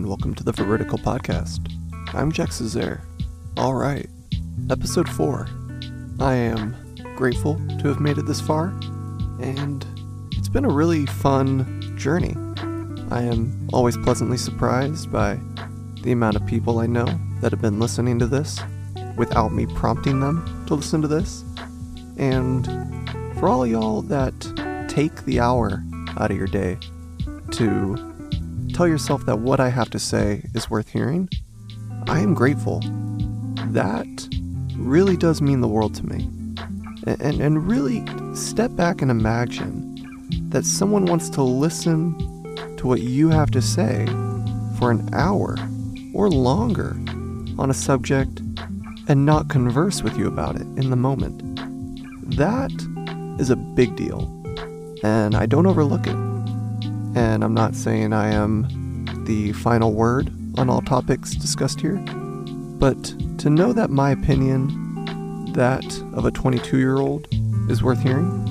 And 0.00 0.08
welcome 0.08 0.34
to 0.36 0.42
the 0.42 0.52
Veridical 0.52 0.96
Podcast. 0.96 1.60
I'm 2.14 2.32
Jack 2.32 2.52
Cesare. 2.52 3.02
All 3.58 3.74
right, 3.74 4.08
episode 4.70 5.06
4. 5.06 5.46
I 6.18 6.32
am 6.36 6.74
grateful 7.16 7.56
to 7.80 7.88
have 7.88 8.00
made 8.00 8.16
it 8.16 8.24
this 8.24 8.40
far, 8.40 8.68
and 9.42 9.84
it's 10.32 10.48
been 10.48 10.64
a 10.64 10.70
really 10.70 11.04
fun 11.04 11.94
journey. 11.98 12.34
I 13.10 13.24
am 13.24 13.68
always 13.74 13.98
pleasantly 13.98 14.38
surprised 14.38 15.12
by 15.12 15.38
the 16.00 16.12
amount 16.12 16.36
of 16.36 16.46
people 16.46 16.78
I 16.78 16.86
know 16.86 17.20
that 17.42 17.52
have 17.52 17.60
been 17.60 17.78
listening 17.78 18.18
to 18.20 18.26
this 18.26 18.58
without 19.18 19.52
me 19.52 19.66
prompting 19.66 20.18
them 20.18 20.64
to 20.66 20.76
listen 20.76 21.02
to 21.02 21.08
this. 21.08 21.44
And 22.16 22.64
for 23.38 23.50
all 23.50 23.66
y'all 23.66 24.00
that 24.00 24.88
take 24.88 25.26
the 25.26 25.40
hour 25.40 25.84
out 26.16 26.30
of 26.30 26.38
your 26.38 26.46
day 26.46 26.78
to 27.50 28.09
tell 28.80 28.88
yourself 28.88 29.26
that 29.26 29.40
what 29.40 29.60
I 29.60 29.68
have 29.68 29.90
to 29.90 29.98
say 29.98 30.42
is 30.54 30.70
worth 30.70 30.88
hearing, 30.88 31.28
I 32.08 32.20
am 32.20 32.32
grateful. 32.32 32.80
That 33.72 34.06
really 34.74 35.18
does 35.18 35.42
mean 35.42 35.60
the 35.60 35.68
world 35.68 35.94
to 35.96 36.06
me. 36.06 36.22
And, 37.06 37.42
and, 37.42 37.68
really 37.68 38.02
step 38.34 38.74
back 38.76 39.02
and 39.02 39.10
imagine 39.10 40.48
that 40.48 40.64
someone 40.64 41.04
wants 41.04 41.28
to 41.28 41.42
listen 41.42 42.16
to 42.78 42.86
what 42.86 43.02
you 43.02 43.28
have 43.28 43.50
to 43.50 43.60
say 43.60 44.06
for 44.78 44.90
an 44.90 45.06
hour 45.12 45.58
or 46.14 46.30
longer 46.30 46.92
on 47.58 47.68
a 47.68 47.74
subject 47.74 48.40
and 49.08 49.26
not 49.26 49.50
converse 49.50 50.02
with 50.02 50.16
you 50.16 50.26
about 50.26 50.56
it 50.56 50.62
in 50.62 50.88
the 50.88 50.96
moment. 50.96 51.42
That 52.34 52.72
is 53.38 53.50
a 53.50 53.56
big 53.56 53.94
deal, 53.94 54.22
and 55.02 55.36
I 55.36 55.44
don't 55.44 55.66
overlook 55.66 56.06
it. 56.06 56.29
And 57.14 57.42
I'm 57.42 57.54
not 57.54 57.74
saying 57.74 58.12
I 58.12 58.32
am 58.32 59.04
the 59.24 59.52
final 59.52 59.92
word 59.92 60.32
on 60.56 60.70
all 60.70 60.80
topics 60.80 61.34
discussed 61.34 61.80
here, 61.80 61.96
but 62.78 63.02
to 63.38 63.50
know 63.50 63.72
that 63.72 63.90
my 63.90 64.10
opinion, 64.10 65.52
that 65.54 65.84
of 66.14 66.24
a 66.24 66.30
22 66.30 66.78
year 66.78 66.98
old, 66.98 67.26
is 67.68 67.82
worth 67.82 68.02
hearing, 68.02 68.46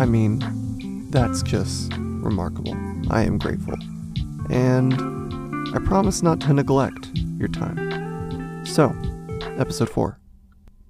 I 0.00 0.06
mean, 0.06 1.10
that's 1.10 1.42
just 1.42 1.92
remarkable. 1.96 2.74
I 3.10 3.22
am 3.22 3.38
grateful. 3.38 3.74
And 4.50 4.94
I 5.74 5.78
promise 5.84 6.22
not 6.22 6.40
to 6.42 6.52
neglect 6.52 7.10
your 7.38 7.48
time. 7.48 8.64
So, 8.66 8.94
episode 9.58 9.90
4. 9.90 10.18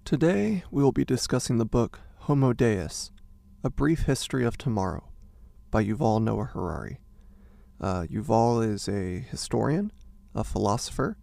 Today 0.05 0.64
we 0.70 0.83
will 0.83 0.92
be 0.92 1.05
discussing 1.05 1.58
the 1.58 1.64
book 1.64 2.00
Homo 2.20 2.52
Deus 2.52 3.11
A 3.62 3.70
Brief 3.70 4.02
History 4.02 4.44
of 4.44 4.58
Tomorrow 4.58 5.05
by 5.75 5.84
Yuval 5.84 6.22
Noah 6.22 6.44
Harari. 6.44 7.00
Uh, 7.80 8.05
Yuval 8.08 8.64
is 8.64 8.89
a 8.89 9.19
historian, 9.19 9.91
a 10.33 10.44
philosopher. 10.44 11.17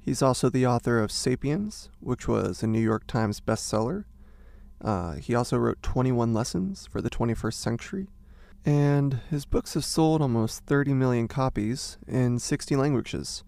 He's 0.00 0.22
also 0.22 0.48
the 0.48 0.66
author 0.66 1.00
of 1.00 1.12
Sapiens, 1.12 1.90
which 2.00 2.26
was 2.26 2.62
a 2.62 2.66
New 2.66 2.80
York 2.80 3.06
Times 3.06 3.42
bestseller. 3.42 4.04
Uh, 4.80 5.16
he 5.16 5.34
also 5.34 5.58
wrote 5.58 5.82
21 5.82 6.32
Lessons 6.32 6.88
for 6.90 7.02
the 7.02 7.10
21st 7.10 7.52
Century, 7.52 8.08
and 8.64 9.20
his 9.28 9.44
books 9.44 9.74
have 9.74 9.84
sold 9.84 10.22
almost 10.22 10.64
30 10.64 10.94
million 10.94 11.28
copies 11.28 11.98
in 12.08 12.38
60 12.38 12.76
languages. 12.76 13.44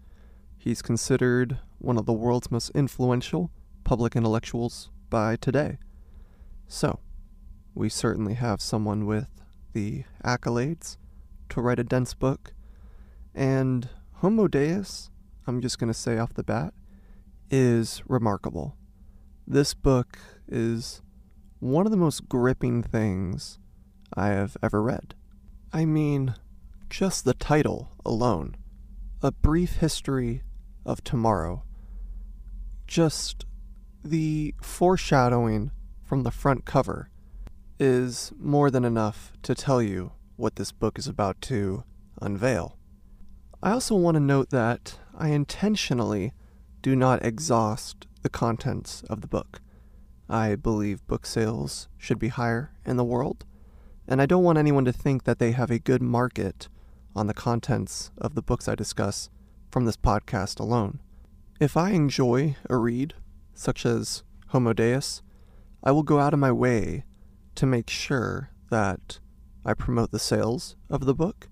He's 0.55 0.83
considered 0.83 1.57
one 1.79 1.97
of 1.97 2.05
the 2.05 2.13
world's 2.13 2.51
most 2.51 2.69
influential 2.75 3.49
public 3.83 4.15
intellectuals 4.15 4.91
by 5.09 5.35
today. 5.35 5.79
So, 6.67 6.99
we 7.73 7.89
certainly 7.89 8.35
have 8.35 8.61
someone 8.61 9.07
with 9.07 9.29
the 9.73 10.03
accolades 10.23 10.97
to 11.49 11.61
write 11.61 11.79
a 11.79 11.83
dense 11.83 12.13
book. 12.13 12.53
And 13.33 13.89
Homo 14.15 14.47
Deus, 14.47 15.09
I'm 15.45 15.61
just 15.61 15.79
going 15.79 15.91
to 15.91 15.93
say 15.93 16.17
off 16.17 16.33
the 16.33 16.43
bat, 16.43 16.73
is 17.49 18.01
remarkable. 18.07 18.75
This 19.45 19.73
book 19.73 20.17
is 20.47 21.01
one 21.59 21.85
of 21.85 21.91
the 21.91 21.97
most 21.97 22.27
gripping 22.27 22.83
things 22.83 23.59
I 24.13 24.29
have 24.29 24.57
ever 24.61 24.81
read. 24.81 25.15
I 25.71 25.85
mean, 25.85 26.35
just 26.89 27.25
the 27.25 27.33
title 27.33 27.91
alone 28.05 28.55
A 29.21 29.31
Brief 29.31 29.77
History 29.77 30.43
of 30.85 31.03
Tomorrow. 31.03 31.63
Just 32.87 33.45
the 34.03 34.55
foreshadowing 34.61 35.71
from 36.03 36.23
the 36.23 36.31
front 36.31 36.65
cover 36.65 37.09
is 37.79 38.31
more 38.39 38.71
than 38.71 38.83
enough 38.83 39.31
to 39.43 39.53
tell 39.53 39.81
you 39.81 40.11
what 40.35 40.55
this 40.55 40.71
book 40.71 40.97
is 40.97 41.07
about 41.07 41.41
to 41.41 41.83
unveil. 42.21 42.77
I 43.61 43.71
also 43.71 43.95
want 43.95 44.15
to 44.15 44.21
note 44.21 44.49
that 44.51 44.99
I 45.15 45.29
intentionally 45.29 46.33
do 46.81 46.95
not 46.95 47.25
exhaust 47.25 48.07
the 48.21 48.29
contents 48.29 49.03
of 49.09 49.21
the 49.21 49.27
book. 49.27 49.61
I 50.29 50.55
believe 50.55 51.05
book 51.07 51.25
sales 51.25 51.87
should 51.97 52.19
be 52.19 52.27
higher 52.27 52.71
in 52.85 52.97
the 52.97 53.03
world, 53.03 53.45
and 54.07 54.21
I 54.21 54.25
don't 54.25 54.43
want 54.43 54.57
anyone 54.57 54.85
to 54.85 54.93
think 54.93 55.23
that 55.23 55.39
they 55.39 55.51
have 55.51 55.71
a 55.71 55.79
good 55.79 56.01
market 56.01 56.69
on 57.15 57.27
the 57.27 57.33
contents 57.33 58.11
of 58.17 58.35
the 58.35 58.41
books 58.41 58.67
I 58.67 58.75
discuss 58.75 59.29
from 59.71 59.85
this 59.85 59.97
podcast 59.97 60.59
alone. 60.59 60.99
If 61.59 61.75
I 61.75 61.91
enjoy 61.91 62.55
a 62.69 62.77
read, 62.77 63.15
such 63.53 63.85
as 63.85 64.23
Homo 64.49 64.73
Deus, 64.73 65.23
I 65.83 65.91
will 65.91 66.03
go 66.03 66.19
out 66.19 66.33
of 66.33 66.39
my 66.39 66.51
way 66.51 67.05
to 67.57 67.65
make 67.65 67.89
sure 67.89 68.51
that 68.69 69.19
I 69.65 69.73
promote 69.73 70.11
the 70.11 70.19
sales 70.19 70.75
of 70.89 71.05
the 71.05 71.13
book, 71.13 71.49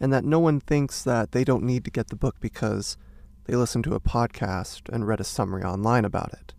and 0.00 0.12
that 0.12 0.24
no 0.24 0.38
one 0.38 0.60
thinks 0.60 1.02
that 1.04 1.32
they 1.32 1.44
don't 1.44 1.64
need 1.64 1.84
to 1.84 1.90
get 1.90 2.08
the 2.08 2.16
book 2.16 2.36
because 2.40 2.96
they 3.44 3.54
listened 3.54 3.84
to 3.84 3.94
a 3.94 4.00
podcast 4.00 4.88
and 4.92 5.06
read 5.06 5.20
a 5.20 5.24
summary 5.24 5.62
online 5.62 6.04
about 6.04 6.32
it. 6.32 6.54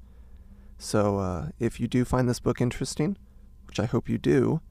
So, 0.77 1.19
uh, 1.19 1.49
if 1.59 1.79
you 1.79 1.87
do 1.87 2.05
find 2.05 2.27
this 2.27 2.39
book 2.39 2.59
interesting, 2.59 3.17
which 3.65 3.79
I 3.79 3.85
hope 3.85 4.09
you 4.09 4.17
do, 4.17 4.61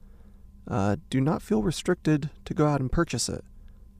uh, 0.67 0.97
do 1.09 1.19
not 1.19 1.41
feel 1.41 1.63
restricted 1.63 2.29
to 2.45 2.53
go 2.53 2.67
out 2.67 2.79
and 2.79 2.91
purchase 2.91 3.27
it. 3.27 3.43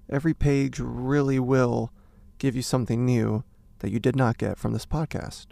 Every 0.09 0.33
page 0.33 0.79
really 0.79 1.39
will 1.39 1.91
give 2.37 2.55
you 2.55 2.61
something 2.61 3.05
new 3.05 3.43
that 3.79 3.91
you 3.91 3.99
did 3.99 4.15
not 4.15 4.37
get 4.37 4.57
from 4.57 4.73
this 4.73 4.85
podcast. 4.85 5.47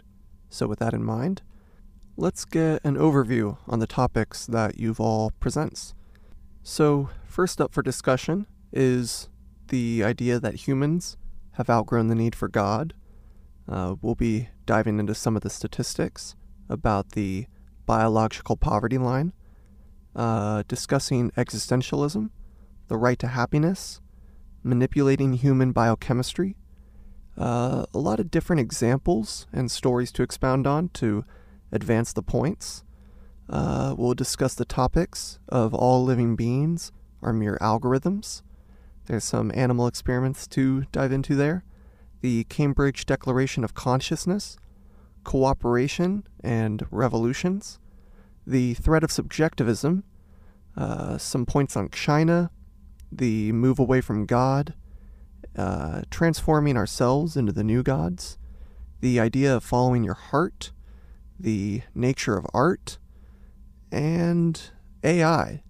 So, 0.48 0.66
with 0.66 0.78
that 0.78 0.94
in 0.94 1.02
mind, 1.02 1.42
let's 2.20 2.44
get 2.44 2.84
an 2.84 2.96
overview 2.96 3.56
on 3.66 3.78
the 3.78 3.86
topics 3.86 4.44
that 4.44 4.76
Yuval 4.76 5.30
presents. 5.40 5.94
So, 6.62 7.08
first 7.24 7.62
up 7.62 7.72
for 7.72 7.82
discussion 7.82 8.46
is 8.74 9.30
the 9.68 10.04
idea 10.04 10.38
that 10.38 10.66
humans 10.66 11.16
have 11.52 11.70
outgrown 11.70 12.08
the 12.08 12.14
need 12.14 12.34
for 12.34 12.46
God. 12.46 12.92
Uh, 13.66 13.94
we'll 14.02 14.14
be 14.14 14.50
diving 14.66 15.00
into 15.00 15.14
some 15.14 15.34
of 15.34 15.40
the 15.40 15.48
statistics 15.48 16.36
about 16.68 17.12
the 17.12 17.46
biological 17.86 18.54
poverty 18.54 18.98
line, 18.98 19.32
uh, 20.14 20.62
discussing 20.68 21.30
existentialism, 21.38 22.28
the 22.88 22.98
right 22.98 23.18
to 23.18 23.28
happiness, 23.28 24.02
manipulating 24.62 25.32
human 25.32 25.72
biochemistry, 25.72 26.54
uh, 27.38 27.86
a 27.94 27.98
lot 27.98 28.20
of 28.20 28.30
different 28.30 28.60
examples 28.60 29.46
and 29.54 29.70
stories 29.70 30.12
to 30.12 30.22
expound 30.22 30.66
on 30.66 30.90
to 30.90 31.24
advance 31.72 32.12
the 32.12 32.22
points. 32.22 32.84
Uh, 33.48 33.94
we'll 33.98 34.14
discuss 34.14 34.54
the 34.54 34.64
topics 34.64 35.38
of 35.48 35.74
all 35.74 36.04
living 36.04 36.36
beings 36.36 36.92
are 37.22 37.32
mere 37.32 37.58
algorithms. 37.60 38.42
There's 39.06 39.24
some 39.24 39.50
animal 39.54 39.86
experiments 39.86 40.46
to 40.48 40.82
dive 40.92 41.12
into 41.12 41.34
there. 41.34 41.64
The 42.20 42.44
Cambridge 42.44 43.06
Declaration 43.06 43.64
of 43.64 43.74
Consciousness, 43.74 44.56
cooperation 45.24 46.26
and 46.42 46.86
revolutions, 46.90 47.78
the 48.46 48.74
threat 48.74 49.02
of 49.02 49.10
subjectivism, 49.10 50.04
uh, 50.76 51.18
some 51.18 51.46
points 51.46 51.76
on 51.76 51.90
China, 51.90 52.50
the 53.10 53.52
move 53.52 53.78
away 53.78 54.00
from 54.00 54.26
God, 54.26 54.74
uh, 55.56 56.02
transforming 56.10 56.76
ourselves 56.76 57.36
into 57.36 57.52
the 57.52 57.64
new 57.64 57.82
gods, 57.82 58.38
the 59.00 59.18
idea 59.18 59.56
of 59.56 59.64
following 59.64 60.04
your 60.04 60.14
heart, 60.14 60.72
the 61.40 61.82
nature 61.94 62.36
of 62.36 62.46
art, 62.52 62.98
and 63.90 64.70
AI. 65.02 65.62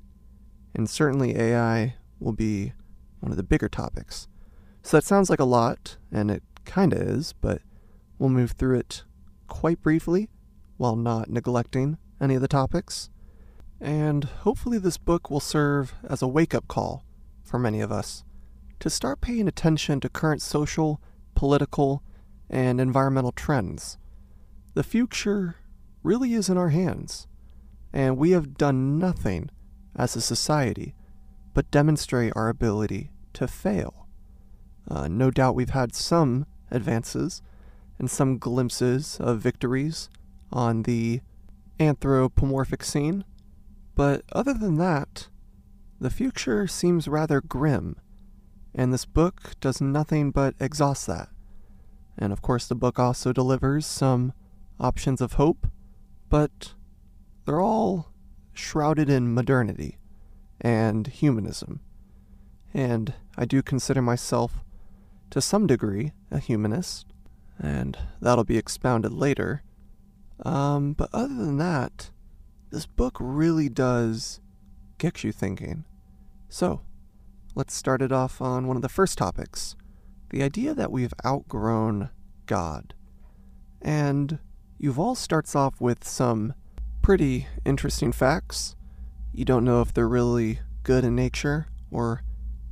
And 0.74 0.88
certainly 0.88 1.36
AI 1.36 1.94
will 2.18 2.32
be 2.32 2.72
one 3.20 3.30
of 3.30 3.36
the 3.36 3.42
bigger 3.42 3.68
topics. 3.68 4.28
So 4.82 4.96
that 4.96 5.04
sounds 5.04 5.30
like 5.30 5.40
a 5.40 5.44
lot, 5.44 5.96
and 6.10 6.30
it 6.30 6.42
kinda 6.64 6.96
is, 6.96 7.34
but 7.40 7.62
we'll 8.18 8.30
move 8.30 8.52
through 8.52 8.78
it 8.78 9.04
quite 9.46 9.82
briefly 9.82 10.30
while 10.76 10.96
not 10.96 11.28
neglecting 11.28 11.98
any 12.20 12.34
of 12.34 12.40
the 12.40 12.48
topics. 12.48 13.10
And 13.80 14.24
hopefully, 14.24 14.78
this 14.78 14.98
book 14.98 15.30
will 15.30 15.40
serve 15.40 15.94
as 16.04 16.22
a 16.22 16.28
wake 16.28 16.54
up 16.54 16.68
call 16.68 17.04
for 17.42 17.58
many 17.58 17.80
of 17.80 17.90
us 17.90 18.24
to 18.78 18.90
start 18.90 19.20
paying 19.20 19.48
attention 19.48 20.00
to 20.00 20.08
current 20.08 20.42
social, 20.42 21.00
political, 21.34 22.02
and 22.48 22.80
environmental 22.80 23.32
trends. 23.32 23.98
The 24.74 24.82
future 24.82 25.56
really 26.02 26.34
is 26.34 26.48
in 26.48 26.56
our 26.56 26.70
hands 26.70 27.26
and 27.92 28.16
we 28.16 28.30
have 28.30 28.56
done 28.56 28.98
nothing 28.98 29.50
as 29.96 30.14
a 30.14 30.20
society 30.20 30.94
but 31.54 31.70
demonstrate 31.70 32.32
our 32.36 32.48
ability 32.48 33.10
to 33.32 33.48
fail. 33.48 34.06
Uh, 34.88 35.08
no 35.08 35.30
doubt 35.30 35.54
we've 35.54 35.70
had 35.70 35.94
some 35.94 36.46
advances 36.70 37.42
and 37.98 38.10
some 38.10 38.38
glimpses 38.38 39.18
of 39.20 39.40
victories 39.40 40.08
on 40.52 40.84
the 40.84 41.20
anthropomorphic 41.78 42.82
scene, 42.84 43.24
but 43.94 44.22
other 44.32 44.54
than 44.54 44.76
that, 44.78 45.28
the 46.00 46.10
future 46.10 46.66
seems 46.66 47.08
rather 47.08 47.40
grim, 47.40 47.96
and 48.74 48.92
this 48.92 49.04
book 49.04 49.52
does 49.60 49.80
nothing 49.80 50.30
but 50.30 50.54
exhaust 50.58 51.06
that. 51.06 51.28
And 52.16 52.32
of 52.32 52.40
course, 52.42 52.66
the 52.66 52.74
book 52.74 52.98
also 52.98 53.32
delivers 53.32 53.86
some 53.86 54.32
options 54.78 55.20
of 55.20 55.34
hope, 55.34 55.66
but 56.30 56.72
they're 57.44 57.60
all 57.60 58.10
shrouded 58.54 59.10
in 59.10 59.34
modernity 59.34 59.98
and 60.60 61.06
humanism. 61.06 61.80
And 62.72 63.12
I 63.36 63.44
do 63.44 63.62
consider 63.62 64.00
myself, 64.00 64.64
to 65.30 65.40
some 65.40 65.66
degree, 65.66 66.12
a 66.30 66.38
humanist, 66.38 67.06
and 67.58 67.98
that'll 68.20 68.44
be 68.44 68.56
expounded 68.56 69.12
later. 69.12 69.62
Um, 70.44 70.94
but 70.94 71.10
other 71.12 71.34
than 71.34 71.58
that, 71.58 72.10
this 72.70 72.86
book 72.86 73.16
really 73.20 73.68
does 73.68 74.40
get 74.98 75.24
you 75.24 75.32
thinking. 75.32 75.84
So, 76.48 76.80
let's 77.54 77.74
start 77.74 78.02
it 78.02 78.12
off 78.12 78.40
on 78.40 78.66
one 78.66 78.76
of 78.76 78.82
the 78.82 78.88
first 78.88 79.18
topics 79.18 79.76
the 80.30 80.42
idea 80.44 80.74
that 80.74 80.92
we've 80.92 81.14
outgrown 81.26 82.10
God. 82.46 82.94
And 83.82 84.38
Yuval 84.80 85.14
starts 85.14 85.54
off 85.54 85.78
with 85.78 86.04
some 86.04 86.54
pretty 87.02 87.46
interesting 87.66 88.12
facts. 88.12 88.74
You 89.32 89.44
don't 89.44 89.64
know 89.64 89.82
if 89.82 89.92
they're 89.92 90.08
really 90.08 90.60
good 90.84 91.04
in 91.04 91.14
nature 91.14 91.66
or 91.90 92.22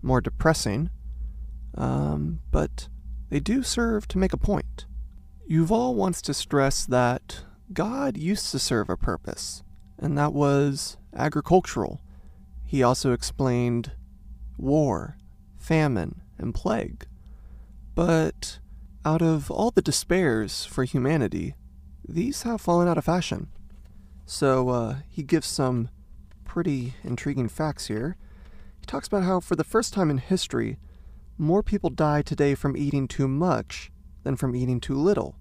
more 0.01 0.23
depressing, 0.23 0.89
um, 1.77 2.41
but 2.51 2.89
they 3.29 3.41
do 3.41 3.63
serve 3.63 4.09
to 4.09 4.19
make 4.19 4.33
a 4.33 4.39
point. 4.39 4.87
Yuval 5.51 5.95
wants 5.95 6.23
to 6.23 6.33
stress 6.33 6.87
that 6.87 7.45
God 7.75 8.17
used 8.17 8.51
to 8.53 8.59
serve 8.59 8.89
a 8.89 8.97
purpose, 8.97 9.63
and 9.99 10.17
that 10.17 10.33
was 10.33 10.97
agricultural. 11.15 12.01
He 12.65 12.83
also 12.83 13.13
explained 13.13 13.93
war, 14.57 15.19
famine, 15.59 16.23
and 16.39 16.55
plague. 16.55 17.07
But 17.95 18.61
out 19.05 19.21
of 19.21 19.51
all 19.51 19.71
the 19.71 19.83
despairs 19.83 20.65
for 20.65 20.85
humanity, 20.85 21.55
these 22.09 22.43
have 22.43 22.61
fallen 22.61 22.89
out 22.89 22.99
of 22.99 23.05
fashion. 23.05 23.49
So 24.25 24.71
uh, 24.71 24.97
he 25.09 25.23
gives 25.23 25.47
some 25.47 25.91
pretty 26.45 26.95
intriguing 27.05 27.49
facts 27.49 27.87
here. 27.87 28.17
He 28.81 28.87
talks 28.87 29.07
about 29.07 29.23
how, 29.23 29.41
for 29.41 29.57
the 29.57 29.65
first 29.65 29.93
time 29.93 30.11
in 30.11 30.19
history, 30.19 30.79
more 31.37 31.63
people 31.63 31.91
die 31.91 32.23
today 32.23 32.55
from 32.55 32.77
eating 32.77 33.07
too 33.07 33.29
much 33.29 33.93
than 34.25 34.37
from 34.37 34.57
eating 34.57 34.81
too 34.81 34.97
little. 34.97 35.37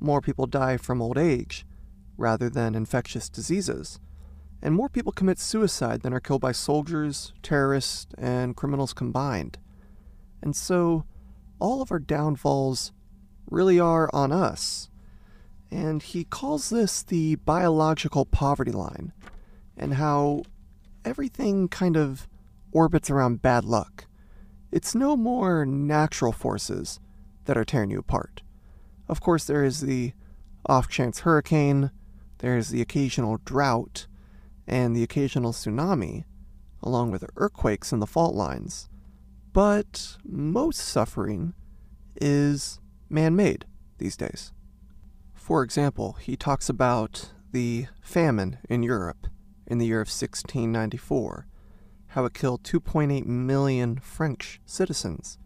More 0.00 0.20
people 0.20 0.46
die 0.46 0.76
from 0.76 1.02
old 1.02 1.18
age 1.18 1.66
rather 2.16 2.48
than 2.48 2.74
infectious 2.74 3.28
diseases. 3.28 4.00
And 4.62 4.74
more 4.74 4.88
people 4.88 5.12
commit 5.12 5.38
suicide 5.38 6.00
than 6.00 6.14
are 6.14 6.20
killed 6.20 6.40
by 6.40 6.52
soldiers, 6.52 7.32
terrorists, 7.42 8.06
and 8.16 8.56
criminals 8.56 8.94
combined. 8.94 9.58
And 10.42 10.56
so, 10.56 11.04
all 11.58 11.82
of 11.82 11.92
our 11.92 11.98
downfalls 11.98 12.92
really 13.50 13.78
are 13.78 14.08
on 14.12 14.32
us. 14.32 14.88
And 15.76 16.02
he 16.02 16.24
calls 16.24 16.70
this 16.70 17.02
the 17.02 17.34
biological 17.34 18.24
poverty 18.24 18.72
line, 18.72 19.12
and 19.76 19.92
how 19.92 20.44
everything 21.04 21.68
kind 21.68 21.98
of 21.98 22.26
orbits 22.72 23.10
around 23.10 23.42
bad 23.42 23.62
luck. 23.62 24.06
It's 24.72 24.94
no 24.94 25.18
more 25.18 25.66
natural 25.66 26.32
forces 26.32 26.98
that 27.44 27.58
are 27.58 27.64
tearing 27.64 27.90
you 27.90 27.98
apart. 27.98 28.40
Of 29.06 29.20
course, 29.20 29.44
there 29.44 29.62
is 29.62 29.82
the 29.82 30.14
off 30.64 30.88
chance 30.88 31.20
hurricane, 31.20 31.90
there 32.38 32.56
is 32.56 32.70
the 32.70 32.80
occasional 32.80 33.36
drought, 33.44 34.06
and 34.66 34.96
the 34.96 35.02
occasional 35.02 35.52
tsunami, 35.52 36.24
along 36.82 37.10
with 37.10 37.28
earthquakes 37.36 37.92
in 37.92 37.98
the 37.98 38.06
fault 38.06 38.34
lines. 38.34 38.88
But 39.52 40.16
most 40.24 40.78
suffering 40.78 41.52
is 42.18 42.80
man 43.10 43.36
made 43.36 43.66
these 43.98 44.16
days. 44.16 44.54
For 45.46 45.62
example, 45.62 46.14
he 46.14 46.36
talks 46.36 46.68
about 46.68 47.30
the 47.52 47.86
famine 48.02 48.58
in 48.68 48.82
Europe 48.82 49.28
in 49.64 49.78
the 49.78 49.86
year 49.86 50.00
of 50.00 50.08
1694, 50.08 51.46
how 52.08 52.24
it 52.24 52.34
killed 52.34 52.64
2.8 52.64 53.24
million 53.26 54.00
French 54.00 54.60
citizens, 54.66 55.38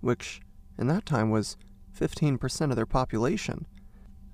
which 0.00 0.40
in 0.78 0.86
that 0.86 1.04
time 1.04 1.28
was 1.28 1.58
15% 1.94 2.70
of 2.70 2.76
their 2.76 2.86
population. 2.86 3.66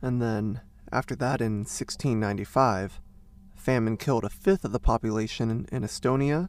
And 0.01 0.23
then, 0.23 0.61
after 0.93 1.17
that, 1.17 1.41
in 1.41 1.65
1695, 1.65 3.01
famine 3.57 3.97
killed 3.97 4.23
a 4.23 4.31
fifth 4.31 4.65
of 4.65 4.71
the 4.71 4.79
population 4.79 5.51
in, 5.51 5.67
in 5.73 5.83
Estonia, 5.83 6.49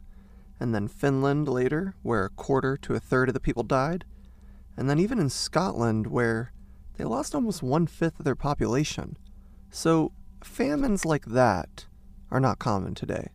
and 0.60 0.72
then 0.72 0.86
Finland 0.86 1.48
later, 1.48 1.96
where 2.04 2.26
a 2.26 2.30
quarter 2.30 2.76
to 2.76 2.94
a 2.94 3.00
third 3.00 3.30
of 3.30 3.34
the 3.34 3.40
people 3.40 3.64
died, 3.64 4.04
and 4.76 4.88
then 4.88 5.00
even 5.00 5.18
in 5.18 5.28
Scotland, 5.28 6.06
where 6.06 6.52
they 7.00 7.06
lost 7.06 7.34
almost 7.34 7.62
one 7.62 7.86
fifth 7.86 8.18
of 8.18 8.26
their 8.26 8.34
population. 8.34 9.16
So, 9.70 10.12
famines 10.44 11.06
like 11.06 11.24
that 11.24 11.86
are 12.30 12.40
not 12.40 12.58
common 12.58 12.94
today, 12.94 13.30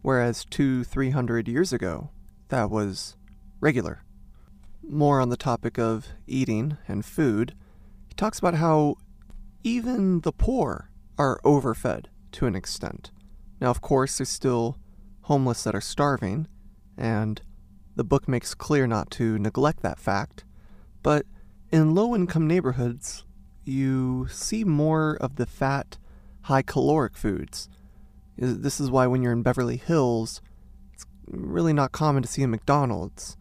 whereas 0.00 0.46
two, 0.46 0.82
three 0.82 1.10
hundred 1.10 1.46
years 1.46 1.74
ago, 1.74 2.08
that 2.48 2.70
was 2.70 3.18
regular. 3.60 4.02
More 4.82 5.20
on 5.20 5.28
the 5.28 5.36
topic 5.36 5.78
of 5.78 6.06
eating 6.26 6.78
and 6.88 7.04
food, 7.04 7.54
he 8.08 8.14
talks 8.14 8.38
about 8.38 8.54
how 8.54 8.96
even 9.62 10.22
the 10.22 10.32
poor 10.32 10.88
are 11.18 11.38
overfed 11.44 12.08
to 12.32 12.46
an 12.46 12.54
extent. 12.54 13.10
Now, 13.60 13.68
of 13.68 13.82
course, 13.82 14.16
there's 14.16 14.30
still 14.30 14.78
homeless 15.22 15.64
that 15.64 15.74
are 15.74 15.82
starving, 15.82 16.48
and 16.96 17.42
the 17.94 18.04
book 18.04 18.26
makes 18.26 18.54
clear 18.54 18.86
not 18.86 19.10
to 19.12 19.38
neglect 19.38 19.82
that 19.82 19.98
fact, 19.98 20.46
but 21.02 21.26
in 21.72 21.94
low 21.94 22.14
income 22.14 22.46
neighborhoods, 22.46 23.24
you 23.64 24.28
see 24.30 24.64
more 24.64 25.16
of 25.20 25.36
the 25.36 25.46
fat, 25.46 25.98
high 26.42 26.62
caloric 26.62 27.16
foods. 27.16 27.68
This 28.38 28.80
is 28.80 28.90
why 28.90 29.06
when 29.06 29.22
you're 29.22 29.32
in 29.32 29.42
Beverly 29.42 29.76
Hills, 29.76 30.40
it's 30.92 31.06
really 31.26 31.72
not 31.72 31.92
common 31.92 32.22
to 32.22 32.28
see 32.28 32.42
a 32.42 32.48
McDonald's, 32.48 33.36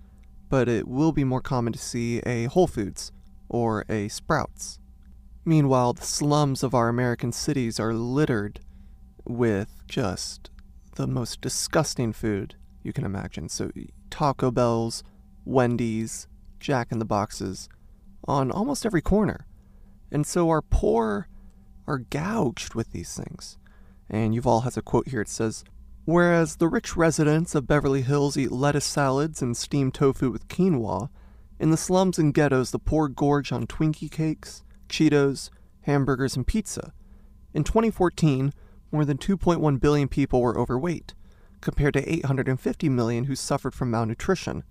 but 0.49 0.67
it 0.67 0.87
will 0.87 1.11
be 1.11 1.23
more 1.23 1.41
common 1.41 1.73
to 1.73 1.79
see 1.79 2.19
a 2.19 2.45
Whole 2.45 2.67
Foods 2.67 3.11
or 3.49 3.85
a 3.89 4.07
Sprouts. 4.07 4.79
Meanwhile, 5.43 5.93
the 5.93 6.01
slums 6.01 6.63
of 6.63 6.73
our 6.73 6.89
American 6.89 7.31
cities 7.31 7.79
are 7.79 7.93
littered 7.93 8.61
with 9.25 9.83
just 9.87 10.49
the 10.95 11.05
most 11.05 11.41
disgusting 11.41 12.13
food 12.13 12.55
you 12.81 12.93
can 12.93 13.03
imagine. 13.03 13.49
So, 13.49 13.69
Taco 14.09 14.49
Bells, 14.49 15.03
Wendy's, 15.43 16.27
Jack 16.59 16.91
in 16.91 16.99
the 16.99 17.05
Boxes 17.05 17.69
on 18.25 18.51
almost 18.51 18.85
every 18.85 19.01
corner. 19.01 19.45
And 20.11 20.25
so 20.25 20.49
our 20.49 20.61
poor 20.61 21.27
are 21.87 21.99
gouged 21.99 22.73
with 22.73 22.91
these 22.91 23.15
things. 23.15 23.57
And 24.09 24.33
Yuval 24.33 24.63
has 24.63 24.77
a 24.77 24.81
quote 24.81 25.07
here. 25.07 25.21
It 25.21 25.29
says, 25.29 25.63
Whereas 26.05 26.57
the 26.57 26.67
rich 26.67 26.95
residents 26.95 27.55
of 27.55 27.67
Beverly 27.67 28.03
Hills 28.03 28.37
eat 28.37 28.51
lettuce 28.51 28.85
salads 28.85 29.41
and 29.41 29.57
steamed 29.57 29.95
tofu 29.95 30.29
with 30.29 30.47
quinoa, 30.47 31.09
in 31.59 31.71
the 31.71 31.77
slums 31.77 32.19
and 32.19 32.33
ghettos 32.33 32.71
the 32.71 32.79
poor 32.79 33.07
gorge 33.07 33.51
on 33.51 33.65
Twinkie 33.65 34.11
cakes, 34.11 34.63
Cheetos, 34.87 35.49
hamburgers, 35.81 36.35
and 36.35 36.45
pizza. 36.45 36.93
In 37.53 37.63
2014, 37.63 38.53
more 38.91 39.05
than 39.05 39.17
2.1 39.17 39.79
billion 39.79 40.07
people 40.07 40.41
were 40.41 40.57
overweight, 40.57 41.15
compared 41.61 41.93
to 41.95 42.07
850 42.07 42.89
million 42.89 43.23
who 43.23 43.35
suffered 43.35 43.73
from 43.73 43.89
malnutrition. 43.89 44.63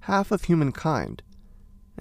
Half 0.00 0.32
of 0.32 0.44
humankind, 0.44 1.22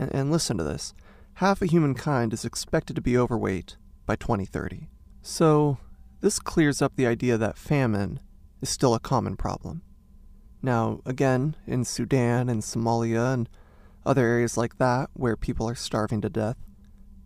and, 0.02 0.14
and 0.14 0.32
listen 0.32 0.58
to 0.58 0.64
this, 0.64 0.94
half 1.36 1.62
of 1.62 1.70
humankind 1.70 2.34
is 2.34 2.44
expected 2.44 2.96
to 2.96 3.02
be 3.02 3.18
overweight 3.18 3.78
by 4.06 4.16
2030. 4.16 4.90
So, 5.22 5.78
this 6.22 6.40
clears 6.40 6.82
up 6.82 6.96
the 6.96 7.06
idea 7.06 7.38
that 7.38 7.58
famine 7.58 8.20
is 8.62 8.70
still 8.70 8.96
a 8.96 9.00
common 9.00 9.38
problem. 9.38 9.84
Now, 10.64 11.02
again, 11.06 11.56
in 11.68 11.86
Sudan 11.86 12.50
and 12.50 12.62
Somalia 12.62 13.34
and 13.34 13.48
other 14.04 14.26
areas 14.26 14.58
like 14.58 14.80
that 14.80 15.12
where 15.14 15.38
people 15.38 15.70
are 15.70 15.76
starving 15.76 16.22
to 16.22 16.30
death, 16.30 16.58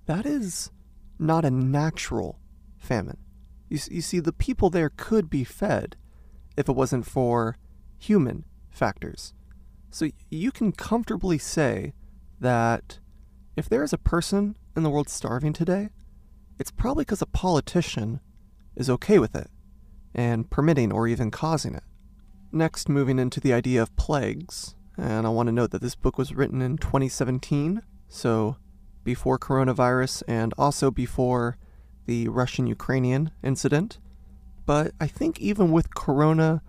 that 0.06 0.26
is 0.26 0.70
not 1.18 1.46
a 1.46 1.52
natural 1.52 2.40
famine. 2.78 3.18
You, 3.70 3.80
you 3.90 4.02
see, 4.02 4.20
the 4.20 4.34
people 4.34 4.70
there 4.70 4.92
could 4.96 5.30
be 5.30 5.46
fed 5.46 5.96
if 6.58 6.68
it 6.68 6.76
wasn't 6.76 7.06
for 7.06 7.58
human 7.98 8.44
factors. 8.70 9.34
So 9.90 10.10
you 10.30 10.52
can 10.52 10.74
comfortably 10.74 11.38
say 11.38 11.94
that 12.40 13.00
if 13.56 13.70
there 13.70 13.84
is 13.84 13.94
a 13.94 13.98
person 13.98 14.58
in 14.76 14.84
the 14.84 14.90
world 14.90 15.10
starving 15.10 15.54
today, 15.54 15.90
it's 16.60 16.72
probably 16.72 17.04
because 17.04 17.22
a 17.22 17.28
politician 17.28 18.20
is 18.76 18.90
okay 18.90 19.20
with 19.20 19.36
it 19.36 19.50
and 20.14 20.50
permitting 20.50 20.92
or 20.92 21.08
even 21.08 21.32
causing 21.32 21.76
it. 21.76 21.84
Next, 22.52 22.88
moving 22.88 23.20
into 23.20 23.40
the 23.40 23.54
idea 23.54 23.82
of 23.82 23.96
plagues, 23.96 24.76
And 24.98 25.28
I 25.28 25.30
want 25.30 25.48
to 25.48 25.54
note 25.54 25.72
that 25.72 25.82
this 25.82 25.96
book 25.96 26.18
was 26.18 26.34
written 26.34 26.62
in 26.62 26.78
2017, 26.78 27.82
so 28.08 28.56
before 29.04 29.38
coronavirus 29.38 30.24
and 30.28 30.54
also 30.58 30.90
before 30.90 31.58
the 32.06 32.28
Russian 32.30 32.66
Ukrainian 32.68 33.32
incident. 33.44 34.00
But 34.66 34.94
I 35.00 35.08
think 35.08 35.40
even 35.40 35.72
with 35.72 35.94
corona 35.94 36.62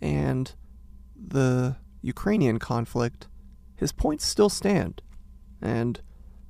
and 0.00 0.54
the 1.16 1.76
Ukrainian 2.00 2.58
conflict, 2.58 3.28
his 3.76 3.92
points 3.92 4.24
still 4.24 4.48
stand. 4.48 5.02
And 5.62 6.00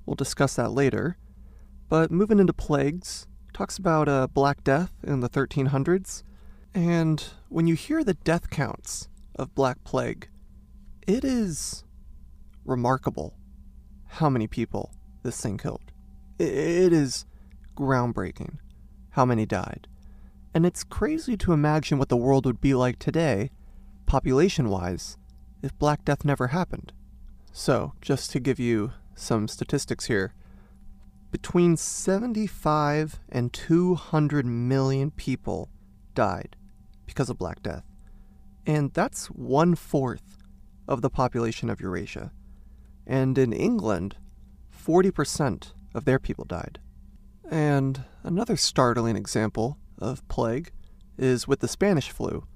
we'll 0.06 0.16
discuss 0.16 0.56
that 0.56 0.72
later. 0.72 1.16
But 1.88 2.10
moving 2.10 2.38
into 2.38 2.52
plagues, 2.52 3.26
talks 3.52 3.78
about 3.78 4.08
a 4.08 4.28
Black 4.32 4.64
Death 4.64 4.92
in 5.04 5.20
the 5.20 5.28
1300s. 5.28 6.22
And 6.74 7.22
when 7.48 7.66
you 7.66 7.74
hear 7.74 8.02
the 8.02 8.14
death 8.14 8.48
counts 8.50 9.08
of 9.36 9.54
Black 9.54 9.84
Plague, 9.84 10.28
it 11.06 11.24
is 11.24 11.84
remarkable 12.64 13.34
how 14.06 14.30
many 14.30 14.46
people 14.46 14.94
this 15.22 15.40
thing 15.40 15.58
killed. 15.58 15.92
It 16.38 16.92
is 16.92 17.26
groundbreaking 17.76 18.58
how 19.10 19.24
many 19.24 19.46
died. 19.46 19.86
And 20.54 20.66
it's 20.66 20.84
crazy 20.84 21.36
to 21.38 21.52
imagine 21.52 21.98
what 21.98 22.08
the 22.08 22.16
world 22.16 22.46
would 22.46 22.60
be 22.60 22.74
like 22.74 22.98
today, 22.98 23.50
population 24.06 24.68
wise, 24.68 25.16
if 25.62 25.78
Black 25.78 26.04
Death 26.04 26.24
never 26.24 26.48
happened. 26.48 26.92
So, 27.52 27.92
just 28.00 28.30
to 28.32 28.40
give 28.40 28.58
you 28.58 28.92
some 29.14 29.48
statistics 29.48 30.06
here, 30.06 30.34
between 31.30 31.76
75 31.76 33.20
and 33.30 33.52
200 33.52 34.44
million 34.46 35.10
people 35.10 35.70
died 36.14 36.56
because 37.06 37.30
of 37.30 37.38
Black 37.38 37.62
Death. 37.62 37.84
And 38.66 38.92
that's 38.92 39.26
one 39.26 39.74
fourth 39.74 40.38
of 40.86 41.00
the 41.00 41.10
population 41.10 41.70
of 41.70 41.80
Eurasia. 41.80 42.32
And 43.06 43.36
in 43.38 43.52
England, 43.52 44.16
40% 44.86 45.72
of 45.94 46.04
their 46.04 46.18
people 46.18 46.44
died. 46.44 46.78
And 47.50 48.04
another 48.22 48.56
startling 48.56 49.16
example 49.16 49.78
of 49.98 50.26
plague 50.28 50.70
is 51.18 51.48
with 51.48 51.60
the 51.60 51.68
Spanish 51.68 52.10
flu, 52.10 52.46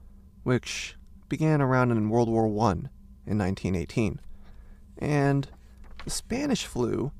which 0.42 0.96
began 1.28 1.60
around 1.60 1.90
in 1.90 2.08
World 2.08 2.28
War 2.28 2.46
I 2.46 2.72
in 3.26 3.38
1918. 3.38 4.20
And 4.98 5.48
the 6.06 6.10
Spanish 6.10 6.64
flu 6.64 7.10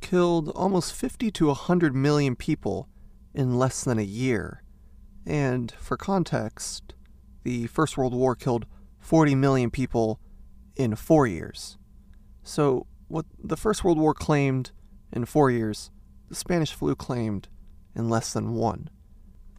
killed 0.00 0.48
almost 0.50 0.94
50 0.94 1.32
to 1.32 1.48
100 1.48 1.96
million 1.96 2.36
people 2.36 2.88
in 3.34 3.58
less 3.58 3.82
than 3.82 3.98
a 3.98 4.02
year. 4.02 4.62
And 5.26 5.72
for 5.72 5.96
context, 5.96 6.94
the 7.42 7.66
First 7.66 7.98
World 7.98 8.14
War 8.14 8.36
killed 8.36 8.66
40 9.00 9.34
million 9.34 9.68
people 9.68 10.20
in 10.76 10.94
four 10.94 11.26
years. 11.26 11.76
So, 12.44 12.86
what 13.08 13.26
the 13.42 13.56
First 13.56 13.82
World 13.82 13.98
War 13.98 14.14
claimed 14.14 14.70
in 15.12 15.24
four 15.24 15.50
years, 15.50 15.90
the 16.28 16.36
Spanish 16.36 16.72
flu 16.72 16.94
claimed 16.94 17.48
in 17.96 18.08
less 18.08 18.32
than 18.32 18.54
one. 18.54 18.90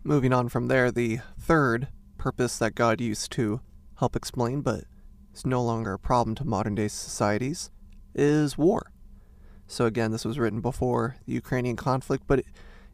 Moving 0.02 0.32
on 0.32 0.48
from 0.48 0.70
there, 0.70 0.92
the 0.92 1.20
third 1.38 1.90
purpose 2.18 2.58
that 2.60 2.74
God 2.74 3.02
used 3.02 3.34
to 3.34 3.60
help 3.98 4.16
explain, 4.16 4.62
but 4.62 4.86
is 5.34 5.46
no 5.46 5.62
longer 5.62 5.94
a 5.94 6.00
problem 6.00 6.36
to 6.36 6.46
modern 6.46 6.76
day 6.76 6.88
societies, 6.88 7.70
is 8.16 8.58
war. 8.58 8.92
So, 9.68 9.86
again, 9.86 10.12
this 10.12 10.26
was 10.26 10.40
written 10.40 10.62
before 10.62 11.18
the 11.26 11.34
Ukrainian 11.34 11.76
conflict, 11.76 12.24
but 12.28 12.44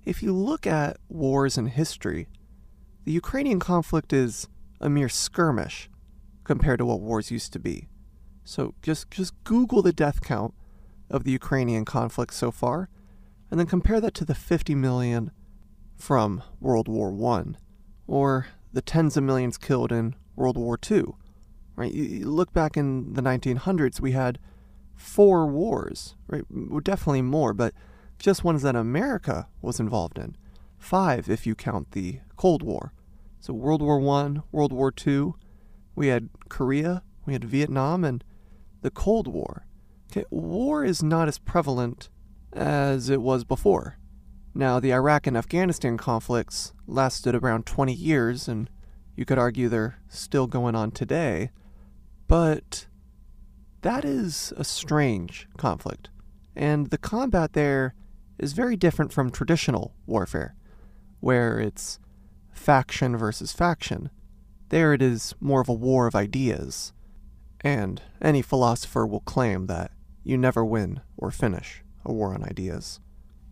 if 0.03 0.23
you 0.23 0.33
look 0.33 0.65
at 0.65 0.97
wars 1.09 1.57
in 1.57 1.67
history, 1.67 2.27
the 3.03 3.11
Ukrainian 3.11 3.59
conflict 3.59 4.13
is 4.13 4.47
a 4.79 4.89
mere 4.89 5.09
skirmish 5.09 5.89
compared 6.43 6.79
to 6.79 6.85
what 6.85 7.01
wars 7.01 7.31
used 7.31 7.53
to 7.53 7.59
be. 7.59 7.87
So 8.43 8.73
just 8.81 9.11
just 9.11 9.33
Google 9.43 9.81
the 9.81 9.93
death 9.93 10.21
count 10.21 10.53
of 11.09 11.23
the 11.23 11.31
Ukrainian 11.31 11.85
conflict 11.85 12.33
so 12.33 12.51
far, 12.51 12.89
and 13.49 13.59
then 13.59 13.67
compare 13.67 14.01
that 14.01 14.13
to 14.15 14.25
the 14.25 14.35
50 14.35 14.75
million 14.75 15.31
from 15.95 16.41
World 16.59 16.87
War 16.87 17.11
One, 17.11 17.57
or 18.07 18.47
the 18.73 18.81
tens 18.81 19.17
of 19.17 19.23
millions 19.23 19.57
killed 19.57 19.91
in 19.91 20.15
World 20.35 20.57
War 20.57 20.77
Two. 20.77 21.15
Right? 21.75 21.93
You 21.93 22.29
look 22.29 22.53
back 22.53 22.75
in 22.75 23.13
the 23.13 23.21
1900s, 23.21 23.99
we 23.99 24.11
had 24.11 24.39
four 25.01 25.47
wars, 25.47 26.15
right? 26.27 26.43
Definitely 26.83 27.23
more, 27.23 27.53
but 27.53 27.73
just 28.19 28.43
ones 28.43 28.61
that 28.61 28.75
America 28.75 29.47
was 29.61 29.79
involved 29.79 30.17
in. 30.17 30.37
Five, 30.77 31.29
if 31.29 31.45
you 31.45 31.55
count 31.55 31.91
the 31.91 32.19
Cold 32.35 32.63
War. 32.63 32.93
So 33.39 33.53
World 33.53 33.81
War 33.81 33.99
One, 33.99 34.43
World 34.51 34.71
War 34.71 34.91
Two, 34.91 35.35
we 35.95 36.07
had 36.07 36.29
Korea, 36.49 37.03
we 37.25 37.33
had 37.33 37.43
Vietnam, 37.43 38.03
and 38.03 38.23
the 38.81 38.91
Cold 38.91 39.27
War. 39.27 39.65
Okay, 40.11 40.25
war 40.29 40.83
is 40.83 41.01
not 41.01 41.27
as 41.27 41.39
prevalent 41.39 42.09
as 42.53 43.09
it 43.09 43.21
was 43.21 43.43
before. 43.43 43.97
Now, 44.53 44.79
the 44.79 44.93
Iraq 44.93 45.27
and 45.27 45.37
Afghanistan 45.37 45.97
conflicts 45.97 46.73
lasted 46.85 47.35
around 47.35 47.65
20 47.65 47.93
years, 47.93 48.47
and 48.47 48.69
you 49.15 49.23
could 49.23 49.37
argue 49.37 49.69
they're 49.69 49.99
still 50.09 50.47
going 50.47 50.75
on 50.75 50.91
today, 50.91 51.51
but 52.27 52.87
that 53.81 54.05
is 54.05 54.53
a 54.57 54.63
strange 54.63 55.47
conflict. 55.57 56.09
And 56.55 56.89
the 56.89 56.97
combat 56.97 57.53
there 57.53 57.95
is 58.37 58.53
very 58.53 58.75
different 58.75 59.13
from 59.13 59.31
traditional 59.31 59.93
warfare, 60.05 60.55
where 61.19 61.59
it's 61.59 61.99
faction 62.51 63.17
versus 63.17 63.51
faction. 63.51 64.09
There 64.69 64.93
it 64.93 65.01
is 65.01 65.35
more 65.39 65.61
of 65.61 65.69
a 65.69 65.73
war 65.73 66.07
of 66.07 66.15
ideas. 66.15 66.93
And 67.61 68.01
any 68.21 68.41
philosopher 68.41 69.05
will 69.05 69.19
claim 69.21 69.67
that 69.67 69.91
you 70.23 70.37
never 70.37 70.63
win 70.65 71.01
or 71.17 71.31
finish 71.31 71.83
a 72.05 72.11
war 72.11 72.33
on 72.33 72.43
ideas. 72.43 72.99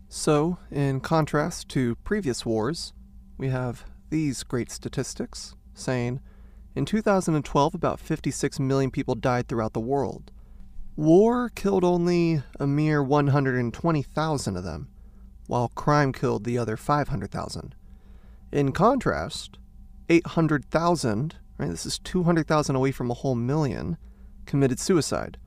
So, 0.08 0.58
in 0.70 1.00
contrast 1.00 1.68
to 1.70 1.94
previous 1.96 2.44
wars, 2.44 2.92
we 3.38 3.48
have 3.48 3.84
these 4.10 4.42
great 4.42 4.70
statistics 4.70 5.54
saying 5.72 6.20
in 6.74 6.84
2012 6.84 7.74
about 7.74 8.00
56 8.00 8.60
million 8.60 8.90
people 8.90 9.14
died 9.14 9.48
throughout 9.48 9.72
the 9.72 9.80
world. 9.80 10.30
War 10.96 11.48
killed 11.50 11.84
only 11.84 12.42
a 12.58 12.66
mere 12.66 13.02
120,000 13.02 14.56
of 14.56 14.64
them, 14.64 14.88
while 15.46 15.68
crime 15.68 16.12
killed 16.12 16.44
the 16.44 16.58
other 16.58 16.76
500,000. 16.76 17.74
In 18.52 18.72
contrast, 18.72 19.58
800,000 20.08 21.36
right, 21.60 21.70
this 21.70 21.86
is 21.86 21.98
200,000 21.98 22.74
away 22.74 22.90
from 22.90 23.10
a 23.10 23.14
whole 23.14 23.34
million, 23.34 23.96
committed 24.46 24.80
suicide, 24.80 25.38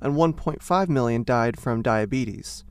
and 0.00 0.14
1.5 0.14 0.88
million 0.88 1.22
died 1.22 1.58
from 1.58 1.82
diabetes. 1.82 2.64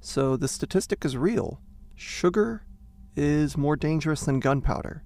So 0.00 0.36
the 0.36 0.48
statistic 0.48 1.04
is 1.04 1.16
real. 1.16 1.60
Sugar 1.94 2.66
is 3.16 3.56
more 3.56 3.76
dangerous 3.76 4.24
than 4.24 4.40
gunpowder, 4.40 5.02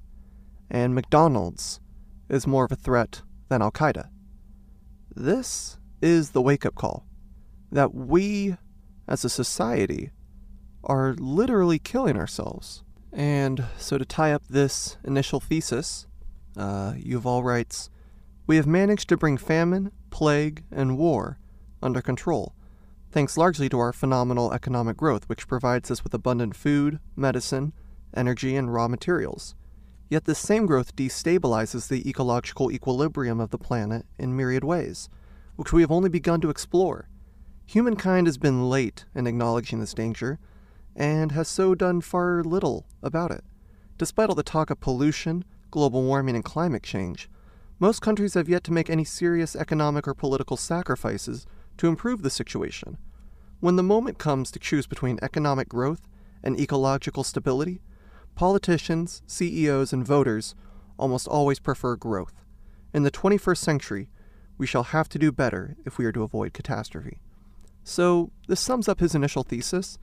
and 0.69 0.95
McDonald's 0.95 1.81
is 2.31 2.47
more 2.47 2.65
of 2.65 2.73
a 2.73 2.77
threat 2.77 3.23
than 3.49 3.61
Al 3.61 3.73
Qaeda. 3.73 4.09
This 5.15 5.79
is 6.01 6.31
the 6.31 6.41
wake 6.41 6.65
up 6.65 6.77
call 6.77 7.05
that 7.73 7.95
we, 7.95 8.57
as 9.07 9.25
a 9.25 9.29
society, 9.29 10.11
are 10.85 11.15
literally 11.19 11.79
killing 11.79 12.17
ourselves. 12.17 12.83
And 13.13 13.65
so, 13.77 13.99
to 13.99 14.05
tie 14.05 14.33
up 14.33 14.45
this 14.49 14.97
initial 15.05 15.41
thesis, 15.41 16.07
uh, 16.57 16.93
Yuval 16.93 17.43
writes 17.43 17.91
We 18.47 18.57
have 18.57 18.67
managed 18.67 19.09
to 19.09 19.17
bring 19.17 19.37
famine, 19.37 19.91
plague, 20.11 20.65
and 20.71 20.97
war 20.97 21.39
under 21.83 22.01
control, 22.01 22.55
thanks 23.11 23.37
largely 23.37 23.69
to 23.69 23.79
our 23.81 23.93
phenomenal 23.93 24.53
economic 24.53 24.97
growth, 24.97 25.29
which 25.29 25.49
provides 25.49 25.91
us 25.91 26.05
with 26.05 26.15
abundant 26.15 26.55
food, 26.55 27.01
medicine, 27.17 27.73
energy, 28.15 28.55
and 28.55 28.73
raw 28.73 28.87
materials. 28.87 29.57
Yet 30.11 30.25
this 30.25 30.41
same 30.41 30.67
growth 30.67 30.97
destabilizes 30.97 31.87
the 31.87 32.07
ecological 32.07 32.73
equilibrium 32.73 33.39
of 33.39 33.51
the 33.51 33.59
planet 33.59 34.05
in 34.19 34.37
myriad 34.37 34.65
ways, 34.65 35.09
which 35.55 35.73
we 35.73 35.83
have 35.83 35.93
only 35.93 36.09
begun 36.09 36.41
to 36.41 36.51
explore. 36.51 37.09
Humankind 37.65 38.27
has 38.27 38.37
been 38.37 38.69
late 38.69 39.05
in 39.15 39.29
acknowledging 39.29 39.79
this 39.79 39.95
danger, 39.95 40.41
and 40.97 41.31
has 41.31 41.47
so 41.47 41.77
done 41.77 42.01
far 42.01 42.43
little 42.43 42.87
about 43.05 43.31
it. 43.31 43.45
Despite 43.99 44.29
all 44.29 44.35
the 44.35 44.43
talk 44.43 44.71
of 44.71 44.81
pollution, 44.81 45.45
global 45.71 46.03
warming, 46.03 46.35
and 46.35 46.45
climate 46.45 46.83
change, 46.83 47.31
most 47.79 48.03
countries 48.03 48.35
have 48.35 48.49
yet 48.49 48.65
to 48.65 48.73
make 48.73 48.91
any 48.91 49.05
serious 49.05 49.55
economic 49.55 50.09
or 50.09 50.15
political 50.15 50.57
sacrifices 50.57 51.47
to 51.77 51.87
improve 51.87 52.23
the 52.23 52.31
situation. 52.31 52.99
When 53.61 53.77
the 53.77 53.85
moment 53.85 54.19
comes 54.19 54.51
to 54.51 54.59
choose 54.59 54.89
between 54.89 55.21
economic 55.23 55.69
growth 55.69 56.03
and 56.43 56.59
ecological 56.59 57.23
stability, 57.23 57.81
politicians, 58.35 59.23
CEOs, 59.27 59.93
and 59.93 60.07
voters 60.07 60.55
almost 60.99 61.27
always 61.29 61.59
prefer 61.59 61.97
growth. 61.97 62.45
In 62.93 63.03
the 63.03 63.11
21st 63.11 63.59
century, 63.59 64.09
we 64.59 64.67
shall 64.67 64.85
have 64.85 65.09
to 65.11 65.19
do 65.19 65.33
better 65.33 65.77
if 65.85 65.99
we 65.99 66.05
are 66.05 66.13
to 66.13 66.23
avoid 66.23 66.53
catastrophe. 66.53 67.21
So, 67.83 68.31
this 68.47 68.61
sums 68.61 68.89
up 68.89 69.01
his 69.01 69.15
initial 69.15 69.43
thesis 69.43 69.99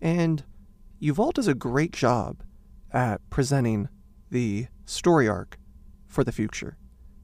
and 0.00 0.44
Yuval 1.00 1.32
does 1.32 1.48
a 1.48 1.54
great 1.54 1.92
job 1.92 2.42
at 2.92 3.20
presenting 3.30 3.88
the 4.30 4.66
story 4.84 5.28
arc 5.28 5.58
for 6.06 6.24
the 6.24 6.32
future. 6.32 6.76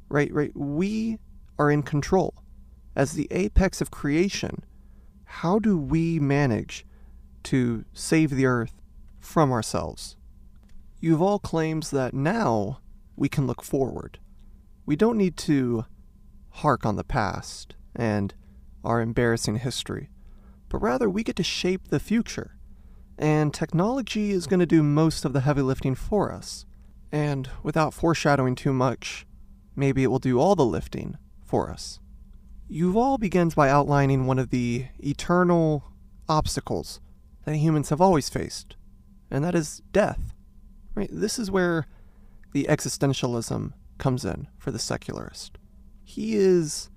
Right, 0.09 0.33
right. 0.33 0.53
We 0.57 1.19
are 1.59 1.71
in 1.71 1.83
control 1.83 2.41
as 2.97 3.13
the 3.13 3.29
apex 3.31 3.81
of 3.81 3.91
creation, 3.91 4.65
how 5.25 5.59
do 5.59 5.79
we 5.79 6.19
manage 6.19 6.85
to 7.45 7.85
save 7.93 8.31
the 8.31 8.47
earth 8.47 8.83
from 9.19 9.53
ourselves? 9.53 10.17
Yuval 11.03 11.41
claims 11.41 11.91
that 11.91 12.13
now 12.13 12.81
we 13.17 13.29
can 13.29 13.47
look 13.47 13.63
forward. 13.63 14.19
We 14.85 14.97
don't 14.97 15.17
need 15.17 15.37
to 15.39 15.87
hark 16.51 16.85
on 16.85 16.97
the 16.97 17.05
past 17.05 17.75
and 17.97 18.35
our 18.85 19.01
embarrassing 19.01 19.57
history, 19.57 20.11
but 20.69 20.83
rather 20.83 21.09
we 21.09 21.23
get 21.23 21.37
to 21.37 21.43
shape 21.43 21.89
the 21.89 22.01
future. 22.01 22.57
And 23.17 23.53
technology 23.53 24.31
is 24.31 24.47
going 24.47 24.61
to 24.61 24.67
do 24.67 24.83
most 24.83 25.25
of 25.25 25.33
the 25.33 25.41
heavy 25.41 25.63
lifting 25.63 25.95
for 25.95 26.33
us. 26.33 26.67
And 27.13 27.49
without 27.63 27.95
foreshadowing 27.95 28.55
too 28.55 28.73
much, 28.73 29.27
maybe 29.75 30.03
it 30.03 30.09
will 30.09 30.19
do 30.19 30.39
all 30.39 30.55
the 30.55 30.65
lifting 30.65 31.17
for 31.45 31.71
us. 31.71 32.01
Yuval 32.71 33.19
begins 33.19 33.55
by 33.55 33.69
outlining 33.69 34.27
one 34.27 34.39
of 34.39 34.51
the 34.51 34.87
eternal 34.99 35.85
obstacles 36.29 37.01
that 37.45 37.57
humans 37.57 37.89
have 37.89 38.01
always 38.01 38.29
faced, 38.29 38.77
and 39.31 39.43
that 39.43 39.55
is 39.55 39.83
death. 39.93 40.35
Right? 41.01 41.09
This 41.11 41.39
is 41.39 41.51
where 41.51 41.87
the 42.53 42.67
existentialism 42.69 43.73
comes 43.97 44.23
in 44.23 44.49
for 44.59 44.71
the 44.71 44.79
secularist. 44.79 45.57
He 46.05 46.37
is 46.37 46.91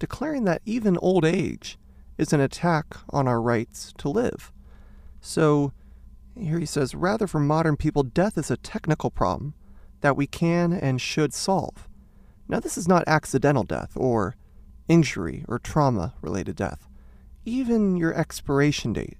declaring 0.00 0.42
that 0.46 0.62
even 0.66 0.98
old 0.98 1.24
age 1.24 1.78
is 2.18 2.32
an 2.32 2.40
attack 2.40 2.96
on 3.10 3.28
our 3.28 3.40
rights 3.40 3.94
to 3.98 4.08
live. 4.08 4.50
So, 5.20 5.72
here 6.36 6.58
he 6.58 6.66
says 6.66 6.96
rather 6.96 7.28
for 7.28 7.38
modern 7.38 7.76
people, 7.76 8.02
death 8.02 8.36
is 8.36 8.50
a 8.50 8.56
technical 8.56 9.10
problem 9.10 9.54
that 10.00 10.16
we 10.16 10.26
can 10.26 10.72
and 10.72 11.00
should 11.00 11.32
solve. 11.32 11.88
Now, 12.48 12.58
this 12.58 12.76
is 12.76 12.88
not 12.88 13.04
accidental 13.06 13.62
death 13.62 13.92
or 13.94 14.34
injury 14.88 15.44
or 15.46 15.60
trauma 15.60 16.14
related 16.20 16.56
death. 16.56 16.88
Even 17.44 17.96
your 17.96 18.12
expiration 18.12 18.92
date 18.92 19.18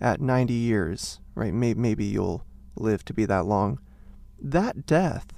at 0.00 0.20
90 0.20 0.54
years, 0.54 1.18
right? 1.34 1.52
Maybe 1.52 2.04
you'll 2.04 2.46
live 2.76 3.04
to 3.06 3.14
be 3.14 3.24
that 3.26 3.46
long. 3.46 3.78
That 4.40 4.86
death 4.86 5.28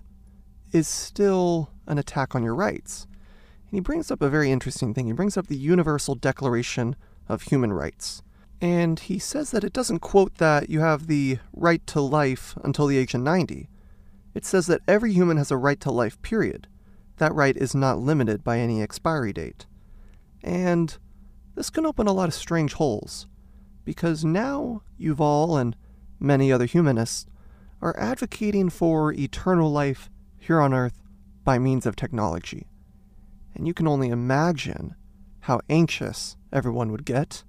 is 0.73 0.89
still 0.89 1.71
an 1.87 1.99
attack 1.99 2.35
on 2.35 2.43
your 2.43 2.55
rights. 2.55 3.07
And 3.69 3.77
he 3.77 3.81
brings 3.81 4.11
up 4.11 4.23
a 4.23 4.29
very 4.29 4.51
interesting 4.51 4.95
thing. 4.95 5.07
He 5.07 5.13
brings 5.13 5.37
up 5.37 5.47
the 5.47 5.57
Universal 5.57 6.17
Declaration 6.17 6.97
of 7.29 7.43
Human 7.43 7.73
Rights. 7.73 8.23
And 8.61 8.99
he 8.99 9.19
says 9.19 9.51
that 9.51 9.65
it 9.65 9.73
doesn't 9.73 9.99
quote 9.99 10.37
that 10.39 10.71
you 10.71 10.81
have 10.81 11.07
the 11.07 11.39
right 11.53 11.87
to 11.89 12.01
life 12.01 12.57
until 12.65 12.87
the 12.87 12.97
age 12.97 13.15
of 13.15 13.21
90. 13.21 13.69
It 14.35 14.45
says 14.45 14.67
that 14.67 14.83
every 14.87 15.13
human 15.13 15.37
has 15.37 15.51
a 15.51 15.57
right 15.57 15.81
to 15.81 15.91
life, 15.91 16.21
period. 16.23 16.67
That 17.19 17.35
right 17.35 17.57
is 17.57 17.75
not 17.75 17.99
limited 17.99 18.45
by 18.45 18.59
any 18.59 18.83
expiry 18.83 19.33
date. 19.33 19.67
And 20.43 20.97
this 21.55 21.71
can 21.71 21.87
open 21.87 22.07
a 22.07 22.13
lot 22.13 22.29
of 22.29 22.35
strange 22.35 22.75
holes, 22.75 23.27
because 23.85 24.25
now 24.25 24.83
Yuval 25.01 25.61
and 25.61 25.75
many 26.19 26.53
other 26.53 26.67
humanists 26.67 27.27
are 27.81 27.99
advocating 27.99 28.71
for 28.71 29.13
eternal 29.13 29.71
life 29.71 30.11
here 30.39 30.61
on 30.61 30.73
Earth 30.73 31.03
by 31.45 31.59
means 31.59 31.87
of 31.87 31.97
technology. 31.97 32.67
And 33.55 33.67
you 33.67 33.75
can 33.75 33.87
only 33.87 34.09
imagine 34.09 34.95
how 35.41 35.61
anxious 35.71 36.37
everyone 36.53 36.91
would 36.91 37.05
get, 37.05 37.45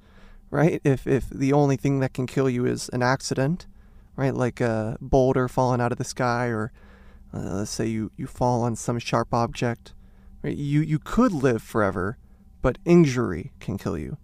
right? 0.49 0.81
If, 0.83 1.07
if 1.07 1.29
the 1.29 1.53
only 1.53 1.77
thing 1.77 1.99
that 1.99 2.13
can 2.13 2.27
kill 2.27 2.49
you 2.49 2.65
is 2.65 2.89
an 2.89 3.01
accident, 3.01 3.67
right? 4.15 4.33
Like 4.33 4.61
a 4.61 4.97
boulder 5.01 5.47
falling 5.47 5.81
out 5.81 5.91
of 5.91 5.97
the 5.97 6.03
sky, 6.03 6.47
or 6.47 6.71
uh, 7.33 7.55
let's 7.55 7.71
say 7.71 7.87
you, 7.87 8.11
you 8.15 8.27
fall 8.27 8.63
on 8.63 8.75
some 8.75 8.99
sharp 8.99 9.33
object. 9.33 9.93
Right? 10.43 10.55
You, 10.55 10.81
you 10.81 10.99
could 10.99 11.31
live 11.31 11.61
forever, 11.61 12.17
but 12.61 12.77
injury 12.85 13.51
can 13.59 13.77
kill 13.77 13.97
you. 13.97 14.17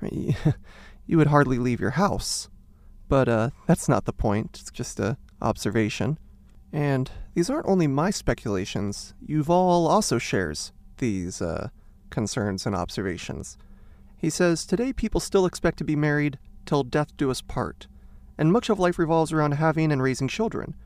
Right? 0.00 0.36
you 1.06 1.16
would 1.16 1.28
hardly 1.28 1.58
leave 1.58 1.80
your 1.80 1.90
house. 1.90 2.48
But 3.10 3.28
uh, 3.28 3.50
that's 3.66 3.88
not 3.88 4.04
the 4.04 4.12
point, 4.12 4.58
it's 4.60 4.70
just 4.70 5.00
a 5.00 5.18
observation. 5.42 6.16
And 6.72 7.10
these 7.34 7.50
aren't 7.50 7.66
only 7.66 7.88
my 7.88 8.10
speculations, 8.10 9.14
Yuval 9.28 9.88
also 9.88 10.18
shares 10.18 10.70
these 10.98 11.42
uh, 11.42 11.70
concerns 12.10 12.66
and 12.66 12.76
observations. 12.76 13.58
He 14.16 14.30
says, 14.30 14.64
Today 14.64 14.92
people 14.92 15.18
still 15.18 15.44
expect 15.44 15.78
to 15.78 15.84
be 15.84 15.96
married 15.96 16.38
till 16.66 16.84
death 16.84 17.16
do 17.16 17.32
us 17.32 17.40
part, 17.40 17.88
and 18.38 18.52
much 18.52 18.70
of 18.70 18.78
life 18.78 18.96
revolves 18.96 19.32
around 19.32 19.52
having 19.52 19.90
and 19.90 20.00
raising 20.00 20.28
children. 20.28 20.76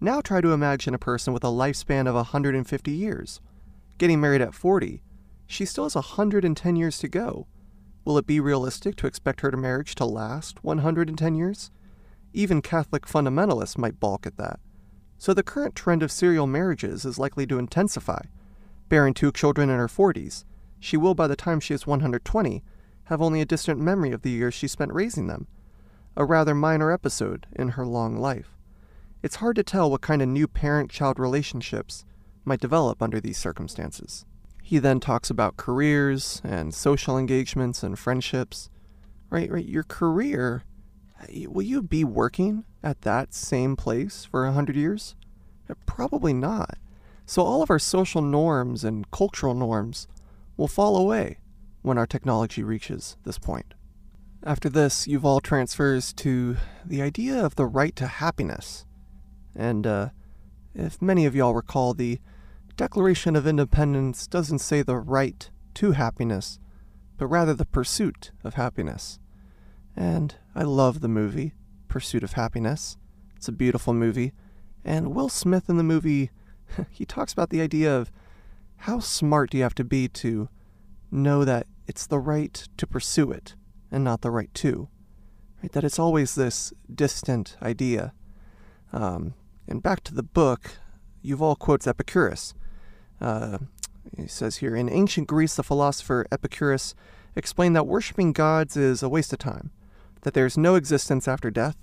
Now 0.00 0.22
try 0.22 0.40
to 0.40 0.52
imagine 0.52 0.94
a 0.94 0.98
person 0.98 1.34
with 1.34 1.44
a 1.44 1.48
lifespan 1.48 2.08
of 2.08 2.14
150 2.14 2.90
years. 2.90 3.42
Getting 3.98 4.22
married 4.22 4.40
at 4.40 4.54
40, 4.54 5.02
she 5.46 5.66
still 5.66 5.84
has 5.84 5.96
110 5.96 6.76
years 6.76 6.98
to 7.00 7.08
go. 7.08 7.46
Will 8.08 8.16
it 8.16 8.26
be 8.26 8.40
realistic 8.40 8.96
to 8.96 9.06
expect 9.06 9.42
her 9.42 9.50
marriage 9.54 9.94
to 9.96 10.06
last 10.06 10.64
110 10.64 11.34
years? 11.34 11.70
Even 12.32 12.62
Catholic 12.62 13.04
fundamentalists 13.04 13.76
might 13.76 14.00
balk 14.00 14.26
at 14.26 14.38
that. 14.38 14.60
So 15.18 15.34
the 15.34 15.42
current 15.42 15.74
trend 15.74 16.02
of 16.02 16.10
serial 16.10 16.46
marriages 16.46 17.04
is 17.04 17.18
likely 17.18 17.46
to 17.48 17.58
intensify. 17.58 18.22
Bearing 18.88 19.12
two 19.12 19.30
children 19.30 19.68
in 19.68 19.76
her 19.76 19.88
40s, 19.88 20.46
she 20.80 20.96
will, 20.96 21.14
by 21.14 21.26
the 21.26 21.36
time 21.36 21.60
she 21.60 21.74
is 21.74 21.86
120, 21.86 22.64
have 23.04 23.20
only 23.20 23.42
a 23.42 23.44
distant 23.44 23.78
memory 23.78 24.12
of 24.12 24.22
the 24.22 24.30
years 24.30 24.54
she 24.54 24.68
spent 24.68 24.94
raising 24.94 25.26
them, 25.26 25.46
a 26.16 26.24
rather 26.24 26.54
minor 26.54 26.90
episode 26.90 27.46
in 27.56 27.68
her 27.72 27.84
long 27.84 28.16
life. 28.16 28.56
It's 29.22 29.36
hard 29.36 29.56
to 29.56 29.62
tell 29.62 29.90
what 29.90 30.00
kind 30.00 30.22
of 30.22 30.28
new 30.28 30.48
parent 30.48 30.90
child 30.90 31.18
relationships 31.18 32.06
might 32.46 32.60
develop 32.60 33.02
under 33.02 33.20
these 33.20 33.36
circumstances. 33.36 34.24
He 34.68 34.78
then 34.78 35.00
talks 35.00 35.30
about 35.30 35.56
careers 35.56 36.42
and 36.44 36.74
social 36.74 37.16
engagements 37.16 37.82
and 37.82 37.98
friendships. 37.98 38.68
Right, 39.30 39.50
right. 39.50 39.64
Your 39.64 39.82
career, 39.82 40.62
will 41.46 41.62
you 41.62 41.82
be 41.82 42.04
working 42.04 42.64
at 42.82 43.00
that 43.00 43.32
same 43.32 43.76
place 43.76 44.26
for 44.26 44.44
a 44.44 44.52
hundred 44.52 44.76
years? 44.76 45.16
Uh, 45.70 45.74
probably 45.86 46.34
not. 46.34 46.76
So 47.24 47.40
all 47.40 47.62
of 47.62 47.70
our 47.70 47.78
social 47.78 48.20
norms 48.20 48.84
and 48.84 49.10
cultural 49.10 49.54
norms 49.54 50.06
will 50.58 50.68
fall 50.68 50.98
away 50.98 51.38
when 51.80 51.96
our 51.96 52.06
technology 52.06 52.62
reaches 52.62 53.16
this 53.24 53.38
point. 53.38 53.72
After 54.44 54.68
this, 54.68 55.06
Yuval 55.06 55.40
transfers 55.40 56.12
to 56.12 56.58
the 56.84 57.00
idea 57.00 57.42
of 57.42 57.54
the 57.54 57.64
right 57.64 57.96
to 57.96 58.06
happiness. 58.06 58.84
And 59.56 59.86
uh, 59.86 60.08
if 60.74 61.00
many 61.00 61.24
of 61.24 61.34
y'all 61.34 61.54
recall, 61.54 61.94
the 61.94 62.18
Declaration 62.78 63.34
of 63.34 63.44
Independence 63.44 64.28
doesn't 64.28 64.60
say 64.60 64.82
the 64.82 64.98
right 64.98 65.50
to 65.74 65.90
happiness, 65.90 66.60
but 67.16 67.26
rather 67.26 67.52
the 67.52 67.66
pursuit 67.66 68.30
of 68.44 68.54
happiness. 68.54 69.18
And 69.96 70.36
I 70.54 70.62
love 70.62 71.00
the 71.00 71.08
movie, 71.08 71.54
Pursuit 71.88 72.22
of 72.22 72.34
Happiness. 72.34 72.96
It's 73.34 73.48
a 73.48 73.52
beautiful 73.52 73.94
movie. 73.94 74.32
And 74.84 75.12
Will 75.12 75.28
Smith 75.28 75.68
in 75.68 75.76
the 75.76 75.82
movie, 75.82 76.30
he 76.90 77.04
talks 77.04 77.32
about 77.32 77.50
the 77.50 77.60
idea 77.60 77.92
of 77.92 78.12
how 78.76 79.00
smart 79.00 79.50
do 79.50 79.56
you 79.56 79.64
have 79.64 79.74
to 79.74 79.84
be 79.84 80.06
to 80.10 80.48
know 81.10 81.44
that 81.44 81.66
it's 81.88 82.06
the 82.06 82.20
right 82.20 82.68
to 82.76 82.86
pursue 82.86 83.32
it 83.32 83.56
and 83.90 84.04
not 84.04 84.20
the 84.20 84.30
right 84.30 84.54
to. 84.54 84.88
Right? 85.60 85.72
That 85.72 85.82
it's 85.82 85.98
always 85.98 86.36
this 86.36 86.72
distant 86.94 87.56
idea. 87.60 88.12
Um, 88.92 89.34
and 89.66 89.82
back 89.82 90.04
to 90.04 90.14
the 90.14 90.22
book, 90.22 90.78
Yuval 91.24 91.58
quotes 91.58 91.88
Epicurus. 91.88 92.54
Uh, 93.20 93.58
he 94.16 94.26
says 94.26 94.56
here 94.56 94.74
In 94.74 94.88
ancient 94.88 95.28
Greece, 95.28 95.56
the 95.56 95.62
philosopher 95.62 96.26
Epicurus 96.30 96.94
explained 97.36 97.76
that 97.76 97.86
worshiping 97.86 98.32
gods 98.32 98.76
is 98.76 99.02
a 99.02 99.08
waste 99.08 99.32
of 99.32 99.38
time, 99.38 99.70
that 100.22 100.34
there 100.34 100.46
is 100.46 100.58
no 100.58 100.74
existence 100.74 101.28
after 101.28 101.50
death, 101.50 101.76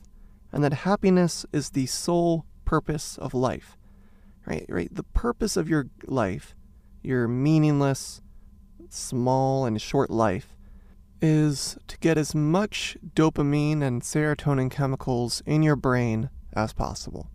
and 0.51 0.63
that 0.63 0.73
happiness 0.73 1.45
is 1.51 1.71
the 1.71 1.85
sole 1.85 2.45
purpose 2.65 3.17
of 3.17 3.33
life. 3.33 3.77
Right, 4.45 4.65
right. 4.69 4.93
The 4.93 5.03
purpose 5.03 5.57
of 5.57 5.67
your 5.67 5.87
life, 6.05 6.55
your 7.01 7.27
meaningless, 7.27 8.21
small, 8.89 9.65
and 9.65 9.81
short 9.81 10.11
life, 10.11 10.55
is 11.21 11.77
to 11.87 11.97
get 11.97 12.17
as 12.17 12.35
much 12.35 12.97
dopamine 13.15 13.81
and 13.81 14.01
serotonin 14.01 14.69
chemicals 14.69 15.41
in 15.45 15.63
your 15.63 15.75
brain 15.75 16.29
as 16.53 16.73
possible. 16.73 17.29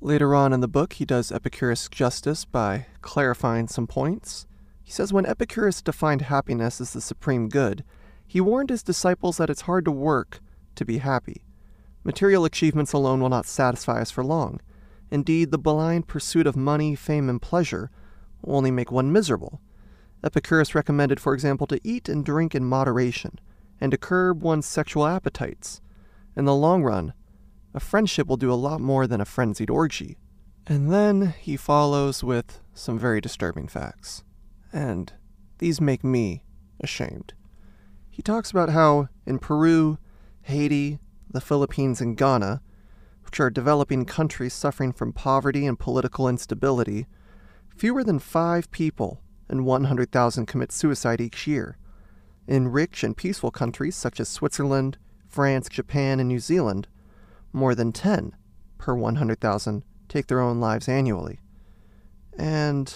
Later 0.00 0.32
on 0.34 0.52
in 0.52 0.60
the 0.60 0.68
book, 0.68 0.94
he 0.94 1.04
does 1.04 1.32
Epicurus 1.32 1.88
justice 1.88 2.44
by 2.44 2.86
clarifying 3.02 3.66
some 3.66 3.88
points. 3.88 4.46
He 4.82 4.92
says 4.92 5.12
when 5.12 5.26
Epicurus 5.26 5.82
defined 5.82 6.22
happiness 6.22 6.80
as 6.80 6.92
the 6.92 7.00
supreme 7.00 7.48
good, 7.48 7.84
he 8.24 8.40
warned 8.40 8.70
his 8.70 8.84
disciples 8.84 9.38
that 9.38 9.50
it's 9.50 9.62
hard 9.62 9.84
to 9.86 9.90
work 9.90 10.40
to 10.76 10.84
be 10.84 10.98
happy. 10.98 11.42
Material 12.04 12.44
achievements 12.44 12.92
alone 12.92 13.20
will 13.20 13.28
not 13.28 13.44
satisfy 13.44 14.00
us 14.00 14.10
for 14.12 14.22
long. 14.22 14.60
Indeed, 15.10 15.50
the 15.50 15.58
blind 15.58 16.06
pursuit 16.06 16.46
of 16.46 16.54
money, 16.54 16.94
fame, 16.94 17.28
and 17.28 17.42
pleasure 17.42 17.90
will 18.42 18.56
only 18.56 18.70
make 18.70 18.92
one 18.92 19.10
miserable. 19.10 19.60
Epicurus 20.22 20.74
recommended, 20.74 21.18
for 21.18 21.34
example, 21.34 21.66
to 21.66 21.80
eat 21.82 22.08
and 22.08 22.24
drink 22.24 22.54
in 22.54 22.64
moderation, 22.64 23.40
and 23.80 23.90
to 23.90 23.98
curb 23.98 24.42
one's 24.42 24.66
sexual 24.66 25.06
appetites. 25.06 25.80
In 26.36 26.44
the 26.44 26.54
long 26.54 26.84
run, 26.84 27.14
a 27.78 27.80
friendship 27.80 28.26
will 28.26 28.36
do 28.36 28.52
a 28.52 28.54
lot 28.68 28.80
more 28.80 29.06
than 29.06 29.20
a 29.20 29.24
frenzied 29.24 29.70
orgy. 29.70 30.18
And 30.66 30.92
then 30.92 31.32
he 31.38 31.56
follows 31.56 32.24
with 32.24 32.58
some 32.74 32.98
very 32.98 33.20
disturbing 33.20 33.68
facts. 33.68 34.24
And 34.72 35.12
these 35.58 35.80
make 35.80 36.02
me 36.02 36.42
ashamed. 36.80 37.34
He 38.10 38.20
talks 38.20 38.50
about 38.50 38.70
how 38.70 39.06
in 39.26 39.38
Peru, 39.38 39.96
Haiti, 40.42 40.98
the 41.30 41.40
Philippines, 41.40 42.00
and 42.00 42.16
Ghana, 42.16 42.60
which 43.24 43.38
are 43.38 43.48
developing 43.48 44.04
countries 44.04 44.54
suffering 44.54 44.92
from 44.92 45.12
poverty 45.12 45.64
and 45.64 45.78
political 45.78 46.28
instability, 46.28 47.06
fewer 47.76 48.02
than 48.02 48.18
five 48.18 48.72
people 48.72 49.22
in 49.48 49.64
100,000 49.64 50.46
commit 50.46 50.72
suicide 50.72 51.20
each 51.20 51.46
year. 51.46 51.78
In 52.48 52.72
rich 52.72 53.04
and 53.04 53.16
peaceful 53.16 53.52
countries 53.52 53.94
such 53.94 54.18
as 54.18 54.28
Switzerland, 54.28 54.98
France, 55.28 55.68
Japan, 55.68 56.18
and 56.18 56.28
New 56.28 56.40
Zealand, 56.40 56.88
more 57.52 57.74
than 57.74 57.92
10 57.92 58.34
per 58.78 58.94
100,000 58.94 59.82
take 60.08 60.26
their 60.26 60.40
own 60.40 60.60
lives 60.60 60.88
annually. 60.88 61.40
And 62.38 62.94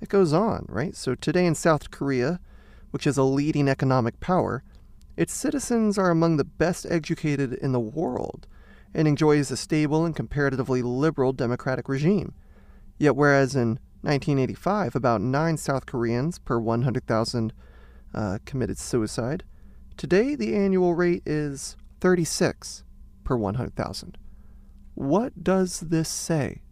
it 0.00 0.08
goes 0.08 0.32
on, 0.32 0.66
right? 0.68 0.94
So 0.94 1.14
today 1.14 1.46
in 1.46 1.54
South 1.54 1.90
Korea, 1.90 2.40
which 2.90 3.06
is 3.06 3.16
a 3.16 3.22
leading 3.22 3.68
economic 3.68 4.20
power, 4.20 4.62
its 5.16 5.34
citizens 5.34 5.98
are 5.98 6.10
among 6.10 6.36
the 6.36 6.44
best 6.44 6.86
educated 6.88 7.52
in 7.54 7.72
the 7.72 7.80
world 7.80 8.46
and 8.94 9.08
enjoys 9.08 9.50
a 9.50 9.56
stable 9.56 10.04
and 10.04 10.14
comparatively 10.14 10.82
liberal 10.82 11.32
democratic 11.32 11.88
regime. 11.88 12.34
Yet, 12.98 13.16
whereas 13.16 13.54
in 13.54 13.80
1985 14.02 14.94
about 14.94 15.20
9 15.20 15.56
South 15.56 15.86
Koreans 15.86 16.38
per 16.38 16.58
100,000 16.58 17.52
uh, 18.14 18.38
committed 18.44 18.78
suicide, 18.78 19.44
today 19.96 20.34
the 20.34 20.54
annual 20.54 20.94
rate 20.94 21.22
is 21.26 21.76
36 22.00 22.84
per 23.28 23.36
100,000. 23.36 24.16
What 24.94 25.44
does 25.44 25.80
this 25.80 26.08
say? 26.08 26.62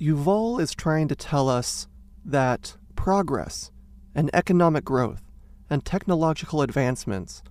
Yuval 0.00 0.60
is 0.60 0.74
trying 0.74 1.06
to 1.06 1.14
tell 1.14 1.48
us 1.48 1.86
that 2.24 2.76
progress 2.96 3.70
and 4.12 4.28
economic 4.34 4.84
growth 4.84 5.22
and 5.70 5.84
technological 5.84 6.62
advancements 6.62 7.44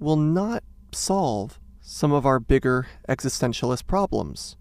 will 0.00 0.16
not 0.16 0.64
solve 0.90 1.60
some 1.80 2.10
of 2.10 2.26
our 2.26 2.40
bigger 2.40 2.88
existentialist 3.08 3.86
problems, 3.86 4.56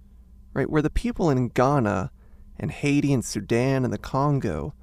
right? 0.53 0.69
Where 0.69 0.83
the 0.83 0.91
people 0.91 1.31
in 1.31 1.47
Ghana 1.47 2.11
and 2.59 2.69
Haiti 2.69 3.11
and 3.11 3.25
Sudan 3.25 3.83
and 3.83 3.91
the 3.91 3.97
Congo 3.97 4.75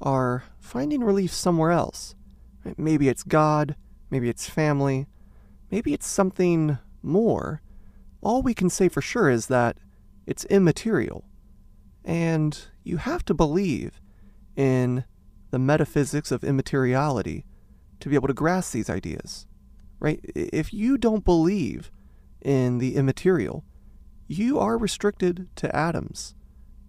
are 0.00 0.44
finding 0.60 1.02
relief 1.02 1.32
somewhere 1.32 1.72
else. 1.72 2.14
Maybe 2.76 3.08
it's 3.08 3.24
God, 3.24 3.74
maybe 4.10 4.28
it's 4.28 4.48
family, 4.48 5.08
maybe 5.72 5.92
it's 5.92 6.06
something 6.06 6.78
more. 7.02 7.60
All 8.24 8.42
we 8.42 8.54
can 8.54 8.70
say 8.70 8.88
for 8.88 9.02
sure 9.02 9.30
is 9.30 9.46
that 9.48 9.76
it's 10.26 10.44
immaterial. 10.46 11.24
And 12.04 12.58
you 12.82 12.96
have 12.96 13.24
to 13.26 13.34
believe 13.34 14.00
in 14.56 15.04
the 15.50 15.58
metaphysics 15.58 16.32
of 16.32 16.42
immateriality 16.42 17.44
to 18.00 18.08
be 18.08 18.14
able 18.14 18.28
to 18.28 18.34
grasp 18.34 18.72
these 18.72 18.90
ideas 18.90 19.46
right? 20.04 20.20
If 20.34 20.74
you 20.74 20.98
don't 20.98 21.24
believe 21.24 21.90
in 22.42 22.76
the 22.76 22.94
immaterial, 22.94 23.64
you 24.28 24.58
are 24.58 24.76
restricted 24.76 25.48
to 25.56 25.74
atoms. 25.74 26.34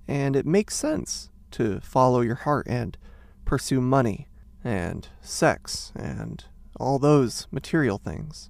And 0.05 0.35
it 0.35 0.45
makes 0.45 0.75
sense 0.75 1.29
to 1.51 1.79
follow 1.79 2.19
your 2.19 2.35
heart 2.35 2.67
and 2.67 2.97
pursue 3.45 3.79
money 3.79 4.27
and 4.65 5.07
sex 5.21 5.93
and 5.95 6.43
all 6.77 6.99
those 6.99 7.47
material 7.51 7.97
things. 7.97 8.49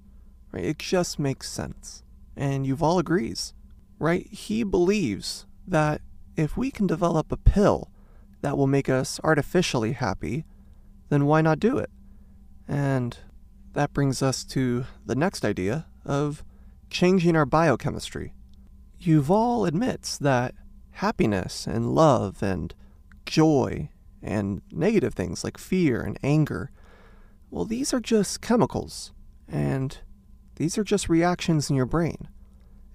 Right? 0.50 0.64
It 0.64 0.80
just 0.80 1.16
makes 1.20 1.48
sense. 1.48 2.02
And 2.36 2.66
Yuval 2.66 3.00
agrees, 3.00 3.54
right? 3.98 4.26
He 4.26 4.62
believes 4.62 5.46
that 5.66 6.02
if 6.36 6.56
we 6.56 6.70
can 6.70 6.86
develop 6.86 7.32
a 7.32 7.36
pill 7.36 7.90
that 8.42 8.58
will 8.58 8.66
make 8.66 8.88
us 8.88 9.18
artificially 9.24 9.92
happy, 9.92 10.44
then 11.08 11.24
why 11.24 11.40
not 11.40 11.58
do 11.58 11.78
it? 11.78 11.90
And 12.68 13.16
that 13.72 13.92
brings 13.92 14.22
us 14.22 14.44
to 14.44 14.84
the 15.04 15.14
next 15.14 15.44
idea 15.44 15.86
of 16.04 16.44
changing 16.90 17.36
our 17.36 17.46
biochemistry. 17.46 18.34
Yuval 19.00 19.66
admits 19.66 20.18
that 20.18 20.54
happiness 20.92 21.66
and 21.66 21.94
love 21.94 22.42
and 22.42 22.74
joy 23.24 23.90
and 24.22 24.62
negative 24.70 25.14
things 25.14 25.44
like 25.44 25.58
fear 25.58 26.02
and 26.02 26.18
anger, 26.22 26.70
well, 27.50 27.64
these 27.64 27.94
are 27.94 28.00
just 28.00 28.40
chemicals, 28.40 29.12
and 29.48 29.98
these 30.56 30.76
are 30.76 30.84
just 30.84 31.08
reactions 31.08 31.70
in 31.70 31.76
your 31.76 31.86
brain. 31.86 32.28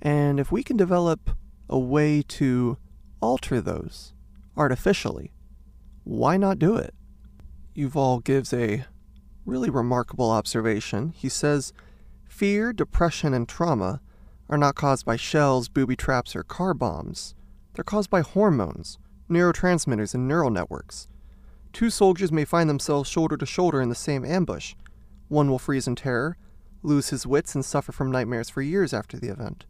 And 0.01 0.39
if 0.39 0.51
we 0.51 0.63
can 0.63 0.77
develop 0.77 1.31
a 1.69 1.79
way 1.79 2.23
to 2.23 2.77
alter 3.21 3.61
those 3.61 4.13
artificially, 4.57 5.31
why 6.03 6.37
not 6.37 6.59
do 6.59 6.75
it? 6.75 6.93
Yuval 7.75 8.23
gives 8.23 8.51
a 8.53 8.85
really 9.45 9.69
remarkable 9.69 10.29
observation. 10.29 11.13
He 11.15 11.29
says, 11.29 11.73
Fear, 12.25 12.73
depression, 12.73 13.33
and 13.33 13.47
trauma 13.47 14.01
are 14.49 14.57
not 14.57 14.75
caused 14.75 15.05
by 15.05 15.15
shells, 15.15 15.69
booby 15.69 15.95
traps, 15.95 16.35
or 16.35 16.43
car 16.43 16.73
bombs. 16.73 17.35
They're 17.73 17.83
caused 17.83 18.09
by 18.09 18.21
hormones, 18.21 18.97
neurotransmitters, 19.29 20.13
and 20.13 20.27
neural 20.27 20.49
networks. 20.49 21.07
Two 21.71 21.89
soldiers 21.89 22.31
may 22.31 22.43
find 22.43 22.69
themselves 22.69 23.09
shoulder 23.09 23.37
to 23.37 23.45
shoulder 23.45 23.81
in 23.81 23.89
the 23.89 23.95
same 23.95 24.25
ambush. 24.25 24.75
One 25.29 25.49
will 25.49 25.59
freeze 25.59 25.87
in 25.87 25.95
terror, 25.95 26.37
lose 26.83 27.09
his 27.09 27.27
wits, 27.27 27.55
and 27.55 27.63
suffer 27.63 27.91
from 27.91 28.11
nightmares 28.11 28.49
for 28.49 28.61
years 28.61 28.93
after 28.93 29.17
the 29.17 29.29
event. 29.29 29.65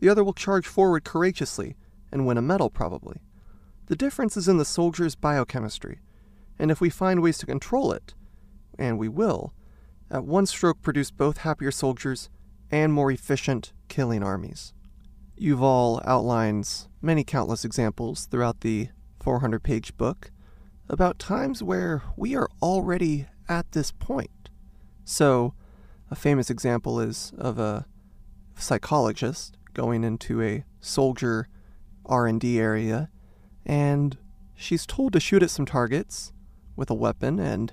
The 0.00 0.08
other 0.08 0.24
will 0.24 0.32
charge 0.32 0.66
forward 0.66 1.04
courageously 1.04 1.76
and 2.10 2.26
win 2.26 2.38
a 2.38 2.42
medal, 2.42 2.70
probably. 2.70 3.20
The 3.86 3.96
difference 3.96 4.36
is 4.36 4.48
in 4.48 4.58
the 4.58 4.64
soldier's 4.64 5.14
biochemistry, 5.14 6.00
and 6.58 6.70
if 6.70 6.80
we 6.80 6.90
find 6.90 7.22
ways 7.22 7.38
to 7.38 7.46
control 7.46 7.92
it, 7.92 8.14
and 8.78 8.98
we 8.98 9.08
will, 9.08 9.52
at 10.10 10.24
one 10.24 10.46
stroke 10.46 10.82
produce 10.82 11.10
both 11.10 11.38
happier 11.38 11.70
soldiers 11.70 12.30
and 12.70 12.92
more 12.92 13.10
efficient 13.10 13.72
killing 13.88 14.22
armies. 14.22 14.72
Yuval 15.40 16.02
outlines 16.06 16.88
many 17.00 17.24
countless 17.24 17.64
examples 17.64 18.26
throughout 18.26 18.60
the 18.60 18.88
400 19.20 19.62
page 19.62 19.96
book 19.96 20.30
about 20.88 21.18
times 21.18 21.62
where 21.62 22.02
we 22.16 22.36
are 22.36 22.48
already 22.60 23.26
at 23.48 23.72
this 23.72 23.90
point. 23.92 24.50
So, 25.04 25.54
a 26.12 26.14
famous 26.14 26.50
example 26.50 27.00
is 27.00 27.32
of 27.38 27.58
a 27.58 27.86
psychologist 28.54 29.56
going 29.72 30.04
into 30.04 30.42
a 30.42 30.62
soldier 30.78 31.48
R&D 32.04 32.60
area 32.60 33.08
and 33.64 34.18
she's 34.54 34.84
told 34.84 35.14
to 35.14 35.20
shoot 35.20 35.42
at 35.42 35.48
some 35.48 35.64
targets 35.64 36.34
with 36.76 36.90
a 36.90 36.94
weapon 36.94 37.40
and 37.40 37.72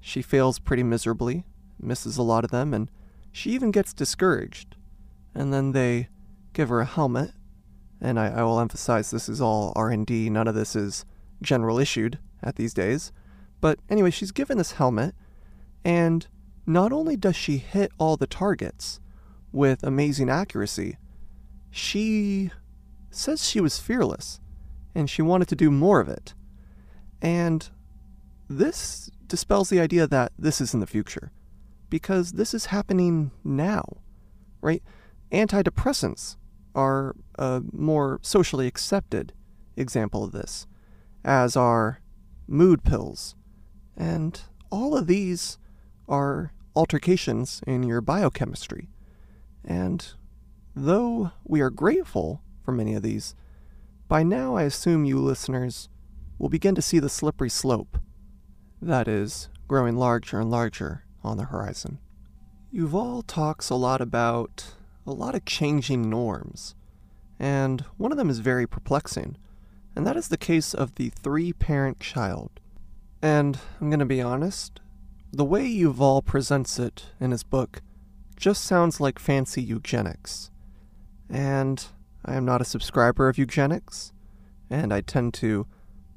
she 0.00 0.20
fails 0.20 0.58
pretty 0.58 0.82
miserably, 0.82 1.46
misses 1.80 2.18
a 2.18 2.22
lot 2.22 2.44
of 2.44 2.50
them, 2.50 2.74
and 2.74 2.90
she 3.32 3.52
even 3.52 3.70
gets 3.70 3.94
discouraged. 3.94 4.76
And 5.34 5.52
then 5.52 5.72
they 5.72 6.08
give 6.52 6.68
her 6.68 6.80
a 6.80 6.86
helmet, 6.86 7.32
and 8.00 8.20
I, 8.20 8.28
I 8.28 8.42
will 8.42 8.60
emphasize 8.60 9.10
this 9.10 9.28
is 9.28 9.40
all 9.40 9.72
R&D, 9.74 10.28
none 10.30 10.46
of 10.46 10.54
this 10.54 10.76
is 10.76 11.06
general 11.42 11.78
issued 11.78 12.18
at 12.42 12.56
these 12.56 12.74
days. 12.74 13.12
But 13.60 13.80
anyway, 13.88 14.10
she's 14.10 14.30
given 14.30 14.58
this 14.58 14.72
helmet, 14.72 15.14
and 15.84 16.26
not 16.68 16.92
only 16.92 17.16
does 17.16 17.34
she 17.34 17.56
hit 17.56 17.90
all 17.98 18.16
the 18.16 18.26
targets 18.26 19.00
with 19.52 19.82
amazing 19.82 20.28
accuracy, 20.28 20.98
she 21.70 22.50
says 23.10 23.48
she 23.48 23.60
was 23.60 23.78
fearless 23.78 24.40
and 24.94 25.08
she 25.08 25.22
wanted 25.22 25.48
to 25.48 25.56
do 25.56 25.70
more 25.70 25.98
of 26.00 26.08
it. 26.08 26.34
And 27.22 27.68
this 28.48 29.10
dispels 29.26 29.70
the 29.70 29.80
idea 29.80 30.06
that 30.06 30.32
this 30.38 30.60
is 30.60 30.74
in 30.74 30.80
the 30.80 30.86
future, 30.86 31.32
because 31.90 32.32
this 32.32 32.52
is 32.52 32.66
happening 32.66 33.30
now, 33.42 33.84
right? 34.60 34.82
Antidepressants 35.32 36.36
are 36.74 37.16
a 37.38 37.62
more 37.72 38.20
socially 38.22 38.66
accepted 38.66 39.32
example 39.76 40.22
of 40.24 40.32
this, 40.32 40.66
as 41.24 41.56
are 41.56 42.00
mood 42.46 42.84
pills. 42.84 43.36
And 43.96 44.40
all 44.70 44.96
of 44.96 45.06
these 45.06 45.58
are 46.08 46.52
altercations 46.78 47.60
in 47.66 47.82
your 47.82 48.00
biochemistry. 48.00 48.88
And 49.64 50.06
though 50.76 51.32
we 51.44 51.60
are 51.60 51.70
grateful 51.70 52.40
for 52.64 52.70
many 52.70 52.94
of 52.94 53.02
these, 53.02 53.34
by 54.06 54.22
now 54.22 54.54
I 54.54 54.62
assume 54.62 55.04
you 55.04 55.18
listeners 55.18 55.88
will 56.38 56.48
begin 56.48 56.76
to 56.76 56.82
see 56.82 57.00
the 57.00 57.08
slippery 57.08 57.50
slope 57.50 57.98
that 58.80 59.08
is, 59.08 59.48
growing 59.66 59.96
larger 59.96 60.38
and 60.38 60.50
larger 60.50 61.04
on 61.24 61.36
the 61.36 61.46
horizon. 61.46 61.98
Yuval 62.72 63.24
talks 63.26 63.70
a 63.70 63.74
lot 63.74 64.00
about 64.00 64.74
a 65.04 65.12
lot 65.12 65.34
of 65.34 65.44
changing 65.44 66.08
norms, 66.08 66.76
and 67.40 67.80
one 67.96 68.12
of 68.12 68.18
them 68.18 68.30
is 68.30 68.38
very 68.38 68.68
perplexing, 68.68 69.36
and 69.96 70.06
that 70.06 70.16
is 70.16 70.28
the 70.28 70.36
case 70.36 70.74
of 70.74 70.94
the 70.94 71.08
three 71.08 71.52
parent 71.52 71.98
child. 71.98 72.60
And 73.20 73.58
I'm 73.80 73.90
going 73.90 73.98
to 73.98 74.06
be 74.06 74.22
honest, 74.22 74.80
the 75.32 75.44
way 75.44 75.68
Yuval 75.68 76.24
presents 76.24 76.78
it 76.78 77.06
in 77.20 77.30
his 77.30 77.42
book 77.42 77.82
just 78.36 78.64
sounds 78.64 79.00
like 79.00 79.18
fancy 79.18 79.62
eugenics. 79.62 80.50
And 81.28 81.84
I 82.24 82.34
am 82.34 82.44
not 82.44 82.60
a 82.60 82.64
subscriber 82.64 83.28
of 83.28 83.38
eugenics, 83.38 84.12
and 84.70 84.92
I 84.92 85.00
tend 85.00 85.34
to 85.34 85.66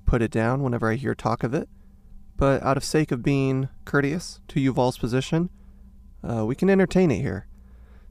put 0.06 0.21
it 0.21 0.32
down 0.32 0.62
whenever 0.62 0.89
I 0.89 0.95
hear 0.95 1.15
talk 1.15 1.43
of 1.43 1.54
it 1.54 1.67
but 2.41 2.63
out 2.63 2.76
of 2.76 2.84
sake 2.84 3.12
of 3.12 3.21
being 3.21 3.69
courteous 3.86 4.39
to 4.47 4.60
Yuval's 4.60 4.97
position, 4.97 5.52
uh, 6.28 6.43
we 6.43 6.56
can 6.56 6.71
entertain 6.71 7.12
it 7.12 7.21
here. 7.21 7.45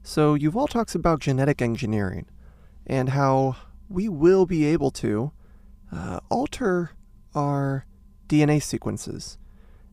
So, 0.03 0.37
Yuval 0.37 0.69
talks 0.69 0.95
about 0.95 1.19
genetic 1.19 1.61
engineering 1.61 2.27
and 2.87 3.09
how 3.09 3.57
we 3.89 4.07
will 4.07 4.45
be 4.45 4.63
able 4.63 4.89
to 4.91 5.33
uh, 5.91 6.21
alter 6.29 6.91
our 7.35 7.85
DNA 8.29 8.63
sequences 8.63 9.37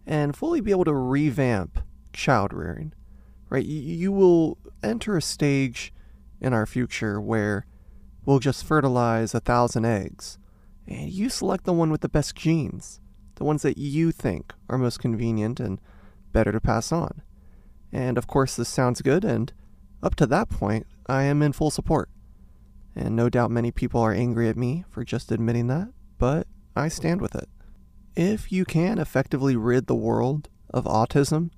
and 0.08 0.34
fully 0.34 0.60
be 0.60 0.70
able 0.70 0.86
to 0.86 0.94
revamp 0.94 1.78
child 2.12 2.52
rearing. 2.52 2.94
Right? 3.50 3.64
You, 3.64 3.80
you 3.80 4.12
will 4.12 4.58
enter 4.82 5.16
a 5.16 5.22
stage 5.22 5.92
in 6.40 6.52
our 6.52 6.66
future 6.66 7.20
where 7.20 7.66
we'll 8.24 8.38
just 8.38 8.64
fertilize 8.64 9.34
a 9.34 9.40
thousand 9.40 9.84
eggs 9.84 10.38
and 10.86 11.10
you 11.10 11.28
select 11.28 11.64
the 11.64 11.72
one 11.72 11.90
with 11.90 12.00
the 12.00 12.08
best 12.08 12.34
genes, 12.34 13.00
the 13.34 13.44
ones 13.44 13.60
that 13.62 13.76
you 13.76 14.10
think 14.10 14.54
are 14.70 14.78
most 14.78 14.98
convenient 14.98 15.60
and 15.60 15.80
better 16.32 16.50
to 16.50 16.60
pass 16.60 16.90
on. 16.90 17.20
And 17.92 18.16
of 18.16 18.26
course, 18.26 18.56
this 18.56 18.68
sounds 18.68 19.02
good, 19.02 19.24
and 19.24 19.52
up 20.02 20.14
to 20.16 20.26
that 20.26 20.48
point, 20.48 20.86
I 21.06 21.24
am 21.24 21.42
in 21.42 21.52
full 21.52 21.70
support. 21.70 22.08
And 22.96 23.14
no 23.14 23.28
doubt 23.28 23.50
many 23.50 23.70
people 23.70 24.00
are 24.00 24.12
angry 24.12 24.48
at 24.48 24.56
me 24.56 24.84
for 24.90 25.04
just 25.04 25.30
admitting 25.30 25.66
that, 25.68 25.88
but 26.16 26.46
I 26.74 26.88
stand 26.88 27.20
with 27.20 27.34
it. 27.34 27.48
If 28.18 28.50
you 28.50 28.64
can 28.64 28.98
effectively 28.98 29.54
rid 29.54 29.86
the 29.86 29.94
world 29.94 30.48
of 30.74 30.86
autism 30.86 31.50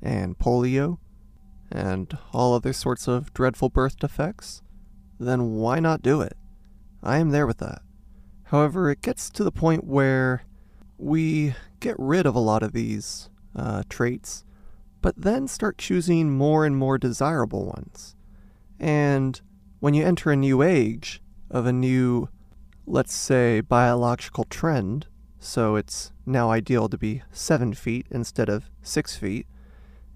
and 0.00 0.38
polio 0.38 0.98
and 1.72 2.16
all 2.32 2.54
other 2.54 2.72
sorts 2.72 3.08
of 3.08 3.34
dreadful 3.34 3.68
birth 3.68 3.98
defects, 3.98 4.62
then 5.18 5.56
why 5.56 5.80
not 5.80 6.02
do 6.02 6.20
it? 6.20 6.36
I 7.02 7.18
am 7.18 7.30
there 7.30 7.48
with 7.48 7.58
that. 7.58 7.82
However, 8.44 8.92
it 8.92 9.02
gets 9.02 9.28
to 9.30 9.42
the 9.42 9.50
point 9.50 9.88
where 9.88 10.44
we 10.98 11.56
get 11.80 11.96
rid 11.98 12.26
of 12.26 12.36
a 12.36 12.38
lot 12.38 12.62
of 12.62 12.74
these 12.74 13.28
uh, 13.56 13.82
traits, 13.88 14.44
but 15.02 15.16
then 15.16 15.48
start 15.48 15.78
choosing 15.78 16.30
more 16.30 16.64
and 16.64 16.76
more 16.76 16.96
desirable 16.96 17.66
ones. 17.66 18.14
And 18.78 19.40
when 19.80 19.94
you 19.94 20.04
enter 20.06 20.30
a 20.30 20.36
new 20.36 20.62
age 20.62 21.20
of 21.50 21.66
a 21.66 21.72
new, 21.72 22.28
let's 22.86 23.14
say, 23.14 23.62
biological 23.62 24.44
trend, 24.44 25.08
so 25.44 25.76
it's 25.76 26.12
now 26.24 26.50
ideal 26.50 26.88
to 26.88 26.98
be 26.98 27.22
seven 27.30 27.74
feet 27.74 28.06
instead 28.10 28.48
of 28.48 28.70
six 28.82 29.16
feet, 29.16 29.46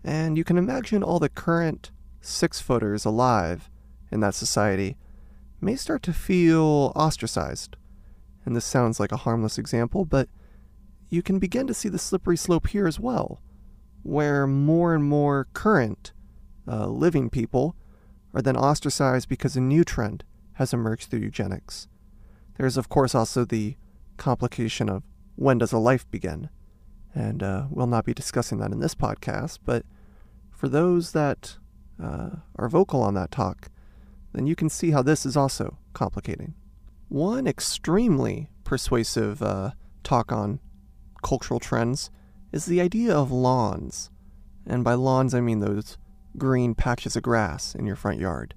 and 0.02 0.38
you 0.38 0.44
can 0.44 0.58
imagine 0.58 1.02
all 1.02 1.18
the 1.18 1.28
current 1.28 1.90
six 2.20 2.60
footers 2.60 3.04
alive 3.04 3.70
in 4.10 4.20
that 4.20 4.34
society 4.34 4.96
may 5.60 5.76
start 5.76 6.02
to 6.02 6.12
feel 6.12 6.92
ostracized 6.94 7.76
and 8.48 8.56
this 8.56 8.64
sounds 8.64 8.98
like 8.98 9.12
a 9.12 9.18
harmless 9.18 9.58
example, 9.58 10.06
but 10.06 10.26
you 11.10 11.22
can 11.22 11.38
begin 11.38 11.66
to 11.66 11.74
see 11.74 11.90
the 11.90 11.98
slippery 11.98 12.38
slope 12.38 12.68
here 12.68 12.86
as 12.86 12.98
well, 12.98 13.42
where 14.02 14.46
more 14.46 14.94
and 14.94 15.04
more 15.04 15.48
current 15.52 16.12
uh, 16.66 16.86
living 16.86 17.28
people 17.28 17.76
are 18.32 18.40
then 18.40 18.56
ostracized 18.56 19.28
because 19.28 19.54
a 19.54 19.60
new 19.60 19.84
trend 19.84 20.24
has 20.54 20.72
emerged 20.72 21.10
through 21.10 21.20
eugenics. 21.20 21.88
There's, 22.56 22.78
of 22.78 22.88
course, 22.88 23.14
also 23.14 23.44
the 23.44 23.76
complication 24.16 24.88
of 24.88 25.02
when 25.38 25.58
does 25.58 25.72
a 25.72 25.78
life 25.78 26.10
begin? 26.10 26.50
And 27.14 27.44
uh, 27.44 27.66
we'll 27.70 27.86
not 27.86 28.04
be 28.04 28.12
discussing 28.12 28.58
that 28.58 28.72
in 28.72 28.80
this 28.80 28.96
podcast, 28.96 29.60
but 29.64 29.86
for 30.50 30.68
those 30.68 31.12
that 31.12 31.56
uh, 32.02 32.30
are 32.56 32.68
vocal 32.68 33.02
on 33.02 33.14
that 33.14 33.30
talk, 33.30 33.70
then 34.32 34.48
you 34.48 34.56
can 34.56 34.68
see 34.68 34.90
how 34.90 35.00
this 35.00 35.24
is 35.24 35.36
also 35.36 35.78
complicating. 35.92 36.54
One 37.08 37.46
extremely 37.46 38.50
persuasive 38.64 39.40
uh, 39.40 39.70
talk 40.02 40.32
on 40.32 40.58
cultural 41.22 41.60
trends 41.60 42.10
is 42.52 42.66
the 42.66 42.80
idea 42.80 43.14
of 43.14 43.30
lawns. 43.30 44.10
And 44.66 44.82
by 44.82 44.94
lawns, 44.94 45.34
I 45.34 45.40
mean 45.40 45.60
those 45.60 45.96
green 46.36 46.74
patches 46.74 47.14
of 47.14 47.22
grass 47.22 47.76
in 47.76 47.86
your 47.86 47.96
front 47.96 48.18
yard. 48.18 48.54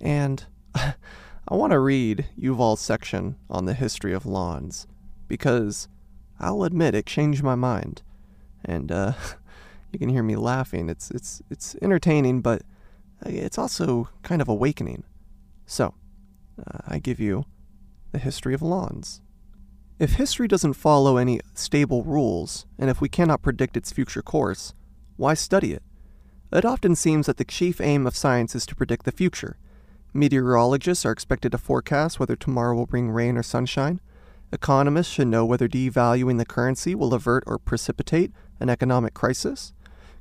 And 0.00 0.44
I 0.74 0.94
want 1.48 1.70
to 1.70 1.78
read 1.78 2.26
Yuval's 2.36 2.80
section 2.80 3.36
on 3.48 3.66
the 3.66 3.74
history 3.74 4.12
of 4.12 4.26
lawns 4.26 4.88
because 5.28 5.88
I'll 6.40 6.62
admit 6.62 6.94
it 6.94 7.06
changed 7.06 7.42
my 7.42 7.54
mind. 7.54 8.02
And 8.64 8.90
uh, 8.92 9.12
you 9.92 9.98
can 9.98 10.08
hear 10.08 10.22
me 10.22 10.36
laughing. 10.36 10.88
It's 10.88 11.10
it's 11.10 11.42
it's 11.50 11.76
entertaining, 11.82 12.40
but 12.40 12.62
it's 13.24 13.58
also 13.58 14.08
kind 14.22 14.40
of 14.40 14.48
awakening. 14.48 15.04
So, 15.66 15.94
uh, 16.58 16.78
I 16.86 16.98
give 16.98 17.20
you 17.20 17.44
the 18.12 18.18
history 18.18 18.54
of 18.54 18.62
lawns. 18.62 19.20
If 19.98 20.12
history 20.14 20.46
doesn't 20.46 20.74
follow 20.74 21.16
any 21.16 21.40
stable 21.54 22.04
rules, 22.04 22.66
and 22.78 22.88
if 22.88 23.00
we 23.00 23.08
cannot 23.08 23.42
predict 23.42 23.76
its 23.76 23.92
future 23.92 24.22
course, 24.22 24.72
why 25.16 25.34
study 25.34 25.72
it? 25.72 25.82
It 26.52 26.64
often 26.64 26.94
seems 26.94 27.26
that 27.26 27.36
the 27.36 27.44
chief 27.44 27.80
aim 27.80 28.06
of 28.06 28.16
science 28.16 28.54
is 28.54 28.64
to 28.66 28.76
predict 28.76 29.04
the 29.04 29.12
future. 29.12 29.58
Meteorologists 30.14 31.04
are 31.04 31.12
expected 31.12 31.52
to 31.52 31.58
forecast 31.58 32.18
whether 32.18 32.36
tomorrow 32.36 32.74
will 32.74 32.86
bring 32.86 33.10
rain 33.10 33.36
or 33.36 33.42
sunshine. 33.42 34.00
Economists 34.50 35.12
should 35.12 35.28
know 35.28 35.44
whether 35.44 35.68
devaluing 35.68 36.38
the 36.38 36.46
currency 36.46 36.94
will 36.94 37.12
avert 37.12 37.44
or 37.46 37.58
precipitate 37.58 38.32
an 38.60 38.70
economic 38.70 39.12
crisis. 39.12 39.74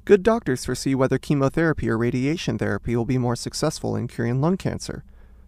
Good 0.04 0.22
doctors 0.22 0.66
foresee 0.66 0.96
whether 0.96 1.18
chemotherapy 1.18 1.90
or 1.90 1.98
radiation 1.98 2.58
therapy 2.58 2.96
will 2.96 3.06
be 3.06 3.18
more 3.18 3.36
successful 3.36 3.96
in 3.96 4.08
curing 4.08 4.42
lung 4.42 4.58
cancer. 4.58 5.04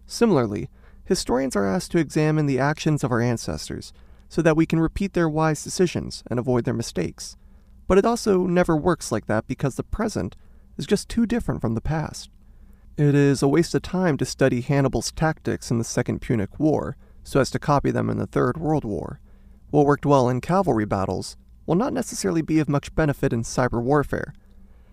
Similarly, 0.06 0.70
historians 1.04 1.56
are 1.56 1.66
asked 1.66 1.92
to 1.92 1.98
examine 1.98 2.46
the 2.46 2.58
actions 2.58 3.04
of 3.04 3.12
our 3.12 3.20
ancestors 3.20 3.92
so 4.28 4.42
that 4.42 4.56
we 4.56 4.64
can 4.64 4.80
repeat 4.80 5.12
their 5.12 5.28
wise 5.28 5.62
decisions 5.62 6.22
and 6.30 6.38
avoid 6.38 6.64
their 6.64 6.74
mistakes. 6.74 7.36
But 7.86 7.98
it 7.98 8.06
also 8.06 8.46
never 8.46 8.76
works 8.76 9.10
like 9.10 9.26
that 9.26 9.46
because 9.46 9.74
the 9.74 9.82
present 9.82 10.36
is 10.78 10.86
just 10.86 11.08
too 11.08 11.26
different 11.26 11.60
from 11.60 11.74
the 11.74 11.80
past. 11.80 12.30
It 12.96 13.14
is 13.14 13.42
a 13.42 13.48
waste 13.48 13.74
of 13.74 13.82
time 13.82 14.16
to 14.18 14.24
study 14.24 14.60
Hannibal's 14.60 15.10
tactics 15.12 15.70
in 15.70 15.78
the 15.78 15.84
Second 15.84 16.20
Punic 16.20 16.58
War 16.58 16.96
so 17.22 17.40
as 17.40 17.50
to 17.50 17.58
copy 17.58 17.90
them 17.90 18.10
in 18.10 18.18
the 18.18 18.26
Third 18.26 18.56
World 18.56 18.84
War. 18.84 19.20
What 19.70 19.86
worked 19.86 20.06
well 20.06 20.28
in 20.28 20.40
cavalry 20.40 20.86
battles 20.86 21.36
will 21.66 21.76
not 21.76 21.92
necessarily 21.92 22.42
be 22.42 22.58
of 22.58 22.68
much 22.68 22.94
benefit 22.94 23.32
in 23.32 23.42
cyber 23.42 23.82
warfare, 23.82 24.34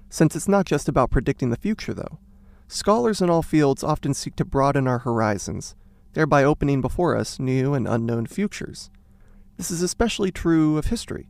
since 0.09 0.35
it's 0.35 0.47
not 0.47 0.65
just 0.65 0.87
about 0.87 1.11
predicting 1.11 1.49
the 1.49 1.57
future, 1.57 1.93
though. 1.93 2.19
Scholars 2.67 3.21
in 3.21 3.29
all 3.29 3.41
fields 3.41 3.83
often 3.83 4.13
seek 4.13 4.35
to 4.35 4.45
broaden 4.45 4.87
our 4.87 4.99
horizons 4.99 5.75
thereby 6.17 6.43
opening 6.43 6.81
before 6.81 7.15
us 7.15 7.39
new 7.39 7.75
and 7.75 7.87
unknown 7.87 8.25
futures. 8.25 8.89
This 9.55 9.69
is 9.69 9.83
especially 9.83 10.31
true 10.31 10.75
of 10.75 10.85
history. 10.85 11.29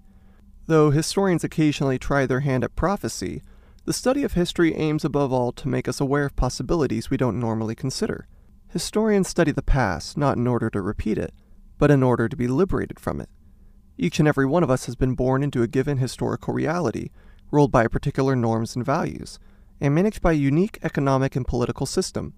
Though 0.66 0.92
historians 0.92 1.44
occasionally 1.44 2.00
try 2.00 2.26
their 2.26 2.40
hand 2.40 2.64
at 2.64 2.78
prophecy, 2.78 3.42
the 3.84 3.92
study 3.92 4.24
of 4.24 4.32
history 4.32 4.74
aims 4.76 5.04
above 5.04 5.34
all 5.34 5.52
to 5.52 5.68
make 5.68 5.90
us 5.90 6.00
aware 6.00 6.24
of 6.24 6.38
possibilities 6.38 7.10
we 7.10 7.18
don't 7.18 7.38
normally 7.38 7.76
consider. 7.76 8.30
Historians 8.78 9.28
study 9.28 9.52
the 9.52 9.64
past 9.64 10.18
not 10.18 10.38
in 10.38 10.46
order 10.46 10.70
to 10.70 10.84
repeat 10.84 11.18
it, 11.18 11.34
but 11.80 11.90
in 11.90 12.04
order 12.04 12.30
to 12.30 12.38
be 12.38 12.48
liberated 12.48 13.00
from 13.00 13.20
it. 13.20 13.28
Each 13.98 14.20
and 14.20 14.28
every 14.28 14.46
one 14.46 14.62
of 14.62 14.70
us 14.70 14.86
has 14.86 14.96
been 14.96 15.16
born 15.16 15.42
into 15.42 15.64
a 15.64 15.68
given 15.68 15.98
historical 15.98 16.54
reality, 16.54 17.10
ruled 17.50 17.72
by 17.72 17.88
particular 17.88 18.36
norms 18.36 18.76
and 18.76 18.86
values, 18.86 19.40
and 19.82 19.96
managed 19.96 20.22
by 20.22 20.34
a 20.34 20.36
unique 20.36 20.78
economic 20.84 21.36
and 21.36 21.48
political 21.48 21.88
system. 21.88 22.36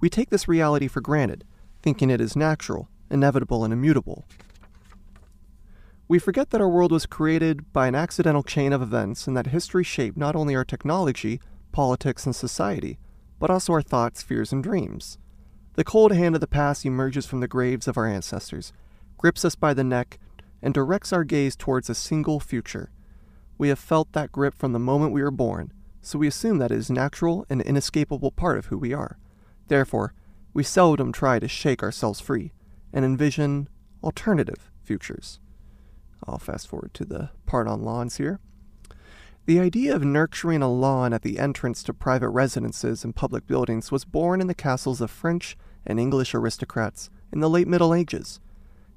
We 0.00 0.08
take 0.08 0.30
this 0.30 0.48
reality 0.48 0.88
for 0.88 1.02
granted, 1.02 1.44
thinking 1.82 2.08
it 2.08 2.22
is 2.22 2.34
natural, 2.34 2.88
inevitable, 3.10 3.62
and 3.62 3.70
immutable. 3.70 4.24
We 6.08 6.18
forget 6.18 6.48
that 6.52 6.62
our 6.62 6.70
world 6.70 6.90
was 6.90 7.04
created 7.04 7.70
by 7.74 7.86
an 7.86 7.94
accidental 7.94 8.42
chain 8.42 8.72
of 8.72 8.80
events 8.80 9.26
and 9.26 9.36
that 9.36 9.48
history 9.48 9.84
shaped 9.84 10.16
not 10.16 10.36
only 10.36 10.56
our 10.56 10.64
technology, 10.64 11.38
politics, 11.70 12.24
and 12.24 12.34
society, 12.34 12.98
but 13.38 13.50
also 13.50 13.74
our 13.74 13.82
thoughts, 13.82 14.22
fears, 14.22 14.54
and 14.54 14.64
dreams. 14.64 15.18
The 15.74 15.84
cold 15.84 16.12
hand 16.12 16.34
of 16.34 16.40
the 16.40 16.46
past 16.46 16.84
emerges 16.84 17.24
from 17.24 17.40
the 17.40 17.48
graves 17.48 17.88
of 17.88 17.96
our 17.96 18.06
ancestors, 18.06 18.72
grips 19.16 19.44
us 19.44 19.54
by 19.54 19.72
the 19.72 19.84
neck, 19.84 20.18
and 20.60 20.74
directs 20.74 21.12
our 21.12 21.24
gaze 21.24 21.56
towards 21.56 21.88
a 21.88 21.94
single 21.94 22.40
future. 22.40 22.90
We 23.56 23.68
have 23.68 23.78
felt 23.78 24.12
that 24.12 24.32
grip 24.32 24.54
from 24.54 24.72
the 24.72 24.78
moment 24.78 25.12
we 25.12 25.22
were 25.22 25.30
born, 25.30 25.72
so 26.02 26.18
we 26.18 26.26
assume 26.26 26.58
that 26.58 26.70
it 26.70 26.78
is 26.78 26.90
natural 26.90 27.46
and 27.48 27.62
inescapable 27.62 28.32
part 28.32 28.58
of 28.58 28.66
who 28.66 28.76
we 28.76 28.92
are. 28.92 29.18
Therefore, 29.68 30.12
we 30.52 30.62
seldom 30.62 31.12
try 31.12 31.38
to 31.38 31.48
shake 31.48 31.82
ourselves 31.82 32.20
free 32.20 32.52
and 32.92 33.04
envision 33.04 33.68
alternative 34.04 34.70
futures. 34.82 35.40
I'll 36.26 36.38
fast 36.38 36.68
forward 36.68 36.92
to 36.94 37.04
the 37.04 37.30
part 37.46 37.66
on 37.66 37.82
lawns 37.82 38.16
here. 38.16 38.40
The 39.44 39.58
idea 39.58 39.96
of 39.96 40.04
nurturing 40.04 40.62
a 40.62 40.70
lawn 40.70 41.12
at 41.12 41.22
the 41.22 41.40
entrance 41.40 41.82
to 41.84 41.92
private 41.92 42.28
residences 42.28 43.02
and 43.02 43.14
public 43.14 43.44
buildings 43.48 43.90
was 43.90 44.04
born 44.04 44.40
in 44.40 44.46
the 44.46 44.54
castles 44.54 45.00
of 45.00 45.10
French 45.10 45.56
and 45.84 45.98
English 45.98 46.32
aristocrats 46.32 47.10
in 47.32 47.40
the 47.40 47.50
late 47.50 47.66
Middle 47.66 47.92
Ages. 47.92 48.38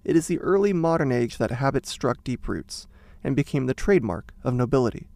It 0.03 0.15
is 0.15 0.27
the 0.27 0.37
early 0.37 0.71
modern 0.71 1.11
age 1.11 1.39
that 1.39 1.49
habit 1.49 1.87
struck 1.87 2.23
deep 2.23 2.47
roots 2.47 2.85
and 3.23 3.35
became 3.35 3.65
the 3.65 3.73
trademark 3.73 4.33
of 4.43 4.53
nobility. 4.53 5.09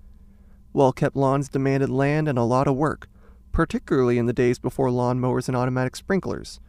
Well 0.74 0.92
kept 0.92 1.16
lawns 1.16 1.48
demanded 1.48 1.90
land 1.92 2.28
and 2.28 2.40
a 2.40 2.44
lot 2.44 2.68
of 2.68 2.76
work, 2.76 3.08
particularly 3.52 4.18
in 4.18 4.26
the 4.26 4.34
days 4.34 4.58
before 4.58 4.90
lawn 4.90 5.20
mowers 5.20 5.48
and 5.48 5.56
automatic 5.56 5.96
sprinklers. 5.96 6.60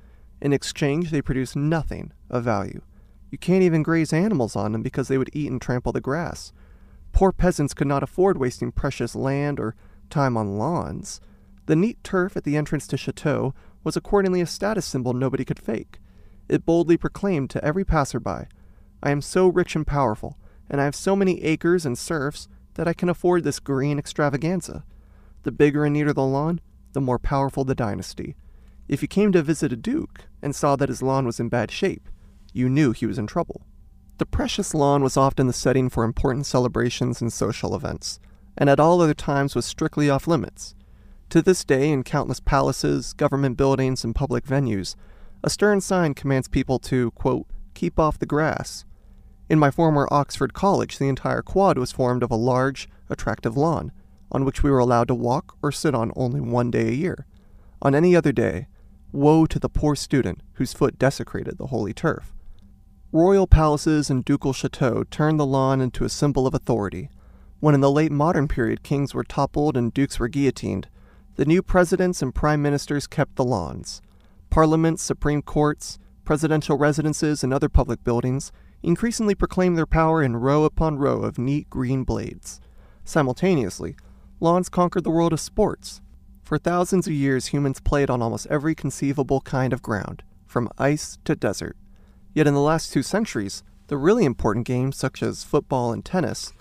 In 0.43 0.53
exchange, 0.53 1.11
they 1.11 1.23
produce 1.23 1.57
nothing 1.57 2.13
of 2.29 2.45
value. 2.45 2.83
You 3.31 3.39
can't 3.39 3.63
even 3.63 3.83
graze 3.83 4.13
animals 4.13 4.55
on 4.55 4.73
them 4.73 4.83
because 4.83 5.09
they 5.09 5.17
would 5.17 5.31
eat 5.33 5.51
and 5.51 5.63
trample 5.63 5.93
the 5.93 6.01
grass. 6.03 6.53
Poor 7.13 7.33
peasants 7.33 7.75
could 7.75 7.87
not 7.87 8.03
afford 8.03 8.39
wasting 8.39 8.73
precious 8.73 9.15
land 9.15 9.61
or 9.61 9.75
time 10.09 10.37
on 10.37 10.59
lawns. 10.59 11.21
The 11.67 11.77
neat 11.77 12.03
turf 12.03 12.37
at 12.37 12.45
the 12.45 12.57
entrance 12.57 12.87
to 12.89 12.97
Chateau 12.97 13.55
was 13.85 13.97
accordingly 13.97 14.41
a 14.41 14.47
status 14.47 14.87
symbol 14.87 15.13
nobody 15.13 15.45
could 15.45 15.59
fake. 15.59 16.01
It 16.49 16.67
boldly 16.67 16.97
proclaimed 16.97 17.51
to 17.51 17.65
every 17.65 17.85
passerby, 17.85 18.49
I 19.03 19.11
am 19.11 19.23
so 19.23 19.49
rich 19.49 19.75
and 19.75 19.87
powerful, 19.87 20.37
and 20.69 20.81
I 20.81 20.85
have 20.85 20.95
so 20.95 21.17
many 21.17 21.43
acres 21.43 21.87
and 21.87 21.97
serfs 21.97 22.49
that 22.75 22.87
I 22.87 22.93
can 22.93 23.09
afford 23.09 23.45
this 23.45 23.59
green 23.59 23.99
extravaganza. 23.99 24.85
The 25.43 25.53
bigger 25.53 25.85
and 25.85 25.95
neater 25.95 26.13
the 26.13 26.23
lawn, 26.23 26.61
the 26.93 27.01
more 27.01 27.19
powerful 27.19 27.65
the 27.65 27.75
dynasty. 27.75 28.37
If 28.89 29.01
you 29.01 29.09
came 29.09 29.33
to 29.33 29.43
visit 29.43 29.73
a 29.73 29.77
duke 29.77 30.27
and 30.43 30.55
saw 30.55 30.77
that 30.77 30.89
his 30.89 31.03
lawn 31.03 31.25
was 31.25 31.41
in 31.41 31.49
bad 31.49 31.71
shape, 31.71 32.09
you 32.53 32.69
knew 32.69 32.93
he 32.93 33.07
was 33.07 33.19
in 33.19 33.27
trouble. 33.27 33.63
The 34.21 34.27
precious 34.27 34.75
lawn 34.75 35.03
was 35.03 35.17
often 35.17 35.47
the 35.47 35.53
setting 35.55 35.89
for 35.89 36.05
important 36.05 36.45
celebrations 36.45 37.23
and 37.23 37.33
social 37.33 37.75
events, 37.75 38.21
and 38.55 38.69
at 38.69 38.79
all 38.79 39.01
other 39.01 39.15
times 39.15 39.55
was 39.55 39.65
strictly 39.65 40.11
off 40.11 40.29
limits. 40.29 40.75
To 41.31 41.41
this 41.41 41.65
day, 41.65 41.91
in 41.91 42.03
countless 42.03 42.39
palaces, 42.39 43.15
government 43.15 43.57
buildings, 43.57 44.05
and 44.05 44.15
public 44.15 44.45
venues, 44.45 44.95
a 45.43 45.49
stern 45.49 45.81
sign 45.81 46.13
commands 46.13 46.49
people 46.49 46.79
to, 46.81 47.13
quote, 47.13 47.47
keep 47.73 47.99
off 47.99 48.19
the 48.19 48.27
grass. 48.27 48.85
In 49.49 49.59
my 49.59 49.71
former 49.71 50.07
Oxford 50.11 50.53
College, 50.53 50.99
the 50.99 51.09
entire 51.09 51.41
quad 51.41 51.79
was 51.79 51.91
formed 51.91 52.23
of 52.23 52.31
a 52.31 52.37
large, 52.37 52.91
attractive 53.09 53.57
lawn, 53.57 53.91
on 54.31 54.45
which 54.45 54.63
we 54.63 54.71
were 54.71 54.81
allowed 54.81 55.09
to 55.09 55.15
walk 55.15 55.57
or 55.63 55.73
sit 55.73 55.95
on 55.95 56.13
only 56.15 56.43
one 56.43 56.71
day 56.71 56.89
a 56.89 56.93
year. 56.93 57.25
On 57.81 57.95
any 57.95 58.15
other 58.15 58.33
day, 58.33 58.67
woe 59.13 59.47
to 59.47 59.59
the 59.59 59.71
poor 59.71 59.97
student 59.97 60.43
whose 60.57 60.75
foot 60.75 60.99
desecrated 60.99 61.57
the 61.57 61.69
holy 61.69 61.95
turf. 61.95 62.35
Royal 63.13 63.49
palaces 63.49 64.09
and 64.09 64.25
ducal 64.25 64.53
chateaux 64.53 65.03
turned 65.11 65.41
the 65.41 65.45
lawn 65.45 65.81
into 65.81 66.05
a 66.05 66.09
symbol 66.09 66.47
of 66.47 66.55
authority. 66.55 67.11
When 67.59 67.75
in 67.75 67.81
the 67.81 67.91
late 67.91 68.13
modern 68.13 68.47
period 68.47 68.85
kings 68.85 69.15
were 69.15 69.25
toppled 69.25 69.77
and 69.77 69.93
dukes 69.93 70.21
were 70.21 70.29
guillotined, 70.29 70.87
the 71.35 71.45
new 71.45 71.61
presidents 71.61 72.23
and 72.23 72.33
prime 72.33 72.63
ministers 72.63 73.09
kept 73.09 73.35
the 73.35 73.45
lawns. 73.45 74.01
Parliaments, 74.49 75.03
supreme 75.03 75.43
courts, 75.43 75.99
presidential 76.25 76.79
residences, 76.79 77.43
and 77.43 77.53
other 77.53 77.69
public 77.69 78.05
buildings 78.05 78.53
increasingly 78.81 79.35
proclaimed 79.35 79.77
their 79.77 79.87
power 79.87 80.23
in 80.23 80.37
row 80.37 80.63
upon 80.63 80.97
row 80.97 81.23
of 81.23 81.37
neat 81.37 81.69
green 81.69 82.05
blades. 82.05 82.61
Simultaneously, 83.05 83.97
lawns 84.39 84.69
conquered 84.69 85.03
the 85.03 85.11
world 85.11 85.33
of 85.33 85.41
sports. 85.41 86.01
For 86.45 86.59
thousands 86.59 87.09
of 87.09 87.13
years, 87.13 87.47
humans 87.47 87.81
played 87.81 88.09
on 88.09 88.23
almost 88.23 88.47
every 88.47 88.77
conceivable 88.77 89.41
kind 89.41 89.73
of 89.73 89.83
ground, 89.83 90.23
from 90.47 90.71
ice 90.79 91.19
to 91.25 91.35
desert. 91.35 91.77
Yet 92.33 92.47
in 92.47 92.55
the 92.55 92.61
last 92.61 92.93
two 92.93 93.03
centuries, 93.03 93.63
the 93.89 93.97
really 93.97 94.25
important 94.25 94.67
games, 94.67 94.97
such 94.97 95.23
as 95.23 95.45
football 95.45 95.93
and 95.93 96.05
tennis, 96.05 96.53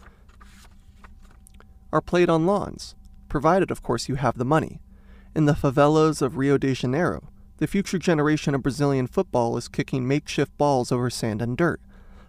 are 1.91 2.01
played 2.01 2.29
on 2.29 2.45
lawns, 2.45 2.95
provided, 3.27 3.71
of 3.71 3.83
course, 3.83 4.09
you 4.09 4.15
have 4.15 4.37
the 4.37 4.45
money. 4.45 4.81
In 5.35 5.45
the 5.45 5.53
favelas 5.53 6.21
of 6.21 6.37
Rio 6.37 6.57
de 6.57 6.73
Janeiro, 6.73 7.29
the 7.57 7.67
future 7.67 7.99
generation 7.99 8.55
of 8.55 8.63
Brazilian 8.63 9.05
football 9.05 9.57
is 9.57 9.67
kicking 9.67 10.07
makeshift 10.07 10.57
balls 10.57 10.91
over 10.91 11.09
sand 11.09 11.41
and 11.41 11.57
dirt. 11.57 11.81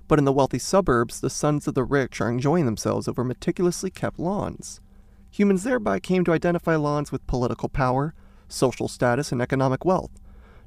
But 0.07 0.19
in 0.19 0.25
the 0.25 0.33
wealthy 0.33 0.59
suburbs, 0.59 1.21
the 1.21 1.31
sons 1.31 1.67
of 1.67 1.75
the 1.75 1.85
rich 1.85 2.21
are 2.21 2.29
enjoying 2.29 2.67
themselves 2.67 3.07
over 3.07 3.23
meticulously 3.23 3.91
kept 3.91 4.19
lawns. 4.19 4.81
Humans 5.31 5.63
thereby 5.63 6.01
came 6.01 6.25
to 6.25 6.33
identify 6.33 6.75
lawns 6.75 7.13
with 7.13 7.27
political 7.27 7.69
power, 7.69 8.13
social 8.49 8.89
status, 8.89 9.31
and 9.31 9.41
economic 9.41 9.85
wealth. 9.85 10.11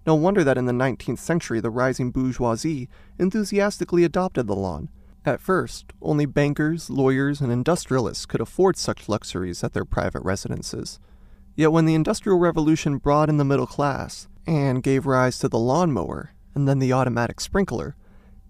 No 0.06 0.16
wonder 0.16 0.44
that 0.44 0.58
in 0.58 0.66
the 0.66 0.74
19th 0.74 1.20
century 1.20 1.60
the 1.60 1.70
rising 1.70 2.12
bourgeoisie 2.12 2.90
enthusiastically 3.18 4.04
adopted 4.04 4.48
the 4.48 4.56
lawn. 4.56 4.90
At 5.26 5.40
first, 5.40 5.94
only 6.02 6.26
bankers, 6.26 6.90
lawyers, 6.90 7.40
and 7.40 7.52
industrialists 7.52 8.26
could 8.26 8.42
afford 8.42 8.76
such 8.76 9.08
luxuries 9.08 9.64
at 9.64 9.74
their 9.74 9.86
private 9.86 10.24
residences. 10.24 11.00
Yet 11.56 11.72
when 11.72 11.86
the 11.86 11.96
Industrial 11.96 12.38
Revolution 12.38 12.98
broadened 12.98 13.40
the 13.40 13.46
middle 13.46 13.68
class 13.68 14.28
and 14.46 14.84
gave 14.84 15.06
rise 15.06 15.40
to 15.40 15.48
the 15.48 15.60
lawnmower 15.60 16.34
and 16.54 16.68
then 16.68 16.80
the 16.80 16.92
automatic 16.92 17.40
sprinkler, 17.40 17.96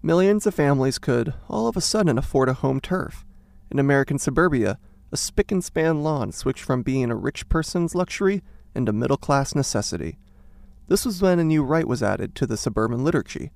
Millions 0.04 0.46
of 0.46 0.54
families 0.54 0.98
could, 0.98 1.32
all 1.48 1.66
of 1.66 1.78
a 1.78 1.80
sudden, 1.80 2.18
afford 2.18 2.50
a 2.50 2.52
home 2.52 2.78
turf. 2.78 3.24
In 3.70 3.78
American 3.78 4.18
suburbia, 4.18 4.78
a 5.10 5.16
spick 5.16 5.50
and 5.50 5.64
span 5.64 6.02
lawn 6.02 6.30
switched 6.30 6.62
from 6.62 6.82
being 6.82 7.10
a 7.10 7.16
rich 7.16 7.48
person's 7.48 7.94
luxury 7.94 8.42
into 8.74 8.90
a 8.90 8.92
middle 8.92 9.16
class 9.16 9.54
necessity. 9.54 10.18
This 10.86 11.06
was 11.06 11.22
when 11.22 11.38
a 11.38 11.44
new 11.44 11.62
rite 11.62 11.88
was 11.88 12.02
added 12.02 12.34
to 12.34 12.46
the 12.46 12.58
suburban 12.58 13.04
liturgy. 13.04 13.52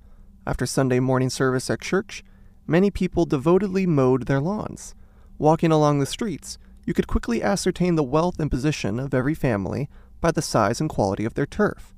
After 0.47 0.65
Sunday 0.65 0.99
morning 0.99 1.29
service 1.29 1.69
at 1.69 1.79
church, 1.79 2.23
many 2.65 2.89
people 2.89 3.25
devotedly 3.25 3.85
mowed 3.85 4.25
their 4.25 4.39
lawns. 4.39 4.95
Walking 5.37 5.71
along 5.71 5.99
the 5.99 6.07
streets, 6.07 6.57
you 6.85 6.93
could 6.95 7.05
quickly 7.05 7.43
ascertain 7.43 7.93
the 7.93 8.03
wealth 8.03 8.39
and 8.39 8.49
position 8.49 8.99
of 8.99 9.13
every 9.13 9.35
family 9.35 9.89
by 10.21 10.31
the 10.31 10.41
size 10.41 10.81
and 10.81 10.89
quality 10.89 11.23
of 11.23 11.35
their 11.35 11.45
turf. 11.45 11.93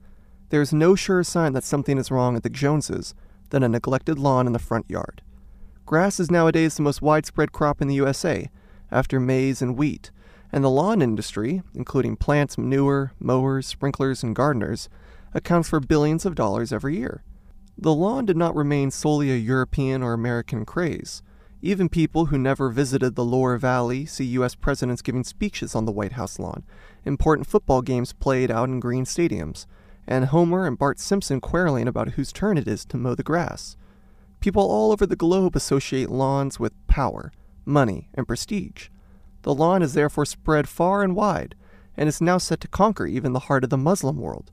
There 0.50 0.62
is 0.62 0.74
no 0.74 0.96
surer 0.96 1.24
sign 1.24 1.54
that 1.54 1.64
something 1.64 1.98
is 1.98 2.12
wrong 2.12 2.36
at 2.36 2.44
the 2.44 2.50
Joneses 2.50 3.16
than 3.52 3.64
a 3.64 3.70
neglected 3.70 4.20
lawn 4.20 4.48
in 4.48 4.54
the 4.54 4.60
front 4.60 4.90
yard. 4.90 5.22
Grass 5.86 6.20
is 6.20 6.30
nowadays 6.30 6.76
the 6.76 6.84
most 6.84 7.02
widespread 7.02 7.54
crop 7.54 7.82
in 7.82 7.88
the 7.88 7.96
USA, 7.96 8.50
after 8.92 9.18
maize 9.18 9.62
and 9.62 9.78
wheat, 9.78 10.12
and 10.52 10.62
the 10.62 10.70
lawn 10.70 11.02
industry, 11.02 11.62
including 11.74 12.18
plants, 12.18 12.58
manure, 12.58 13.14
mowers, 13.18 13.66
sprinklers, 13.66 14.24
and 14.24 14.36
gardeners, 14.36 14.90
accounts 15.34 15.70
for 15.70 15.80
billions 15.80 16.26
of 16.26 16.36
dollars 16.36 16.74
every 16.74 16.98
year. 16.98 17.24
The 17.78 17.94
lawn 17.94 18.26
did 18.26 18.38
not 18.38 18.56
remain 18.56 18.92
solely 18.92 19.32
a 19.32 19.36
European 19.36 20.04
or 20.04 20.14
American 20.14 20.66
craze. 20.66 21.24
Even 21.62 21.90
people 21.90 22.28
who 22.28 22.38
never 22.38 22.70
visited 22.70 23.16
the 23.16 23.24
Loire 23.24 23.58
Valley 23.58 24.06
see 24.06 24.26
U.S. 24.26 24.56
presidents 24.56 25.02
giving 25.02 25.24
speeches 25.24 25.76
on 25.76 25.86
the 25.86 25.92
White 25.92 26.14
House 26.14 26.40
lawn, 26.40 26.64
important 27.06 27.48
football 27.48 27.82
games 27.82 28.14
played 28.14 28.50
out 28.50 28.70
in 28.70 28.80
green 28.80 29.06
stadiums, 29.06 29.68
and 30.08 30.26
Homer 30.26 30.66
and 30.66 30.78
Bart 30.78 31.00
Simpson 31.00 31.40
quarreling 31.40 31.88
about 31.88 32.10
whose 32.10 32.34
turn 32.34 32.58
it 32.58 32.68
is 32.68 32.84
to 32.86 32.98
mow 32.98 33.16
the 33.16 33.24
grass. 33.24 33.78
People 34.40 34.64
all 34.64 34.92
over 34.92 35.06
the 35.06 35.16
globe 35.16 35.56
associate 35.56 36.10
lawns 36.10 36.60
with 36.60 36.74
power, 36.88 37.32
money, 37.64 38.10
and 38.16 38.28
prestige. 38.28 38.90
The 39.44 39.54
lawn 39.54 39.84
is 39.84 39.94
therefore 39.94 40.26
spread 40.26 40.68
far 40.68 41.04
and 41.04 41.16
wide, 41.16 41.56
and 41.96 42.10
is 42.10 42.22
now 42.22 42.40
set 42.40 42.60
to 42.62 42.68
conquer 42.68 43.06
even 43.06 43.34
the 43.34 43.40
heart 43.40 43.64
of 43.64 43.70
the 43.70 43.78
Muslim 43.78 44.18
world. 44.18 44.52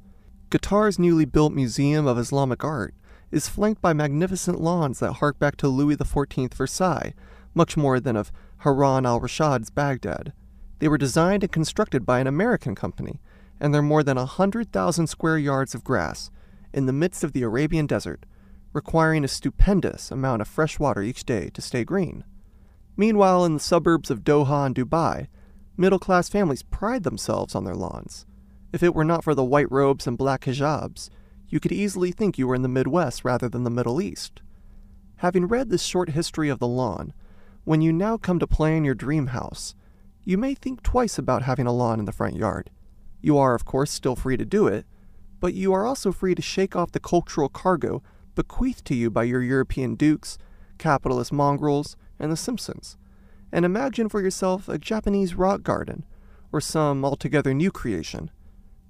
Qatar's 0.50 0.98
newly 0.98 1.26
built 1.26 1.52
Museum 1.52 2.06
of 2.06 2.18
Islamic 2.18 2.64
Art 2.64 2.94
is 3.30 3.50
flanked 3.50 3.82
by 3.82 3.92
magnificent 3.92 4.58
lawns 4.58 4.98
that 4.98 5.14
hark 5.14 5.38
back 5.38 5.56
to 5.58 5.68
Louis 5.68 5.94
XIV 5.94 6.54
Versailles, 6.54 7.12
much 7.52 7.76
more 7.76 8.00
than 8.00 8.16
of 8.16 8.32
Harun 8.58 9.04
al 9.04 9.20
Rashid's 9.20 9.68
Baghdad. 9.68 10.32
They 10.78 10.88
were 10.88 10.96
designed 10.96 11.42
and 11.42 11.52
constructed 11.52 12.06
by 12.06 12.20
an 12.20 12.26
American 12.26 12.74
company, 12.74 13.20
and 13.61 13.74
they're 13.74 13.82
more 13.82 14.02
than 14.02 14.16
a 14.16 14.22
100,000 14.22 15.06
square 15.06 15.37
yards 15.37 15.74
of 15.74 15.84
grass 15.84 16.30
in 16.72 16.87
the 16.87 16.94
midst 16.94 17.22
of 17.22 17.32
the 17.32 17.42
Arabian 17.42 17.87
desert, 17.87 18.24
requiring 18.72 19.24
a 19.24 19.28
stupendous 19.28 20.11
amount 20.11 20.40
of 20.40 20.48
fresh 20.48 20.78
water 20.78 21.02
each 21.02 21.26
day 21.26 21.50
to 21.50 21.61
stay 21.61 21.84
green. 21.84 22.24
Meanwhile, 22.96 23.44
in 23.44 23.52
the 23.52 23.61
suburbs 23.61 24.11
of 24.11 24.24
Doha 24.24 24.64
and 24.64 24.74
Dubai, 24.74 25.28
middle 25.76 25.98
class 25.98 26.30
families 26.30 26.62
pride 26.62 27.02
themselves 27.02 27.54
on 27.54 27.64
their 27.64 27.74
lawns. 27.74 28.24
If 28.72 28.83
it 28.83 28.94
were 28.94 29.04
not 29.04 29.24
for 29.24 29.35
the 29.35 29.44
white 29.44 29.70
robes 29.70 30.07
and 30.07 30.18
black 30.18 30.42
hijabs, 30.42 31.09
you 31.48 31.59
could 31.59 31.72
easily 31.72 32.12
think 32.12 32.37
you 32.37 32.46
were 32.46 32.54
in 32.54 32.62
the 32.62 32.68
Midwest 32.68 33.24
rather 33.24 33.48
than 33.48 33.64
the 33.64 33.70
Middle 33.70 34.02
East. 34.02 34.42
Having 35.16 35.48
read 35.48 35.70
this 35.70 35.83
short 35.83 36.11
history 36.11 36.49
of 36.49 36.59
the 36.59 36.68
lawn, 36.68 37.14
when 37.64 37.80
you 37.80 37.93
now 37.93 38.16
come 38.16 38.38
to 38.38 38.47
plan 38.47 38.84
your 38.84 38.95
dream 38.95 39.28
house, 39.28 39.74
you 40.24 40.36
may 40.36 40.55
think 40.55 40.82
twice 40.82 41.18
about 41.18 41.43
having 41.43 41.66
a 41.66 41.72
lawn 41.72 41.99
in 41.99 42.05
the 42.05 42.12
front 42.12 42.36
yard. 42.36 42.70
You 43.22 43.38
are, 43.38 43.55
of 43.55 43.64
course, 43.64 43.90
still 43.90 44.14
free 44.14 44.36
to 44.36 44.45
do 44.45 44.66
it, 44.66 44.84
but 45.40 45.55
you 45.55 45.72
are 45.72 45.86
also 45.86 46.12
free 46.12 46.34
to 46.34 46.43
shake 46.43 46.76
off 46.76 46.93
the 46.93 47.01
cultural 47.01 47.49
cargo 47.49 48.03
bequeathed 48.34 48.84
to 48.84 48.95
you 48.95 49.11
by 49.11 49.24
your 49.24 49.43
European 49.43 49.95
dukes, 49.95 50.38
capitalist 50.76 51.32
mongrels, 51.32 51.97
and 52.18 52.30
the 52.30 52.36
Simpsons, 52.36 52.97
and 53.51 53.64
imagine 53.64 54.09
for 54.09 54.20
yourself 54.20 54.68
a 54.68 54.78
Japanese 54.78 55.34
rock 55.34 55.62
garden, 55.62 56.05
or 56.53 56.61
some 56.61 57.05
altogether 57.05 57.55
new 57.55 57.70
creation. 57.70 58.30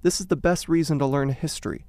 This 0.01 0.21
is 0.21 0.27
the 0.27 0.35
best 0.35 0.69
reason 0.69 0.99
to 0.99 1.05
learn 1.05 1.29
history, 1.29 1.85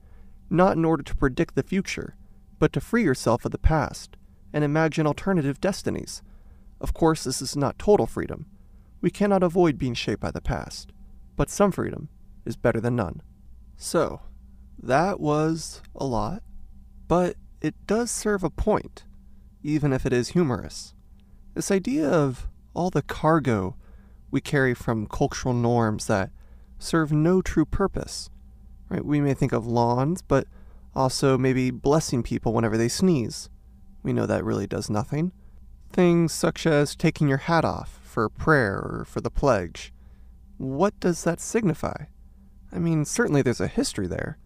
not 0.48 0.76
in 0.76 0.84
order 0.84 1.02
to 1.02 1.16
predict 1.16 1.54
the 1.54 1.62
future, 1.62 2.16
but 2.58 2.72
to 2.72 2.80
free 2.80 3.04
yourself 3.04 3.44
of 3.44 3.52
the 3.52 3.58
past 3.58 4.16
and 4.52 4.64
imagine 4.64 5.06
alternative 5.06 5.60
destinies. 5.60 6.22
Of 6.80 6.92
course, 6.92 7.24
this 7.24 7.40
is 7.40 7.56
not 7.56 7.78
total 7.78 8.06
freedom. 8.06 8.46
We 9.00 9.10
cannot 9.10 9.42
avoid 9.42 9.78
being 9.78 9.94
shaped 9.94 10.20
by 10.20 10.30
the 10.30 10.40
past, 10.40 10.92
but 11.36 11.50
some 11.50 11.72
freedom 11.72 12.08
is 12.44 12.56
better 12.56 12.80
than 12.80 12.96
none. 12.96 13.22
So, 13.76 14.20
that 14.82 15.20
was 15.20 15.82
a 15.94 16.04
lot, 16.04 16.42
but 17.06 17.36
it 17.60 17.74
does 17.86 18.10
serve 18.10 18.42
a 18.42 18.50
point, 18.50 19.04
even 19.62 19.92
if 19.92 20.04
it 20.04 20.12
is 20.12 20.30
humorous. 20.30 20.94
This 21.54 21.70
idea 21.70 22.08
of 22.08 22.48
all 22.74 22.90
the 22.90 23.02
cargo 23.02 23.76
we 24.30 24.40
carry 24.40 24.74
from 24.74 25.06
cultural 25.06 25.54
norms 25.54 26.06
that 26.06 26.30
serve 26.80 27.12
no 27.12 27.40
true 27.40 27.64
purpose. 27.64 28.30
Right? 28.88 29.04
We 29.04 29.20
may 29.20 29.34
think 29.34 29.52
of 29.52 29.66
lawns, 29.66 30.22
but 30.22 30.46
also 30.94 31.38
maybe 31.38 31.70
blessing 31.70 32.22
people 32.22 32.52
whenever 32.52 32.76
they 32.76 32.88
sneeze. 32.88 33.48
We 34.02 34.12
know 34.12 34.26
that 34.26 34.44
really 34.44 34.66
does 34.66 34.90
nothing. 34.90 35.32
Things 35.92 36.32
such 36.32 36.66
as 36.66 36.96
taking 36.96 37.28
your 37.28 37.38
hat 37.38 37.64
off 37.64 38.00
for 38.02 38.28
prayer 38.28 38.76
or 38.76 39.04
for 39.06 39.20
the 39.20 39.30
pledge, 39.30 39.92
what 40.56 40.98
does 41.00 41.24
that 41.24 41.40
signify? 41.40 42.04
I 42.72 42.78
mean, 42.78 43.04
certainly 43.04 43.42
there's 43.42 43.60
a 43.60 43.66
history 43.66 44.06
there, 44.06 44.38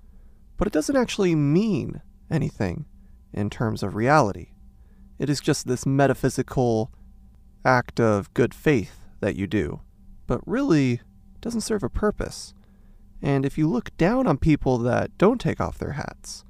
but 0.57 0.67
it 0.67 0.73
doesn't 0.73 0.97
actually 0.97 1.35
mean 1.35 2.03
anything 2.31 2.87
in 3.33 3.51
terms 3.51 3.83
of 3.83 3.95
reality. 3.95 4.53
It 5.19 5.29
is 5.29 5.41
just 5.41 5.67
this 5.67 5.87
metaphysical 5.87 6.93
act 7.65 8.01
of 8.01 8.33
good 8.35 8.55
faith 8.55 9.01
that 9.21 9.37
you 9.37 9.47
do, 9.47 9.81
but 10.27 10.47
really 10.47 11.01
doesn't 11.45 11.61
serve 11.61 11.83
a 11.83 11.91
purpose. 11.91 12.55
And 13.21 13.45
if 13.45 13.59
you 13.59 13.69
look 13.69 13.95
down 13.99 14.27
on 14.27 14.39
people 14.39 14.79
that 14.79 15.17
don't 15.19 15.41
take 15.41 15.61
off 15.61 15.79
their 15.79 15.93
hats, 15.93 16.43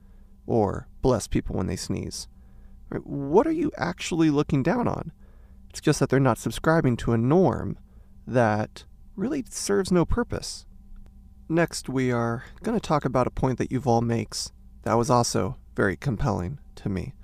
or 0.47 0.87
bless 1.03 1.27
people 1.27 1.57
when 1.57 1.67
they 1.67 1.77
sneeze, 1.77 2.29
right, 2.91 3.05
what 3.05 3.45
are 3.47 3.53
you 3.53 3.73
actually 3.77 4.31
looking 4.31 4.63
down 4.63 4.87
on? 4.87 5.11
It's 5.69 5.81
just 5.81 5.99
that 5.99 6.11
they're 6.11 6.21
not 6.21 6.39
subscribing 6.39 6.97
to 6.99 7.13
a 7.13 7.19
norm 7.19 7.77
that 8.25 8.85
really 9.17 9.45
serves 9.51 9.91
no 9.91 10.05
purpose. 10.05 10.65
Next, 11.49 11.89
we 11.89 12.13
are 12.13 12.45
going 12.63 12.79
to 12.79 12.89
talk 12.89 13.05
about 13.05 13.27
a 13.27 13.31
point 13.31 13.59
that 13.59 13.71
Yuval 13.71 14.01
makes 14.01 14.53
that 14.85 14.95
was 14.95 15.11
also 15.11 15.57
very 15.75 15.97
compelling 15.97 16.61
to 16.77 16.89
me. 16.89 17.15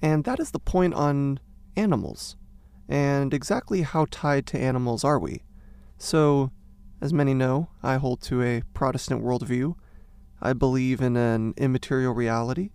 And 0.00 0.22
that 0.24 0.38
is 0.38 0.52
the 0.52 0.60
point 0.60 0.94
on 0.94 1.40
animals. 1.76 2.36
And 2.88 3.34
exactly 3.34 3.82
how 3.82 4.06
tied 4.10 4.46
to 4.48 4.58
animals 4.58 5.02
are 5.02 5.18
we? 5.18 5.42
So, 5.98 6.52
as 7.00 7.12
many 7.12 7.32
know, 7.32 7.68
I 7.82 7.96
hold 7.96 8.20
to 8.22 8.42
a 8.42 8.62
Protestant 8.74 9.22
worldview. 9.24 9.74
I 10.40 10.52
believe 10.52 11.00
in 11.00 11.16
an 11.16 11.54
immaterial 11.56 12.12
reality. 12.12 12.70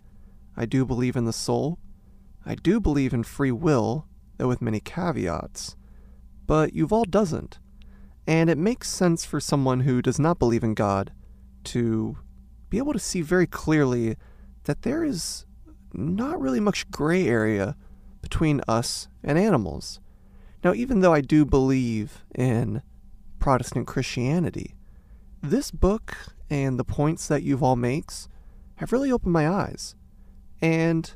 I 0.57 0.65
do 0.65 0.85
believe 0.85 1.15
in 1.15 1.25
the 1.25 1.33
soul. 1.33 1.79
I 2.45 2.55
do 2.55 2.79
believe 2.79 3.13
in 3.13 3.23
free 3.23 3.51
will, 3.51 4.07
though 4.37 4.47
with 4.47 4.61
many 4.61 4.79
caveats. 4.79 5.75
But 6.47 6.73
Yuval 6.73 7.09
doesn't. 7.09 7.59
And 8.27 8.49
it 8.49 8.57
makes 8.57 8.89
sense 8.89 9.25
for 9.25 9.39
someone 9.39 9.81
who 9.81 10.01
does 10.01 10.19
not 10.19 10.39
believe 10.39 10.63
in 10.63 10.73
God 10.73 11.11
to 11.65 12.17
be 12.69 12.77
able 12.77 12.93
to 12.93 12.99
see 12.99 13.21
very 13.21 13.47
clearly 13.47 14.15
that 14.63 14.81
there 14.81 15.03
is 15.03 15.45
not 15.93 16.41
really 16.41 16.59
much 16.59 16.89
gray 16.89 17.27
area 17.27 17.75
between 18.21 18.61
us 18.67 19.07
and 19.23 19.37
animals. 19.37 19.99
Now, 20.63 20.73
even 20.73 21.01
though 21.01 21.13
I 21.13 21.21
do 21.21 21.45
believe 21.45 22.23
in 22.33 22.81
Protestant 23.39 23.87
Christianity, 23.87 24.75
this 25.41 25.71
book 25.71 26.17
and 26.49 26.79
the 26.79 26.83
points 26.83 27.27
that 27.27 27.43
Yuval 27.43 27.77
makes 27.77 28.27
have 28.75 28.91
really 28.91 29.11
opened 29.11 29.33
my 29.33 29.47
eyes. 29.47 29.95
And 30.61 31.13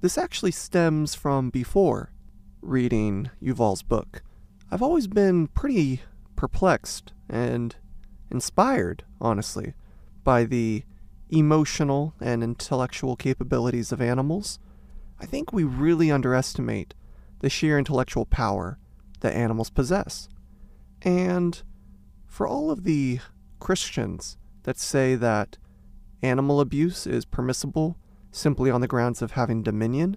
this 0.00 0.18
actually 0.18 0.52
stems 0.52 1.14
from 1.14 1.50
before 1.50 2.12
reading 2.60 3.30
Yuval's 3.42 3.82
book. 3.82 4.22
I've 4.70 4.82
always 4.82 5.06
been 5.06 5.46
pretty 5.48 6.02
perplexed 6.36 7.12
and 7.28 7.74
inspired, 8.30 9.04
honestly, 9.20 9.74
by 10.24 10.44
the 10.44 10.84
emotional 11.30 12.14
and 12.20 12.42
intellectual 12.42 13.16
capabilities 13.16 13.92
of 13.92 14.00
animals. 14.00 14.58
I 15.20 15.26
think 15.26 15.52
we 15.52 15.64
really 15.64 16.10
underestimate 16.10 16.94
the 17.40 17.50
sheer 17.50 17.78
intellectual 17.78 18.24
power 18.24 18.78
that 19.20 19.34
animals 19.34 19.70
possess. 19.70 20.28
And 21.02 21.62
for 22.26 22.46
all 22.46 22.70
of 22.70 22.84
the 22.84 23.20
Christians 23.58 24.36
that 24.64 24.78
say 24.78 25.14
that 25.14 25.58
animal 26.22 26.60
abuse 26.60 27.06
is 27.06 27.24
permissible 27.24 27.96
simply 28.30 28.70
on 28.70 28.80
the 28.80 28.88
grounds 28.88 29.22
of 29.22 29.32
having 29.32 29.62
dominion, 29.62 30.16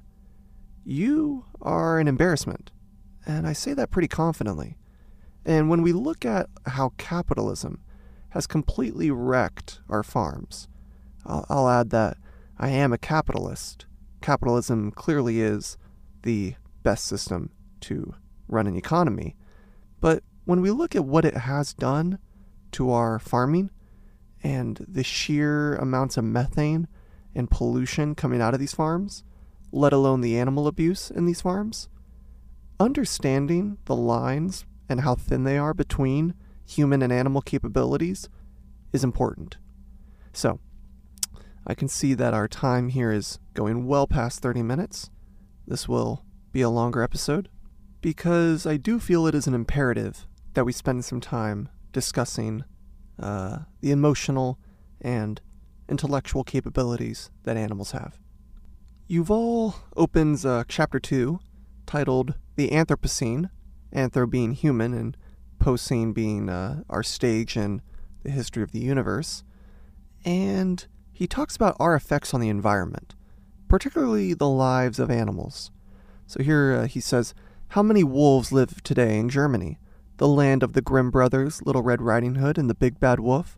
you 0.83 1.45
are 1.61 1.99
an 1.99 2.07
embarrassment. 2.07 2.71
And 3.25 3.47
I 3.47 3.53
say 3.53 3.73
that 3.73 3.91
pretty 3.91 4.07
confidently. 4.07 4.77
And 5.45 5.69
when 5.69 5.81
we 5.81 5.93
look 5.93 6.25
at 6.25 6.49
how 6.65 6.93
capitalism 6.97 7.81
has 8.29 8.47
completely 8.47 9.11
wrecked 9.11 9.79
our 9.89 10.03
farms, 10.03 10.67
I'll, 11.25 11.45
I'll 11.49 11.69
add 11.69 11.89
that 11.91 12.17
I 12.57 12.69
am 12.69 12.93
a 12.93 12.97
capitalist. 12.97 13.85
Capitalism 14.21 14.91
clearly 14.91 15.41
is 15.41 15.77
the 16.23 16.55
best 16.83 17.05
system 17.05 17.51
to 17.81 18.13
run 18.47 18.67
an 18.67 18.75
economy. 18.75 19.35
But 19.99 20.23
when 20.51 20.59
we 20.59 20.69
look 20.69 20.97
at 20.97 21.05
what 21.05 21.23
it 21.23 21.37
has 21.37 21.73
done 21.73 22.19
to 22.73 22.91
our 22.91 23.17
farming 23.17 23.71
and 24.43 24.85
the 24.85 25.01
sheer 25.01 25.75
amounts 25.75 26.17
of 26.17 26.25
methane 26.25 26.89
and 27.33 27.49
pollution 27.49 28.13
coming 28.13 28.41
out 28.41 28.53
of 28.53 28.59
these 28.59 28.73
farms, 28.73 29.23
let 29.71 29.93
alone 29.93 30.19
the 30.19 30.37
animal 30.37 30.67
abuse 30.67 31.09
in 31.09 31.25
these 31.25 31.39
farms, 31.39 31.87
understanding 32.81 33.77
the 33.85 33.95
lines 33.95 34.65
and 34.89 34.99
how 34.99 35.15
thin 35.15 35.45
they 35.45 35.57
are 35.57 35.73
between 35.73 36.33
human 36.67 37.01
and 37.01 37.13
animal 37.13 37.41
capabilities 37.41 38.27
is 38.91 39.05
important. 39.05 39.55
So, 40.33 40.59
I 41.65 41.73
can 41.73 41.87
see 41.87 42.13
that 42.15 42.33
our 42.33 42.49
time 42.49 42.89
here 42.89 43.13
is 43.13 43.39
going 43.53 43.87
well 43.87 44.05
past 44.05 44.41
30 44.41 44.63
minutes. 44.63 45.09
This 45.65 45.87
will 45.87 46.25
be 46.51 46.59
a 46.59 46.69
longer 46.69 47.01
episode 47.01 47.47
because 48.01 48.65
I 48.65 48.75
do 48.75 48.99
feel 48.99 49.27
it 49.27 49.35
is 49.35 49.47
an 49.47 49.53
imperative 49.53 50.27
that 50.53 50.65
we 50.65 50.71
spend 50.71 51.05
some 51.05 51.21
time 51.21 51.69
discussing 51.91 52.63
uh, 53.19 53.59
the 53.81 53.91
emotional 53.91 54.59
and 54.99 55.41
intellectual 55.89 56.43
capabilities 56.43 57.29
that 57.43 57.57
animals 57.57 57.91
have. 57.91 58.17
Yuval 59.09 59.75
opens 59.95 60.45
uh, 60.45 60.63
chapter 60.67 60.99
2 60.99 61.39
titled 61.85 62.35
The 62.55 62.69
Anthropocene 62.69 63.49
Anthro 63.93 64.29
being 64.29 64.53
human 64.53 64.93
and 64.93 65.17
Poscene 65.59 66.13
being 66.13 66.49
uh, 66.49 66.83
our 66.89 67.03
stage 67.03 67.57
in 67.57 67.81
the 68.23 68.31
history 68.31 68.63
of 68.63 68.71
the 68.71 68.79
universe. 68.79 69.43
And 70.23 70.85
he 71.11 71.27
talks 71.27 71.55
about 71.55 71.75
our 71.79 71.95
effects 71.95 72.33
on 72.33 72.41
the 72.41 72.49
environment, 72.49 73.15
particularly 73.67 74.33
the 74.33 74.49
lives 74.49 74.97
of 74.97 75.11
animals. 75.11 75.71
So 76.25 76.41
here 76.41 76.73
uh, 76.73 76.87
he 76.87 76.99
says, 76.99 77.33
How 77.69 77.83
many 77.83 78.03
wolves 78.03 78.51
live 78.51 78.81
today 78.83 79.19
in 79.19 79.29
Germany, 79.29 79.77
the 80.21 80.27
land 80.27 80.61
of 80.61 80.73
the 80.73 80.83
Grimm 80.83 81.09
brothers, 81.09 81.63
Little 81.65 81.81
Red 81.81 81.99
Riding 81.99 82.35
Hood, 82.35 82.59
and 82.59 82.69
the 82.69 82.75
Big 82.75 82.99
Bad 82.99 83.19
Wolf? 83.19 83.57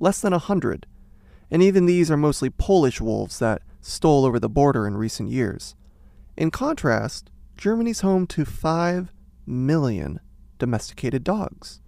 Less 0.00 0.20
than 0.20 0.32
a 0.32 0.40
hundred. 0.40 0.88
And 1.52 1.62
even 1.62 1.86
these 1.86 2.10
are 2.10 2.16
mostly 2.16 2.50
Polish 2.50 3.00
wolves 3.00 3.38
that 3.38 3.62
stole 3.80 4.24
over 4.24 4.40
the 4.40 4.48
border 4.48 4.88
in 4.88 4.96
recent 4.96 5.30
years. 5.30 5.76
In 6.36 6.50
contrast, 6.50 7.30
Germany's 7.56 8.00
home 8.00 8.26
to 8.26 8.44
five 8.44 9.12
million 9.46 10.18
domesticated 10.58 11.22
dogs. 11.22 11.80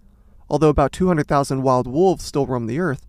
Although 0.49 0.69
about 0.69 0.93
200,000 0.93 1.61
wild 1.61 1.85
wolves 1.85 2.23
still 2.23 2.45
roam 2.45 2.67
the 2.67 2.79
earth, 2.79 3.05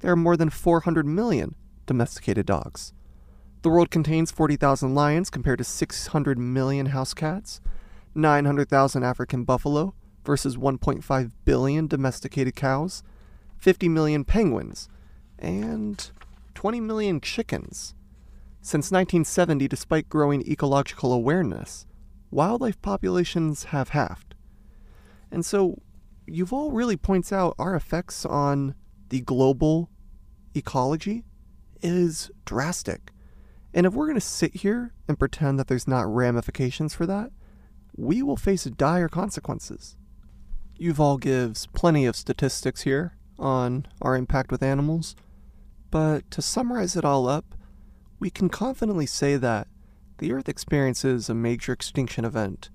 there 0.00 0.12
are 0.12 0.16
more 0.16 0.36
than 0.36 0.50
400 0.50 1.06
million 1.06 1.54
domesticated 1.86 2.44
dogs. 2.44 2.92
The 3.62 3.70
world 3.70 3.90
contains 3.90 4.30
40,000 4.30 4.94
lions 4.94 5.30
compared 5.30 5.60
to 5.60 5.64
600 5.64 6.38
million 6.38 6.86
house 6.86 7.14
cats, 7.14 7.62
900,000 8.14 9.02
African 9.02 9.44
buffalo 9.44 9.94
versus 10.28 10.58
1.5 10.58 11.30
billion 11.46 11.86
domesticated 11.86 12.54
cows, 12.54 13.02
50 13.56 13.88
million 13.88 14.24
penguins, 14.24 14.86
and 15.38 16.10
20 16.54 16.80
million 16.82 17.18
chickens. 17.18 17.94
Since 18.60 18.90
1970, 18.90 19.66
despite 19.68 20.10
growing 20.10 20.46
ecological 20.46 21.14
awareness, 21.14 21.86
wildlife 22.30 22.78
populations 22.82 23.64
have 23.64 23.88
halved. 23.88 24.34
And 25.30 25.46
so 25.46 25.80
Yuval 26.28 26.74
really 26.74 26.98
points 26.98 27.32
out 27.32 27.54
our 27.58 27.74
effects 27.74 28.26
on 28.26 28.74
the 29.08 29.22
global 29.22 29.88
ecology 30.54 31.24
is 31.80 32.30
drastic. 32.44 33.12
And 33.72 33.86
if 33.86 33.94
we're 33.94 34.04
going 34.04 34.14
to 34.14 34.20
sit 34.20 34.56
here 34.56 34.92
and 35.08 35.18
pretend 35.18 35.58
that 35.58 35.68
there's 35.68 35.88
not 35.88 36.06
ramifications 36.06 36.94
for 36.94 37.06
that, 37.06 37.30
we 37.96 38.22
will 38.22 38.36
face 38.36 38.64
dire 38.64 39.08
consequences. 39.08 39.96
Yuval 40.80 41.20
gives 41.20 41.66
plenty 41.66 42.06
of 42.06 42.16
statistics 42.16 42.82
here 42.82 43.16
on 43.38 43.86
our 44.00 44.16
impact 44.16 44.50
with 44.50 44.62
animals, 44.62 45.16
but 45.90 46.30
to 46.30 46.42
summarize 46.42 46.96
it 46.96 47.04
all 47.04 47.28
up, 47.28 47.54
we 48.20 48.30
can 48.30 48.48
confidently 48.48 49.06
say 49.06 49.36
that 49.36 49.68
the 50.18 50.32
Earth 50.32 50.48
experiences 50.48 51.28
a 51.28 51.34
major 51.34 51.72
extinction 51.72 52.24
event 52.24 52.70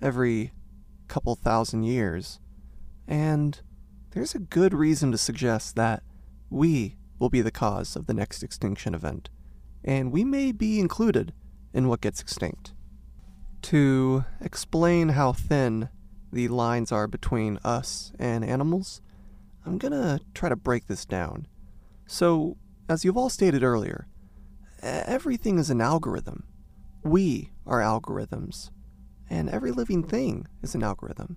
every 0.00 0.52
couple 1.08 1.34
thousand 1.34 1.84
years, 1.84 2.40
and 3.06 3.60
there's 4.10 4.34
a 4.34 4.40
good 4.40 4.72
reason 4.72 5.12
to 5.12 5.18
suggest 5.18 5.76
that 5.76 6.02
we 6.50 6.96
will 7.18 7.30
be 7.30 7.40
the 7.40 7.50
cause 7.50 7.96
of 7.96 8.06
the 8.06 8.14
next 8.14 8.42
extinction 8.42 8.94
event, 8.94 9.28
and 9.84 10.12
we 10.12 10.24
may 10.24 10.52
be 10.52 10.80
included 10.80 11.32
in 11.72 11.88
what 11.88 12.00
gets 12.00 12.20
extinct. 12.20 12.72
To 13.62 14.24
explain 14.40 15.10
how 15.10 15.32
thin 15.32 15.88
the 16.34 16.48
lines 16.48 16.92
are 16.92 17.06
between 17.06 17.58
us 17.64 18.12
and 18.18 18.44
animals, 18.44 19.00
I'm 19.64 19.78
gonna 19.78 20.20
try 20.34 20.48
to 20.48 20.56
break 20.56 20.88
this 20.88 21.06
down. 21.06 21.46
So, 22.06 22.56
as 22.88 23.04
Yuval 23.04 23.30
stated 23.30 23.62
earlier, 23.62 24.08
everything 24.82 25.58
is 25.58 25.70
an 25.70 25.80
algorithm. 25.80 26.44
We 27.02 27.52
are 27.66 27.80
algorithms, 27.80 28.70
and 29.30 29.48
every 29.48 29.70
living 29.70 30.02
thing 30.02 30.46
is 30.60 30.74
an 30.74 30.82
algorithm. 30.82 31.36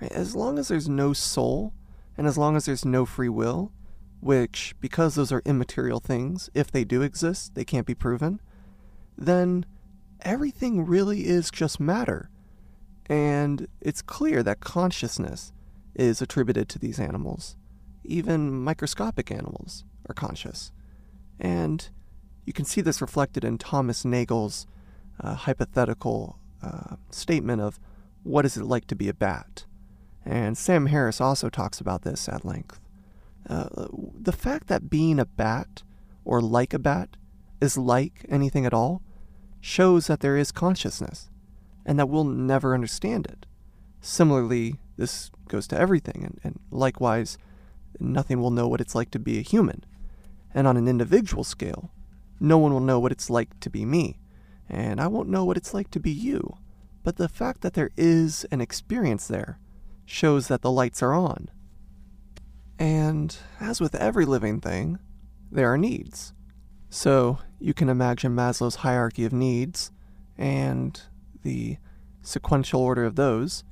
As 0.00 0.36
long 0.36 0.58
as 0.58 0.68
there's 0.68 0.88
no 0.88 1.12
soul, 1.12 1.72
and 2.16 2.26
as 2.26 2.38
long 2.38 2.54
as 2.54 2.66
there's 2.66 2.84
no 2.84 3.06
free 3.06 3.28
will, 3.28 3.72
which, 4.20 4.74
because 4.80 5.14
those 5.14 5.32
are 5.32 5.42
immaterial 5.44 6.00
things, 6.00 6.50
if 6.54 6.70
they 6.70 6.84
do 6.84 7.02
exist, 7.02 7.54
they 7.54 7.64
can't 7.64 7.86
be 7.86 7.94
proven, 7.94 8.40
then 9.16 9.64
everything 10.20 10.84
really 10.84 11.26
is 11.26 11.50
just 11.50 11.80
matter. 11.80 12.30
And 13.06 13.68
it's 13.80 14.02
clear 14.02 14.42
that 14.42 14.60
consciousness 14.60 15.52
is 15.94 16.22
attributed 16.22 16.68
to 16.70 16.78
these 16.78 16.98
animals. 16.98 17.56
Even 18.04 18.50
microscopic 18.50 19.30
animals 19.30 19.84
are 20.08 20.14
conscious. 20.14 20.72
And 21.38 21.88
you 22.44 22.52
can 22.52 22.64
see 22.64 22.80
this 22.80 23.00
reflected 23.00 23.44
in 23.44 23.58
Thomas 23.58 24.04
Nagel's 24.04 24.66
uh, 25.20 25.34
hypothetical 25.34 26.38
uh, 26.62 26.96
statement 27.10 27.60
of 27.62 27.78
what 28.22 28.44
is 28.44 28.56
it 28.56 28.64
like 28.64 28.86
to 28.86 28.96
be 28.96 29.08
a 29.08 29.14
bat. 29.14 29.66
And 30.24 30.56
Sam 30.56 30.86
Harris 30.86 31.20
also 31.20 31.50
talks 31.50 31.80
about 31.80 32.02
this 32.02 32.28
at 32.28 32.44
length. 32.44 32.80
Uh, 33.48 33.88
the 34.18 34.32
fact 34.32 34.68
that 34.68 34.88
being 34.88 35.18
a 35.18 35.26
bat, 35.26 35.82
or 36.24 36.40
like 36.40 36.72
a 36.72 36.78
bat, 36.78 37.16
is 37.60 37.76
like 37.76 38.24
anything 38.28 38.64
at 38.64 38.72
all, 38.72 39.02
shows 39.60 40.06
that 40.06 40.20
there 40.20 40.36
is 40.36 40.50
consciousness, 40.50 41.28
and 41.84 41.98
that 41.98 42.08
we'll 42.08 42.24
never 42.24 42.74
understand 42.74 43.26
it. 43.26 43.46
Similarly, 44.00 44.80
this 44.96 45.30
goes 45.48 45.66
to 45.68 45.78
everything, 45.78 46.24
and, 46.24 46.40
and 46.44 46.60
likewise, 46.70 47.38
nothing 47.98 48.40
will 48.40 48.50
know 48.50 48.68
what 48.68 48.80
it's 48.80 48.94
like 48.94 49.10
to 49.12 49.18
be 49.18 49.38
a 49.38 49.42
human. 49.42 49.84
And 50.52 50.66
on 50.66 50.76
an 50.76 50.88
individual 50.88 51.44
scale, 51.44 51.90
no 52.40 52.58
one 52.58 52.72
will 52.72 52.80
know 52.80 53.00
what 53.00 53.12
it's 53.12 53.30
like 53.30 53.58
to 53.60 53.70
be 53.70 53.84
me, 53.84 54.18
and 54.68 55.00
I 55.00 55.06
won't 55.06 55.28
know 55.28 55.44
what 55.44 55.56
it's 55.56 55.74
like 55.74 55.90
to 55.92 56.00
be 56.00 56.10
you. 56.10 56.56
But 57.02 57.16
the 57.16 57.28
fact 57.28 57.60
that 57.60 57.74
there 57.74 57.90
is 57.96 58.44
an 58.50 58.60
experience 58.60 59.26
there 59.26 59.58
shows 60.06 60.48
that 60.48 60.62
the 60.62 60.70
lights 60.70 61.02
are 61.02 61.12
on. 61.12 61.50
And 62.78 63.36
as 63.60 63.80
with 63.80 63.94
every 63.94 64.24
living 64.24 64.60
thing, 64.60 64.98
there 65.50 65.72
are 65.72 65.78
needs. 65.78 66.32
So 66.88 67.38
you 67.58 67.74
can 67.74 67.88
imagine 67.88 68.34
Maslow's 68.34 68.76
hierarchy 68.76 69.24
of 69.24 69.32
needs 69.32 69.90
and 70.36 71.00
the 71.44 71.78
sequential 72.22 72.80
order 72.80 73.04
of 73.04 73.14
those. 73.14 73.62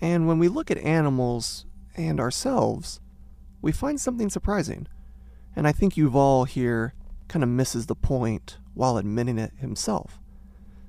And 0.00 0.26
when 0.26 0.38
we 0.38 0.48
look 0.48 0.70
at 0.70 0.78
animals 0.78 1.66
and 1.96 2.18
ourselves, 2.18 3.00
we 3.62 3.72
find 3.72 4.00
something 4.00 4.28
surprising. 4.28 4.88
And 5.54 5.68
I 5.68 5.72
think 5.72 5.94
Yuval 5.94 6.48
here 6.48 6.94
kind 7.28 7.42
of 7.42 7.48
misses 7.48 7.86
the 7.86 7.94
point 7.94 8.58
while 8.74 8.96
admitting 8.96 9.38
it 9.38 9.52
himself. 9.56 10.20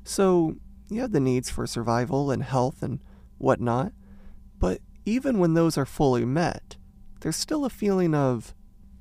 So 0.04 0.56
you 0.90 1.02
have 1.02 1.12
the 1.12 1.20
needs 1.20 1.50
for 1.50 1.68
survival 1.68 2.32
and 2.32 2.44
health 2.44 2.82
and 2.82 3.00
whatnot, 3.38 3.94
but 4.60 4.82
even 5.06 5.40
when 5.40 5.54
those 5.54 5.78
are 5.78 5.86
fully 5.86 6.26
met, 6.26 6.78
there's 7.22 7.36
still 7.36 7.66
a 7.66 7.70
feeling 7.70 8.14
of 8.14 8.54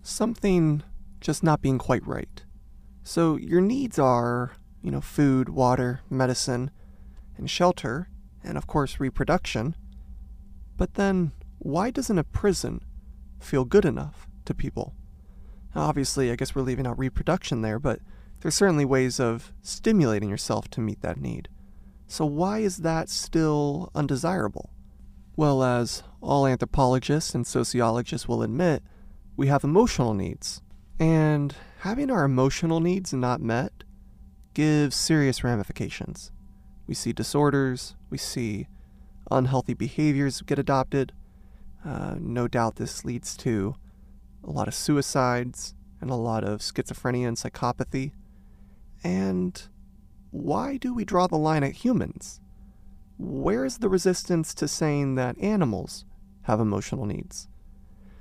something 0.03 0.83
just 1.21 1.43
not 1.43 1.63
being 1.63 1.79
quite 1.79 2.07
right. 2.07 2.45
So 3.03 3.37
your 3.37 3.61
needs 3.61 3.99
are, 3.99 4.53
you 4.83 4.91
know, 4.91 5.01
food, 5.01 5.49
water, 5.49 6.01
medicine, 6.11 6.71
and 7.37 7.51
shelter, 7.51 8.09
and 8.43 8.57
of 8.57 8.67
course 8.67 9.01
reproduction. 9.01 9.75
But 10.77 10.95
then, 10.95 11.33
why 11.59 11.91
doesn't 11.91 12.19
a 12.19 12.25
prison 12.25 12.83
feel 13.41 13.65
good 13.65 13.85
enough 13.85 14.29
to 14.45 14.55
people? 14.55 14.95
Obviously, 15.75 16.31
I 16.31 16.37
guess 16.37 16.55
we're 16.55 16.63
leaving 16.63 16.87
out 16.87 16.99
reproduction 16.99 17.63
there, 17.63 17.79
but 17.79 18.01
there's 18.41 18.55
certainly 18.55 18.85
ways 18.85 19.19
of 19.19 19.53
stimulating 19.63 20.29
yourself 20.29 20.69
to 20.71 20.81
meet 20.81 21.01
that 21.03 21.21
need. 21.21 21.49
So, 22.07 22.27
why 22.27 22.59
is 22.59 22.79
that 22.79 23.09
still 23.09 23.91
undesirable? 23.95 24.71
Well, 25.37 25.63
as 25.65 26.03
all 26.21 26.47
anthropologists 26.47 27.35
and 27.35 27.47
sociologists 27.47 28.29
will 28.29 28.43
admit, 28.43 28.83
we 29.37 29.49
have 29.49 29.65
emotional 29.65 30.15
needs. 30.15 30.63
And 31.01 31.55
having 31.81 32.11
our 32.11 32.25
emotional 32.25 32.79
needs 32.79 33.13
not 33.13 33.41
met 33.41 33.73
gives 34.53 34.95
serious 34.95 35.43
ramifications. 35.43 36.31
We 36.87 36.95
see 36.95 37.13
disorders, 37.13 37.97
we 38.11 38.19
see 38.19 38.69
unhealthy 39.31 39.75
behaviors 39.75 40.43
get 40.43 40.59
adopted. 40.59 41.13
Uh, 41.85 42.17
no 42.19 42.49
doubt 42.49 42.77
this 42.77 43.05
leads 43.05 43.37
to 43.39 43.77
a 44.43 44.51
lot 44.51 44.69
of 44.69 44.75
suicides 44.75 45.75
and 46.01 46.11
a 46.11 46.15
lot 46.15 46.45
of 46.45 46.61
schizophrenia 46.61 47.29
and 47.29 47.37
psychopathy. 47.37 48.13
And 49.03 49.61
why 50.31 50.77
do 50.77 50.93
we 50.93 51.05
draw 51.05 51.27
the 51.27 51.39
line 51.39 51.63
at 51.63 51.73
humans? 51.73 52.41
Where 53.19 53.65
is 53.65 53.79
the 53.79 53.89
resistance 53.89 54.55
to 54.55 54.69
saying 54.69 55.15
that 55.15 55.39
animals 55.39 56.05
have 56.43 56.61
emotional 56.61 57.07
needs? 57.07 57.49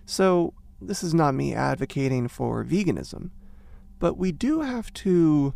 So, 0.06 0.54
this 0.82 1.02
is 1.02 1.14
not 1.14 1.34
me 1.34 1.54
advocating 1.54 2.28
for 2.28 2.64
veganism, 2.64 3.32
but 4.00 4.18
we 4.18 4.32
do 4.32 4.62
have 4.62 4.92
to 4.94 5.54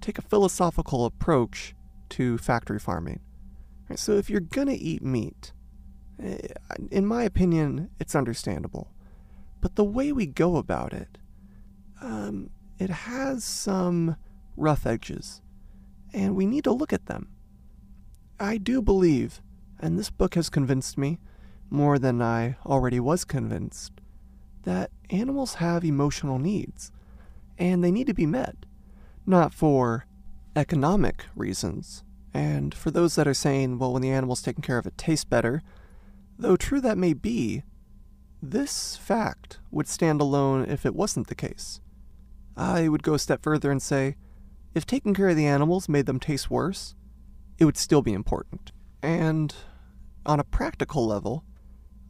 take 0.00 0.18
a 0.18 0.22
philosophical 0.22 1.06
approach 1.06 1.74
to 2.10 2.38
factory 2.38 2.78
farming. 2.78 3.20
So, 3.96 4.12
if 4.12 4.28
you're 4.28 4.40
gonna 4.40 4.76
eat 4.76 5.02
meat, 5.02 5.52
eh, 6.18 6.48
in 6.90 7.06
my 7.06 7.22
opinion, 7.22 7.90
it's 7.98 8.14
understandable. 8.14 8.92
But 9.60 9.76
the 9.76 9.84
way 9.84 10.12
we 10.12 10.26
go 10.26 10.56
about 10.56 10.92
it, 10.92 11.18
um, 12.00 12.50
it 12.78 12.90
has 12.90 13.44
some 13.44 14.16
rough 14.56 14.86
edges, 14.86 15.42
and 16.12 16.36
we 16.36 16.46
need 16.46 16.64
to 16.64 16.72
look 16.72 16.92
at 16.92 17.06
them. 17.06 17.28
I 18.38 18.58
do 18.58 18.80
believe, 18.82 19.42
and 19.80 19.98
this 19.98 20.10
book 20.10 20.34
has 20.34 20.48
convinced 20.48 20.96
me 20.98 21.18
more 21.70 21.98
than 21.98 22.22
I 22.22 22.56
already 22.64 23.00
was 23.00 23.24
convinced, 23.24 24.00
that 24.62 24.90
animals 25.10 25.54
have 25.54 25.84
emotional 25.84 26.38
needs, 26.38 26.92
and 27.58 27.82
they 27.82 27.90
need 27.90 28.06
to 28.06 28.14
be 28.14 28.26
met, 28.26 28.66
not 29.26 29.52
for 29.52 30.06
economic 30.58 31.24
reasons. 31.34 32.04
And 32.34 32.74
for 32.74 32.90
those 32.90 33.14
that 33.14 33.28
are 33.28 33.34
saying, 33.34 33.78
well, 33.78 33.92
when 33.92 34.02
the 34.02 34.10
animal's 34.10 34.42
taken 34.42 34.62
care 34.62 34.78
of, 34.78 34.86
it 34.86 34.98
tastes 34.98 35.24
better, 35.24 35.62
though 36.38 36.56
true 36.56 36.80
that 36.80 36.98
may 36.98 37.12
be, 37.14 37.62
this 38.42 38.96
fact 38.96 39.58
would 39.70 39.88
stand 39.88 40.20
alone 40.20 40.66
if 40.68 40.84
it 40.84 40.94
wasn't 40.94 41.28
the 41.28 41.34
case. 41.34 41.80
I 42.56 42.88
would 42.88 43.02
go 43.02 43.14
a 43.14 43.18
step 43.18 43.42
further 43.42 43.70
and 43.70 43.80
say, 43.80 44.16
if 44.74 44.84
taking 44.84 45.14
care 45.14 45.28
of 45.28 45.36
the 45.36 45.46
animals 45.46 45.88
made 45.88 46.06
them 46.06 46.20
taste 46.20 46.50
worse, 46.50 46.94
it 47.58 47.64
would 47.64 47.76
still 47.76 48.02
be 48.02 48.12
important. 48.12 48.72
And 49.02 49.54
on 50.26 50.38
a 50.38 50.44
practical 50.44 51.06
level, 51.06 51.44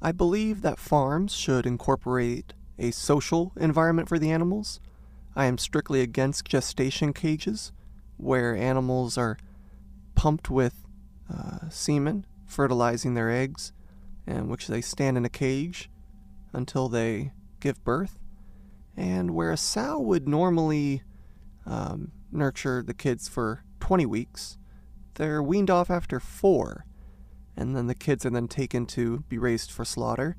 I 0.02 0.12
believe 0.12 0.62
that 0.62 0.78
farms 0.78 1.34
should 1.34 1.66
incorporate 1.66 2.54
a 2.78 2.90
social 2.90 3.52
environment 3.56 4.08
for 4.08 4.18
the 4.18 4.30
animals. 4.30 4.80
I 5.36 5.46
am 5.46 5.58
strictly 5.58 6.00
against 6.00 6.46
gestation 6.46 7.12
cages, 7.12 7.72
where 8.18 8.54
animals 8.54 9.16
are 9.16 9.38
pumped 10.14 10.50
with 10.50 10.84
uh, 11.32 11.68
semen, 11.70 12.26
fertilizing 12.44 13.14
their 13.14 13.30
eggs, 13.30 13.72
and 14.26 14.48
which 14.48 14.66
they 14.66 14.80
stand 14.80 15.16
in 15.16 15.24
a 15.24 15.30
cage 15.30 15.90
until 16.52 16.88
they 16.88 17.32
give 17.60 17.82
birth. 17.84 18.18
And 18.96 19.30
where 19.30 19.52
a 19.52 19.56
sow 19.56 19.98
would 19.98 20.28
normally 20.28 21.02
um, 21.64 22.12
nurture 22.32 22.82
the 22.82 22.94
kids 22.94 23.28
for 23.28 23.62
20 23.80 24.06
weeks, 24.06 24.58
they're 25.14 25.42
weaned 25.42 25.70
off 25.70 25.90
after 25.90 26.20
four, 26.20 26.84
and 27.56 27.74
then 27.74 27.86
the 27.86 27.94
kids 27.94 28.24
are 28.26 28.30
then 28.30 28.48
taken 28.48 28.86
to 28.86 29.24
be 29.28 29.38
raised 29.38 29.70
for 29.70 29.84
slaughter, 29.84 30.36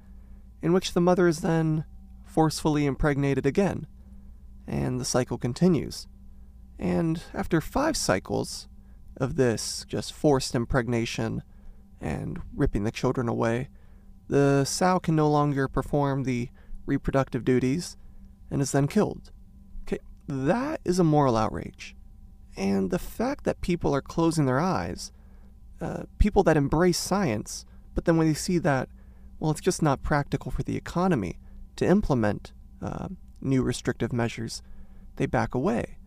in 0.62 0.74
which 0.74 0.94
the 0.94 1.02
mother 1.02 1.28
is 1.28 1.42
then 1.42 1.86
forcefully 2.26 2.86
impregnated 2.86 3.46
again, 3.46 3.88
and 4.68 5.00
the 5.00 5.06
cycle 5.06 5.38
continues. 5.38 6.08
And 6.80 7.22
after 7.34 7.60
five 7.60 7.98
cycles 7.98 8.70
of 9.18 9.36
this 9.36 9.86
just 9.88 10.14
forced 10.14 10.56
impregnation 10.56 11.44
and 12.00 12.40
ripping 12.56 12.86
the 12.86 12.92
children 12.92 13.28
away, 13.28 13.68
the 14.30 14.64
sow 14.64 15.00
can 15.00 15.16
no 15.16 15.30
longer 15.30 15.68
perform 15.68 16.24
the 16.24 16.50
reproductive 16.86 17.44
duties 17.44 17.98
and 18.50 18.62
is 18.62 18.72
then 18.72 18.88
killed. 18.88 19.32
Okay, 19.84 20.00
that 20.28 20.80
is 20.86 21.00
a 21.00 21.04
moral 21.04 21.36
outrage. 21.36 21.96
And 22.56 22.92
the 22.92 23.00
fact 23.00 23.44
that 23.44 23.62
people 23.62 23.94
are 23.94 24.02
closing 24.02 24.46
their 24.46 24.60
eyes, 24.60 25.12
uh, 25.82 26.04
people 26.18 26.44
that 26.44 26.58
embrace 26.58 26.98
science, 26.98 27.66
but 27.94 28.06
then 28.06 28.18
when 28.18 28.28
they 28.28 28.34
see 28.34 28.58
that, 28.60 28.88
well, 29.40 29.52
it's 29.52 29.62
just 29.62 29.82
not 29.82 30.04
practical 30.04 30.52
for 30.52 30.64
the 30.64 30.78
economy 30.78 31.38
to 31.76 31.86
implement 31.86 32.54
uh, 32.82 33.10
new 33.42 33.64
restrictive 33.64 34.14
measures, 34.14 34.62
they 35.18 35.26
back 35.26 35.54
away. 35.54 35.99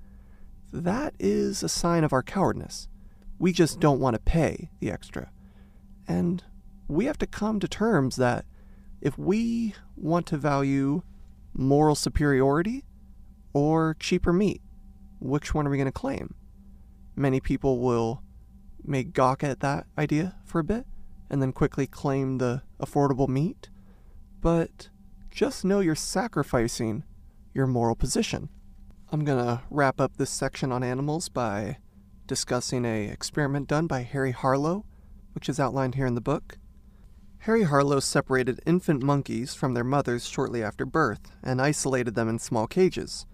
That 0.72 1.14
is 1.18 1.62
a 1.62 1.68
sign 1.68 2.02
of 2.02 2.12
our 2.12 2.22
cowardness. 2.22 2.88
We 3.38 3.52
just 3.52 3.78
don't 3.78 4.00
want 4.00 4.14
to 4.14 4.20
pay 4.20 4.70
the 4.80 4.90
extra. 4.90 5.30
And 6.08 6.42
we 6.88 7.04
have 7.04 7.18
to 7.18 7.26
come 7.26 7.60
to 7.60 7.68
terms 7.68 8.16
that 8.16 8.46
if 9.00 9.18
we 9.18 9.74
want 9.96 10.26
to 10.28 10.36
value 10.36 11.02
moral 11.52 11.94
superiority 11.94 12.84
or 13.52 13.96
cheaper 14.00 14.32
meat, 14.32 14.62
which 15.20 15.54
one 15.54 15.66
are 15.66 15.70
we 15.70 15.76
going 15.76 15.86
to 15.86 15.92
claim? 15.92 16.34
Many 17.14 17.40
people 17.40 17.80
will 17.80 18.22
make 18.82 19.12
gawk 19.12 19.44
at 19.44 19.60
that 19.60 19.86
idea 19.98 20.36
for 20.44 20.58
a 20.58 20.64
bit 20.64 20.86
and 21.28 21.42
then 21.42 21.52
quickly 21.52 21.86
claim 21.86 22.38
the 22.38 22.62
affordable 22.80 23.28
meat, 23.28 23.68
but 24.40 24.88
just 25.30 25.64
know 25.64 25.80
you're 25.80 25.94
sacrificing 25.94 27.04
your 27.54 27.66
moral 27.66 27.94
position. 27.94 28.48
I'm 29.12 29.26
going 29.26 29.44
to 29.44 29.60
wrap 29.68 30.00
up 30.00 30.16
this 30.16 30.30
section 30.30 30.72
on 30.72 30.82
animals 30.82 31.28
by 31.28 31.76
discussing 32.26 32.86
a 32.86 33.08
experiment 33.08 33.68
done 33.68 33.86
by 33.86 34.00
Harry 34.00 34.30
Harlow, 34.30 34.86
which 35.34 35.50
is 35.50 35.60
outlined 35.60 35.96
here 35.96 36.06
in 36.06 36.14
the 36.14 36.22
book. 36.22 36.56
Harry 37.40 37.64
Harlow 37.64 38.00
separated 38.00 38.62
infant 38.64 39.02
monkeys 39.02 39.54
from 39.54 39.74
their 39.74 39.84
mothers 39.84 40.26
shortly 40.26 40.62
after 40.62 40.86
birth 40.86 41.30
and 41.42 41.60
isolated 41.60 42.14
them 42.14 42.26
in 42.26 42.38
small 42.38 42.66
cages. 42.66 43.26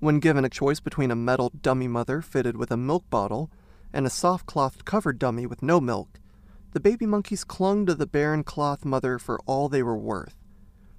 When 0.00 0.20
given 0.20 0.44
a 0.44 0.50
choice 0.50 0.80
between 0.80 1.10
a 1.10 1.16
metal 1.16 1.50
dummy 1.62 1.88
mother 1.88 2.20
fitted 2.20 2.58
with 2.58 2.70
a 2.70 2.76
milk 2.76 3.08
bottle 3.08 3.50
and 3.90 4.06
a 4.06 4.10
soft 4.10 4.44
cloth 4.44 4.84
covered 4.84 5.18
dummy 5.18 5.46
with 5.46 5.62
no 5.62 5.80
milk, 5.80 6.20
the 6.72 6.80
baby 6.80 7.06
monkeys 7.06 7.42
clung 7.42 7.86
to 7.86 7.94
the 7.94 8.06
barren 8.06 8.44
cloth 8.44 8.84
mother 8.84 9.18
for 9.18 9.40
all 9.46 9.70
they 9.70 9.82
were 9.82 9.96
worth. 9.96 10.36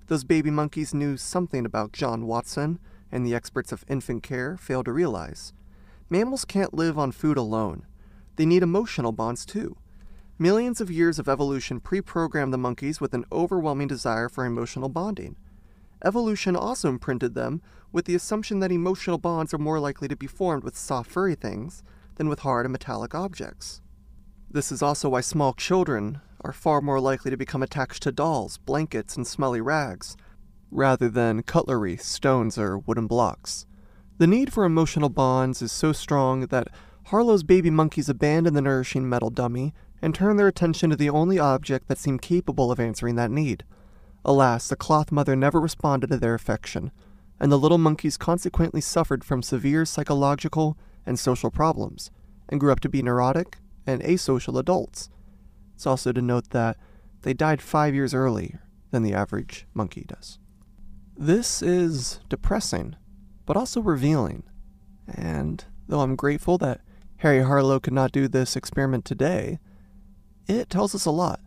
Those 0.07 0.23
baby 0.23 0.49
monkeys 0.49 0.91
knew 0.91 1.17
something 1.17 1.67
about 1.67 1.93
John 1.93 2.25
Watson, 2.25 2.79
and 3.13 3.25
the 3.25 3.35
experts 3.35 3.71
of 3.71 3.85
infant 3.87 4.23
care 4.23 4.57
fail 4.57 4.83
to 4.83 4.91
realize. 4.91 5.53
Mammals 6.09 6.43
can't 6.43 6.73
live 6.73 6.97
on 6.97 7.11
food 7.11 7.37
alone. 7.37 7.85
They 8.35 8.45
need 8.45 8.63
emotional 8.63 9.11
bonds 9.11 9.45
too. 9.45 9.77
Millions 10.39 10.81
of 10.81 10.89
years 10.89 11.19
of 11.19 11.29
evolution 11.29 11.79
pre 11.79 12.01
programmed 12.01 12.51
the 12.51 12.57
monkeys 12.57 12.99
with 12.99 13.13
an 13.13 13.23
overwhelming 13.31 13.87
desire 13.87 14.27
for 14.27 14.45
emotional 14.45 14.89
bonding. 14.89 15.35
Evolution 16.03 16.55
also 16.55 16.89
imprinted 16.89 17.35
them 17.35 17.61
with 17.91 18.05
the 18.05 18.15
assumption 18.15 18.59
that 18.59 18.71
emotional 18.71 19.19
bonds 19.19 19.53
are 19.53 19.59
more 19.59 19.79
likely 19.79 20.07
to 20.07 20.15
be 20.15 20.25
formed 20.25 20.63
with 20.63 20.75
soft, 20.75 21.11
furry 21.11 21.35
things 21.35 21.83
than 22.15 22.27
with 22.27 22.39
hard 22.39 22.65
and 22.65 22.71
metallic 22.71 23.13
objects. 23.13 23.79
This 24.49 24.71
is 24.71 24.81
also 24.81 25.09
why 25.09 25.21
small 25.21 25.53
children 25.53 26.19
are 26.41 26.51
far 26.51 26.81
more 26.81 26.99
likely 26.99 27.29
to 27.29 27.37
become 27.37 27.61
attached 27.61 28.01
to 28.03 28.11
dolls, 28.11 28.57
blankets, 28.57 29.15
and 29.15 29.25
smelly 29.25 29.61
rags, 29.61 30.17
rather 30.73 31.09
than 31.09 31.43
cutlery, 31.43 31.97
stones, 31.97 32.57
or 32.57 32.77
wooden 32.77 33.07
blocks. 33.07 33.65
The 34.17 34.27
need 34.27 34.53
for 34.53 34.63
emotional 34.63 35.09
bonds 35.09 35.61
is 35.61 35.71
so 35.71 35.91
strong 35.91 36.47
that 36.47 36.69
Harlow's 37.07 37.43
baby 37.43 37.69
monkeys 37.69 38.09
abandon 38.09 38.53
the 38.53 38.61
nourishing 38.61 39.07
metal 39.07 39.29
dummy 39.29 39.73
and 40.01 40.13
turn 40.13 40.37
their 40.37 40.47
attention 40.47 40.89
to 40.89 40.95
the 40.95 41.09
only 41.09 41.39
object 41.39 41.87
that 41.87 41.97
seemed 41.97 42.21
capable 42.21 42.71
of 42.71 42.79
answering 42.79 43.15
that 43.15 43.31
need. 43.31 43.63
Alas, 44.25 44.67
the 44.67 44.75
cloth 44.75 45.11
mother 45.11 45.35
never 45.35 45.59
responded 45.59 46.09
to 46.09 46.17
their 46.17 46.33
affection, 46.33 46.91
and 47.39 47.51
the 47.51 47.59
little 47.59 47.77
monkeys 47.77 48.17
consequently 48.17 48.81
suffered 48.81 49.23
from 49.23 49.41
severe 49.41 49.85
psychological 49.85 50.77
and 51.05 51.19
social 51.19 51.51
problems, 51.51 52.09
and 52.49 52.59
grew 52.59 52.71
up 52.71 52.79
to 52.79 52.89
be 52.89 53.01
neurotic 53.01 53.57
and 53.85 54.01
asocial 54.03 54.59
adults. 54.59 55.09
It's 55.75 55.87
also 55.87 56.11
to 56.11 56.21
note 56.21 56.51
that 56.51 56.77
they 57.23 57.33
died 57.33 57.61
five 57.61 57.93
years 57.93 58.13
earlier 58.13 58.63
than 58.91 59.03
the 59.03 59.13
average 59.13 59.65
monkey 59.73 60.05
does. 60.07 60.39
This 61.15 61.61
is 61.61 62.19
depressing, 62.27 62.95
but 63.45 63.55
also 63.55 63.81
revealing. 63.81 64.43
And 65.07 65.63
though 65.87 66.01
I'm 66.01 66.15
grateful 66.15 66.57
that 66.59 66.81
Harry 67.17 67.43
Harlow 67.43 67.79
could 67.79 67.93
not 67.93 68.11
do 68.11 68.27
this 68.27 68.55
experiment 68.55 69.05
today, 69.05 69.59
it 70.47 70.69
tells 70.69 70.93
us 70.95 71.05
a 71.05 71.11
lot, 71.11 71.39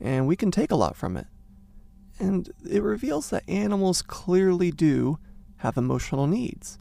and 0.00 0.26
we 0.26 0.36
can 0.36 0.50
take 0.50 0.70
a 0.70 0.76
lot 0.76 0.96
from 0.96 1.16
it. 1.16 1.26
And 2.18 2.50
it 2.68 2.82
reveals 2.82 3.30
that 3.30 3.48
animals 3.48 4.02
clearly 4.02 4.70
do 4.70 5.18
have 5.58 5.76
emotional 5.76 6.26
needs. 6.26 6.78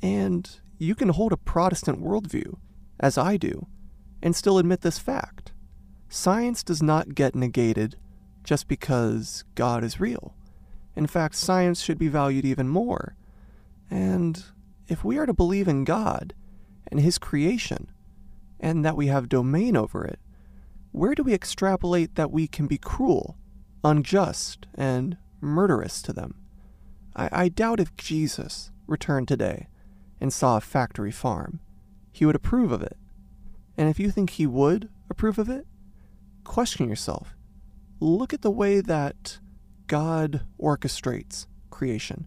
And 0.00 0.48
you 0.78 0.94
can 0.94 1.08
hold 1.08 1.32
a 1.32 1.36
Protestant 1.36 2.02
worldview, 2.02 2.58
as 3.00 3.18
I 3.18 3.36
do, 3.36 3.66
and 4.22 4.36
still 4.36 4.58
admit 4.58 4.82
this 4.82 4.98
fact. 4.98 5.52
Science 6.08 6.62
does 6.62 6.82
not 6.82 7.14
get 7.14 7.34
negated 7.34 7.96
just 8.44 8.68
because 8.68 9.44
God 9.54 9.82
is 9.82 10.00
real. 10.00 10.34
In 10.94 11.06
fact, 11.06 11.34
science 11.34 11.80
should 11.80 11.98
be 11.98 12.08
valued 12.08 12.44
even 12.44 12.68
more. 12.68 13.16
And 13.90 14.44
if 14.88 15.04
we 15.04 15.18
are 15.18 15.26
to 15.26 15.32
believe 15.32 15.68
in 15.68 15.84
God 15.84 16.34
and 16.90 17.00
His 17.00 17.18
creation, 17.18 17.90
and 18.60 18.84
that 18.84 18.96
we 18.96 19.08
have 19.08 19.28
domain 19.28 19.76
over 19.76 20.04
it, 20.04 20.20
where 20.92 21.14
do 21.14 21.22
we 21.22 21.34
extrapolate 21.34 22.14
that 22.14 22.30
we 22.30 22.46
can 22.46 22.66
be 22.66 22.78
cruel, 22.78 23.36
unjust, 23.82 24.66
and 24.74 25.16
murderous 25.40 26.02
to 26.02 26.12
them? 26.12 26.34
I, 27.16 27.28
I 27.32 27.48
doubt 27.48 27.80
if 27.80 27.96
Jesus 27.96 28.70
returned 28.86 29.28
today 29.28 29.68
and 30.20 30.32
saw 30.32 30.56
a 30.56 30.60
factory 30.60 31.10
farm, 31.10 31.60
he 32.12 32.26
would 32.26 32.36
approve 32.36 32.70
of 32.70 32.82
it. 32.82 32.96
And 33.76 33.88
if 33.88 33.98
you 33.98 34.10
think 34.10 34.30
he 34.30 34.46
would 34.46 34.90
approve 35.10 35.38
of 35.38 35.48
it, 35.48 35.66
question 36.44 36.88
yourself. 36.88 37.34
Look 37.98 38.32
at 38.32 38.42
the 38.42 38.50
way 38.50 38.80
that 38.80 39.38
God 39.86 40.46
orchestrates 40.60 41.46
creation. 41.70 42.26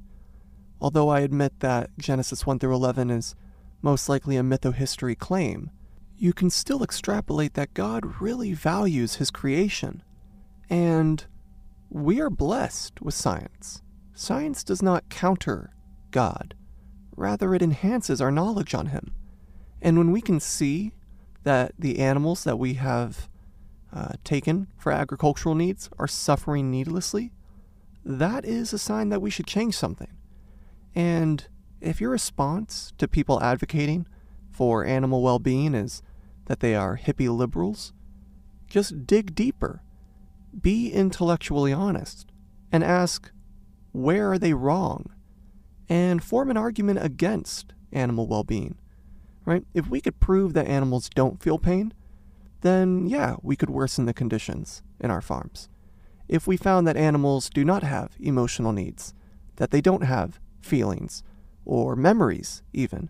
Although 0.82 1.10
I 1.10 1.22
admit 1.22 1.60
that 1.62 1.90
Genesis 1.98 2.46
1 2.46 2.60
through 2.60 2.74
11 2.74 3.10
is 3.10 3.36
most 3.82 4.10
likely 4.10 4.38
a 4.38 4.44
mytho-history 4.44 5.16
claim, 5.16 5.70
you 6.18 6.34
can 6.34 6.50
still 6.50 6.84
extrapolate 6.84 7.54
that 7.54 7.74
God 7.74 8.22
really 8.22 8.54
values 8.54 9.16
his 9.16 9.32
creation. 9.32 10.04
And 10.70 11.26
we 11.90 12.20
are 12.20 12.30
blessed 12.30 13.02
with 13.02 13.14
science. 13.14 13.82
Science 14.14 14.64
does 14.64 14.82
not 14.82 15.10
counter 15.10 15.72
God, 16.12 16.56
rather, 17.16 17.54
it 17.54 17.62
enhances 17.62 18.22
our 18.22 18.32
knowledge 18.32 18.74
on 18.74 18.88
him. 18.88 19.14
And 19.82 19.98
when 19.98 20.12
we 20.12 20.22
can 20.22 20.40
see 20.40 20.94
that 21.44 21.74
the 21.78 22.00
animals 22.00 22.44
that 22.44 22.58
we 22.58 22.76
have 22.76 23.30
uh, 23.94 24.14
taken 24.24 24.68
for 24.78 24.92
agricultural 24.92 25.56
needs 25.56 25.90
are 26.00 26.08
suffering 26.08 26.72
needlessly, 26.72 27.32
that 28.06 28.46
is 28.46 28.72
a 28.72 28.78
sign 28.78 29.10
that 29.10 29.22
we 29.22 29.32
should 29.32 29.48
change 29.48 29.76
something. 29.76 30.16
And 30.94 31.46
if 31.82 32.00
your 32.00 32.12
response 32.12 32.94
to 33.00 33.08
people 33.08 33.42
advocating 33.42 34.08
for 34.52 34.86
animal 34.86 35.22
well 35.22 35.40
being 35.40 35.74
is 35.74 36.04
that 36.46 36.60
they 36.60 36.76
are 36.76 36.98
hippie 36.98 37.36
liberals, 37.36 37.94
just 38.70 39.06
dig 39.08 39.36
deeper. 39.36 39.82
Be 40.60 40.92
intellectually 40.92 41.74
honest 41.74 42.32
and 42.72 42.84
ask 42.84 43.32
where 43.92 44.32
are 44.32 44.40
they 44.40 44.54
wrong? 44.54 45.10
And 45.90 46.24
form 46.24 46.50
an 46.50 46.58
argument 46.58 47.04
against 47.04 47.74
animal 47.92 48.28
well 48.28 48.44
being. 48.44 48.78
Right? 49.46 49.66
If 49.74 49.90
we 49.90 50.02
could 50.02 50.20
prove 50.20 50.54
that 50.54 50.68
animals 50.68 51.10
don't 51.10 51.42
feel 51.42 51.60
pain, 51.60 51.94
then 52.62 53.06
yeah, 53.06 53.36
we 53.42 53.56
could 53.56 53.70
worsen 53.70 54.06
the 54.06 54.14
conditions 54.14 54.82
in 55.00 55.12
our 55.12 55.22
farms. 55.22 55.70
If 56.28 56.48
we 56.48 56.58
found 56.58 56.88
that 56.88 56.98
animals 56.98 57.50
do 57.50 57.64
not 57.64 57.84
have 57.84 58.16
emotional 58.20 58.72
needs, 58.72 59.14
that 59.58 59.72
they 59.72 59.82
don't 59.82 60.04
have 60.04 60.40
feelings, 60.62 61.24
or 61.66 61.96
memories, 61.96 62.62
even, 62.74 63.10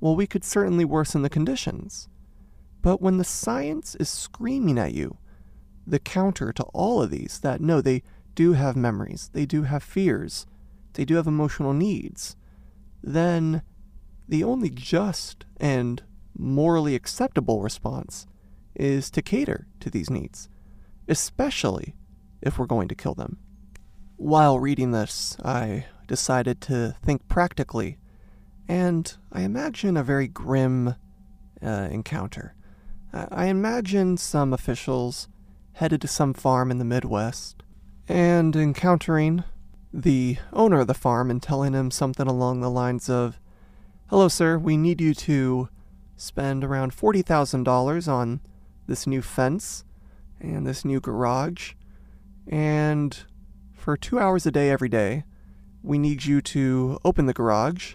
well, 0.00 0.16
we 0.16 0.26
could 0.26 0.44
certainly 0.44 0.84
worsen 0.84 1.22
the 1.22 1.30
conditions. 1.30 2.08
But 2.82 3.00
when 3.00 3.18
the 3.18 3.24
science 3.24 3.94
is 3.94 4.08
screaming 4.08 4.78
at 4.78 4.94
you, 4.94 5.18
the 5.86 5.98
counter 5.98 6.52
to 6.52 6.62
all 6.74 7.02
of 7.02 7.10
these, 7.10 7.38
that 7.40 7.60
no, 7.60 7.80
they 7.80 8.02
do 8.34 8.54
have 8.54 8.76
memories, 8.76 9.30
they 9.32 9.46
do 9.46 9.62
have 9.62 9.82
fears, 9.82 10.46
they 10.94 11.04
do 11.04 11.16
have 11.16 11.26
emotional 11.26 11.72
needs, 11.72 12.36
then 13.02 13.62
the 14.28 14.44
only 14.44 14.70
just 14.70 15.44
and 15.58 16.02
morally 16.36 16.94
acceptable 16.94 17.62
response 17.62 18.26
is 18.74 19.10
to 19.10 19.22
cater 19.22 19.66
to 19.80 19.90
these 19.90 20.10
needs, 20.10 20.48
especially 21.08 21.94
if 22.42 22.58
we're 22.58 22.66
going 22.66 22.88
to 22.88 22.94
kill 22.94 23.14
them. 23.14 23.38
While 24.16 24.58
reading 24.58 24.90
this, 24.92 25.36
I 25.44 25.86
decided 26.06 26.60
to 26.62 26.94
think 27.02 27.26
practically, 27.28 27.98
and 28.68 29.12
I 29.32 29.42
imagine 29.42 29.96
a 29.96 30.04
very 30.04 30.28
grim 30.28 30.96
uh, 31.62 31.88
encounter. 31.90 32.54
I 33.12 33.46
imagine 33.46 34.16
some 34.16 34.52
officials 34.52 35.28
headed 35.74 36.00
to 36.00 36.08
some 36.08 36.32
farm 36.32 36.70
in 36.70 36.78
the 36.78 36.84
Midwest 36.84 37.62
and 38.08 38.56
encountering 38.56 39.44
the 39.92 40.38
owner 40.52 40.80
of 40.80 40.86
the 40.86 40.94
farm 40.94 41.30
and 41.30 41.42
telling 41.42 41.74
him 41.74 41.90
something 41.90 42.26
along 42.26 42.60
the 42.60 42.70
lines 42.70 43.10
of, 43.10 43.38
Hello, 44.08 44.28
sir, 44.28 44.58
we 44.58 44.76
need 44.76 45.00
you 45.00 45.14
to 45.14 45.68
spend 46.16 46.64
around 46.64 46.96
$40,000 46.96 48.08
on 48.08 48.40
this 48.86 49.06
new 49.06 49.22
fence 49.22 49.84
and 50.40 50.66
this 50.66 50.84
new 50.84 51.00
garage. 51.00 51.72
And 52.46 53.16
for 53.72 53.96
two 53.96 54.18
hours 54.18 54.46
a 54.46 54.50
day 54.50 54.70
every 54.70 54.88
day, 54.88 55.24
we 55.82 55.98
need 55.98 56.24
you 56.24 56.40
to 56.40 56.98
open 57.04 57.26
the 57.26 57.32
garage 57.32 57.94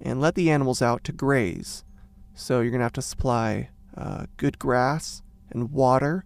and 0.00 0.20
let 0.20 0.34
the 0.34 0.50
animals 0.50 0.82
out 0.82 1.02
to 1.04 1.12
graze. 1.12 1.84
So 2.34 2.60
you're 2.60 2.70
going 2.70 2.80
to 2.80 2.84
have 2.84 2.92
to 2.94 3.02
supply 3.02 3.70
uh, 3.96 4.26
good 4.36 4.58
grass 4.58 5.22
and 5.50 5.70
water, 5.70 6.24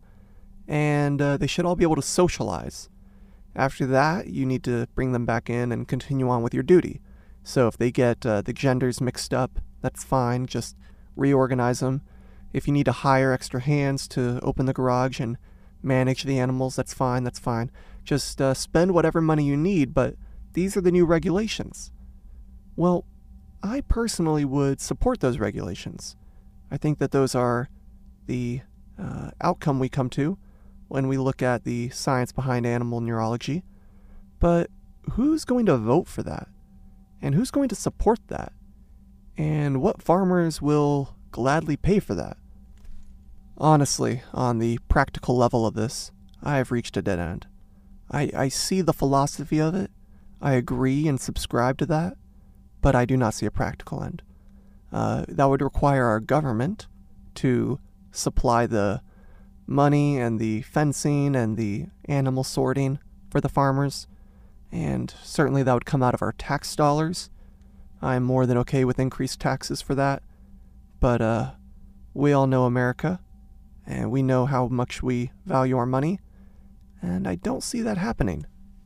and 0.66 1.21
uh, 1.21 1.37
they 1.37 1.47
should 1.47 1.64
all 1.64 1.77
be 1.77 1.85
able 1.85 1.97
to 1.97 2.03
socialize. 2.03 2.89
After 3.55 3.87
that, 3.87 4.29
you 4.29 4.47
need 4.47 4.62
to 4.64 4.87
bring 4.95 5.12
them 5.12 5.27
back 5.27 5.51
in 5.51 5.73
and 5.73 5.89
continue 5.89 6.29
on 6.29 6.43
with 6.43 6.55
your 6.55 6.62
duty. 6.62 7.01
So 7.43 7.66
if 7.66 7.79
they 7.79 7.91
get 7.91 8.25
uh, 8.25 8.43
the 8.43 8.53
genders 8.53 9.01
mixed 9.01 9.33
up, 9.33 9.61
that's 9.81 10.05
fine, 10.05 10.47
just 10.47 10.77
reorganize 11.16 11.81
them. 11.81 12.03
If 12.53 12.66
you 12.66 12.73
need 12.73 12.85
to 12.87 12.93
hire 12.93 13.33
extra 13.33 13.61
hands 13.61 14.09
to 14.09 14.41
open 14.43 14.66
the 14.66 14.73
garage 14.73 15.21
and 15.21 15.37
manage 15.83 16.24
the 16.24 16.39
animals, 16.39 16.76
that's 16.76 16.95
fine, 16.95 17.24
that's 17.24 17.39
fine. 17.39 17.70
Just 18.05 18.41
uh, 18.41 18.55
spend 18.55 18.93
whatever 18.93 19.20
money 19.20 19.45
you 19.45 19.57
need, 19.57 19.95
but 19.95 20.14
these 20.53 20.76
are 20.76 20.81
the 20.81 20.93
new 20.93 21.05
regulations. 21.05 21.93
Well, 22.76 23.05
I 23.62 23.81
personally 23.83 24.45
would 24.45 24.81
support 24.81 25.20
those 25.20 25.39
regulations. 25.39 26.16
I 26.70 26.76
think 26.76 26.99
that 26.99 27.11
those 27.11 27.35
are 27.35 27.68
the 28.26 28.61
uh, 28.99 29.31
outcome 29.41 29.79
we 29.79 29.89
come 29.89 30.11
to 30.11 30.39
when 30.89 31.09
we 31.09 31.18
look 31.18 31.43
at 31.43 31.64
the 31.64 31.91
science 31.91 32.33
behind 32.33 32.66
animal 32.66 33.01
neurology. 33.01 33.64
But 34.39 34.70
who's 35.12 35.45
going 35.45 35.66
to 35.66 35.76
vote 35.76 36.07
for 36.07 36.22
that? 36.22 36.49
And 37.20 37.35
who's 37.35 37.51
going 37.51 37.68
to 37.68 37.74
support 37.74 38.20
that? 38.29 38.53
And 39.37 39.81
what 39.81 40.03
farmers 40.03 40.62
will 40.62 41.16
gladly 41.31 41.76
pay 41.76 41.99
for 41.99 42.14
that? 42.14 42.37
Honestly, 43.59 44.22
on 44.32 44.59
the 44.59 44.78
practical 44.88 45.36
level 45.36 45.66
of 45.66 45.74
this, 45.74 46.12
I 46.42 46.56
have 46.56 46.70
reached 46.70 46.96
a 46.96 47.02
dead 47.02 47.18
end. 47.18 47.46
I, 48.11 48.30
I 48.34 48.48
see 48.48 48.80
the 48.80 48.92
philosophy 48.92 49.59
of 49.59 49.74
it, 49.74 49.90
I 50.40 50.52
agree 50.52 51.09
and 51.09 51.20
subscribe 51.20 51.78
to 51.78 51.86
that, 51.86 52.16
but 52.80 52.94
I 52.94 53.04
do 53.04 53.16
not 53.16 53.34
see 53.34 53.46
a 53.46 53.50
practical 53.50 54.02
end. 54.02 54.22
Uh, 54.92 55.24
that 55.28 55.46
would 55.46 55.61
require 55.61 56.04
our 56.06 56.20
government 56.20 56.86
to 57.34 57.80
supply 58.12 58.66
the 58.66 59.02
money 59.66 60.18
and 60.18 60.38
the 60.38 60.62
fencing 60.62 61.34
and 61.34 61.56
the 61.56 61.86
animal 62.06 62.44
sorting 62.44 63.00
for 63.30 63.40
the 63.40 63.48
farmers, 63.48 64.06
and 64.70 65.12
certainly 65.22 65.62
that 65.62 65.74
would 65.74 65.84
come 65.84 66.02
out 66.02 66.14
of 66.14 66.22
our 66.22 66.32
tax 66.32 66.74
dollars. 66.76 67.28
I'm 68.00 68.22
more 68.22 68.46
than 68.46 68.56
okay 68.59 68.84
with 68.84 69.00
increased 69.00 69.40
taxes 69.40 69.82
for 69.82 69.96
that, 69.96 70.22
but 71.00 71.20
uh, 71.20 71.50
we 72.14 72.32
all 72.32 72.46
know 72.46 72.64
America, 72.64 73.20
and 73.89 74.11
we 74.11 74.22
know 74.22 74.45
how 74.45 74.68
much 74.68 75.03
we 75.03 75.32
value 75.47 75.78
our 75.78 75.86
money, 75.86 76.20
and 77.01 77.26
I 77.26 77.36
don't 77.36 77.62
see 77.62 77.80
that 77.80 77.97
happening 77.97 78.45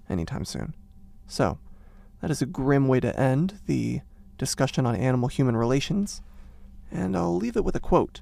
anytime 0.09 0.45
soon. 0.45 0.75
So, 1.27 1.59
that 2.21 2.31
is 2.31 2.41
a 2.41 2.47
grim 2.47 2.87
way 2.87 3.01
to 3.01 3.19
end 3.19 3.59
the 3.67 4.01
discussion 4.39 4.87
on 4.87 4.95
animal 4.95 5.29
human 5.29 5.57
relations, 5.57 6.23
and 6.91 7.17
I'll 7.17 7.35
leave 7.35 7.57
it 7.57 7.65
with 7.65 7.75
a 7.75 7.81
quote 7.81 8.21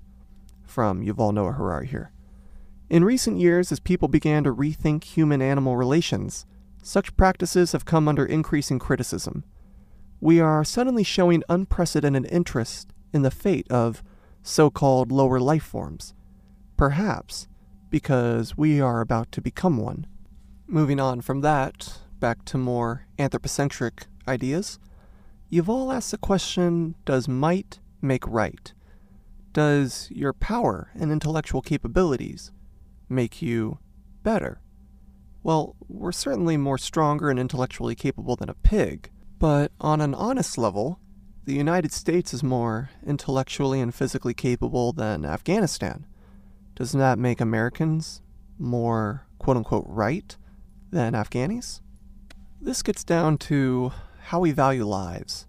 from 0.65 1.05
Yuval 1.05 1.35
Noah 1.35 1.53
Harari 1.53 1.87
here. 1.87 2.13
In 2.89 3.05
recent 3.05 3.39
years, 3.39 3.71
as 3.71 3.79
people 3.79 4.09
began 4.09 4.43
to 4.45 4.55
rethink 4.55 5.05
human 5.05 5.43
animal 5.43 5.77
relations, 5.77 6.47
such 6.83 7.17
practices 7.17 7.73
have 7.73 7.85
come 7.85 8.09
under 8.09 8.25
increasing 8.25 8.79
criticism. 8.79 9.45
We 10.19 10.41
are 10.41 10.65
suddenly 10.65 11.05
showing 11.05 11.43
unprecedented 11.51 12.27
interest 12.33 12.95
in 13.13 13.21
the 13.21 13.31
fate 13.31 13.71
of 13.71 14.03
so 14.43 14.71
called 14.71 15.13
lower 15.13 15.39
life 15.39 15.63
forms, 15.63 16.15
perhaps 16.81 17.47
because 17.91 18.57
we 18.57 18.81
are 18.81 19.03
about 19.03 19.31
to 19.31 19.43
become 19.43 19.77
one. 19.77 20.07
Moving 20.67 20.99
on 20.99 21.21
from 21.21 21.43
that, 21.43 21.99
back 22.21 22.43
to 22.47 22.57
more 22.57 23.05
anthropocentric 23.19 24.07
ideas, 24.27 24.79
Yuval 25.53 25.95
asks 25.95 26.13
the 26.13 26.17
question 26.17 26.95
Does 27.05 27.29
might 27.29 27.81
make 28.01 28.27
right? 28.27 28.73
Does 29.53 30.09
your 30.11 30.33
power 30.33 30.91
and 30.95 31.13
intellectual 31.13 31.61
capabilities 31.61 32.51
make 33.11 33.43
you 33.43 33.79
better? 34.23 34.63
Well, 35.43 35.77
we're 35.87 36.13
certainly 36.13 36.57
more 36.57 36.79
stronger 36.79 37.29
and 37.29 37.39
intellectually 37.39 37.95
capable 37.95 38.37
than 38.37 38.49
a 38.49 38.55
pig, 38.55 39.11
but 39.39 39.71
on 39.83 40.01
an 40.01 40.15
honest 40.15 40.57
level, 40.57 40.99
the 41.45 41.53
United 41.53 41.93
States 41.93 42.33
is 42.33 42.43
more 42.43 42.89
intellectually 43.07 43.83
and 43.83 43.95
physically 43.95 44.33
capable 44.33 44.95
than 44.95 45.27
Afghanistan. 45.27 46.07
Doesn't 46.81 46.99
that 46.99 47.19
make 47.19 47.43
Americans 47.43 48.23
more 48.59 49.27
quote 49.39 49.59
unquote 49.59 49.85
right 49.87 50.35
than 50.91 51.13
Afghanis? 51.13 51.83
This 52.59 52.83
gets 52.83 53.05
down 53.05 53.37
to 53.37 53.93
how 54.29 54.41
we 54.41 54.53
value 54.53 54.87
lives. 54.87 55.47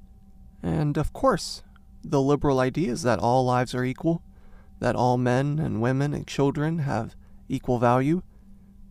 And 0.62 0.98
of 0.98 1.14
course, 1.14 1.64
the 2.04 2.22
liberal 2.22 2.60
idea 2.60 2.92
is 2.92 3.04
that 3.04 3.20
all 3.20 3.46
lives 3.46 3.74
are 3.74 3.86
equal, 3.86 4.24
that 4.82 4.98
all 4.98 5.18
men 5.18 5.58
and 5.58 5.82
women 5.82 6.14
and 6.14 6.28
children 6.28 6.80
have 6.80 7.16
equal 7.48 7.80
value, 7.80 8.24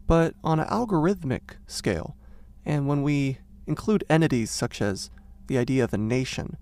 but 0.07 0.35
on 0.43 0.59
an 0.59 0.69
algorithmic 0.69 1.57
scale, 1.67 2.17
and 2.65 2.89
when 2.89 3.03
we 3.03 3.37
include 3.67 4.03
entities 4.09 4.51
such 4.51 4.81
as 4.81 5.11
the 5.47 5.59
idea 5.59 5.85
of 5.85 5.93
a 5.93 5.99
nation, 5.99 6.57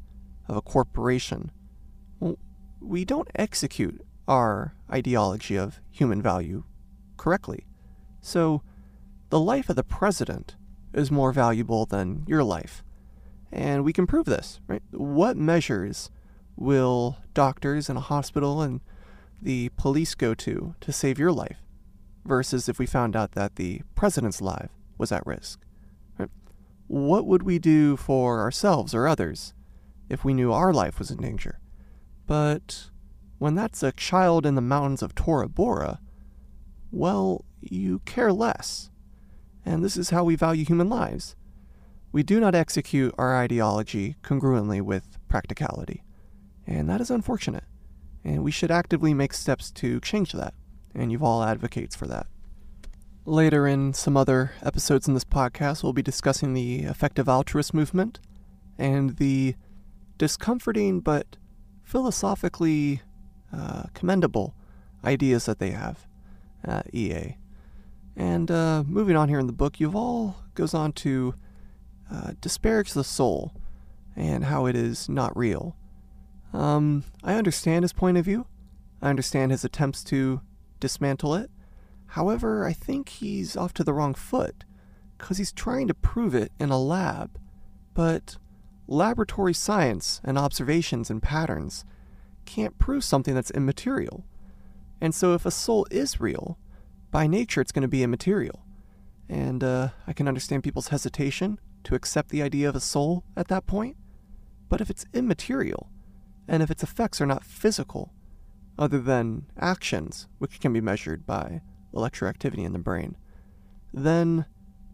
of 0.49 0.57
a 0.57 0.61
corporation, 0.61 1.53
we 2.81 3.05
don't 3.05 3.31
execute 3.37 4.05
our 4.29 4.75
ideology 4.93 5.57
of 5.57 5.81
human 5.91 6.23
value 6.23 6.63
correctly. 7.17 7.67
So, 8.21 8.63
the 9.31 9.41
life 9.41 9.69
of 9.69 9.77
the 9.77 9.83
president 9.83 10.57
is 10.95 11.11
more 11.11 11.33
valuable 11.33 11.87
than 11.87 12.25
your 12.27 12.45
life. 12.45 12.85
And 13.51 13.85
we 13.85 13.93
can 13.93 14.07
prove 14.07 14.27
this, 14.27 14.61
right? 14.67 14.83
What 14.91 15.37
measures 15.37 16.11
will 16.57 17.19
doctors 17.35 17.89
in 17.89 17.97
a 17.97 18.01
hospital 18.01 18.63
and 18.63 18.81
the 19.41 19.71
police 19.71 20.15
go 20.15 20.35
to 20.35 20.75
to 20.81 20.93
save 20.93 21.19
your 21.19 21.33
life 21.33 21.59
versus 22.25 22.69
if 22.69 22.79
we 22.79 22.87
found 22.87 23.17
out 23.17 23.33
that 23.33 23.57
the 23.57 23.83
president's 23.95 24.41
life 24.41 24.71
was 24.99 25.13
at 25.13 25.27
risk? 25.27 25.61
Right? 26.19 26.31
What 26.87 27.27
would 27.27 27.43
we 27.43 27.59
do 27.59 27.97
for 27.97 28.41
ourselves 28.41 28.95
or 28.95 29.07
others 29.07 29.55
if 30.09 30.25
we 30.25 30.35
knew 30.35 30.53
our 30.53 30.73
life 30.73 30.99
was 30.99 31.11
in 31.11 31.19
danger? 31.19 31.61
But 32.27 32.91
when 33.39 33.55
that's 33.55 33.83
a 33.83 33.93
child 33.93 34.45
in 34.45 34.55
the 34.55 34.61
mountains 34.61 35.03
of 35.03 35.15
Tora 35.15 35.49
Bora, 35.49 36.01
well, 36.91 37.45
you 37.61 38.01
care 38.01 38.33
less 38.33 38.91
and 39.69 39.85
this 39.85 39.99
is 39.99 40.11
how 40.11 40.25
we 40.25 40.35
value 40.35 40.65
human 40.65 40.89
lives. 40.89 41.37
We 42.11 42.23
do 42.23 42.41
not 42.41 42.55
execute 42.55 43.15
our 43.19 43.37
ideology 43.37 44.17
congruently 44.23 44.81
with 44.81 45.19
practicality, 45.29 46.03
and 46.67 46.89
that 46.89 47.03
is 47.03 47.11
unfortunate. 47.11 47.65
And 48.25 48.43
we 48.43 48.51
should 48.51 48.71
actively 48.71 49.13
make 49.13 49.35
steps 49.35 49.71
to 49.73 50.01
change 50.01 50.33
that, 50.33 50.55
and 50.95 51.13
Yuval 51.13 51.47
advocates 51.47 51.95
for 51.95 52.07
that. 52.07 52.27
Later 53.27 53.67
in 53.67 53.93
some 53.93 54.17
other 54.17 54.53
episodes 54.63 55.07
in 55.07 55.13
this 55.13 55.25
podcast, 55.25 55.83
we'll 55.83 55.93
be 55.93 56.03
discussing 56.03 56.55
the 56.55 56.85
effective 56.85 57.29
altruist 57.29 57.75
movement 57.75 58.21
and 58.79 59.17
the 59.17 59.55
discomforting 60.17 61.01
but 61.01 61.37
philosophically 61.85 63.03
uh, 63.53 63.85
commendable 63.95 64.55
ideas 65.05 65.47
that 65.47 65.59
they 65.59 65.71
have 65.71 66.07
at 66.65 66.93
EA. 66.95 67.37
And 68.17 68.51
uh, 68.51 68.83
moving 68.87 69.17
on 69.17 69.29
here 69.29 69.39
in 69.39 69.47
the 69.47 69.53
book, 69.53 69.77
Yuval 69.77 70.35
goes 70.55 70.75
on 70.75 70.93
to 70.95 71.35
uh, 72.11 72.33
disparage 72.41 72.93
the 72.93 73.05
soul 73.05 73.53
and 74.17 74.45
how 74.45 74.67
it 74.67 74.75
is 74.75 75.09
not 75.09 75.37
real. 75.37 75.77
Um, 76.53 77.05
I 77.23 77.35
understand 77.35 77.85
his 77.85 77.93
point 77.93 78.17
of 78.17 78.25
view. 78.25 78.47
I 79.01 79.11
understand 79.11 79.53
his 79.53 79.65
attempts 79.65 80.03
to 80.05 80.41
dismantle 80.81 81.35
it. 81.35 81.51
However, 82.07 82.65
I 82.67 82.73
think 82.73 83.09
he's 83.11 83.57
off 83.57 83.75
to 83.75 83.85
the 83.85 83.93
wrong 83.93 84.15
foot 84.15 84.65
because 85.17 85.39
he's 85.39 85.53
trying 85.53 85.87
to 85.89 85.95
prove 85.95 86.35
it 86.35 86.51
in 86.59 86.71
a 86.71 86.81
lab. 86.81 87.39
But 87.95 88.37
laboratory 88.87 89.55
science 89.55 90.21
and 90.25 90.39
observations 90.39 91.11
and 91.11 91.23
patterns 91.23 91.85
can't 92.49 92.79
prove 92.79 93.05
something 93.05 93.35
that's 93.35 93.51
immaterial. 93.51 94.25
And 95.01 95.15
so, 95.15 95.35
if 95.35 95.47
a 95.47 95.51
soul 95.51 95.87
is 95.91 96.21
real, 96.21 96.59
by 97.11 97.27
nature 97.27 97.61
it's 97.61 97.73
going 97.73 97.83
to 97.83 97.89
be 97.89 98.03
immaterial. 98.03 98.65
And 99.29 99.63
uh, 99.63 99.91
I 100.07 100.13
can 100.13 100.27
understand 100.27 100.65
people's 100.65 100.89
hesitation 100.89 101.61
to 101.85 101.95
accept 101.95 102.31
the 102.31 102.43
idea 102.43 102.69
of 102.69 102.75
a 102.75 102.81
soul 102.81 103.25
at 103.37 103.49
that 103.49 103.67
point. 103.67 103.97
But 104.69 104.81
if 104.81 104.91
it's 104.91 105.07
immaterial, 105.13 105.91
and 106.49 106.63
if 106.63 106.71
its 106.71 106.83
effects 106.83 107.21
are 107.21 107.27
not 107.27 107.45
physical, 107.45 108.13
other 108.79 109.01
than 109.01 109.47
actions, 109.59 110.27
which 110.39 110.61
can 110.61 110.73
be 110.73 110.81
measured 110.81 111.27
by 111.27 111.61
electroactivity 111.95 112.65
in 112.65 112.73
the 112.73 112.79
brain, 112.79 113.17
then 113.93 114.47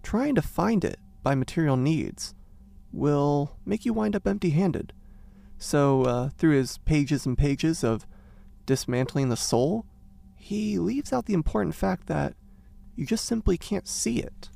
trying 0.02 0.34
to 0.34 0.42
find 0.42 0.84
it 0.84 0.98
by 1.22 1.34
material 1.34 1.76
needs 1.76 2.34
will 2.92 3.57
make 3.64 3.84
you 3.84 3.92
wind 3.92 4.16
up 4.16 4.26
empty 4.26 4.50
handed. 4.50 4.92
So, 5.59 6.02
uh, 6.02 6.28
through 6.30 6.57
his 6.57 6.78
pages 6.78 7.26
and 7.26 7.38
pages 7.38 7.82
of 7.82 8.07
dismantling 8.66 9.28
the 9.28 9.36
soul, 9.36 9.86
he 10.36 10.78
leaves 10.78 11.12
out 11.12 11.26
the 11.26 11.34
important 11.34 11.74
fact 11.74 12.07
that 12.07 12.34
you 12.96 13.07
just 13.07 13.24
simply 13.24 13.57
can't 13.57 13.88
see 13.88 14.18
it. 14.18 14.50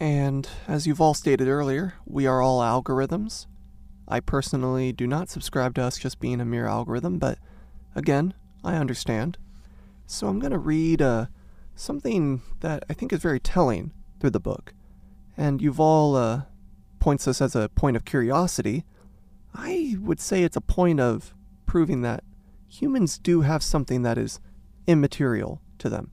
And 0.00 0.48
as 0.66 0.86
Yuval 0.86 1.16
stated 1.16 1.48
earlier, 1.48 1.94
we 2.06 2.26
are 2.26 2.40
all 2.40 2.60
algorithms. 2.60 3.46
I 4.06 4.20
personally 4.20 4.92
do 4.92 5.06
not 5.06 5.28
subscribe 5.28 5.74
to 5.74 5.82
us 5.82 5.98
just 5.98 6.20
being 6.20 6.40
a 6.40 6.44
mere 6.44 6.66
algorithm, 6.66 7.18
but 7.18 7.38
again, 7.94 8.34
I 8.64 8.76
understand. 8.76 9.38
So 10.06 10.28
I'm 10.28 10.38
going 10.38 10.52
to 10.52 10.58
read 10.58 11.02
uh, 11.02 11.26
something 11.74 12.42
that 12.60 12.84
I 12.88 12.94
think 12.94 13.12
is 13.12 13.20
very 13.20 13.40
telling 13.40 13.92
through 14.20 14.30
the 14.30 14.40
book. 14.40 14.72
And 15.36 15.60
Yuval 15.60 16.16
uh, 16.16 16.42
points 17.00 17.26
this 17.26 17.42
as 17.42 17.54
a 17.54 17.68
point 17.68 17.96
of 17.96 18.04
curiosity. 18.04 18.84
I 19.60 19.96
would 20.00 20.20
say 20.20 20.44
it's 20.44 20.56
a 20.56 20.60
point 20.60 21.00
of 21.00 21.34
proving 21.66 22.02
that 22.02 22.22
humans 22.68 23.18
do 23.18 23.40
have 23.40 23.62
something 23.62 24.02
that 24.02 24.16
is 24.16 24.38
immaterial 24.86 25.60
to 25.78 25.88
them. 25.88 26.12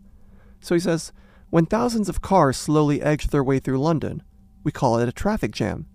So 0.60 0.74
he 0.74 0.82
says, 0.82 1.14
When 1.52 1.68
thousands 1.68 2.10
of 2.10 2.24
cars 2.24 2.58
slowly 2.58 3.04
edge 3.04 3.28
their 3.28 3.44
way 3.44 3.60
through 3.60 3.78
London, 3.78 4.24
we 4.64 4.72
call 4.72 4.98
it 4.98 5.08
a 5.08 5.14
traffic 5.14 5.52
jam. 5.52 5.86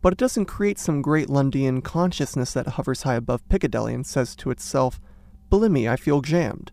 But 0.00 0.12
it 0.12 0.18
doesn't 0.18 0.46
create 0.46 0.78
some 0.78 1.02
great 1.02 1.26
Londonian 1.26 1.82
consciousness 1.82 2.52
that 2.52 2.68
hovers 2.68 3.02
high 3.02 3.16
above 3.16 3.48
Piccadilly 3.48 3.94
and 3.94 4.06
says 4.06 4.36
to 4.36 4.50
itself, 4.50 5.00
Blimey, 5.50 5.88
I 5.88 5.96
feel 5.96 6.20
jammed. 6.20 6.70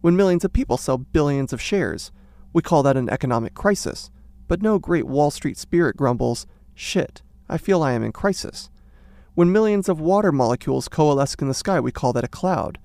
When 0.00 0.16
millions 0.16 0.44
of 0.44 0.52
people 0.52 0.76
sell 0.76 0.96
billions 0.96 1.52
of 1.52 1.60
shares, 1.60 2.12
we 2.52 2.62
call 2.62 2.84
that 2.84 2.96
an 2.96 3.10
economic 3.10 3.54
crisis. 3.54 4.10
But 4.46 4.62
no 4.62 4.78
great 4.78 5.06
Wall 5.06 5.32
Street 5.32 5.58
spirit 5.58 5.96
grumbles, 5.96 6.46
Shit, 6.72 7.22
I 7.48 7.58
feel 7.58 7.82
I 7.82 7.92
am 7.92 8.04
in 8.04 8.12
crisis. 8.12 8.70
When 9.36 9.52
millions 9.52 9.90
of 9.90 10.00
water 10.00 10.32
molecules 10.32 10.88
coalesce 10.88 11.34
in 11.34 11.48
the 11.48 11.52
sky, 11.52 11.78
we 11.78 11.92
call 11.92 12.14
that 12.14 12.24
a 12.24 12.28
cloud. 12.28 12.78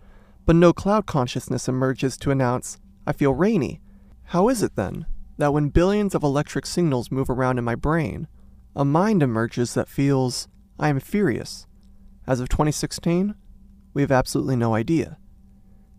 But 0.46 0.58
no 0.58 0.74
cloud 0.74 1.06
consciousness 1.06 1.70
emerges 1.70 2.18
to 2.18 2.30
announce, 2.30 2.78
I 3.08 3.14
feel 3.14 3.34
rainy. 3.34 3.80
How 4.26 4.50
is 4.50 4.62
it 4.62 4.76
then 4.76 5.06
that 5.38 5.54
when 5.54 5.70
billions 5.70 6.14
of 6.14 6.24
electric 6.24 6.66
signals 6.66 7.10
move 7.10 7.30
around 7.30 7.58
in 7.58 7.64
my 7.64 7.76
brain, 7.76 8.28
a 8.76 8.84
mind 8.84 9.24
emerges 9.24 9.76
that 9.76 9.88
feels, 9.88 10.50
I 10.78 10.90
am 10.90 11.00
furious? 11.00 11.68
As 12.28 12.42
of 12.42 12.50
2016, 12.50 13.34
we 13.94 14.02
have 14.02 14.12
absolutely 14.12 14.58
no 14.58 14.76
idea. 14.76 15.18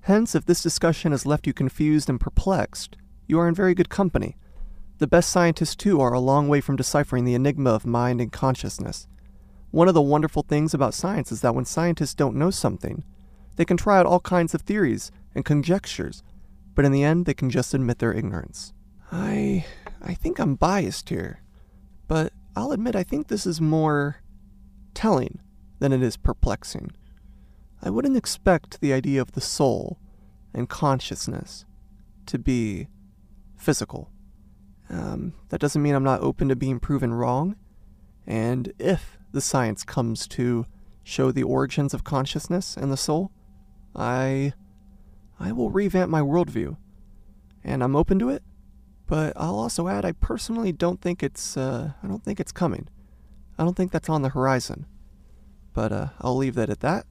Hence, 0.02 0.34
if 0.34 0.44
this 0.44 0.62
discussion 0.62 1.12
has 1.12 1.24
left 1.24 1.46
you 1.46 1.54
confused 1.54 2.10
and 2.10 2.20
perplexed, 2.20 2.98
you 3.26 3.38
are 3.38 3.48
in 3.48 3.54
very 3.54 3.72
good 3.72 3.88
company. 3.88 4.36
The 4.98 5.06
best 5.06 5.30
scientists, 5.30 5.76
too, 5.76 5.98
are 6.02 6.12
a 6.12 6.20
long 6.20 6.46
way 6.46 6.60
from 6.60 6.76
deciphering 6.76 7.24
the 7.24 7.34
enigma 7.34 7.70
of 7.70 7.86
mind 7.86 8.20
and 8.20 8.30
consciousness. 8.30 9.08
One 9.72 9.88
of 9.88 9.94
the 9.94 10.00
wonderful 10.00 10.44
things 10.44 10.72
about 10.72 10.94
science 10.94 11.32
is 11.32 11.40
that 11.40 11.54
when 11.54 11.64
scientists 11.64 12.14
don't 12.14 12.36
know 12.36 12.50
something, 12.50 13.02
they 13.56 13.64
can 13.64 13.76
try 13.76 13.98
out 13.98 14.06
all 14.06 14.20
kinds 14.20 14.54
of 14.54 14.60
theories 14.62 15.10
and 15.34 15.44
conjectures, 15.44 16.22
but 16.74 16.84
in 16.84 16.92
the 16.92 17.02
end, 17.02 17.26
they 17.26 17.34
can 17.34 17.50
just 17.50 17.74
admit 17.74 17.98
their 17.98 18.12
ignorance. 18.12 18.72
I. 19.10 19.64
I 20.04 20.14
think 20.14 20.38
I'm 20.38 20.56
biased 20.56 21.08
here, 21.10 21.42
but 22.08 22.32
I'll 22.56 22.72
admit 22.72 22.96
I 22.96 23.04
think 23.04 23.28
this 23.28 23.46
is 23.46 23.60
more 23.60 24.16
telling 24.94 25.38
than 25.78 25.92
it 25.92 26.02
is 26.02 26.16
perplexing. 26.16 26.90
I 27.80 27.90
wouldn't 27.90 28.16
expect 28.16 28.80
the 28.80 28.92
idea 28.92 29.20
of 29.20 29.32
the 29.32 29.40
soul 29.40 29.98
and 30.52 30.68
consciousness 30.68 31.64
to 32.26 32.38
be 32.38 32.88
physical. 33.56 34.10
Um, 34.90 35.34
that 35.48 35.60
doesn't 35.60 35.82
mean 35.82 35.94
I'm 35.94 36.04
not 36.04 36.20
open 36.20 36.48
to 36.48 36.56
being 36.56 36.80
proven 36.80 37.14
wrong, 37.14 37.56
and 38.26 38.72
if 38.78 39.18
the 39.32 39.40
science 39.40 39.84
comes 39.84 40.26
to 40.28 40.66
show 41.02 41.32
the 41.32 41.42
origins 41.42 41.92
of 41.92 42.04
consciousness 42.04 42.76
and 42.76 42.92
the 42.92 42.96
soul, 42.96 43.32
I 43.94 44.52
I 45.40 45.52
will 45.52 45.70
revamp 45.70 46.10
my 46.10 46.20
worldview. 46.20 46.76
And 47.64 47.82
I'm 47.82 47.96
open 47.96 48.18
to 48.20 48.28
it, 48.28 48.42
but 49.06 49.32
I'll 49.36 49.58
also 49.58 49.88
add 49.88 50.04
I 50.04 50.12
personally 50.12 50.72
don't 50.72 51.00
think 51.00 51.22
it's 51.22 51.56
uh, 51.56 51.92
I 52.02 52.06
don't 52.06 52.24
think 52.24 52.40
it's 52.40 52.52
coming. 52.52 52.88
I 53.58 53.64
don't 53.64 53.76
think 53.76 53.92
that's 53.92 54.08
on 54.08 54.22
the 54.22 54.30
horizon. 54.30 54.86
But 55.72 55.92
uh, 55.92 56.08
I'll 56.20 56.36
leave 56.36 56.54
that 56.54 56.70
at 56.70 56.80
that. 56.80 57.06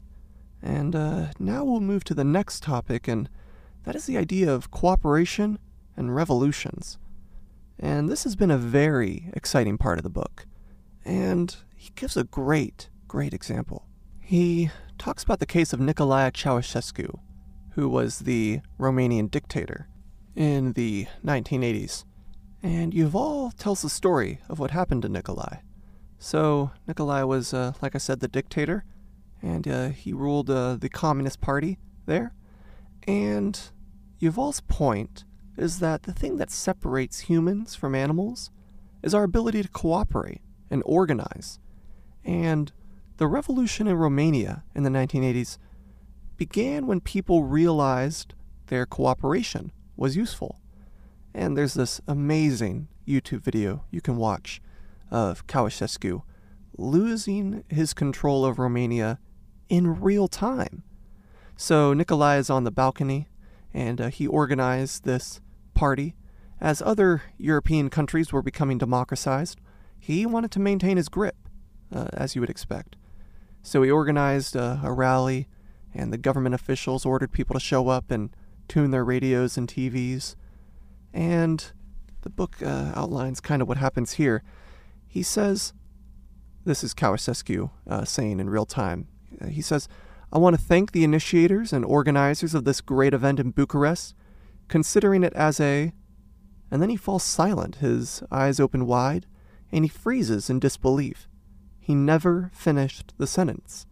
And 0.62 0.96
uh, 0.96 1.28
now 1.40 1.64
we'll 1.64 1.80
move 1.80 2.04
to 2.06 2.14
the 2.14 2.24
next 2.24 2.62
topic, 2.62 3.08
and 3.08 3.30
that 3.84 3.96
is 3.96 4.06
the 4.06 4.18
idea 4.18 4.54
of 4.54 4.70
cooperation 4.70 5.58
and 5.98 6.16
revolutions. 6.16 7.00
And 7.80 8.10
this 8.10 8.24
has 8.26 8.36
been 8.36 8.52
a 8.52 8.58
very 8.58 9.32
exciting 9.34 9.78
part 9.80 9.98
of 9.98 10.04
the 10.04 10.10
book. 10.10 10.46
And 11.04 11.56
he 11.82 11.90
gives 11.96 12.16
a 12.16 12.24
great, 12.24 12.92
great 13.08 13.34
example. 13.34 13.88
He 14.20 14.70
talks 15.00 15.24
about 15.24 15.40
the 15.40 15.48
case 15.48 15.74
of 15.74 15.80
Nicolae 15.80 16.32
Ceausescu, 16.32 17.18
who 17.72 17.90
was 17.90 18.20
the 18.20 18.60
Romanian 18.80 19.32
dictator 19.32 19.88
in 20.36 20.74
the 20.74 21.08
1980s. 21.26 22.06
And 22.62 22.94
Yuval 22.94 23.58
tells 23.58 23.82
the 23.82 23.90
story 23.90 24.42
of 24.48 24.60
what 24.60 24.70
happened 24.70 25.02
to 25.02 25.10
Nicolae. 25.10 25.62
So, 26.20 26.70
Nicolae 26.88 27.28
was, 27.28 27.52
uh, 27.52 27.74
like 27.82 27.96
I 27.96 27.98
said, 27.98 28.20
the 28.20 28.28
dictator, 28.28 28.86
and 29.42 29.68
uh, 29.68 29.90
he 29.90 30.14
ruled 30.14 30.52
uh, 30.52 30.76
the 30.76 30.88
Communist 30.88 31.42
Party 31.42 31.80
there. 32.06 32.36
And 33.08 33.60
Yuval's 34.22 34.62
point 34.62 35.26
is 35.58 35.80
that 35.80 36.04
the 36.04 36.14
thing 36.14 36.38
that 36.38 36.52
separates 36.52 37.22
humans 37.22 37.74
from 37.74 37.96
animals 37.96 38.52
is 39.02 39.16
our 39.16 39.24
ability 39.24 39.64
to 39.64 39.70
cooperate 39.70 40.42
and 40.70 40.84
organize. 40.86 41.58
And 42.24 42.72
the 43.18 43.28
revolution 43.28 43.88
in 43.88 43.96
Romania 43.96 44.64
in 44.76 44.84
the 44.84 44.90
1980s 44.90 45.58
began 46.38 46.88
when 46.88 47.02
people 47.02 47.44
realized 47.44 48.34
their 48.68 48.86
cooperation 48.86 49.72
was 49.96 50.16
useful. 50.16 50.60
And 51.34 51.58
there's 51.58 51.76
this 51.76 52.02
amazing 52.08 52.88
YouTube 53.08 53.42
video 53.42 53.84
you 53.92 54.02
can 54.02 54.18
watch 54.18 54.62
of 55.10 55.46
Ceausescu 55.48 56.24
losing 56.78 57.64
his 57.68 57.94
control 57.94 58.46
of 58.46 58.58
Romania 58.58 59.20
in 59.70 60.02
real 60.02 60.28
time. 60.28 60.84
So 61.56 61.94
Nicolae 61.94 62.40
is 62.40 62.50
on 62.50 62.64
the 62.64 62.72
balcony 62.72 63.28
and 63.74 64.02
uh, 64.02 64.08
he 64.08 64.28
organized 64.28 65.04
this 65.04 65.42
party. 65.74 66.16
As 66.60 66.82
other 66.82 67.24
European 67.38 67.90
countries 67.90 68.32
were 68.32 68.42
becoming 68.42 68.78
democratized, 68.78 69.60
he 70.00 70.26
wanted 70.26 70.52
to 70.52 70.60
maintain 70.60 70.98
his 70.98 71.10
grip, 71.10 71.36
uh, 71.92 72.08
as 72.14 72.36
you 72.36 72.42
would 72.42 72.50
expect. 72.50 72.96
So 73.64 73.84
he 73.84 73.92
organized 73.92 74.56
uh, 74.58 74.78
a 74.84 74.92
rally, 74.92 75.48
and 75.94 76.12
the 76.12 76.18
government 76.18 76.56
officials 76.56 77.06
ordered 77.06 77.32
people 77.32 77.54
to 77.54 77.60
show 77.60 77.90
up 77.90 78.10
and 78.10 78.30
tune 78.68 78.92
their 78.92 79.06
radios 79.06 79.58
and 79.58 79.68
TVs. 79.68 80.36
And 81.14 81.72
the 82.22 82.30
book 82.30 82.58
uh, 82.62 82.94
outlines 82.96 83.40
kind 83.40 83.62
of 83.62 83.68
what 83.68 83.78
happens 83.78 84.14
here. 84.14 84.44
He 85.08 85.24
says, 85.24 85.74
this 86.64 86.84
is 86.84 86.94
Ceausescu 86.94 87.70
uh, 87.88 88.06
saying 88.06 88.40
in 88.40 88.50
real 88.50 88.66
time. 88.66 89.08
Uh, 89.42 89.48
he 89.48 89.62
says, 89.62 89.88
I 90.32 90.38
want 90.38 90.56
to 90.56 90.62
thank 90.62 90.92
the 90.92 91.04
initiators 91.04 91.74
and 91.74 91.84
organizers 91.84 92.54
of 92.54 92.64
this 92.64 92.82
great 92.82 93.14
event 93.14 93.40
in 93.40 93.52
Bucharest, 93.52 94.16
considering 94.68 95.24
it 95.24 95.34
as 95.34 95.60
a. 95.60 95.92
And 96.70 96.82
then 96.82 96.90
he 96.90 96.96
falls 96.96 97.24
silent, 97.24 97.78
his 97.78 98.24
eyes 98.32 98.60
open 98.60 98.86
wide, 98.86 99.26
and 99.72 99.84
he 99.84 99.90
freezes 99.90 100.50
in 100.50 100.60
disbelief. 100.60 101.28
He 101.92 101.96
never 101.96 102.52
finished 102.54 103.14
the 103.18 103.28
sentence. 103.28 103.86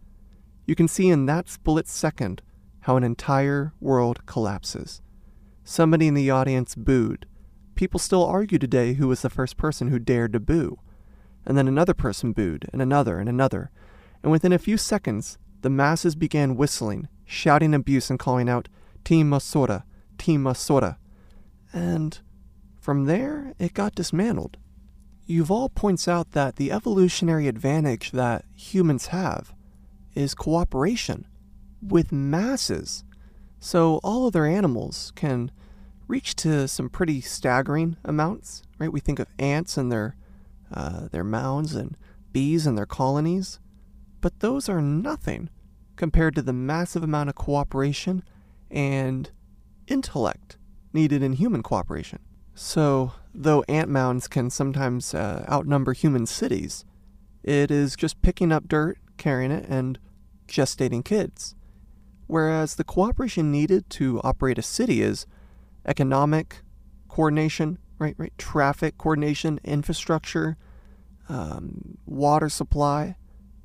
You 0.64 0.74
can 0.74 0.88
see 0.88 1.10
in 1.10 1.26
that 1.26 1.50
split 1.50 1.86
second 1.86 2.40
how 2.84 2.96
an 2.96 3.04
entire 3.04 3.74
world 3.78 4.24
collapses. 4.24 5.02
Somebody 5.64 6.08
in 6.08 6.14
the 6.14 6.30
audience 6.30 6.74
booed. 6.74 7.26
People 7.74 8.00
still 8.00 8.24
argue 8.24 8.58
today 8.58 8.94
who 8.94 9.06
was 9.06 9.20
the 9.20 9.28
first 9.28 9.58
person 9.58 9.88
who 9.88 9.98
dared 9.98 10.32
to 10.32 10.40
boo. 10.40 10.78
And 11.44 11.58
then 11.58 11.68
another 11.68 11.92
person 11.92 12.32
booed, 12.32 12.70
and 12.72 12.80
another, 12.80 13.18
and 13.18 13.28
another. 13.28 13.70
And 14.22 14.32
within 14.32 14.54
a 14.54 14.58
few 14.58 14.78
seconds, 14.78 15.36
the 15.60 15.68
masses 15.68 16.14
began 16.14 16.56
whistling, 16.56 17.06
shouting 17.26 17.74
abuse, 17.74 18.08
and 18.08 18.18
calling 18.18 18.48
out, 18.48 18.66
Timișoara, 19.04 19.82
Team 20.16 20.42
Masora. 20.42 20.96
And 21.70 22.18
from 22.80 23.04
there, 23.04 23.52
it 23.58 23.74
got 23.74 23.94
dismantled. 23.94 24.56
Yuval 25.28 25.74
points 25.74 26.08
out 26.08 26.32
that 26.32 26.56
the 26.56 26.72
evolutionary 26.72 27.46
advantage 27.46 28.10
that 28.10 28.44
humans 28.54 29.06
have 29.06 29.52
is 30.14 30.34
cooperation 30.34 31.26
with 31.80 32.12
masses. 32.12 33.04
So 33.60 34.00
all 34.02 34.26
other 34.26 34.44
animals 34.44 35.12
can 35.14 35.50
reach 36.08 36.34
to 36.36 36.66
some 36.66 36.88
pretty 36.88 37.20
staggering 37.20 37.96
amounts, 38.04 38.62
right? 38.78 38.92
We 38.92 39.00
think 39.00 39.18
of 39.18 39.28
ants 39.38 39.76
and 39.76 39.92
their 39.92 40.16
uh, 40.72 41.08
their 41.08 41.24
mounds 41.24 41.74
and 41.74 41.96
bees 42.32 42.66
and 42.66 42.76
their 42.76 42.86
colonies. 42.86 43.58
But 44.20 44.40
those 44.40 44.68
are 44.68 44.80
nothing 44.80 45.50
compared 45.96 46.34
to 46.36 46.42
the 46.42 46.52
massive 46.52 47.02
amount 47.02 47.28
of 47.28 47.34
cooperation 47.34 48.22
and 48.70 49.30
intellect 49.86 50.56
needed 50.92 51.22
in 51.22 51.34
human 51.34 51.62
cooperation. 51.62 52.20
So, 52.54 53.12
though 53.34 53.62
ant 53.68 53.88
mounds 53.88 54.28
can 54.28 54.50
sometimes 54.50 55.14
uh, 55.14 55.46
outnumber 55.50 55.92
human 55.92 56.26
cities, 56.26 56.84
it 57.42 57.70
is 57.70 57.96
just 57.96 58.20
picking 58.22 58.52
up 58.52 58.68
dirt, 58.68 58.98
carrying 59.16 59.50
it, 59.50 59.66
and 59.68 59.98
gestating 60.46 61.04
kids. 61.04 61.54
Whereas 62.26 62.76
the 62.76 62.84
cooperation 62.84 63.50
needed 63.50 63.88
to 63.90 64.20
operate 64.22 64.58
a 64.58 64.62
city 64.62 65.02
is 65.02 65.26
economic 65.86 66.62
coordination, 67.08 67.78
right? 67.98 68.14
Right, 68.18 68.36
traffic 68.38 68.98
coordination, 68.98 69.58
infrastructure, 69.64 70.56
um, 71.28 71.98
water 72.06 72.48
supply, 72.48 73.16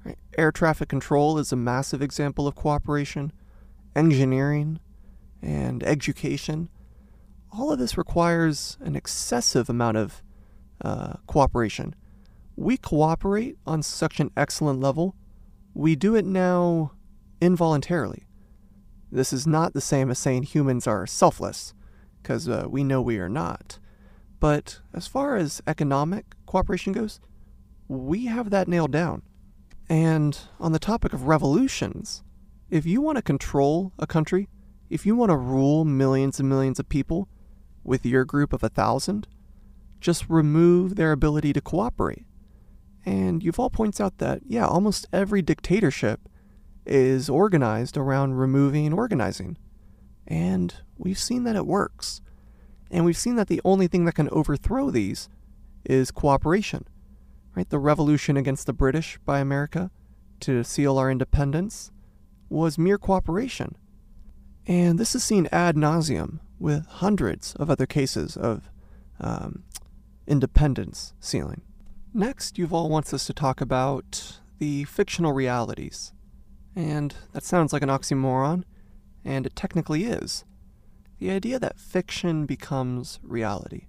Right? 0.05 0.17
Air 0.37 0.51
traffic 0.51 0.87
control 0.87 1.39
is 1.39 1.51
a 1.51 1.55
massive 1.55 2.01
example 2.01 2.47
of 2.47 2.53
cooperation, 2.53 3.31
engineering, 3.95 4.79
and 5.41 5.83
education. 5.83 6.69
All 7.57 7.71
of 7.71 7.79
this 7.79 7.97
requires 7.97 8.77
an 8.81 8.97
excessive 8.97 9.69
amount 9.69 9.95
of 9.95 10.21
uh, 10.83 11.13
cooperation. 11.25 11.95
We 12.57 12.75
cooperate 12.75 13.57
on 13.65 13.81
such 13.81 14.19
an 14.19 14.31
excellent 14.35 14.81
level, 14.81 15.15
we 15.73 15.95
do 15.95 16.15
it 16.15 16.25
now 16.25 16.91
involuntarily. 17.39 18.27
This 19.09 19.31
is 19.31 19.47
not 19.47 19.73
the 19.73 19.81
same 19.81 20.09
as 20.09 20.19
saying 20.19 20.43
humans 20.43 20.85
are 20.85 21.07
selfless, 21.07 21.73
because 22.21 22.49
uh, 22.49 22.65
we 22.67 22.83
know 22.83 23.01
we 23.01 23.19
are 23.19 23.29
not. 23.29 23.79
But 24.41 24.81
as 24.93 25.07
far 25.07 25.37
as 25.37 25.61
economic 25.65 26.35
cooperation 26.45 26.91
goes, 26.91 27.21
we 27.87 28.25
have 28.25 28.49
that 28.49 28.67
nailed 28.67 28.91
down. 28.91 29.21
And 29.87 30.37
on 30.59 30.73
the 30.73 30.79
topic 30.79 31.13
of 31.13 31.27
revolutions, 31.27 32.21
if 32.69 32.85
you 32.85 32.99
want 32.99 33.17
to 33.17 33.21
control 33.21 33.93
a 33.97 34.07
country, 34.07 34.49
if 34.89 35.05
you 35.05 35.15
want 35.15 35.29
to 35.29 35.37
rule 35.37 35.85
millions 35.85 36.39
and 36.39 36.49
millions 36.49 36.79
of 36.79 36.89
people 36.89 37.29
with 37.85 38.05
your 38.05 38.25
group 38.25 38.51
of 38.51 38.63
a 38.63 38.69
thousand, 38.69 39.27
just 40.01 40.29
remove 40.29 40.95
their 40.95 41.11
ability 41.11 41.53
to 41.53 41.61
cooperate. 41.61 42.25
And 43.05 43.41
Yuval 43.41 43.71
points 43.71 44.01
out 44.01 44.17
that, 44.17 44.41
yeah, 44.45 44.65
almost 44.65 45.07
every 45.13 45.41
dictatorship 45.41 46.27
is 46.85 47.29
organized 47.29 47.97
around 47.97 48.33
removing 48.33 48.85
and 48.85 48.95
organizing. 48.95 49.57
And 50.27 50.73
we've 50.97 51.19
seen 51.19 51.43
that 51.43 51.55
it 51.55 51.67
works. 51.67 52.21
And 52.89 53.05
we've 53.05 53.17
seen 53.17 53.35
that 53.35 53.47
the 53.47 53.61
only 53.63 53.87
thing 53.87 54.05
that 54.05 54.15
can 54.15 54.29
overthrow 54.29 54.89
these 54.89 55.29
is 55.83 56.11
cooperation. 56.11 56.85
Right? 57.55 57.69
The 57.69 57.79
revolution 57.79 58.35
against 58.37 58.65
the 58.65 58.73
British 58.73 59.17
by 59.23 59.39
America 59.39 59.91
to 60.41 60.63
seal 60.63 60.97
our 60.97 61.09
independence 61.09 61.91
was 62.49 62.77
mere 62.77 62.97
cooperation. 62.97 63.75
And 64.67 64.99
this 64.99 65.15
is 65.15 65.23
seen 65.23 65.47
ad 65.51 65.75
nauseum 65.75 66.39
with 66.59 66.85
hundreds 66.87 67.53
of 67.55 67.69
other 67.69 67.85
cases 67.85 68.37
of 68.37 68.69
um, 69.19 69.63
independence 70.27 71.13
sealing. 71.19 71.61
Next, 72.13 72.55
Yuval 72.55 72.89
wants 72.89 73.13
us 73.13 73.25
to 73.27 73.33
talk 73.33 73.61
about 73.61 74.39
the 74.57 74.85
fictional 74.85 75.33
realities. 75.33 76.13
And 76.75 77.15
that 77.33 77.43
sounds 77.43 77.71
like 77.73 77.81
an 77.81 77.89
oxymoron, 77.89 78.63
and 79.23 79.45
it 79.45 79.55
technically 79.55 80.05
is. 80.05 80.43
The 81.19 81.31
idea 81.31 81.59
that 81.59 81.79
fiction 81.79 82.45
becomes 82.45 83.19
reality. 83.23 83.87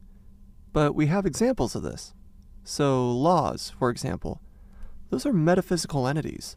But 0.73 0.95
we 0.95 1.07
have 1.07 1.27
examples 1.27 1.75
of 1.75 1.83
this. 1.83 2.15
So, 2.63 3.11
laws, 3.11 3.73
for 3.79 3.91
example, 3.91 4.41
those 5.11 5.25
are 5.25 5.33
metaphysical 5.33 6.07
entities. 6.07 6.57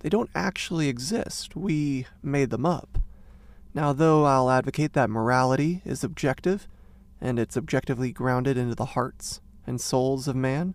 They 0.00 0.08
don't 0.08 0.30
actually 0.34 0.88
exist, 0.88 1.54
we 1.54 2.06
made 2.22 2.50
them 2.50 2.64
up. 2.64 2.98
Now, 3.72 3.92
though 3.92 4.24
I'll 4.24 4.50
advocate 4.50 4.94
that 4.94 5.10
morality 5.10 5.82
is 5.84 6.02
objective, 6.02 6.66
and 7.20 7.38
it's 7.38 7.56
objectively 7.56 8.12
grounded 8.12 8.56
into 8.56 8.74
the 8.74 8.86
hearts 8.86 9.40
and 9.66 9.80
souls 9.80 10.26
of 10.26 10.34
man, 10.34 10.74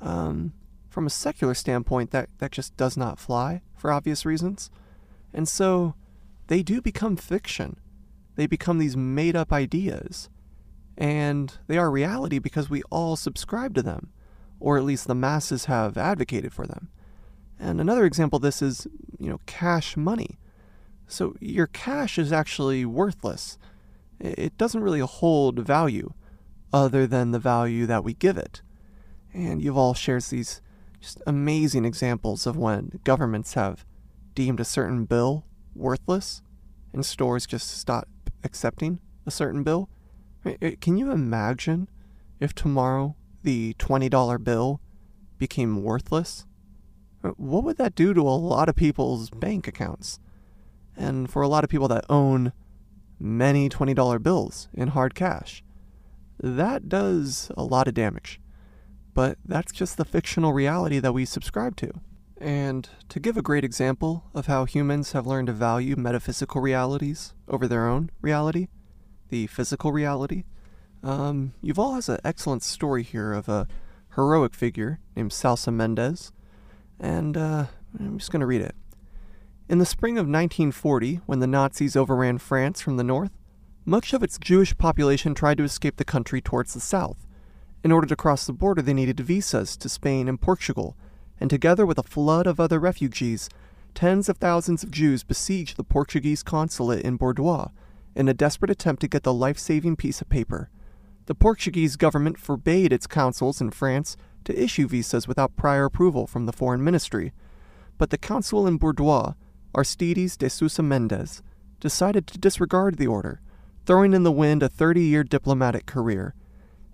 um, 0.00 0.52
from 0.88 1.06
a 1.06 1.10
secular 1.10 1.54
standpoint, 1.54 2.10
that, 2.10 2.28
that 2.38 2.52
just 2.52 2.76
does 2.76 2.96
not 2.96 3.18
fly 3.18 3.62
for 3.76 3.92
obvious 3.92 4.26
reasons. 4.26 4.70
And 5.32 5.48
so 5.48 5.94
they 6.48 6.62
do 6.62 6.82
become 6.82 7.16
fiction. 7.16 7.78
They 8.34 8.46
become 8.46 8.78
these 8.78 8.96
made 8.96 9.36
up 9.36 9.52
ideas. 9.52 10.28
And 10.96 11.56
they 11.66 11.78
are 11.78 11.90
reality 11.90 12.38
because 12.38 12.68
we 12.68 12.82
all 12.90 13.16
subscribe 13.16 13.74
to 13.74 13.82
them, 13.82 14.10
or 14.58 14.76
at 14.76 14.84
least 14.84 15.06
the 15.06 15.14
masses 15.14 15.66
have 15.66 15.96
advocated 15.96 16.52
for 16.52 16.66
them. 16.66 16.88
And 17.58 17.80
another 17.80 18.04
example 18.04 18.38
of 18.38 18.42
this 18.42 18.60
is, 18.60 18.86
you 19.18 19.28
know, 19.30 19.40
cash 19.46 19.96
money. 19.96 20.38
So 21.08 21.34
your 21.40 21.66
cash 21.66 22.18
is 22.18 22.32
actually 22.32 22.84
worthless. 22.84 23.58
It 24.20 24.56
doesn't 24.58 24.82
really 24.82 25.00
hold 25.00 25.58
value 25.58 26.12
other 26.72 27.06
than 27.06 27.30
the 27.30 27.38
value 27.38 27.86
that 27.86 28.04
we 28.04 28.14
give 28.14 28.36
it. 28.36 28.62
And 29.32 29.62
Yuval 29.62 29.96
shares 29.96 30.28
these 30.28 30.60
just 31.00 31.22
amazing 31.26 31.84
examples 31.84 32.46
of 32.46 32.56
when 32.56 33.00
governments 33.04 33.54
have 33.54 33.84
deemed 34.34 34.60
a 34.60 34.64
certain 34.64 35.04
bill 35.04 35.44
worthless 35.74 36.42
and 36.92 37.04
stores 37.04 37.46
just 37.46 37.78
stop 37.78 38.08
accepting 38.44 39.00
a 39.26 39.30
certain 39.30 39.62
bill. 39.62 39.88
Can 40.80 40.96
you 40.96 41.10
imagine 41.10 41.88
if 42.40 42.54
tomorrow 42.54 43.16
the 43.42 43.74
$20 43.74 44.42
bill 44.44 44.80
became 45.38 45.82
worthless? 45.82 46.46
Uh, 47.22 47.30
what 47.30 47.64
would 47.64 47.78
that 47.78 47.94
do 47.94 48.14
to 48.14 48.20
a 48.20 48.30
lot 48.30 48.68
of 48.68 48.76
people's 48.76 49.30
bank 49.30 49.66
accounts? 49.66 50.20
And 50.98 51.30
for 51.30 51.42
a 51.42 51.48
lot 51.48 51.62
of 51.62 51.70
people 51.70 51.88
that 51.88 52.04
own 52.10 52.52
many 53.20 53.68
$20 53.68 54.22
bills 54.22 54.68
in 54.74 54.88
hard 54.88 55.14
cash, 55.14 55.62
that 56.40 56.88
does 56.88 57.50
a 57.56 57.62
lot 57.62 57.88
of 57.88 57.94
damage. 57.94 58.40
But 59.14 59.38
that's 59.44 59.72
just 59.72 59.96
the 59.96 60.04
fictional 60.04 60.52
reality 60.52 60.98
that 60.98 61.14
we 61.14 61.24
subscribe 61.24 61.76
to. 61.76 61.92
And 62.40 62.88
to 63.08 63.18
give 63.18 63.36
a 63.36 63.42
great 63.42 63.64
example 63.64 64.24
of 64.34 64.46
how 64.46 64.64
humans 64.64 65.12
have 65.12 65.26
learned 65.26 65.46
to 65.46 65.52
value 65.52 65.96
metaphysical 65.96 66.60
realities 66.60 67.32
over 67.48 67.66
their 67.66 67.88
own 67.88 68.10
reality, 68.20 68.68
the 69.28 69.46
physical 69.46 69.92
reality, 69.92 70.44
um, 71.02 71.54
Yuval 71.62 71.94
has 71.94 72.08
an 72.08 72.18
excellent 72.24 72.62
story 72.62 73.02
here 73.02 73.32
of 73.32 73.48
a 73.48 73.66
heroic 74.14 74.54
figure 74.54 75.00
named 75.16 75.30
Salsa 75.30 75.72
Mendes, 75.72 76.32
and 76.98 77.36
uh, 77.36 77.66
I'm 77.98 78.18
just 78.18 78.32
going 78.32 78.40
to 78.40 78.46
read 78.46 78.60
it. 78.60 78.74
In 79.68 79.76
the 79.76 79.84
spring 79.84 80.14
of 80.14 80.24
1940, 80.24 81.16
when 81.26 81.40
the 81.40 81.46
Nazis 81.46 81.94
overran 81.94 82.38
France 82.38 82.80
from 82.80 82.96
the 82.96 83.04
north, 83.04 83.32
much 83.84 84.14
of 84.14 84.22
its 84.22 84.38
Jewish 84.38 84.74
population 84.78 85.34
tried 85.34 85.58
to 85.58 85.64
escape 85.64 85.96
the 85.96 86.06
country 86.06 86.40
towards 86.40 86.72
the 86.72 86.80
south. 86.80 87.26
In 87.84 87.92
order 87.92 88.06
to 88.06 88.16
cross 88.16 88.46
the 88.46 88.54
border, 88.54 88.80
they 88.80 88.94
needed 88.94 89.20
visas 89.20 89.76
to 89.76 89.90
Spain 89.90 90.26
and 90.26 90.40
Portugal, 90.40 90.96
and 91.38 91.50
together 91.50 91.84
with 91.84 91.98
a 91.98 92.02
flood 92.02 92.46
of 92.46 92.58
other 92.58 92.78
refugees, 92.78 93.50
tens 93.94 94.30
of 94.30 94.38
thousands 94.38 94.82
of 94.82 94.90
Jews 94.90 95.22
besieged 95.22 95.76
the 95.76 95.84
Portuguese 95.84 96.42
consulate 96.42 97.04
in 97.04 97.16
Bordeaux 97.16 97.70
in 98.14 98.26
a 98.26 98.32
desperate 98.32 98.70
attempt 98.70 99.02
to 99.02 99.08
get 99.08 99.22
the 99.22 99.34
life 99.34 99.58
saving 99.58 99.96
piece 99.96 100.22
of 100.22 100.30
paper. 100.30 100.70
The 101.26 101.34
Portuguese 101.34 101.96
government 101.96 102.38
forbade 102.38 102.90
its 102.90 103.06
consuls 103.06 103.60
in 103.60 103.70
France 103.70 104.16
to 104.44 104.58
issue 104.58 104.88
visas 104.88 105.28
without 105.28 105.56
prior 105.56 105.84
approval 105.84 106.26
from 106.26 106.46
the 106.46 106.54
foreign 106.54 106.82
ministry, 106.82 107.34
but 107.98 108.08
the 108.08 108.16
consul 108.16 108.66
in 108.66 108.78
Bordeaux, 108.78 109.34
Aristides 109.74 110.36
de 110.36 110.48
Sousa 110.48 110.82
Mendes, 110.82 111.42
decided 111.80 112.26
to 112.26 112.38
disregard 112.38 112.96
the 112.96 113.06
order, 113.06 113.40
throwing 113.86 114.12
in 114.12 114.22
the 114.22 114.32
wind 114.32 114.62
a 114.62 114.68
30 114.68 115.00
year 115.00 115.24
diplomatic 115.24 115.86
career. 115.86 116.34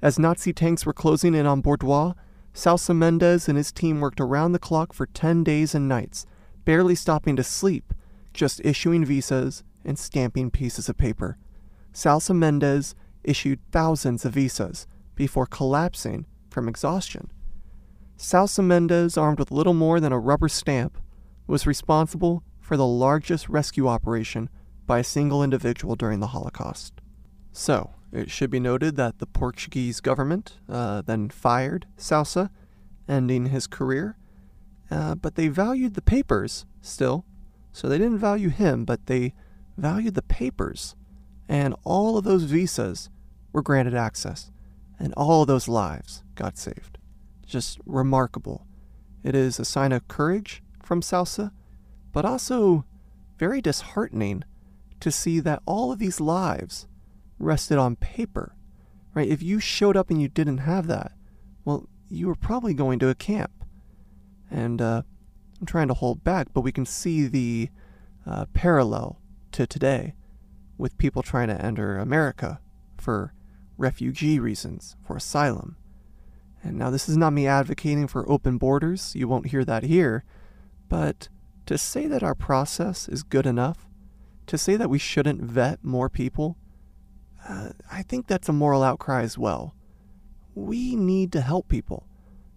As 0.02 0.18
Nazi 0.18 0.52
tanks 0.52 0.84
were 0.84 0.92
closing 0.92 1.34
in 1.34 1.46
on 1.46 1.60
Bordeaux, 1.60 2.14
Salsa 2.52 2.94
Mendes 2.94 3.48
and 3.48 3.56
his 3.56 3.72
team 3.72 4.00
worked 4.00 4.20
around 4.20 4.52
the 4.52 4.58
clock 4.58 4.92
for 4.92 5.06
10 5.06 5.42
days 5.42 5.74
and 5.74 5.88
nights, 5.88 6.26
barely 6.64 6.94
stopping 6.94 7.36
to 7.36 7.42
sleep, 7.42 7.92
just 8.32 8.60
issuing 8.64 9.04
visas 9.04 9.64
and 9.84 9.98
stamping 9.98 10.50
pieces 10.50 10.88
of 10.88 10.96
paper. 10.96 11.36
Salsa 11.92 12.34
Mendes 12.34 12.94
issued 13.24 13.60
thousands 13.72 14.24
of 14.24 14.34
visas 14.34 14.86
before 15.14 15.46
collapsing 15.46 16.26
from 16.50 16.68
exhaustion. 16.68 17.30
Salsa 18.18 18.64
Mendes, 18.64 19.16
armed 19.16 19.38
with 19.38 19.50
little 19.50 19.74
more 19.74 19.98
than 19.98 20.12
a 20.12 20.18
rubber 20.18 20.48
stamp, 20.48 20.98
was 21.46 21.66
responsible 21.66 22.42
for 22.64 22.78
the 22.78 22.86
largest 22.86 23.46
rescue 23.50 23.86
operation 23.86 24.48
by 24.86 25.00
a 25.00 25.04
single 25.04 25.42
individual 25.42 25.96
during 25.96 26.20
the 26.20 26.28
Holocaust. 26.28 26.94
So, 27.52 27.90
it 28.10 28.30
should 28.30 28.48
be 28.48 28.58
noted 28.58 28.96
that 28.96 29.18
the 29.18 29.26
Portuguese 29.26 30.00
government 30.00 30.56
uh, 30.66 31.02
then 31.02 31.28
fired 31.28 31.86
Salsa, 31.98 32.48
ending 33.06 33.46
his 33.46 33.66
career, 33.66 34.16
uh, 34.90 35.14
but 35.14 35.34
they 35.34 35.48
valued 35.48 35.92
the 35.92 36.00
papers 36.00 36.64
still. 36.80 37.26
So 37.70 37.86
they 37.86 37.98
didn't 37.98 38.18
value 38.18 38.48
him, 38.48 38.86
but 38.86 39.06
they 39.06 39.34
valued 39.76 40.14
the 40.14 40.22
papers. 40.22 40.96
And 41.46 41.74
all 41.84 42.16
of 42.16 42.24
those 42.24 42.44
visas 42.44 43.10
were 43.52 43.62
granted 43.62 43.94
access, 43.94 44.50
and 44.98 45.12
all 45.18 45.42
of 45.42 45.48
those 45.48 45.68
lives 45.68 46.24
got 46.34 46.56
saved. 46.56 46.96
Just 47.44 47.78
remarkable. 47.84 48.66
It 49.22 49.34
is 49.34 49.58
a 49.58 49.66
sign 49.66 49.92
of 49.92 50.08
courage 50.08 50.62
from 50.82 51.02
Salsa, 51.02 51.50
but 52.14 52.24
also 52.24 52.84
very 53.38 53.60
disheartening 53.60 54.44
to 55.00 55.10
see 55.10 55.40
that 55.40 55.60
all 55.66 55.92
of 55.92 55.98
these 55.98 56.20
lives 56.20 56.86
rested 57.40 57.76
on 57.76 57.96
paper, 57.96 58.54
right? 59.12 59.28
If 59.28 59.42
you 59.42 59.58
showed 59.58 59.96
up 59.96 60.08
and 60.08 60.22
you 60.22 60.28
didn't 60.28 60.58
have 60.58 60.86
that, 60.86 61.12
well, 61.64 61.88
you 62.08 62.28
were 62.28 62.36
probably 62.36 62.72
going 62.72 63.00
to 63.00 63.08
a 63.08 63.16
camp. 63.16 63.50
And 64.48 64.80
uh, 64.80 65.02
I'm 65.60 65.66
trying 65.66 65.88
to 65.88 65.94
hold 65.94 66.22
back, 66.22 66.54
but 66.54 66.60
we 66.60 66.70
can 66.70 66.86
see 66.86 67.26
the 67.26 67.68
uh, 68.24 68.46
parallel 68.54 69.20
to 69.50 69.66
today 69.66 70.14
with 70.78 70.96
people 70.96 71.22
trying 71.22 71.48
to 71.48 71.60
enter 71.60 71.98
America 71.98 72.60
for 72.96 73.34
refugee 73.76 74.38
reasons, 74.38 74.94
for 75.04 75.16
asylum. 75.16 75.76
And 76.62 76.78
now, 76.78 76.90
this 76.90 77.08
is 77.08 77.16
not 77.16 77.32
me 77.32 77.48
advocating 77.48 78.06
for 78.06 78.30
open 78.30 78.56
borders, 78.56 79.14
you 79.16 79.26
won't 79.26 79.48
hear 79.48 79.64
that 79.64 79.82
here, 79.82 80.24
but 80.88 81.28
to 81.66 81.78
say 81.78 82.06
that 82.06 82.22
our 82.22 82.34
process 82.34 83.08
is 83.08 83.22
good 83.22 83.46
enough, 83.46 83.86
to 84.46 84.58
say 84.58 84.76
that 84.76 84.90
we 84.90 84.98
shouldn't 84.98 85.42
vet 85.42 85.84
more 85.84 86.08
people 86.08 86.56
uh, 87.48 87.70
I 87.90 88.02
think 88.02 88.26
that's 88.26 88.48
a 88.48 88.52
moral 88.52 88.82
outcry 88.82 89.22
as 89.22 89.36
well. 89.36 89.74
We 90.54 90.96
need 90.96 91.32
to 91.32 91.40
help 91.40 91.68
people. 91.68 92.06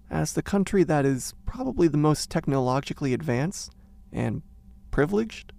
As 0.10 0.34
the 0.34 0.41
country 0.41 0.84
that 0.84 1.05
is 1.05 1.34
probably 1.45 1.88
the 1.88 1.97
most 1.97 2.30
technologically 2.30 3.14
advanced 3.14 3.72
and 4.14 4.41
privileged, 4.91 5.51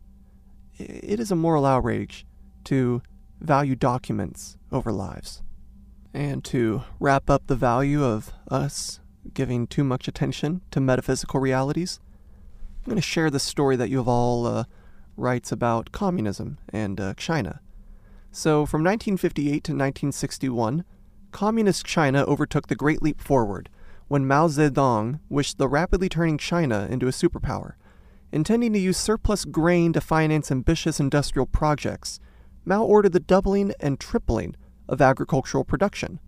it 0.79 1.21
is 1.21 1.31
a 1.31 1.37
moral 1.37 1.67
outrage 1.67 2.25
to 2.65 3.03
value 3.41 3.77
documents 3.77 4.57
over 4.73 4.93
lives. 4.93 5.43
And 6.15 6.43
to 6.45 6.83
wrap 6.99 7.29
up 7.29 7.47
the 7.47 7.57
value 7.57 8.03
of 8.03 8.33
us 8.51 9.01
giving 9.35 9.67
too 9.67 9.85
much 9.85 10.09
attention 10.09 10.63
to 10.71 10.81
metaphysical 10.81 11.39
realities, 11.39 12.01
I'm 12.89 12.93
going 12.93 13.03
to 13.03 13.07
share 13.07 13.29
the 13.29 13.39
story 13.39 13.77
that 13.77 13.91
Yuval 13.91 14.61
uh, 14.61 14.65
writes 15.15 15.53
about 15.53 15.93
communism 15.93 16.57
and 16.71 16.99
uh, 16.99 17.13
China. 17.19 17.61
So, 18.33 18.65
from 18.65 18.83
1958 18.83 19.51
to 19.51 19.73
1961, 19.73 20.85
Communist 21.31 21.85
China 21.85 22.25
overtook 22.25 22.69
the 22.69 22.75
Great 22.75 23.03
Leap 23.03 23.21
Forward 23.21 23.69
when 24.07 24.27
Mao 24.27 24.49
Zedong 24.49 25.21
wished 25.29 25.59
the 25.59 25.69
rapidly 25.69 26.09
turning 26.09 26.39
China 26.39 26.89
into 26.89 27.07
a 27.07 27.11
superpower. 27.11 27.75
Intending 28.33 28.73
to 28.73 28.79
use 28.79 28.97
surplus 28.97 29.45
grain 29.45 29.93
to 29.93 30.01
finance 30.01 30.51
ambitious 30.51 30.99
industrial 30.99 31.45
projects, 31.45 32.19
Mao 32.65 32.83
ordered 32.83 33.13
the 33.13 33.21
doubling 33.21 33.75
and 33.81 34.01
tripling 34.01 34.57
of 34.89 35.03
agricultural 35.03 35.63
production. 35.63 36.21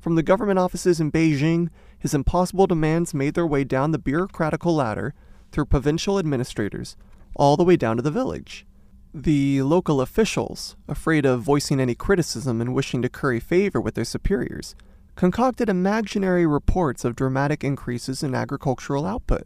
From 0.00 0.14
the 0.14 0.22
government 0.22 0.58
offices 0.58 1.00
in 1.00 1.12
Beijing, 1.12 1.68
his 1.98 2.14
impossible 2.14 2.66
demands 2.66 3.12
made 3.12 3.34
their 3.34 3.46
way 3.46 3.62
down 3.62 3.90
the 3.90 3.98
bureaucratical 3.98 4.74
ladder 4.74 5.12
through 5.52 5.66
provincial 5.66 6.18
administrators, 6.18 6.96
all 7.34 7.56
the 7.56 7.64
way 7.64 7.76
down 7.76 7.96
to 7.96 8.02
the 8.02 8.10
village. 8.10 8.66
The 9.14 9.62
local 9.62 10.00
officials, 10.00 10.76
afraid 10.86 11.24
of 11.24 11.40
voicing 11.42 11.80
any 11.80 11.94
criticism 11.94 12.60
and 12.60 12.74
wishing 12.74 13.02
to 13.02 13.08
curry 13.08 13.40
favor 13.40 13.80
with 13.80 13.94
their 13.94 14.04
superiors, 14.04 14.74
concocted 15.16 15.68
imaginary 15.68 16.46
reports 16.46 17.04
of 17.04 17.16
dramatic 17.16 17.64
increases 17.64 18.22
in 18.22 18.34
agricultural 18.34 19.06
output. 19.06 19.44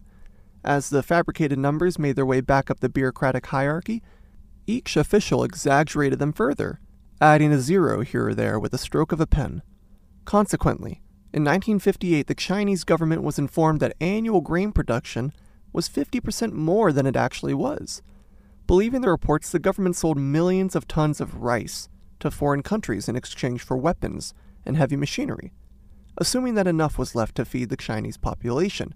As 0.64 0.90
the 0.90 1.02
fabricated 1.02 1.58
numbers 1.58 1.98
made 1.98 2.16
their 2.16 2.26
way 2.26 2.40
back 2.40 2.70
up 2.70 2.80
the 2.80 2.88
bureaucratic 2.88 3.46
hierarchy, 3.46 4.02
each 4.66 4.96
official 4.96 5.44
exaggerated 5.44 6.18
them 6.18 6.32
further, 6.32 6.80
adding 7.20 7.52
a 7.52 7.60
zero 7.60 8.02
here 8.02 8.28
or 8.28 8.34
there 8.34 8.58
with 8.58 8.74
a 8.74 8.78
stroke 8.78 9.12
of 9.12 9.20
a 9.20 9.26
pen. 9.26 9.62
Consequently, 10.24 11.02
in 11.32 11.44
1958, 11.44 12.26
the 12.26 12.34
Chinese 12.34 12.84
government 12.84 13.22
was 13.22 13.38
informed 13.38 13.80
that 13.80 13.96
annual 14.00 14.40
grain 14.40 14.70
production 14.70 15.32
was 15.72 15.88
50% 15.88 16.52
more 16.52 16.92
than 16.92 17.06
it 17.06 17.16
actually 17.16 17.54
was. 17.54 18.02
Believing 18.66 19.00
the 19.00 19.10
reports, 19.10 19.50
the 19.50 19.58
government 19.58 19.96
sold 19.96 20.18
millions 20.18 20.76
of 20.76 20.86
tons 20.86 21.20
of 21.20 21.42
rice 21.42 21.88
to 22.20 22.30
foreign 22.30 22.62
countries 22.62 23.08
in 23.08 23.16
exchange 23.16 23.62
for 23.62 23.76
weapons 23.76 24.34
and 24.64 24.76
heavy 24.76 24.96
machinery, 24.96 25.52
assuming 26.16 26.54
that 26.54 26.66
enough 26.66 26.98
was 26.98 27.14
left 27.14 27.34
to 27.36 27.44
feed 27.44 27.68
the 27.68 27.76
Chinese 27.76 28.16
population. 28.16 28.94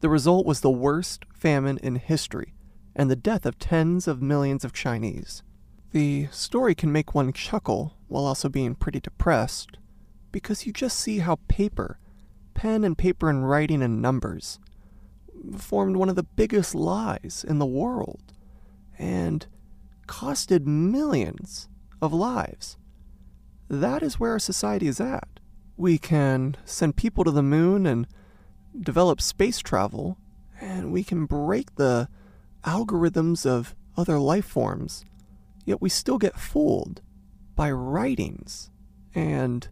The 0.00 0.08
result 0.08 0.46
was 0.46 0.60
the 0.60 0.70
worst 0.70 1.24
famine 1.34 1.78
in 1.82 1.96
history 1.96 2.54
and 2.94 3.10
the 3.10 3.16
death 3.16 3.44
of 3.44 3.58
tens 3.58 4.06
of 4.06 4.22
millions 4.22 4.64
of 4.64 4.72
Chinese. 4.72 5.42
The 5.90 6.28
story 6.30 6.74
can 6.74 6.92
make 6.92 7.14
one 7.14 7.32
chuckle 7.32 7.96
while 8.08 8.24
also 8.24 8.48
being 8.48 8.74
pretty 8.74 9.00
depressed 9.00 9.78
because 10.30 10.66
you 10.66 10.72
just 10.72 10.98
see 10.98 11.18
how 11.20 11.38
paper, 11.48 11.98
pen 12.54 12.84
and 12.84 12.98
paper 12.98 13.30
and 13.30 13.48
writing 13.48 13.82
and 13.82 14.02
numbers, 14.02 14.58
formed 15.56 15.96
one 15.96 16.08
of 16.08 16.16
the 16.16 16.22
biggest 16.22 16.74
lies 16.74 17.44
in 17.46 17.58
the 17.58 17.66
world 17.66 18.32
and 18.98 19.46
costed 20.06 20.66
millions 20.66 21.68
of 22.00 22.12
lives. 22.12 22.76
That 23.68 24.02
is 24.02 24.20
where 24.20 24.32
our 24.32 24.38
society 24.38 24.86
is 24.86 25.00
at. 25.00 25.28
We 25.76 25.98
can 25.98 26.56
send 26.64 26.96
people 26.96 27.24
to 27.24 27.30
the 27.30 27.42
moon 27.42 27.86
and 27.86 28.06
develop 28.78 29.20
space 29.20 29.58
travel, 29.58 30.18
and 30.60 30.92
we 30.92 31.02
can 31.02 31.26
break 31.26 31.74
the 31.74 32.08
algorithms 32.64 33.46
of 33.46 33.74
other 33.96 34.18
life 34.18 34.44
forms, 34.44 35.04
yet 35.64 35.80
we 35.80 35.88
still 35.88 36.18
get 36.18 36.38
fooled 36.38 37.00
by 37.56 37.70
writings 37.70 38.70
and 39.14 39.68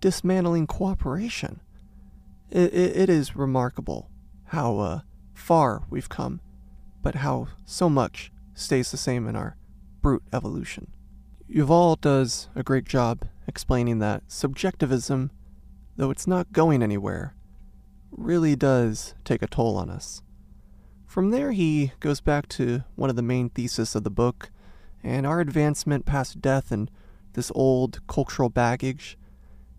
dismantling 0.00 0.66
cooperation. 0.66 1.60
It, 2.50 2.72
it, 2.74 2.96
it 2.96 3.08
is 3.08 3.34
remarkable 3.36 4.10
how 4.46 4.78
uh, 4.78 5.00
far 5.34 5.84
we've 5.90 6.08
come, 6.08 6.40
but 7.02 7.16
how 7.16 7.48
so 7.64 7.88
much 7.88 8.32
stays 8.54 8.90
the 8.90 8.96
same 8.96 9.26
in 9.26 9.36
our 9.36 9.56
brute 10.02 10.22
evolution. 10.32 10.88
Yuval 11.50 12.00
does 12.00 12.48
a 12.54 12.62
great 12.62 12.84
job 12.84 13.24
explaining 13.46 13.98
that 14.00 14.22
subjectivism, 14.26 15.30
though 15.96 16.10
it's 16.10 16.26
not 16.26 16.52
going 16.52 16.82
anywhere, 16.82 17.34
really 18.10 18.56
does 18.56 19.14
take 19.24 19.42
a 19.42 19.46
toll 19.46 19.76
on 19.76 19.90
us. 19.90 20.22
From 21.06 21.30
there, 21.30 21.52
he 21.52 21.92
goes 22.00 22.20
back 22.20 22.48
to 22.50 22.82
one 22.96 23.10
of 23.10 23.16
the 23.16 23.22
main 23.22 23.48
theses 23.50 23.94
of 23.94 24.04
the 24.04 24.10
book 24.10 24.50
and 25.02 25.24
our 25.26 25.40
advancement 25.40 26.04
past 26.04 26.40
death 26.40 26.72
and 26.72 26.90
this 27.34 27.52
old 27.54 28.00
cultural 28.08 28.48
baggage. 28.48 29.16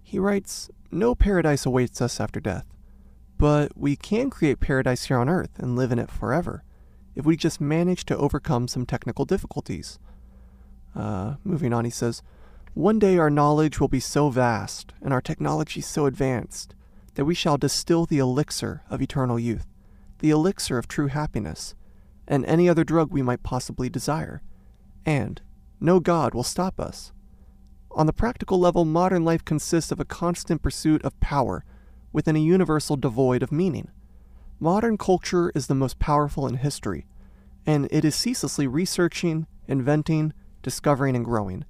He 0.01 0.19
writes 0.19 0.69
No 0.89 1.15
paradise 1.15 1.65
awaits 1.65 2.01
us 2.01 2.21
after 2.21 2.39
death, 2.39 2.65
but 3.37 3.77
we 3.77 3.95
can 3.95 4.29
create 4.29 4.59
paradise 4.59 5.05
here 5.05 5.17
on 5.17 5.29
earth 5.29 5.51
and 5.57 5.75
live 5.75 5.91
in 5.91 5.99
it 5.99 6.11
forever 6.11 6.63
if 7.15 7.25
we 7.25 7.35
just 7.35 7.59
manage 7.59 8.05
to 8.05 8.17
overcome 8.17 8.67
some 8.67 8.85
technical 8.85 9.25
difficulties. 9.25 9.97
Uh, 10.95 11.35
moving 11.43 11.73
on, 11.73 11.83
he 11.83 11.91
says, 11.91 12.21
One 12.75 12.99
day 12.99 13.17
our 13.17 13.31
knowledge 13.31 13.79
will 13.79 13.87
be 13.87 13.99
so 13.99 14.29
vast 14.29 14.93
and 15.01 15.11
our 15.11 15.21
technology 15.21 15.81
so 15.81 16.05
advanced 16.05 16.75
that 17.15 17.25
we 17.25 17.33
shall 17.33 17.57
distill 17.57 18.05
the 18.05 18.19
elixir 18.19 18.83
of 18.89 19.01
eternal 19.01 19.39
youth, 19.39 19.65
the 20.19 20.29
elixir 20.29 20.77
of 20.77 20.87
true 20.87 21.07
happiness, 21.07 21.73
and 22.27 22.45
any 22.45 22.69
other 22.69 22.83
drug 22.83 23.11
we 23.11 23.23
might 23.23 23.41
possibly 23.41 23.89
desire. 23.89 24.43
And 25.03 25.41
no 25.79 25.99
God 25.99 26.35
will 26.35 26.43
stop 26.43 26.79
us. 26.79 27.11
On 27.91 28.05
the 28.05 28.13
practical 28.13 28.59
level, 28.59 28.85
modern 28.85 29.25
life 29.25 29.43
consists 29.43 29.91
of 29.91 29.99
a 29.99 30.05
constant 30.05 30.61
pursuit 30.61 31.03
of 31.03 31.19
power 31.19 31.65
within 32.17 32.35
a 32.35 32.39
universal 32.39 32.95
devoid 32.95 33.43
of 33.43 33.51
meaning. 33.51 33.91
Modern 34.59 34.97
culture 34.97 35.51
is 35.53 35.67
the 35.67 35.75
most 35.75 35.99
powerful 35.99 36.47
in 36.47 36.55
history, 36.55 37.05
and 37.63 37.87
it 37.91 38.03
is 38.03 38.15
ceaselessly 38.15 38.65
researching, 38.65 39.45
inventing, 39.67 40.33
discovering, 40.63 41.15
and 41.15 41.23
growing. 41.23 41.63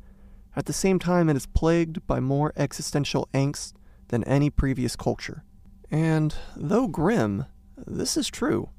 At 0.55 0.65
the 0.65 0.71
same 0.71 0.99
time, 0.99 1.27
it 1.27 1.35
is 1.35 1.47
plagued 1.47 2.07
by 2.07 2.21
more 2.21 2.53
existential 2.55 3.27
angst 3.33 3.73
than 4.07 4.23
any 4.23 4.49
previous 4.49 4.95
culture. 4.95 5.43
And 5.91 6.33
though 6.55 6.87
grim, 6.87 7.43
this 7.85 8.15
is 8.15 8.29
true. 8.29 8.69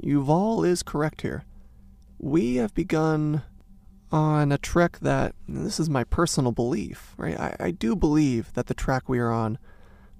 Yuval 0.00 0.64
is 0.64 0.84
correct 0.84 1.22
here. 1.22 1.42
We 2.20 2.54
have 2.54 2.72
begun 2.72 3.42
on 4.12 4.52
a 4.52 4.58
trek 4.58 5.00
that, 5.00 5.34
this 5.48 5.80
is 5.80 5.90
my 5.90 6.04
personal 6.04 6.52
belief, 6.52 7.14
right? 7.16 7.36
I, 7.36 7.56
I 7.58 7.70
do 7.72 7.96
believe 7.96 8.52
that 8.52 8.68
the 8.68 8.74
track 8.74 9.08
we 9.08 9.18
are 9.18 9.32
on, 9.32 9.58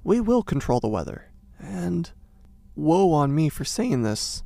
we 0.05 0.21
will 0.21 0.43
control 0.43 0.81
the 0.81 0.89
weather. 0.89 1.31
And 1.59 2.11
woe 2.75 3.13
on 3.13 3.35
me 3.35 3.49
for 3.49 3.65
saying 3.65 4.03
this, 4.03 4.43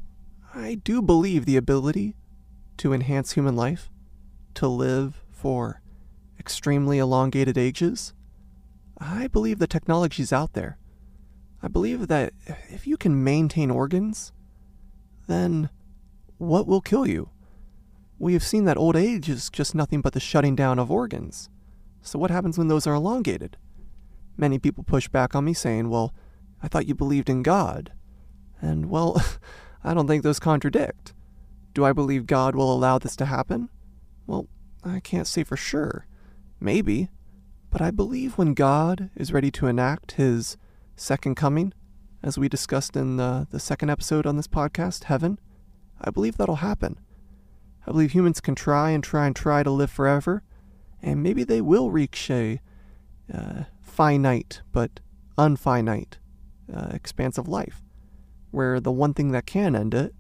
I 0.54 0.76
do 0.76 1.02
believe 1.02 1.46
the 1.46 1.56
ability 1.56 2.16
to 2.78 2.92
enhance 2.92 3.32
human 3.32 3.56
life, 3.56 3.90
to 4.54 4.68
live 4.68 5.24
for 5.30 5.80
extremely 6.38 6.98
elongated 6.98 7.56
ages. 7.56 8.12
I 8.98 9.28
believe 9.28 9.58
the 9.58 9.66
technology's 9.66 10.32
out 10.32 10.52
there. 10.52 10.78
I 11.62 11.68
believe 11.68 12.08
that 12.08 12.34
if 12.68 12.86
you 12.86 12.96
can 12.96 13.24
maintain 13.24 13.70
organs, 13.70 14.32
then 15.26 15.70
what 16.36 16.66
will 16.66 16.80
kill 16.80 17.06
you? 17.06 17.30
We 18.18 18.34
have 18.34 18.44
seen 18.44 18.64
that 18.66 18.76
old 18.76 18.96
age 18.96 19.28
is 19.28 19.50
just 19.50 19.74
nothing 19.74 20.00
but 20.00 20.12
the 20.12 20.20
shutting 20.20 20.54
down 20.54 20.78
of 20.78 20.90
organs. 20.90 21.48
So, 22.02 22.18
what 22.18 22.30
happens 22.30 22.58
when 22.58 22.68
those 22.68 22.86
are 22.86 22.94
elongated? 22.94 23.56
Many 24.36 24.58
people 24.58 24.84
push 24.84 25.08
back 25.08 25.34
on 25.34 25.44
me 25.44 25.54
saying, 25.54 25.88
Well, 25.90 26.14
I 26.62 26.68
thought 26.68 26.86
you 26.86 26.94
believed 26.94 27.28
in 27.28 27.42
God. 27.42 27.92
And, 28.60 28.88
well, 28.88 29.22
I 29.84 29.94
don't 29.94 30.06
think 30.06 30.22
those 30.22 30.40
contradict. 30.40 31.12
Do 31.74 31.84
I 31.84 31.92
believe 31.92 32.26
God 32.26 32.54
will 32.54 32.72
allow 32.72 32.98
this 32.98 33.16
to 33.16 33.26
happen? 33.26 33.68
Well, 34.26 34.48
I 34.84 35.00
can't 35.00 35.26
say 35.26 35.44
for 35.44 35.56
sure. 35.56 36.06
Maybe. 36.60 37.08
But 37.70 37.82
I 37.82 37.90
believe 37.90 38.38
when 38.38 38.54
God 38.54 39.10
is 39.16 39.32
ready 39.32 39.50
to 39.52 39.66
enact 39.66 40.12
his 40.12 40.56
second 40.96 41.34
coming, 41.34 41.74
as 42.22 42.38
we 42.38 42.48
discussed 42.48 42.96
in 42.96 43.16
the, 43.16 43.46
the 43.50 43.60
second 43.60 43.90
episode 43.90 44.26
on 44.26 44.36
this 44.36 44.46
podcast, 44.46 45.04
Heaven, 45.04 45.38
I 46.00 46.10
believe 46.10 46.36
that'll 46.36 46.56
happen. 46.56 46.98
I 47.86 47.90
believe 47.90 48.12
humans 48.12 48.40
can 48.40 48.54
try 48.54 48.90
and 48.90 49.04
try 49.04 49.26
and 49.26 49.36
try 49.36 49.62
to 49.62 49.70
live 49.70 49.90
forever, 49.90 50.42
and 51.02 51.22
maybe 51.22 51.44
they 51.44 51.60
will 51.60 51.90
reach 51.90 52.30
a 52.30 52.60
uh, 53.32 53.64
finite 53.94 54.60
but 54.72 54.98
unfinite 55.38 56.18
uh, 56.74 56.88
expanse 56.92 57.38
of 57.38 57.46
life 57.46 57.80
where 58.50 58.80
the 58.80 58.90
one 58.90 59.14
thing 59.14 59.30
that 59.30 59.46
can 59.46 59.76
end 59.76 59.94
it 59.94 60.14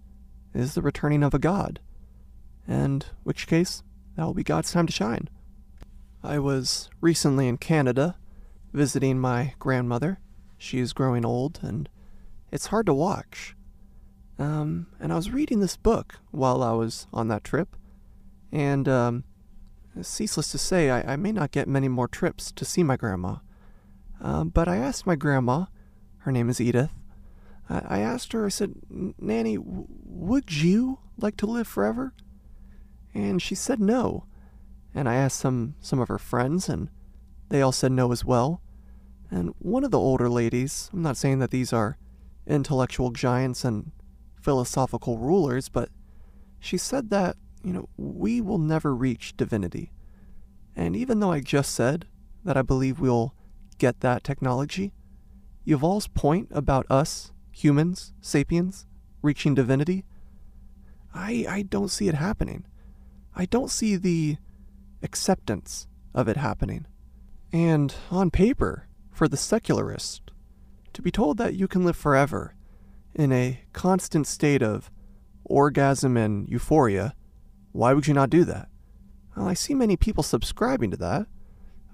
is 0.54 0.74
the 0.74 0.82
returning 0.82 1.22
of 1.22 1.34
a 1.34 1.38
god. 1.38 1.80
And 2.68 3.04
which 3.24 3.46
case, 3.46 3.82
that 4.16 4.24
will 4.24 4.34
be 4.34 4.44
God's 4.44 4.72
time 4.72 4.86
to 4.86 4.92
shine. 4.92 5.28
I 6.22 6.38
was 6.38 6.88
recently 7.00 7.48
in 7.48 7.58
Canada 7.58 8.16
visiting 8.72 9.18
my 9.18 9.54
grandmother. 9.58 10.18
She 10.56 10.78
is 10.78 10.92
growing 10.92 11.24
old 11.24 11.58
and 11.62 11.88
it's 12.52 12.66
hard 12.66 12.86
to 12.86 12.94
watch. 12.94 13.56
Um, 14.38 14.86
and 15.00 15.12
I 15.12 15.16
was 15.16 15.30
reading 15.30 15.58
this 15.58 15.76
book 15.76 16.20
while 16.30 16.62
I 16.62 16.72
was 16.72 17.06
on 17.12 17.28
that 17.28 17.44
trip, 17.44 17.76
and 18.50 18.88
um, 18.88 19.24
ceaseless 20.02 20.50
to 20.50 20.58
say, 20.58 20.90
I, 20.90 21.12
I 21.12 21.16
may 21.16 21.30
not 21.30 21.52
get 21.52 21.68
many 21.68 21.88
more 21.88 22.08
trips 22.08 22.50
to 22.52 22.64
see 22.64 22.82
my 22.82 22.96
grandma. 22.96 23.36
Um, 24.20 24.48
but 24.48 24.68
I 24.68 24.76
asked 24.76 25.06
my 25.06 25.16
grandma, 25.16 25.66
her 26.18 26.32
name 26.32 26.48
is 26.48 26.60
Edith, 26.60 26.90
I, 27.68 27.82
I 27.86 27.98
asked 28.00 28.32
her, 28.32 28.46
I 28.46 28.50
said, 28.50 28.74
Nanny, 28.90 29.56
w- 29.56 29.86
would 29.88 30.52
you 30.52 30.98
like 31.18 31.36
to 31.38 31.46
live 31.46 31.66
forever? 31.66 32.14
And 33.12 33.40
she 33.40 33.54
said 33.54 33.80
no. 33.80 34.26
And 34.94 35.08
I 35.08 35.14
asked 35.14 35.38
some, 35.38 35.74
some 35.80 35.98
of 35.98 36.08
her 36.08 36.18
friends, 36.18 36.68
and 36.68 36.88
they 37.48 37.62
all 37.62 37.72
said 37.72 37.92
no 37.92 38.12
as 38.12 38.24
well. 38.24 38.60
And 39.30 39.54
one 39.58 39.84
of 39.84 39.90
the 39.90 39.98
older 39.98 40.28
ladies, 40.28 40.90
I'm 40.92 41.02
not 41.02 41.16
saying 41.16 41.38
that 41.40 41.50
these 41.50 41.72
are 41.72 41.98
intellectual 42.46 43.10
giants 43.10 43.64
and 43.64 43.92
philosophical 44.40 45.18
rulers, 45.18 45.68
but 45.68 45.88
she 46.60 46.76
said 46.76 47.10
that, 47.10 47.36
you 47.62 47.72
know, 47.72 47.88
we 47.96 48.40
will 48.40 48.58
never 48.58 48.94
reach 48.94 49.36
divinity. 49.36 49.92
And 50.76 50.94
even 50.94 51.20
though 51.20 51.32
I 51.32 51.40
just 51.40 51.74
said 51.74 52.06
that 52.44 52.56
I 52.56 52.62
believe 52.62 53.00
we'll 53.00 53.34
get 53.78 54.00
that 54.00 54.24
technology, 54.24 54.92
Yuval's 55.66 56.08
point 56.08 56.48
about 56.50 56.86
us, 56.90 57.32
humans, 57.50 58.12
sapiens, 58.20 58.86
reaching 59.22 59.54
divinity, 59.54 60.04
I, 61.14 61.46
I 61.48 61.62
don't 61.62 61.90
see 61.90 62.08
it 62.08 62.14
happening. 62.14 62.66
I 63.34 63.46
don't 63.46 63.70
see 63.70 63.96
the 63.96 64.36
acceptance 65.02 65.86
of 66.14 66.28
it 66.28 66.36
happening. 66.36 66.86
And 67.52 67.94
on 68.10 68.30
paper, 68.30 68.88
for 69.10 69.28
the 69.28 69.36
secularist, 69.36 70.32
to 70.92 71.02
be 71.02 71.10
told 71.10 71.38
that 71.38 71.54
you 71.54 71.68
can 71.68 71.84
live 71.84 71.96
forever 71.96 72.54
in 73.14 73.32
a 73.32 73.60
constant 73.72 74.26
state 74.26 74.62
of 74.62 74.90
orgasm 75.44 76.16
and 76.16 76.48
euphoria, 76.48 77.14
why 77.72 77.92
would 77.92 78.06
you 78.06 78.14
not 78.14 78.30
do 78.30 78.44
that? 78.44 78.68
Well, 79.36 79.48
I 79.48 79.54
see 79.54 79.74
many 79.74 79.96
people 79.96 80.22
subscribing 80.22 80.90
to 80.92 80.96
that. 80.98 81.26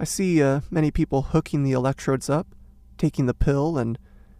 I 0.01 0.05
see 0.05 0.43
uh, 0.43 0.60
many 0.70 0.90
people 0.90 1.20
hooking 1.20 1.62
the 1.62 1.72
electrodes 1.72 2.31
up, 2.31 2.55
taking 2.97 3.27
the 3.27 3.35
pill, 3.35 3.77
and 3.77 3.98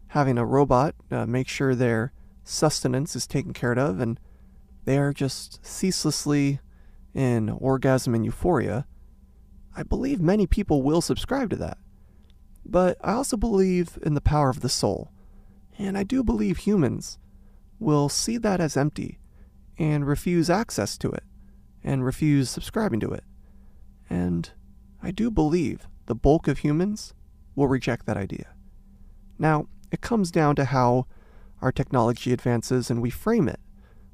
having 0.09 0.39
a 0.39 0.47
robot 0.47 0.95
uh, 1.11 1.27
make 1.27 1.49
sure 1.49 1.75
their 1.75 2.15
sustenance 2.43 3.15
is 3.15 3.27
taken 3.27 3.53
care 3.53 3.73
of, 3.73 4.01
and 4.01 4.19
they 4.87 4.97
are 4.97 5.13
just 5.13 5.65
ceaselessly 5.65 6.61
in 7.13 7.51
orgasm 7.51 8.15
and 8.15 8.25
euphoria. 8.25 8.87
I 9.77 9.83
believe 9.83 10.19
many 10.19 10.47
people 10.47 10.81
will 10.83 11.03
subscribe 11.03 11.51
to 11.51 11.57
that. 11.57 11.77
But 12.65 12.97
I 13.03 13.13
also 13.13 13.37
believe 13.37 13.99
in 14.03 14.15
the 14.15 14.23
power 14.23 14.49
of 14.49 14.61
the 14.61 14.71
soul. 14.71 15.11
And 15.79 15.99
I 15.99 16.05
do 16.05 16.25
believe 16.25 16.59
humans 16.59 17.19
will 17.79 18.09
see 18.09 18.39
that 18.39 18.61
as 18.61 18.79
empty 18.79 19.19
and 19.79 20.07
refuse 20.07 20.49
access 20.49 20.97
to 20.99 21.11
it 21.11 21.25
and 21.85 22.03
refuse 22.03 22.49
subscribing 22.49 23.01
to 23.01 23.11
it. 23.11 23.25
And 24.09 24.51
I 25.03 25.11
do 25.11 25.31
believe 25.31 25.89
the 26.07 26.15
bulk 26.15 26.49
of 26.49 26.59
humans 26.59 27.15
will 27.55 27.69
reject 27.69 28.07
that 28.07 28.17
idea. 28.17 28.55
Now, 29.39 29.67
it 29.91 30.01
comes 30.01 30.31
down 30.31 30.57
to 30.57 30.67
how 30.67 31.07
our 31.63 31.73
technology 31.73 32.33
advances 32.33 32.91
and 32.91 33.03
we 33.03 33.11
frame 33.11 33.49
it, 33.49 33.61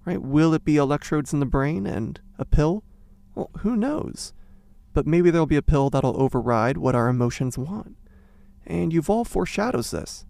right? 0.05 0.21
Will 0.21 0.55
it 0.55 0.65
be 0.65 0.77
electrodes 0.77 1.33
in 1.33 1.41
the 1.41 1.47
brain 1.47 1.87
and 1.87 2.21
a 2.39 2.45
pill? 2.45 2.85
Well, 3.35 3.51
who 3.59 3.77
knows? 3.77 4.33
But 4.93 5.07
maybe 5.07 5.31
there'll 5.31 5.47
be 5.47 5.57
a 5.57 5.63
pill 5.63 5.91
that'll 5.91 6.21
override 6.21 6.79
what 6.79 6.95
our 6.95 7.09
emotions 7.09 7.59
want. 7.59 7.97
And 8.67 8.93
Yuval 8.93 9.27
foreshadows 9.27 9.91
this, 9.91 10.25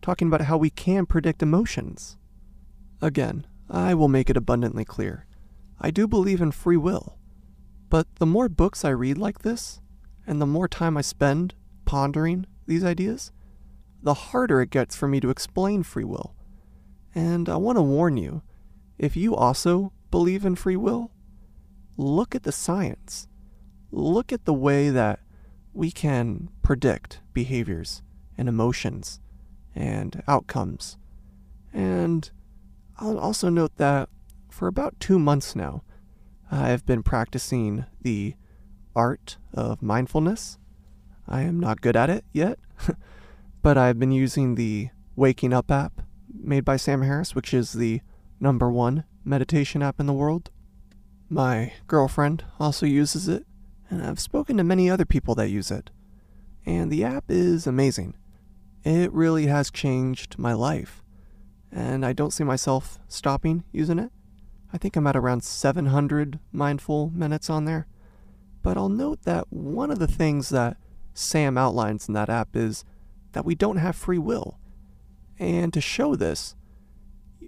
talking 0.00 0.28
about 0.28 0.42
how 0.42 0.56
we 0.56 0.70
can 0.70 1.04
predict 1.06 1.42
emotions. 1.42 2.16
Again, 3.00 3.46
I 3.68 3.94
will 3.94 4.08
make 4.08 4.30
it 4.30 4.36
abundantly 4.36 4.84
clear. 4.84 5.26
I 5.80 5.90
do 5.90 6.06
believe 6.06 6.40
in 6.40 6.52
free 6.52 6.76
will. 6.76 7.18
But 7.90 8.06
the 8.16 8.26
more 8.26 8.48
books 8.48 8.84
I 8.84 8.90
read 8.90 9.18
like 9.18 9.40
this, 9.40 9.81
and 10.26 10.40
the 10.40 10.46
more 10.46 10.68
time 10.68 10.96
I 10.96 11.02
spend 11.02 11.54
pondering 11.84 12.46
these 12.66 12.84
ideas, 12.84 13.32
the 14.02 14.14
harder 14.14 14.60
it 14.60 14.70
gets 14.70 14.96
for 14.96 15.08
me 15.08 15.20
to 15.20 15.30
explain 15.30 15.82
free 15.82 16.04
will. 16.04 16.34
And 17.14 17.48
I 17.48 17.56
want 17.56 17.76
to 17.76 17.82
warn 17.82 18.16
you 18.16 18.42
if 18.98 19.16
you 19.16 19.34
also 19.34 19.92
believe 20.10 20.44
in 20.44 20.54
free 20.54 20.76
will, 20.76 21.10
look 21.96 22.34
at 22.34 22.44
the 22.44 22.52
science. 22.52 23.28
Look 23.90 24.32
at 24.32 24.44
the 24.44 24.54
way 24.54 24.90
that 24.90 25.20
we 25.72 25.90
can 25.90 26.50
predict 26.62 27.20
behaviors 27.32 28.02
and 28.38 28.48
emotions 28.48 29.20
and 29.74 30.22
outcomes. 30.28 30.96
And 31.72 32.30
I'll 32.98 33.18
also 33.18 33.48
note 33.48 33.76
that 33.76 34.08
for 34.50 34.68
about 34.68 35.00
two 35.00 35.18
months 35.18 35.56
now, 35.56 35.82
I 36.50 36.68
have 36.68 36.84
been 36.84 37.02
practicing 37.02 37.86
the 38.02 38.34
art 38.94 39.38
of 39.52 39.82
mindfulness. 39.82 40.58
I 41.28 41.42
am 41.42 41.60
not 41.60 41.80
good 41.80 41.96
at 41.96 42.10
it 42.10 42.24
yet, 42.32 42.58
but 43.62 43.78
I've 43.78 43.98
been 43.98 44.12
using 44.12 44.54
the 44.54 44.90
Waking 45.16 45.52
Up 45.52 45.70
app 45.70 46.02
made 46.32 46.64
by 46.64 46.76
Sam 46.76 47.02
Harris, 47.02 47.34
which 47.34 47.54
is 47.54 47.72
the 47.72 48.00
number 48.40 48.70
one 48.70 49.04
meditation 49.24 49.82
app 49.82 50.00
in 50.00 50.06
the 50.06 50.12
world. 50.12 50.50
My 51.28 51.72
girlfriend 51.86 52.44
also 52.58 52.86
uses 52.86 53.28
it, 53.28 53.46
and 53.88 54.02
I've 54.02 54.20
spoken 54.20 54.56
to 54.56 54.64
many 54.64 54.90
other 54.90 55.04
people 55.04 55.34
that 55.36 55.48
use 55.48 55.70
it. 55.70 55.90
And 56.66 56.90
the 56.90 57.04
app 57.04 57.24
is 57.28 57.66
amazing. 57.66 58.14
It 58.84 59.12
really 59.12 59.46
has 59.46 59.70
changed 59.70 60.38
my 60.38 60.52
life, 60.52 61.02
and 61.70 62.04
I 62.04 62.12
don't 62.12 62.32
see 62.32 62.44
myself 62.44 62.98
stopping 63.08 63.64
using 63.72 63.98
it. 63.98 64.10
I 64.72 64.78
think 64.78 64.96
I'm 64.96 65.06
at 65.06 65.16
around 65.16 65.44
700 65.44 66.38
mindful 66.50 67.10
minutes 67.14 67.48
on 67.48 67.64
there. 67.64 67.86
But 68.62 68.76
I'll 68.76 68.88
note 68.88 69.22
that 69.22 69.52
one 69.52 69.90
of 69.90 69.98
the 69.98 70.06
things 70.06 70.48
that 70.50 70.76
Sam 71.14 71.58
outlines 71.58 72.08
in 72.08 72.14
that 72.14 72.30
app 72.30 72.56
is 72.56 72.84
that 73.32 73.44
we 73.44 73.54
don't 73.54 73.76
have 73.76 73.96
free 73.96 74.18
will. 74.18 74.58
And 75.38 75.72
to 75.72 75.80
show 75.80 76.14
this, 76.14 76.54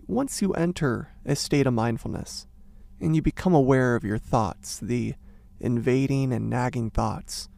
once 0.06 0.42
you 0.42 0.52
enter 0.52 1.12
a 1.24 1.36
state 1.36 1.66
of 1.66 1.74
mindfulness 1.74 2.46
and 3.00 3.14
you 3.14 3.22
become 3.22 3.54
aware 3.54 3.94
of 3.94 4.04
your 4.04 4.18
thoughts, 4.18 4.78
the 4.78 5.14
invading 5.60 6.32
and 6.32 6.50
nagging 6.50 6.90
thoughts, 6.90 7.48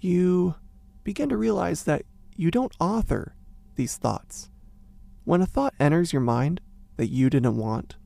you 0.00 0.54
begin 1.02 1.28
to 1.30 1.36
realize 1.36 1.84
that 1.84 2.02
you 2.36 2.50
don't 2.50 2.76
author 2.78 3.34
these 3.76 3.96
thoughts. 3.96 4.50
When 5.24 5.40
a 5.40 5.46
thought 5.46 5.74
enters 5.80 6.12
your 6.12 6.22
mind 6.22 6.60
that 6.96 7.08
you 7.08 7.30
didn't 7.30 7.56
want, 7.56 7.96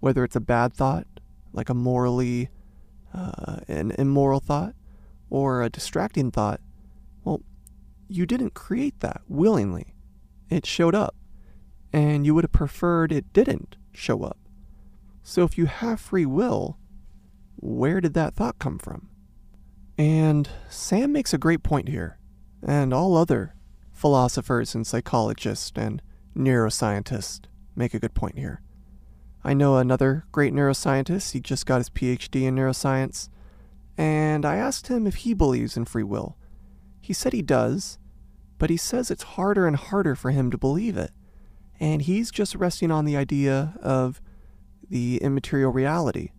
whether 0.00 0.24
it's 0.24 0.36
a 0.36 0.40
bad 0.40 0.74
thought, 0.74 1.06
like 1.52 1.68
a 1.68 1.74
morally 1.74 2.50
uh, 3.16 3.60
an 3.66 3.92
immoral 3.92 4.40
thought, 4.40 4.74
or 5.30 5.62
a 5.62 5.70
distracting 5.70 6.30
thought, 6.30 6.60
well, 7.24 7.40
you 8.08 8.26
didn't 8.26 8.54
create 8.54 9.00
that 9.00 9.22
willingly. 9.26 9.94
It 10.48 10.66
showed 10.66 10.94
up, 10.94 11.16
and 11.92 12.24
you 12.24 12.34
would 12.34 12.44
have 12.44 12.52
preferred 12.52 13.10
it 13.10 13.32
didn't 13.32 13.76
show 13.92 14.22
up. 14.22 14.38
So 15.22 15.42
if 15.42 15.58
you 15.58 15.66
have 15.66 15.98
free 15.98 16.26
will, 16.26 16.78
where 17.56 18.00
did 18.00 18.14
that 18.14 18.36
thought 18.36 18.58
come 18.58 18.78
from? 18.78 19.08
And 19.98 20.48
Sam 20.68 21.12
makes 21.12 21.32
a 21.32 21.38
great 21.38 21.62
point 21.62 21.88
here, 21.88 22.18
and 22.62 22.92
all 22.92 23.16
other 23.16 23.54
philosophers 23.92 24.74
and 24.74 24.86
psychologists 24.86 25.72
and 25.74 26.02
neuroscientists 26.36 27.46
make 27.74 27.94
a 27.94 27.98
good 27.98 28.14
point 28.14 28.38
here. 28.38 28.60
I 29.46 29.54
know 29.54 29.76
another 29.76 30.24
great 30.32 30.52
neuroscientist, 30.52 31.30
he 31.30 31.38
just 31.38 31.66
got 31.66 31.78
his 31.78 31.88
PhD 31.88 32.42
in 32.42 32.56
neuroscience, 32.56 33.28
and 33.96 34.44
I 34.44 34.56
asked 34.56 34.88
him 34.88 35.06
if 35.06 35.14
he 35.18 35.34
believes 35.34 35.76
in 35.76 35.84
free 35.84 36.02
will. 36.02 36.36
He 37.00 37.12
said 37.12 37.32
he 37.32 37.42
does, 37.42 37.96
but 38.58 38.70
he 38.70 38.76
says 38.76 39.08
it's 39.08 39.22
harder 39.22 39.68
and 39.68 39.76
harder 39.76 40.16
for 40.16 40.32
him 40.32 40.50
to 40.50 40.58
believe 40.58 40.96
it. 40.96 41.12
And 41.78 42.02
he's 42.02 42.32
just 42.32 42.56
resting 42.56 42.90
on 42.90 43.04
the 43.04 43.16
idea 43.16 43.78
of 43.80 44.20
the 44.90 45.18
immaterial 45.18 45.70
reality. 45.70 46.32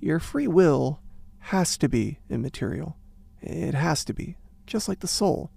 Your 0.00 0.18
free 0.18 0.48
will 0.48 1.00
has 1.40 1.76
to 1.76 1.90
be 1.90 2.20
immaterial. 2.30 2.96
It 3.42 3.74
has 3.74 4.02
to 4.06 4.14
be, 4.14 4.38
just 4.66 4.88
like 4.88 5.00
the 5.00 5.06
soul. 5.06 5.50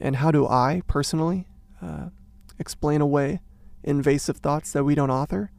And 0.00 0.16
how 0.16 0.30
do 0.30 0.46
I, 0.46 0.80
personally, 0.86 1.46
uh, 1.82 2.08
explain 2.58 3.02
away 3.02 3.42
invasive 3.84 4.38
thoughts 4.38 4.72
that 4.72 4.84
we 4.84 4.94
don't 4.94 5.10
author? 5.10 5.52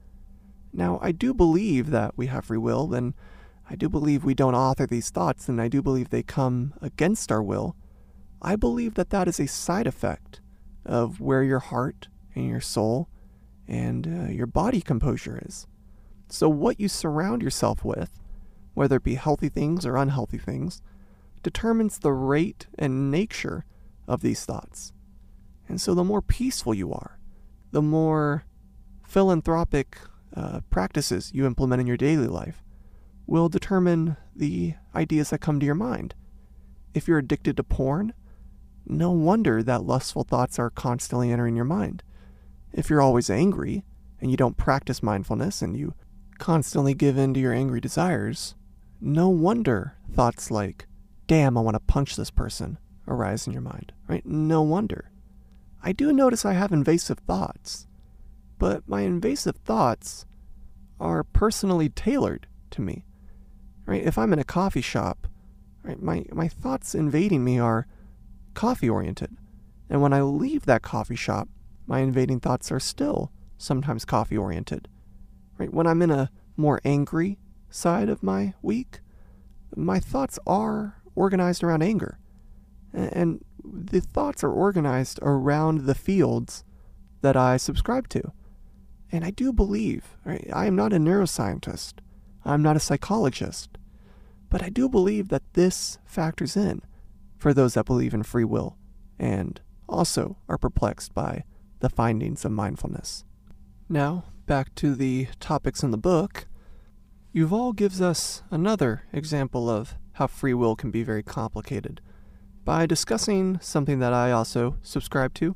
Now, 0.74 1.00
I 1.02 1.12
do 1.12 1.34
believe 1.34 1.90
that 1.92 2.18
we 2.18 2.28
have 2.28 2.46
free 2.46 2.58
will, 2.58 2.94
and 2.94 3.14
I 3.70 3.76
do 3.76 3.90
believe 3.90 4.24
we 4.24 4.34
don't 4.34 4.56
author 4.56 4.86
these 4.86 5.10
thoughts, 5.10 5.50
and 5.50 5.62
I 5.62 5.68
do 5.68 5.82
believe 5.82 6.10
they 6.10 6.24
come 6.24 6.74
against 6.82 7.32
our 7.32 7.44
will. 7.44 7.76
I 8.42 8.56
believe 8.56 8.96
that 8.96 9.10
that 9.10 9.28
is 9.28 9.40
a 9.40 9.48
side 9.48 9.88
effect 9.88 10.42
of 10.86 11.20
where 11.20 11.44
your 11.44 11.60
heart 11.60 12.08
and 12.36 12.48
your 12.48 12.62
soul 12.62 13.08
and 13.68 14.08
uh, 14.08 14.32
your 14.32 14.48
body 14.48 14.82
composure 14.82 15.42
is. 15.46 15.68
So, 16.30 16.50
what 16.50 16.80
you 16.80 16.88
surround 16.88 17.42
yourself 17.42 17.84
with, 17.84 18.20
whether 18.74 18.96
it 18.96 19.04
be 19.04 19.16
healthy 19.16 19.50
things 19.50 19.86
or 19.86 19.98
unhealthy 19.98 20.38
things, 20.38 20.82
determines 21.44 22.00
the 22.00 22.14
rate 22.14 22.68
and 22.78 23.12
nature 23.12 23.66
of 24.08 24.22
these 24.22 24.46
thoughts. 24.46 24.94
And 25.68 25.80
so, 25.80 25.94
the 25.94 26.04
more 26.04 26.22
peaceful 26.22 26.74
you 26.74 26.94
are, 26.94 27.20
the 27.72 27.82
more 27.82 28.46
philanthropic 29.04 29.98
uh, 30.36 30.62
practices 30.70 31.32
you 31.34 31.46
implement 31.46 31.82
in 31.82 31.88
your 31.88 31.98
daily 31.98 32.28
life, 32.28 32.64
will 33.28 33.50
determine 33.50 34.18
the 34.36 34.76
ideas 34.96 35.30
that 35.30 35.40
come 35.40 35.60
to 35.60 35.66
your 35.66 35.76
mind. 35.76 36.14
If 36.94 37.08
you're 37.08 37.20
addicted 37.20 37.58
to 37.58 37.64
porn, 37.64 38.14
no 38.86 39.12
wonder 39.12 39.64
that 39.64 39.84
lustful 39.84 40.24
thoughts 40.24 40.60
are 40.60 40.70
constantly 40.70 41.32
entering 41.32 41.56
your 41.56 41.66
mind. 41.66 42.04
If 42.74 42.90
you're 42.90 43.02
always 43.02 43.30
angry 43.30 43.84
and 44.20 44.32
you 44.32 44.38
don't 44.38 44.58
practice 44.58 45.04
mindfulness 45.04 45.62
and 45.62 45.78
you 45.78 45.94
constantly 46.40 46.94
give 46.94 47.18
in 47.18 47.34
to 47.34 47.40
your 47.40 47.54
angry 47.54 47.80
desires, 47.80 48.56
no 49.00 49.30
wonder 49.30 49.96
thoughts 50.14 50.52
like, 50.52 50.88
damn, 51.28 51.58
I 51.58 51.62
want 51.62 51.76
to 51.76 51.80
punch 51.80 52.16
this 52.16 52.32
person 52.32 52.78
arise 53.08 53.48
in 53.48 53.54
your 53.54 53.62
mind, 53.62 53.92
right? 54.08 54.26
No 54.26 54.62
wonder. 54.62 55.12
I 55.84 55.92
do 55.92 56.12
notice 56.14 56.46
I 56.46 56.54
have 56.54 56.72
invasive 56.72 57.20
thoughts, 57.20 57.88
but 58.62 58.88
my 58.88 59.02
invasive 59.02 59.56
thoughts 59.56 60.28
are 61.00 61.24
personally 61.24 61.90
tailored 61.90 62.46
to 62.70 62.80
me, 62.80 63.06
right? 63.88 64.04
If 64.04 64.20
I'm 64.20 64.34
in 64.34 64.38
a 64.38 64.44
coffee 64.44 64.84
shop, 64.84 65.26
right, 65.82 66.00
my, 66.00 66.26
my 66.32 66.48
thoughts 66.48 66.94
invading 66.94 67.44
me 67.44 67.58
are 67.58 67.88
coffee 68.54 68.88
oriented. 68.88 69.36
And 69.90 70.00
when 70.00 70.14
I 70.14 70.22
leave 70.22 70.68
that 70.68 70.84
coffee 70.84 71.16
shop, 71.16 71.50
my 71.88 72.02
invading 72.02 72.40
thoughts 72.40 72.72
are 72.72 72.80
still 72.80 73.32
sometimes 73.58 74.06
coffee 74.06 74.38
oriented. 74.38 74.88
Right? 75.58 75.74
When 75.74 75.88
I'm 75.88 76.04
in 76.04 76.12
a 76.12 76.30
more 76.56 76.80
angry 76.86 77.40
side 77.72 78.10
of 78.10 78.22
my 78.22 78.54
week, 78.62 79.00
my 79.76 80.00
thoughts 80.00 80.38
are 80.46 81.02
organized 81.16 81.64
around 81.64 81.82
anger. 81.82 82.20
And 82.94 83.44
the 83.64 84.02
thoughts 84.02 84.44
are 84.44 84.54
organized 84.54 85.18
around 85.24 85.86
the 85.86 85.96
fields 85.96 86.64
that 87.22 87.36
I 87.36 87.58
subscribe 87.58 88.08
to. 88.10 88.34
And 89.12 89.26
I 89.26 89.32
do 89.32 89.52
believe, 89.52 90.16
right, 90.24 90.48
I 90.54 90.66
am 90.66 90.76
not 90.76 90.94
a 90.94 90.98
neuroscientist, 90.98 91.96
I'm 92.46 92.62
not 92.62 92.78
a 92.78 92.80
psychologist, 92.80 93.78
but 94.50 94.64
I 94.64 94.70
do 94.70 94.88
believe 94.88 95.30
that 95.30 95.54
this 95.54 96.00
factors 96.06 96.56
in 96.56 96.82
for 97.38 97.54
those 97.54 97.74
that 97.74 97.86
believe 97.86 98.14
in 98.14 98.24
free 98.24 98.46
will 98.46 98.78
and 99.20 99.60
also 99.90 100.38
are 100.48 100.58
perplexed 100.58 101.14
by 101.14 101.44
the 101.80 101.90
findings 101.90 102.46
of 102.46 102.52
mindfulness. 102.52 103.26
Now, 103.90 104.24
back 104.46 104.74
to 104.76 104.96
the 104.96 105.28
topics 105.40 105.84
in 105.84 105.92
the 105.92 105.98
book. 105.98 106.48
Yuval 107.34 107.76
gives 107.76 108.02
us 108.02 108.44
another 108.52 109.04
example 109.14 109.70
of 109.70 109.96
how 110.14 110.28
free 110.28 110.54
will 110.54 110.76
can 110.76 110.92
be 110.92 111.04
very 111.04 111.24
complicated 111.24 112.02
by 112.66 112.86
discussing 112.86 113.58
something 113.62 114.00
that 114.00 114.14
I 114.14 114.32
also 114.32 114.78
subscribe 114.82 115.34
to, 115.36 115.56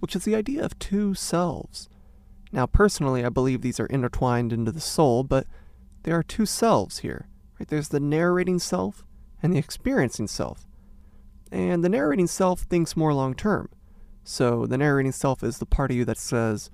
which 0.00 0.16
is 0.16 0.24
the 0.24 0.34
idea 0.34 0.64
of 0.64 0.78
two 0.78 1.14
selves. 1.14 1.88
Now, 2.52 2.66
personally, 2.66 3.24
I 3.24 3.30
believe 3.30 3.62
these 3.62 3.80
are 3.80 3.86
intertwined 3.86 4.52
into 4.52 4.70
the 4.70 4.80
soul, 4.80 5.24
but 5.24 5.46
there 6.02 6.16
are 6.16 6.22
two 6.22 6.44
selves 6.44 6.98
here. 6.98 7.26
Right? 7.58 7.66
There's 7.66 7.88
the 7.88 8.00
narrating 8.00 8.58
self 8.58 9.04
and 9.42 9.52
the 9.52 9.58
experiencing 9.58 10.28
self. 10.28 10.66
And 11.50 11.82
the 11.82 11.88
narrating 11.88 12.26
self 12.26 12.60
thinks 12.60 12.96
more 12.96 13.14
long 13.14 13.34
term. 13.34 13.70
So 14.24 14.66
the 14.66 14.78
narrating 14.78 15.12
self 15.12 15.42
is 15.42 15.58
the 15.58 15.66
part 15.66 15.90
of 15.90 15.96
you 15.96 16.04
that 16.04 16.18
says, 16.18 16.70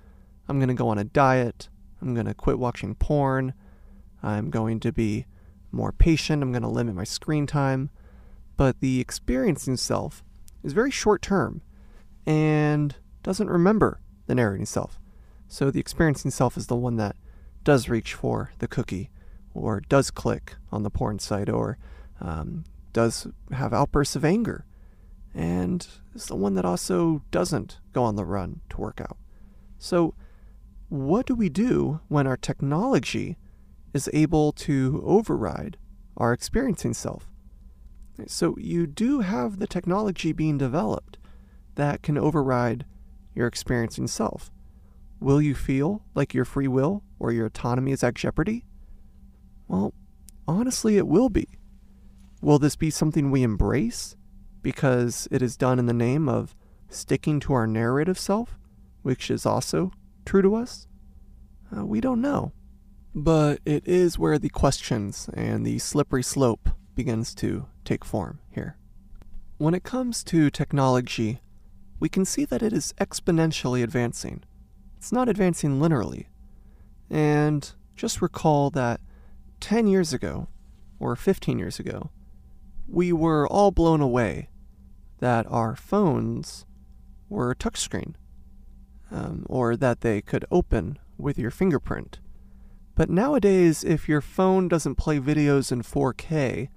I'm 0.49 0.59
going 0.59 0.69
to 0.69 0.75
go 0.75 0.89
on 0.89 0.99
a 0.99 1.05
diet, 1.05 1.69
I'm 2.03 2.15
going 2.15 2.27
to 2.27 2.35
quit 2.35 2.59
watching 2.59 2.95
porn, 2.95 3.55
I'm 4.23 4.51
going 4.51 4.81
to 4.81 4.93
be 4.93 5.27
more 5.71 5.93
patient, 5.93 6.43
I'm 6.43 6.53
going 6.53 6.63
to 6.63 6.69
limit 6.69 6.95
my 6.95 7.05
screen 7.05 7.47
time. 7.47 7.91
But 8.57 8.81
the 8.81 9.01
experiencing 9.01 9.77
self 9.77 10.25
is 10.65 10.73
very 10.73 10.91
short 10.91 11.23
term 11.23 11.63
and 12.27 12.97
doesn't 13.23 13.49
remember 13.49 14.01
the 14.27 14.35
narrating 14.35 14.67
self. 14.67 14.99
So 15.49 15.71
the 15.71 15.81
experiencing 15.81 16.31
self 16.31 16.57
is 16.57 16.67
the 16.67 16.77
one 16.77 16.97
that 16.97 17.17
does 17.65 17.89
reach 17.89 18.15
for 18.15 18.53
the 18.59 18.69
cookie 18.69 19.11
or 19.55 19.81
does 19.81 20.11
click 20.11 20.55
on 20.71 20.83
the 20.83 20.91
porn 20.91 21.19
site 21.19 21.49
or 21.49 21.79
um, 22.21 22.65
does 22.93 23.27
have 23.51 23.73
outbursts 23.73 24.15
of 24.15 24.25
anger 24.25 24.65
and 25.35 25.87
is 26.15 26.27
the 26.27 26.37
one 26.37 26.55
that 26.55 26.65
also 26.65 27.23
doesn't 27.31 27.79
go 27.93 28.03
on 28.03 28.17
the 28.17 28.25
run 28.25 28.61
to 28.71 28.81
work 28.81 29.01
out. 29.01 29.17
So, 29.79 30.15
what 30.89 31.27
do 31.27 31.35
we 31.35 31.49
do 31.49 32.01
when 32.09 32.27
our 32.27 32.37
technology 32.37 33.37
is 33.93 34.09
able 34.13 34.53
to 34.53 35.03
override 35.05 35.77
our 36.17 36.33
experiencing 36.33 36.95
self? 36.95 37.29
So, 38.27 38.57
you 38.59 38.87
do 38.87 39.21
have 39.21 39.59
the 39.59 39.67
technology 39.67 40.33
being 40.33 40.59
developed 40.59 41.19
that 41.77 42.03
can 42.03 42.19
override 42.19 42.85
your 43.35 43.47
experiencing 43.47 44.09
self. 44.09 44.51
Will 45.21 45.43
you 45.43 45.55
feel 45.55 46.03
like 46.15 46.35
your 46.35 46.45
free 46.45 46.69
will 46.69 47.03
or 47.19 47.33
your 47.33 47.47
autonomy 47.47 47.93
is 47.93 48.05
at 48.05 48.15
jeopardy? 48.15 48.65
Well, 49.67 49.93
honestly, 50.47 50.97
it 50.97 51.09
will 51.09 51.29
be. 51.29 51.49
Will 52.41 52.59
this 52.59 52.77
be 52.77 52.91
something 52.91 53.31
we 53.31 53.43
embrace 53.43 54.17
because 54.63 55.27
it 55.31 55.43
is 55.43 55.57
done 55.57 55.79
in 55.79 55.87
the 55.87 55.93
name 55.93 56.29
of 56.29 56.55
sticking 56.89 57.41
to 57.41 57.53
our 57.53 57.67
narrative 57.67 58.19
self, 58.19 58.59
which 59.03 59.31
is 59.31 59.45
also 59.45 59.91
true 60.25 60.43
to 60.43 60.55
us? 60.55 60.87
Uh, 61.77 61.85
we 61.85 62.01
don't 62.01 62.21
know. 62.21 62.53
But 63.15 63.61
it 63.65 63.87
is 63.87 64.19
where 64.19 64.39
the 64.39 64.49
questions 64.49 65.29
and 65.35 65.67
the 65.67 65.79
slippery 65.81 66.23
slope 66.23 66.71
begins 66.95 67.35
to 67.37 67.67
take 67.85 68.05
form 68.05 68.39
here. 68.51 68.77
When 69.57 69.75
it 69.75 69.83
comes 69.83 70.23
to 70.25 70.51
technology, 70.51 71.41
we 71.99 72.09
can 72.09 72.25
see 72.25 72.45
that 72.45 72.63
it 72.63 72.73
is 72.73 72.95
exponentially 73.01 73.83
advancing. 73.83 74.45
It's 74.99 75.13
not 75.13 75.29
advancing 75.29 75.79
linearly. 75.79 76.27
And 77.09 77.71
just 77.95 78.21
recall 78.21 78.69
that 78.71 79.01
10 79.61 79.87
years 79.87 80.13
ago, 80.13 80.49
or 80.99 81.15
15 81.15 81.57
years 81.57 81.79
ago, 81.79 82.11
we 82.89 83.13
were 83.13 83.47
all 83.47 83.71
blown 83.71 84.01
away 84.01 84.49
that 85.21 85.47
our 85.49 85.77
phones 85.77 86.67
were 87.29 87.55
touchscreen, 87.55 88.15
um, 89.13 89.47
or 89.49 89.77
that 89.77 90.01
they 90.01 90.21
could 90.21 90.45
open 90.51 90.99
with 91.17 91.39
your 91.39 91.53
fingerprint. 91.53 92.19
But 92.97 93.09
nowadays, 93.09 93.85
if 93.85 94.09
your 94.09 94.21
phone 94.21 94.67
doesn't 94.67 94.97
play 94.97 95.21
videos 95.21 95.71
in 95.71 95.83
4K, 95.83 96.71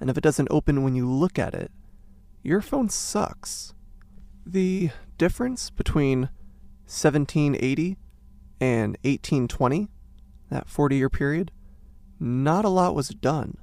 and 0.00 0.08
if 0.08 0.16
it 0.16 0.22
doesn't 0.22 0.48
open 0.50 0.82
when 0.82 0.94
you 0.94 1.06
look 1.06 1.38
at 1.38 1.54
it, 1.54 1.70
your 2.42 2.62
phone 2.62 2.88
sucks. 2.88 3.74
The 4.46 4.88
difference 5.18 5.68
between 5.68 6.30
1780 6.88 7.98
and 8.60 8.96
1820, 9.02 9.88
that 10.50 10.70
40 10.70 10.96
year 10.96 11.10
period, 11.10 11.52
not 12.18 12.64
a 12.64 12.70
lot 12.70 12.94
was 12.94 13.10
done. 13.10 13.58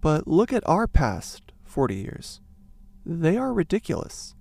But 0.00 0.26
look 0.26 0.52
at 0.52 0.68
our 0.68 0.88
past 0.88 1.52
40 1.62 1.94
years. 1.94 2.40
They 3.06 3.36
are 3.36 3.52
ridiculous. 3.52 4.34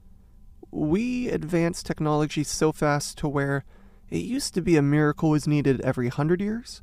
We 0.71 1.29
advance 1.29 1.83
technology 1.83 2.43
so 2.43 2.71
fast 2.71 3.19
to 3.19 3.27
where 3.27 3.63
it 4.09 4.23
used 4.23 4.55
to 4.55 4.61
be 4.61 4.75
a 4.75 4.81
miracle 4.81 5.29
was 5.29 5.47
needed 5.47 5.79
every 5.81 6.07
100 6.07 6.41
years. 6.41 6.81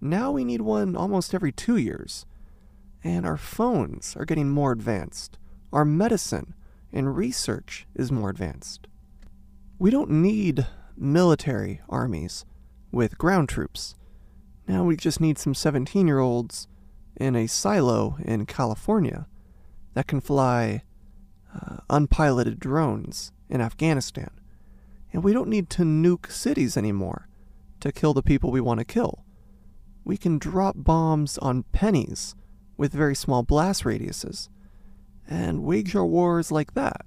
Now 0.00 0.30
we 0.30 0.44
need 0.44 0.62
one 0.62 0.94
almost 0.94 1.34
every 1.34 1.50
two 1.50 1.76
years. 1.76 2.26
And 3.02 3.26
our 3.26 3.36
phones 3.36 4.14
are 4.16 4.24
getting 4.24 4.48
more 4.48 4.70
advanced. 4.70 5.36
Our 5.72 5.84
medicine 5.84 6.54
and 6.92 7.16
research 7.16 7.86
is 7.94 8.12
more 8.12 8.30
advanced. 8.30 8.86
We 9.80 9.90
don't 9.90 10.10
need 10.10 10.66
military 10.94 11.80
armies 11.88 12.44
with 12.92 13.16
ground 13.16 13.48
troops. 13.48 13.94
Now 14.68 14.84
we 14.84 14.94
just 14.94 15.22
need 15.22 15.38
some 15.38 15.54
17 15.54 16.06
year 16.06 16.18
olds 16.18 16.68
in 17.16 17.34
a 17.34 17.46
silo 17.46 18.18
in 18.22 18.44
California 18.44 19.26
that 19.94 20.06
can 20.06 20.20
fly 20.20 20.82
uh, 21.54 21.78
unpiloted 21.88 22.60
drones 22.60 23.32
in 23.48 23.62
Afghanistan. 23.62 24.28
And 25.14 25.24
we 25.24 25.32
don't 25.32 25.48
need 25.48 25.70
to 25.70 25.82
nuke 25.82 26.30
cities 26.30 26.76
anymore 26.76 27.26
to 27.80 27.90
kill 27.90 28.12
the 28.12 28.22
people 28.22 28.50
we 28.50 28.60
want 28.60 28.80
to 28.80 28.84
kill. 28.84 29.24
We 30.04 30.18
can 30.18 30.36
drop 30.36 30.74
bombs 30.76 31.38
on 31.38 31.62
pennies 31.72 32.34
with 32.76 32.92
very 32.92 33.14
small 33.14 33.42
blast 33.42 33.84
radiuses 33.84 34.50
and 35.26 35.62
wage 35.62 35.96
our 35.96 36.04
wars 36.04 36.52
like 36.52 36.74
that. 36.74 37.06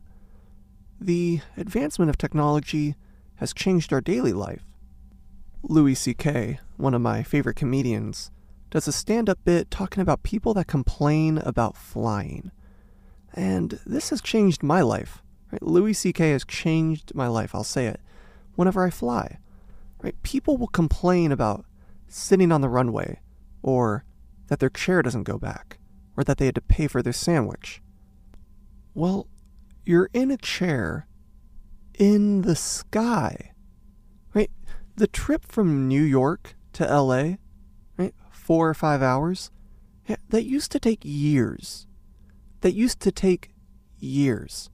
The 1.03 1.41
advancement 1.57 2.07
of 2.09 2.17
technology 2.17 2.95
has 3.35 3.53
changed 3.53 3.91
our 3.91 3.99
daily 3.99 4.31
life. 4.31 4.63
Louis 5.61 5.95
C.K., 5.95 6.61
one 6.77 6.93
of 6.93 7.01
my 7.01 7.23
favorite 7.23 7.57
comedians, 7.57 8.31
does 8.71 8.87
a 8.87 8.93
stand 8.93 9.29
up 9.29 9.37
bit 9.43 9.69
talking 9.69 9.99
about 9.99 10.23
people 10.23 10.53
that 10.53 10.67
complain 10.67 11.39
about 11.39 11.75
flying. 11.75 12.51
And 13.33 13.81
this 13.85 14.11
has 14.11 14.21
changed 14.21 14.63
my 14.63 14.79
life. 14.79 15.21
Right? 15.51 15.61
Louis 15.61 15.91
C.K. 15.91 16.31
has 16.31 16.45
changed 16.45 17.13
my 17.13 17.27
life, 17.27 17.53
I'll 17.53 17.65
say 17.65 17.87
it, 17.87 17.99
whenever 18.55 18.85
I 18.85 18.89
fly. 18.89 19.39
Right? 20.01 20.15
People 20.23 20.55
will 20.55 20.67
complain 20.67 21.33
about 21.33 21.65
sitting 22.07 22.49
on 22.49 22.61
the 22.61 22.69
runway, 22.69 23.19
or 23.61 24.05
that 24.47 24.59
their 24.59 24.69
chair 24.69 25.01
doesn't 25.01 25.23
go 25.23 25.37
back, 25.37 25.79
or 26.15 26.23
that 26.23 26.37
they 26.37 26.45
had 26.45 26.55
to 26.55 26.61
pay 26.61 26.87
for 26.87 27.01
their 27.01 27.11
sandwich. 27.11 27.81
Well, 28.93 29.27
you're 29.85 30.09
in 30.13 30.31
a 30.31 30.37
chair 30.37 31.07
in 31.97 32.41
the 32.41 32.55
sky. 32.55 33.51
Right? 34.33 34.51
The 34.95 35.07
trip 35.07 35.45
from 35.47 35.87
New 35.87 36.01
York 36.01 36.55
to 36.73 36.85
LA 36.85 37.35
right? 37.97 38.13
four 38.31 38.69
or 38.69 38.73
five 38.73 39.01
hours, 39.01 39.51
that 40.29 40.43
used 40.43 40.71
to 40.71 40.79
take 40.79 40.99
years. 41.03 41.87
That 42.61 42.73
used 42.73 42.99
to 43.01 43.11
take 43.11 43.51
years. 43.99 44.69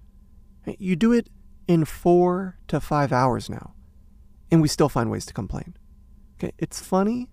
You 0.78 0.96
do 0.96 1.12
it 1.12 1.30
in 1.68 1.86
four 1.86 2.58
to 2.68 2.80
five 2.80 3.12
hours 3.12 3.50
now, 3.50 3.74
and 4.52 4.62
we 4.62 4.68
still 4.68 4.90
find 4.90 5.10
ways 5.10 5.26
to 5.28 5.34
complain. 5.34 5.76
Okay, 6.36 6.52
it's 6.58 6.80
funny, 6.80 7.30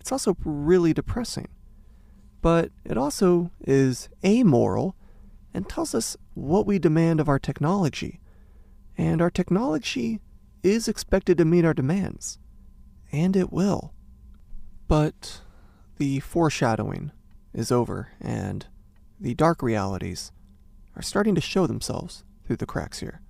it's 0.00 0.12
also 0.12 0.36
really 0.44 0.92
depressing, 0.92 1.48
but 2.42 2.70
it 2.84 2.96
also 2.96 3.50
is 3.60 4.08
amoral 4.24 4.96
and 5.52 5.68
tells 5.68 5.94
us 5.94 6.16
what 6.34 6.66
we 6.66 6.78
demand 6.78 7.20
of 7.20 7.28
our 7.28 7.38
technology. 7.38 8.20
And 8.96 9.22
our 9.22 9.30
technology 9.30 10.20
is 10.62 10.88
expected 10.88 11.38
to 11.38 11.44
meet 11.44 11.64
our 11.64 11.74
demands, 11.74 12.38
and 13.10 13.34
it 13.34 13.52
will. 13.52 13.94
But 14.88 15.40
the 15.96 16.20
foreshadowing 16.20 17.12
is 17.52 17.72
over, 17.72 18.08
and 18.20 18.66
the 19.18 19.34
dark 19.34 19.62
realities 19.62 20.32
are 20.96 21.02
starting 21.02 21.34
to 21.34 21.40
show 21.40 21.66
themselves 21.66 22.24
through 22.44 22.56
the 22.56 22.66
cracks 22.66 23.00
here. 23.00 23.22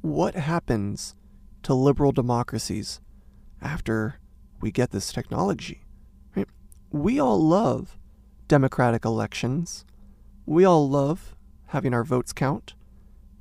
What 0.00 0.34
happens 0.34 1.14
to 1.64 1.74
liberal 1.74 2.12
democracies 2.12 3.00
after 3.60 4.18
we 4.60 4.70
get 4.70 4.90
this 4.90 5.12
technology? 5.12 5.82
We 6.90 7.20
all 7.20 7.38
love 7.38 7.98
democratic 8.48 9.04
elections. 9.04 9.84
We 10.50 10.64
all 10.64 10.90
love 10.90 11.36
having 11.66 11.94
our 11.94 12.02
votes 12.02 12.32
count. 12.32 12.74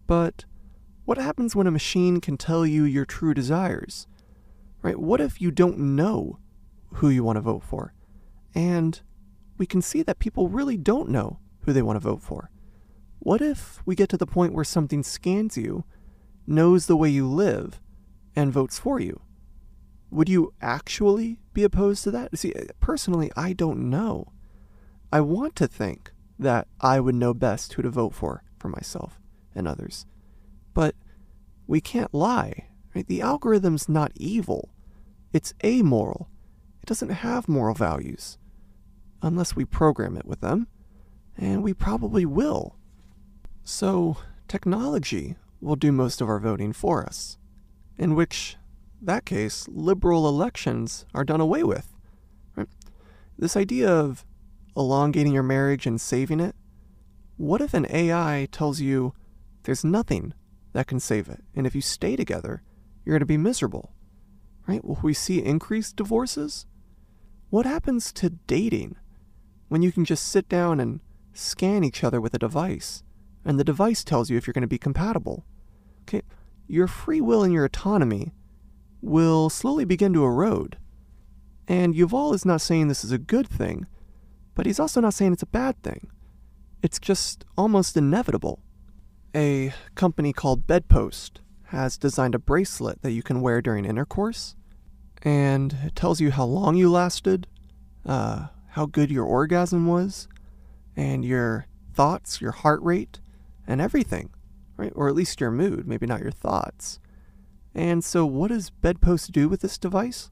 But 0.06 0.45
what 1.06 1.18
happens 1.18 1.56
when 1.56 1.65
a 1.65 1.72
machine 1.72 2.22
can 2.22 2.38
tell 2.38 2.68
you 2.68 2.84
your 2.84 3.03
true 3.03 3.34
desires? 3.34 4.06
Right? 4.84 4.99
What 4.99 5.19
if 5.19 5.41
you 5.41 5.49
don't 5.49 5.80
know 5.80 6.38
who 6.94 7.10
you 7.10 7.23
want 7.23 7.38
to 7.38 7.41
vote 7.41 7.64
for? 7.64 7.95
And 8.53 9.02
we 9.57 9.65
can 9.65 9.81
see 9.81 10.03
that 10.03 10.19
people 10.19 10.49
really 10.49 10.77
don't 10.77 11.10
know 11.10 11.40
who 11.61 11.73
they 11.73 11.81
want 11.81 11.95
to 11.95 12.07
vote 12.07 12.22
for. 12.22 12.52
What 13.18 13.41
if 13.41 13.81
we 13.88 13.95
get 13.95 14.10
to 14.10 14.18
the 14.18 14.27
point 14.27 14.53
where 14.53 14.64
something 14.64 15.02
scans 15.02 15.57
you, 15.57 15.86
knows 16.45 16.86
the 16.86 16.95
way 16.95 17.10
you 17.10 17.26
live, 17.27 17.81
and 18.36 18.53
votes 18.53 18.77
for 18.77 18.99
you? 18.99 19.19
Would 20.11 20.30
you 20.30 20.53
actually 20.61 21.40
be 21.53 21.64
opposed 21.64 22.03
to 22.03 22.11
that? 22.11 22.38
See, 22.38 22.53
personally, 22.80 23.31
I 23.36 23.53
don't 23.53 23.90
know. 23.90 24.31
I 25.11 25.22
want 25.22 25.56
to 25.56 25.68
think 25.68 26.11
that 26.40 26.68
I 26.80 26.99
would 26.99 27.16
know 27.16 27.34
best 27.34 27.74
who 27.74 27.82
to 27.82 27.90
vote 27.90 28.16
for 28.16 28.44
for 28.57 28.70
myself 28.70 29.20
and 29.53 29.68
others. 29.68 30.06
But 30.74 30.95
we 31.68 31.82
can't 31.82 32.14
lie. 32.14 32.70
Right? 32.95 33.06
The 33.06 33.22
algorithm's 33.22 33.88
not 33.88 34.11
evil. 34.16 34.70
It's 35.34 35.53
amoral. 35.64 36.30
It 36.82 36.88
doesn't 36.88 37.10
have 37.10 37.48
moral 37.48 37.76
values 37.76 38.38
unless 39.22 39.56
we 39.56 39.66
program 39.66 40.16
it 40.16 40.26
with 40.26 40.40
them, 40.40 40.68
and 41.38 41.61
we 41.61 41.74
probably 41.74 42.26
will. 42.26 42.78
So, 43.64 44.18
technology 44.48 45.36
will 45.61 45.76
do 45.76 45.91
most 45.91 46.22
of 46.22 46.30
our 46.30 46.40
voting 46.40 46.72
for 46.72 47.03
us, 47.03 47.38
in 47.98 48.16
which 48.16 48.56
that 49.02 49.26
case, 49.26 49.68
liberal 49.70 50.28
elections 50.28 51.06
are 51.14 51.24
done 51.24 51.41
away 51.41 51.64
with. 51.64 51.95
Right? 52.56 52.68
This 53.38 53.56
idea 53.56 53.90
of 53.90 54.26
elongating 54.80 55.34
your 55.34 55.43
marriage 55.43 55.85
and 55.85 56.01
saving 56.01 56.39
it, 56.39 56.56
what 57.38 57.61
if 57.61 57.73
an 57.73 57.85
AI 57.89 58.47
tells 58.51 58.81
you 58.81 59.14
there's 59.64 59.84
nothing 59.84 60.34
that 60.73 60.88
can 60.88 60.99
save 60.99 61.30
it, 61.30 61.43
and 61.56 61.68
if 61.68 61.76
you 61.76 61.81
stay 61.81 62.15
together, 62.15 62.64
you're 63.06 63.14
going 63.14 63.19
to 63.19 63.26
be 63.26 63.38
miserable? 63.38 63.93
Right? 64.68 64.84
Will 64.84 64.99
we 65.03 65.14
see 65.14 65.43
increased 65.43 65.95
divorces? 65.95 66.65
What 67.49 67.65
happens 67.65 68.11
to 68.14 68.30
dating? 68.30 68.95
when 69.69 69.84
you 69.84 69.91
can 69.91 70.03
just 70.03 70.27
sit 70.27 70.49
down 70.49 70.80
and 70.80 70.99
scan 71.31 71.84
each 71.84 72.03
other 72.03 72.19
with 72.19 72.34
a 72.34 72.39
device, 72.39 73.03
and 73.45 73.57
the 73.57 73.64
device 73.64 74.03
tells 74.03 74.30
you 74.30 74.38
if 74.38 74.45
you're 74.45 74.53
going 74.53 74.61
to 74.64 74.68
be 74.68 74.77
compatible. 74.77 75.45
Okay, 76.01 76.23
your 76.68 76.88
free 76.88 77.22
will 77.22 77.43
and 77.43 77.53
your 77.53 77.65
autonomy 77.65 78.34
will 79.01 79.49
slowly 79.49 79.85
begin 79.85 80.11
to 80.14 80.26
erode. 80.26 80.77
And 81.68 81.93
Yuval 81.93 82.34
is 82.34 82.45
not 82.45 82.61
saying 82.61 82.88
this 82.88 83.03
is 83.03 83.11
a 83.11 83.19
good 83.19 83.47
thing, 83.47 83.85
but 84.60 84.65
he's 84.65 84.77
also 84.77 84.99
not 84.99 85.14
saying 85.14 85.31
it's 85.31 85.41
a 85.41 85.45
bad 85.45 85.81
thing. 85.84 86.11
It's 86.84 86.99
just 86.99 87.45
almost 87.57 87.95
inevitable. 87.95 88.60
A 89.34 89.73
company 89.95 90.34
called 90.34 90.68
Bedpost 90.68 91.40
has 91.68 91.98
designed 91.98 92.36
a 92.36 92.40
bracelet 92.40 93.02
that 93.02 93.14
you 93.14 93.23
can 93.23 93.40
wear 93.40 93.61
during 93.61 93.86
intercourse, 93.86 94.57
and 95.23 95.77
it 95.86 95.95
tells 95.95 96.19
you 96.19 96.31
how 96.31 96.44
long 96.44 96.76
you 96.76 96.91
lasted, 96.91 97.48
uh, 98.06 98.48
how 98.72 98.86
good 98.86 99.10
your 99.10 99.23
orgasm 99.23 99.88
was, 99.88 100.27
and 100.94 101.23
your 101.23 101.65
thoughts, 101.94 102.41
your 102.41 102.52
heart 102.52 102.81
rate, 102.81 103.22
and 103.65 103.80
everything, 103.80 104.30
right? 104.76 104.91
Or 104.94 105.07
at 105.07 105.15
least 105.15 105.40
your 105.40 105.52
mood, 105.52 105.88
maybe 105.88 106.06
not 106.06 106.19
your 106.19 106.31
thoughts. 106.31 106.99
And 107.73 108.03
so, 108.03 108.26
what 108.26 108.49
does 108.49 108.72
Bedpost 108.72 109.31
do 109.31 109.48
with 109.48 109.61
this 109.61 109.77
device? 109.77 110.30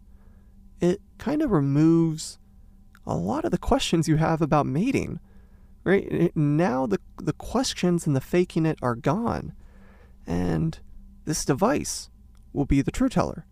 It 0.81 0.99
kind 1.17 1.41
of 1.41 1.51
removes 1.51 2.39
a 3.07 3.15
lot 3.15 3.45
of 3.45 3.51
the 3.51 3.57
questions 3.57 4.07
you 4.07 4.17
have 4.17 4.41
about 4.41 4.65
mating, 4.65 5.19
right? 5.83 6.31
Now 6.35 6.85
the, 6.85 6.99
the 7.17 7.33
questions 7.33 8.05
and 8.05 8.15
the 8.15 8.21
faking 8.21 8.65
it 8.65 8.77
are 8.81 8.95
gone. 8.95 9.53
And 10.27 10.77
this 11.25 11.45
device 11.45 12.09
will 12.53 12.65
be 12.65 12.81
the 12.81 12.91
true 12.91 13.09
teller. 13.09 13.45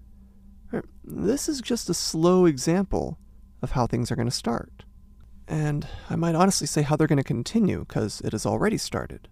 This 1.03 1.48
is 1.48 1.61
just 1.61 1.90
a 1.90 1.94
slow 1.94 2.45
example 2.45 3.18
of 3.61 3.72
how 3.72 3.88
things 3.88 4.11
are 4.11 4.15
going 4.15 4.27
to 4.27 4.32
start. 4.32 4.84
And 5.48 5.88
I 6.10 6.15
might 6.15 6.36
honestly 6.36 6.68
say 6.68 6.82
how 6.82 6.95
they're 6.95 7.07
going 7.07 7.18
to 7.18 7.23
continue, 7.23 7.80
because 7.80 8.19
it 8.22 8.34
has 8.34 8.45
already 8.45 8.77
started. 8.77 9.30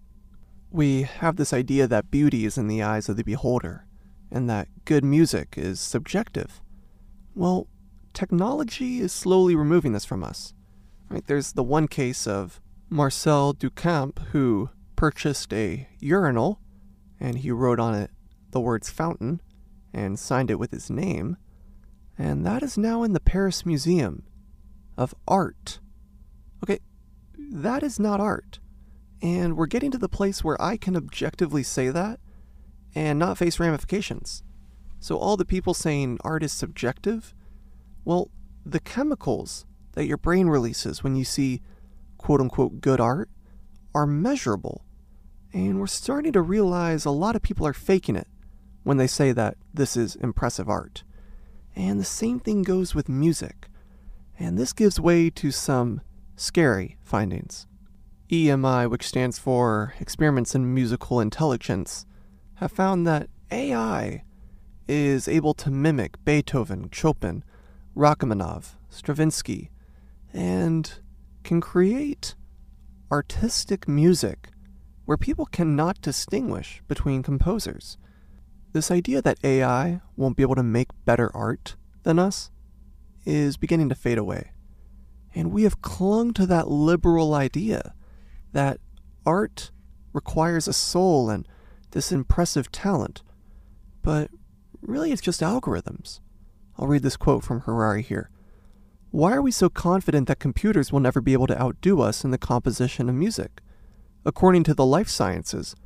We 0.70 1.02
have 1.02 1.36
this 1.36 1.52
idea 1.52 1.86
that 1.88 2.10
beauty 2.10 2.44
is 2.46 2.56
in 2.56 2.68
the 2.68 2.82
eyes 2.82 3.08
of 3.08 3.16
the 3.16 3.24
beholder, 3.24 3.86
and 4.30 4.48
that 4.48 4.68
good 4.84 5.04
music 5.04 5.54
is 5.56 5.80
subjective. 5.80 6.62
Well, 7.34 7.66
technology 8.14 9.00
is 9.00 9.12
slowly 9.12 9.54
removing 9.54 9.92
this 9.92 10.04
from 10.04 10.24
us. 10.24 10.54
Right? 11.08 11.26
There's 11.26 11.52
the 11.52 11.62
one 11.62 11.88
case 11.88 12.26
of 12.26 12.60
Marcel 12.88 13.52
Duchamp 13.52 14.18
who 14.28 14.70
purchased 14.96 15.52
a 15.52 15.88
urinal 15.98 16.60
and 17.20 17.38
he 17.38 17.50
wrote 17.50 17.80
on 17.80 17.94
it 17.94 18.10
the 18.50 18.60
words 18.60 18.88
fountain 18.88 19.40
and 19.92 20.18
signed 20.18 20.50
it 20.50 20.58
with 20.58 20.70
his 20.70 20.88
name 20.88 21.36
and 22.16 22.46
that 22.46 22.62
is 22.62 22.78
now 22.78 23.02
in 23.02 23.12
the 23.12 23.20
Paris 23.20 23.66
Museum 23.66 24.24
of 24.96 25.14
Art. 25.26 25.80
Okay, 26.62 26.78
that 27.36 27.82
is 27.82 27.98
not 27.98 28.20
art. 28.20 28.60
And 29.20 29.56
we're 29.56 29.66
getting 29.66 29.90
to 29.90 29.98
the 29.98 30.08
place 30.08 30.44
where 30.44 30.60
I 30.60 30.76
can 30.76 30.96
objectively 30.96 31.62
say 31.62 31.88
that 31.90 32.20
and 32.94 33.18
not 33.18 33.38
face 33.38 33.58
ramifications. 33.58 34.42
So, 35.00 35.16
all 35.16 35.36
the 35.36 35.44
people 35.44 35.74
saying 35.74 36.18
art 36.22 36.42
is 36.42 36.52
subjective, 36.52 37.34
well, 38.04 38.30
the 38.64 38.80
chemicals 38.80 39.66
that 39.92 40.06
your 40.06 40.16
brain 40.16 40.48
releases 40.48 41.02
when 41.02 41.16
you 41.16 41.24
see 41.24 41.62
quote 42.18 42.40
unquote 42.40 42.80
good 42.80 43.00
art 43.00 43.28
are 43.94 44.06
measurable. 44.06 44.84
And 45.52 45.78
we're 45.78 45.86
starting 45.86 46.32
to 46.32 46.42
realize 46.42 47.04
a 47.04 47.10
lot 47.10 47.36
of 47.36 47.42
people 47.42 47.66
are 47.66 47.72
faking 47.72 48.16
it 48.16 48.26
when 48.82 48.96
they 48.96 49.06
say 49.06 49.32
that 49.32 49.56
this 49.72 49.96
is 49.96 50.16
impressive 50.16 50.68
art. 50.68 51.04
And 51.76 52.00
the 52.00 52.04
same 52.04 52.40
thing 52.40 52.62
goes 52.62 52.94
with 52.94 53.08
music. 53.08 53.68
And 54.38 54.58
this 54.58 54.72
gives 54.72 54.98
way 54.98 55.30
to 55.30 55.50
some 55.50 56.00
scary 56.36 56.96
findings. 57.04 57.66
EMI, 58.30 58.90
which 58.90 59.06
stands 59.06 59.38
for 59.38 59.94
Experiments 60.00 60.54
in 60.54 60.74
Musical 60.74 61.20
Intelligence, 61.20 62.04
have 62.54 62.72
found 62.72 63.06
that 63.06 63.28
AI 63.50 64.24
is 64.88 65.28
able 65.28 65.54
to 65.54 65.70
mimic 65.70 66.24
Beethoven, 66.24 66.88
Chopin, 66.90 67.44
Rachmaninoff, 67.94 68.76
Stravinsky, 68.88 69.70
and 70.32 71.00
can 71.42 71.60
create 71.60 72.34
artistic 73.10 73.86
music 73.86 74.48
where 75.04 75.16
people 75.16 75.46
cannot 75.46 76.00
distinguish 76.00 76.82
between 76.88 77.22
composers. 77.22 77.98
This 78.72 78.90
idea 78.90 79.22
that 79.22 79.38
AI 79.44 80.00
won't 80.16 80.36
be 80.36 80.42
able 80.42 80.56
to 80.56 80.62
make 80.62 80.88
better 81.04 81.30
art 81.36 81.76
than 82.02 82.18
us 82.18 82.50
is 83.24 83.56
beginning 83.56 83.88
to 83.90 83.94
fade 83.94 84.18
away. 84.18 84.50
And 85.34 85.52
we 85.52 85.62
have 85.64 85.82
clung 85.82 86.32
to 86.34 86.46
that 86.46 86.68
liberal 86.68 87.34
idea 87.34 87.94
that 88.52 88.78
art 89.26 89.70
requires 90.12 90.66
a 90.66 90.72
soul 90.72 91.28
and 91.28 91.46
this 91.90 92.10
impressive 92.12 92.72
talent. 92.72 93.22
But 94.02 94.30
really, 94.80 95.12
it's 95.12 95.22
just 95.22 95.40
algorithms. 95.40 96.20
I'll 96.78 96.88
read 96.88 97.02
this 97.02 97.16
quote 97.16 97.44
from 97.44 97.60
Harari 97.60 98.02
here. 98.02 98.30
Why 99.10 99.32
are 99.32 99.42
we 99.42 99.52
so 99.52 99.68
confident 99.68 100.26
that 100.26 100.40
computers 100.40 100.92
will 100.92 101.00
never 101.00 101.20
be 101.20 101.32
able 101.32 101.46
to 101.46 101.60
outdo 101.60 102.00
us 102.00 102.24
in 102.24 102.32
the 102.32 102.38
composition 102.38 103.08
of 103.08 103.14
music? 103.14 103.60
According 104.24 104.64
to 104.64 104.74
the 104.74 104.84
life 104.84 105.08
sciences, 105.08 105.76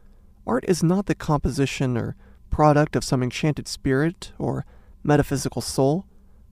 art 0.46 0.64
is 0.66 0.82
not 0.82 1.06
the 1.06 1.14
composition 1.14 1.98
or 1.98 2.16
product 2.50 2.96
of 2.96 3.04
some 3.04 3.22
enchanted 3.22 3.68
spirit 3.68 4.32
or 4.38 4.64
metaphysical 5.02 5.60
soul, 5.60 6.06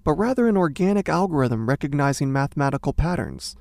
but 0.05 0.13
rather 0.15 0.49
an 0.49 0.57
organic 0.57 1.09
algorithm 1.09 1.69
recognizing 1.69 2.33
mathematical 2.33 2.93
patterns. 2.93 3.57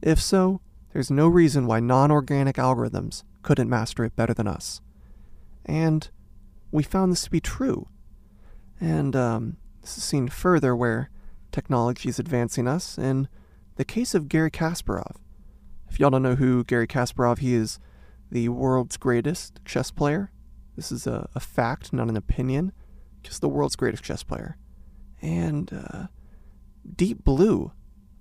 If 0.00 0.20
so, 0.20 0.60
there's 0.92 1.10
no 1.10 1.26
reason 1.26 1.66
why 1.66 1.80
non 1.80 2.10
organic 2.10 2.56
algorithms 2.56 3.24
couldn't 3.42 3.68
master 3.68 4.04
it 4.04 4.14
better 4.14 4.34
than 4.34 4.46
us. 4.46 4.80
And 5.66 6.08
we 6.70 6.82
found 6.82 7.12
this 7.12 7.24
to 7.24 7.30
be 7.30 7.40
true. 7.40 7.88
And 8.80 9.14
um, 9.16 9.56
this 9.82 9.98
is 9.98 10.04
seen 10.04 10.28
further 10.28 10.74
where 10.74 11.10
technology 11.50 12.08
is 12.08 12.18
advancing 12.18 12.66
us 12.66 12.96
in 12.96 13.28
the 13.76 13.84
case 13.84 14.14
of 14.14 14.28
Garry 14.28 14.50
Kasparov. 14.50 15.16
If 15.90 16.00
y'all 16.00 16.10
don't 16.10 16.22
know 16.22 16.36
who 16.36 16.64
Garry 16.64 16.86
Kasparov, 16.86 17.38
he 17.38 17.54
is 17.54 17.78
the 18.30 18.48
world's 18.48 18.96
greatest 18.96 19.60
chess 19.64 19.90
player. 19.90 20.30
This 20.76 20.90
is 20.90 21.06
a, 21.06 21.28
a 21.34 21.40
fact, 21.40 21.92
not 21.92 22.08
an 22.08 22.16
opinion. 22.16 22.72
Just 23.22 23.40
the 23.40 23.48
world's 23.48 23.76
greatest 23.76 24.02
chess 24.02 24.22
player. 24.22 24.56
And 25.20 25.72
uh, 25.72 26.06
Deep 26.96 27.24
Blue, 27.24 27.72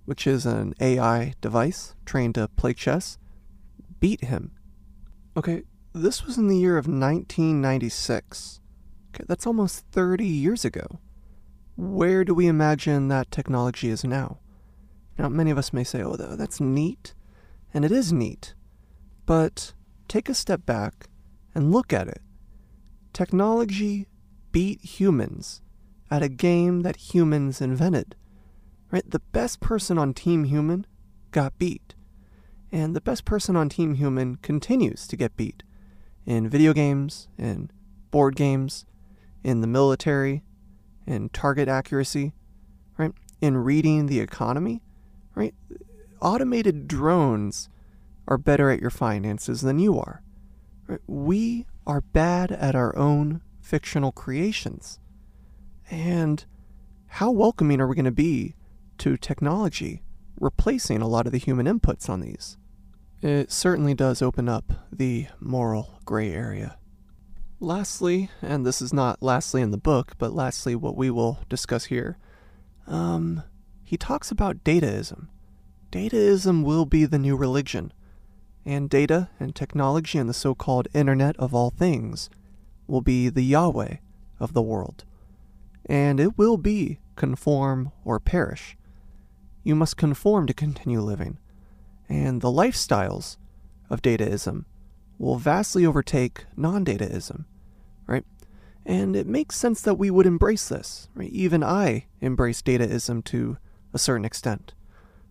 which 0.06 0.28
is 0.28 0.46
an 0.46 0.74
AI 0.82 1.34
device 1.42 1.96
trained 2.06 2.36
to 2.36 2.50
play 2.50 2.74
chess, 2.74 3.18
beat 4.00 4.26
him. 4.26 4.52
Okay, 5.38 5.64
this 5.94 6.26
was 6.26 6.38
in 6.38 6.48
the 6.48 6.58
year 6.58 6.78
of 6.78 6.88
1996. 6.88 8.60
Okay, 9.14 9.24
that's 9.28 9.48
almost 9.48 9.86
30 9.92 10.26
years 10.26 10.66
ago. 10.66 11.00
Where 11.76 12.24
do 12.24 12.34
we 12.34 12.48
imagine 12.48 13.08
that 13.08 13.32
technology 13.32 13.90
is 13.90 14.04
now? 14.04 14.40
Now, 15.18 15.30
many 15.30 15.52
of 15.52 15.58
us 15.58 15.74
may 15.74 15.84
say, 15.84 16.04
oh, 16.04 16.16
that's 16.16 16.60
neat. 16.60 17.14
And 17.74 17.86
it 17.86 17.92
is 17.92 18.12
neat. 18.12 18.54
But 19.26 19.74
take 20.08 20.30
a 20.30 20.34
step 20.34 20.66
back 20.66 21.08
and 21.56 21.72
look 21.72 21.94
at 21.94 22.08
it. 22.08 22.22
Technology 23.14 24.08
beat 24.52 24.84
humans 24.84 25.62
at 26.10 26.24
a 26.24 26.30
game 26.30 26.82
that 26.82 27.14
humans 27.14 27.62
invented. 27.62 28.16
Right? 28.92 29.10
The 29.10 29.20
best 29.32 29.62
person 29.62 29.98
on 29.98 30.14
Team 30.14 30.44
Human 30.46 30.86
got 31.32 31.58
beat. 31.58 31.96
And 32.72 32.96
the 32.96 33.02
best 33.02 33.26
person 33.26 33.56
on 33.56 33.70
Team 33.70 33.96
Human 33.96 34.38
continues 34.38 35.08
to 35.08 35.16
get 35.16 35.38
beat 35.38 35.64
in 36.26 36.50
video 36.50 36.74
games, 36.74 37.28
in 37.38 37.70
board 38.12 38.36
games, 38.36 38.86
in 39.44 39.62
the 39.62 39.68
military, 39.68 40.44
in 41.12 41.30
target 41.30 41.68
accuracy, 41.68 42.34
right? 42.98 43.12
In 43.42 43.58
reading 43.58 44.08
the 44.08 44.20
economy, 44.20 44.82
right? 45.36 45.54
Automated 46.22 46.88
drones 46.88 47.70
are 48.28 48.38
better 48.38 48.70
at 48.70 48.80
your 48.80 48.90
finances 48.90 49.62
than 49.62 49.80
you 49.80 50.00
are. 50.00 50.24
Right? 50.88 51.02
We 51.08 51.68
are 51.86 52.02
bad 52.02 52.52
at 52.52 52.76
our 52.76 52.96
own 52.96 53.42
fictional 53.60 54.12
creations. 54.12 55.00
And 55.90 56.46
how 57.08 57.32
welcoming 57.32 57.82
are 57.82 57.88
we 57.88 57.96
going 57.96 58.06
to 58.06 58.12
be 58.12 58.56
to 59.00 59.18
technology 59.18 60.04
replacing 60.40 61.02
a 61.02 61.08
lot 61.08 61.26
of 61.26 61.32
the 61.32 61.38
human 61.38 61.66
inputs 61.66 62.10
on 62.10 62.22
these? 62.22 62.58
It 63.22 63.52
certainly 63.52 63.94
does 63.94 64.22
open 64.22 64.48
up 64.48 64.72
the 64.92 65.28
moral 65.40 66.00
gray 66.06 66.32
area. 66.32 66.78
Lastly, 67.64 68.32
and 68.42 68.66
this 68.66 68.82
is 68.82 68.92
not 68.92 69.22
lastly 69.22 69.62
in 69.62 69.70
the 69.70 69.78
book, 69.78 70.14
but 70.18 70.34
lastly 70.34 70.76
what 70.76 70.98
we 70.98 71.12
will 71.12 71.38
discuss 71.48 71.86
here, 71.86 72.18
um, 72.88 73.44
he 73.84 73.98
talks 73.98 74.32
about 74.32 74.64
dataism. 74.64 75.28
Dataism 75.92 76.64
will 76.64 76.88
be 76.88 77.06
the 77.06 77.20
new 77.20 77.36
religion, 77.36 77.94
and 78.66 78.90
data 78.90 79.30
and 79.40 79.56
technology 79.56 80.18
and 80.18 80.28
the 80.28 80.34
so 80.34 80.56
called 80.56 80.88
Internet 80.96 81.38
of 81.38 81.54
all 81.54 81.70
things 81.70 82.32
will 82.88 83.02
be 83.02 83.30
the 83.30 83.44
Yahweh 83.44 83.98
of 84.40 84.54
the 84.54 84.64
world. 84.64 85.06
And 85.86 86.20
it 86.20 86.40
will 86.40 86.58
be 86.58 86.98
conform 87.16 87.92
or 88.04 88.20
perish. 88.20 88.76
You 89.64 89.76
must 89.76 89.98
conform 89.98 90.48
to 90.48 90.54
continue 90.56 91.00
living. 91.00 91.38
And 92.10 92.42
the 92.42 92.52
lifestyles 92.52 93.38
of 93.88 94.02
dataism 94.02 94.66
will 95.20 95.38
vastly 95.38 95.86
overtake 95.86 96.46
non 96.58 96.84
dataism 96.84 97.46
right? 98.08 98.26
And 98.86 99.16
it 99.16 99.28
makes 99.28 99.58
sense 99.58 99.82
that 99.82 99.96
we 99.96 100.10
would 100.10 100.26
embrace 100.26 100.68
this, 100.68 101.08
right? 101.14 101.32
Even 101.32 101.64
I 101.64 102.08
embrace 102.20 102.62
dataism 102.62 103.24
to 103.26 103.58
a 103.94 104.00
certain 104.00 104.26
extent, 104.26 104.74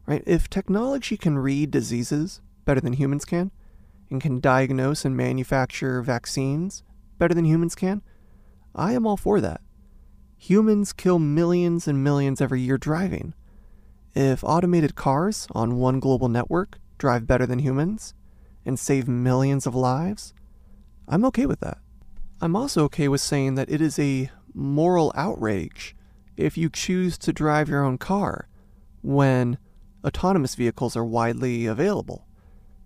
right? 0.06 0.22
If 0.26 0.48
technology 0.48 1.16
can 1.16 1.38
read 1.38 1.70
diseases 1.70 2.40
better 2.64 2.80
than 2.80 2.92
humans 2.94 3.24
can, 3.24 3.50
and 4.10 4.20
can 4.20 4.40
diagnose 4.40 5.04
and 5.04 5.16
manufacture 5.16 6.02
vaccines 6.02 6.82
better 7.18 7.32
than 7.34 7.44
humans 7.44 7.74
can, 7.74 8.02
I 8.74 8.92
am 8.92 9.06
all 9.06 9.16
for 9.16 9.40
that. 9.40 9.60
Humans 10.36 10.92
kill 10.92 11.18
millions 11.18 11.86
and 11.86 12.02
millions 12.02 12.40
every 12.40 12.60
year 12.60 12.78
driving. 12.78 13.34
If 14.14 14.42
automated 14.42 14.94
cars 14.94 15.46
on 15.52 15.76
one 15.76 16.00
global 16.00 16.28
network 16.28 16.78
drive 16.98 17.26
better 17.26 17.46
than 17.46 17.60
humans 17.60 18.14
and 18.64 18.78
save 18.78 19.06
millions 19.06 19.66
of 19.66 19.74
lives, 19.74 20.34
I'm 21.06 21.24
okay 21.26 21.46
with 21.46 21.60
that. 21.60 21.78
I'm 22.42 22.56
also 22.56 22.84
okay 22.84 23.06
with 23.06 23.20
saying 23.20 23.56
that 23.56 23.70
it 23.70 23.82
is 23.82 23.98
a 23.98 24.30
moral 24.54 25.12
outrage 25.14 25.94
if 26.38 26.56
you 26.56 26.70
choose 26.70 27.18
to 27.18 27.34
drive 27.34 27.68
your 27.68 27.84
own 27.84 27.98
car 27.98 28.48
when 29.02 29.58
autonomous 30.04 30.54
vehicles 30.54 30.96
are 30.96 31.04
widely 31.04 31.66
available, 31.66 32.26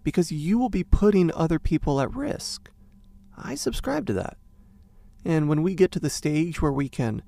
because 0.03 0.33
you 0.33 0.59
will 0.59 0.71
be 0.71 0.83
putting 0.83 1.33
other 1.33 1.61
people 1.61 2.01
at 2.01 2.13
risk. 2.13 2.71
I 3.37 3.55
subscribe 3.55 4.07
to 4.07 4.13
that. 4.15 4.37
And 5.25 5.49
when 5.49 5.63
we 5.63 5.77
get 5.77 5.93
to 5.93 6.01
the 6.01 6.11
stage 6.11 6.61
where 6.61 6.73
we 6.73 6.89
can 6.89 7.23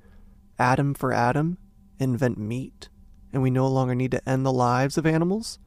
atom 0.58 0.94
for 0.94 1.12
atom 1.12 1.58
invent 2.00 2.38
meat 2.38 2.88
and 3.32 3.40
we 3.40 3.50
no 3.50 3.68
longer 3.68 3.94
need 3.94 4.10
to 4.10 4.28
end 4.28 4.44
the 4.44 4.52
lives 4.52 4.98
of 4.98 5.06
animals, 5.06 5.60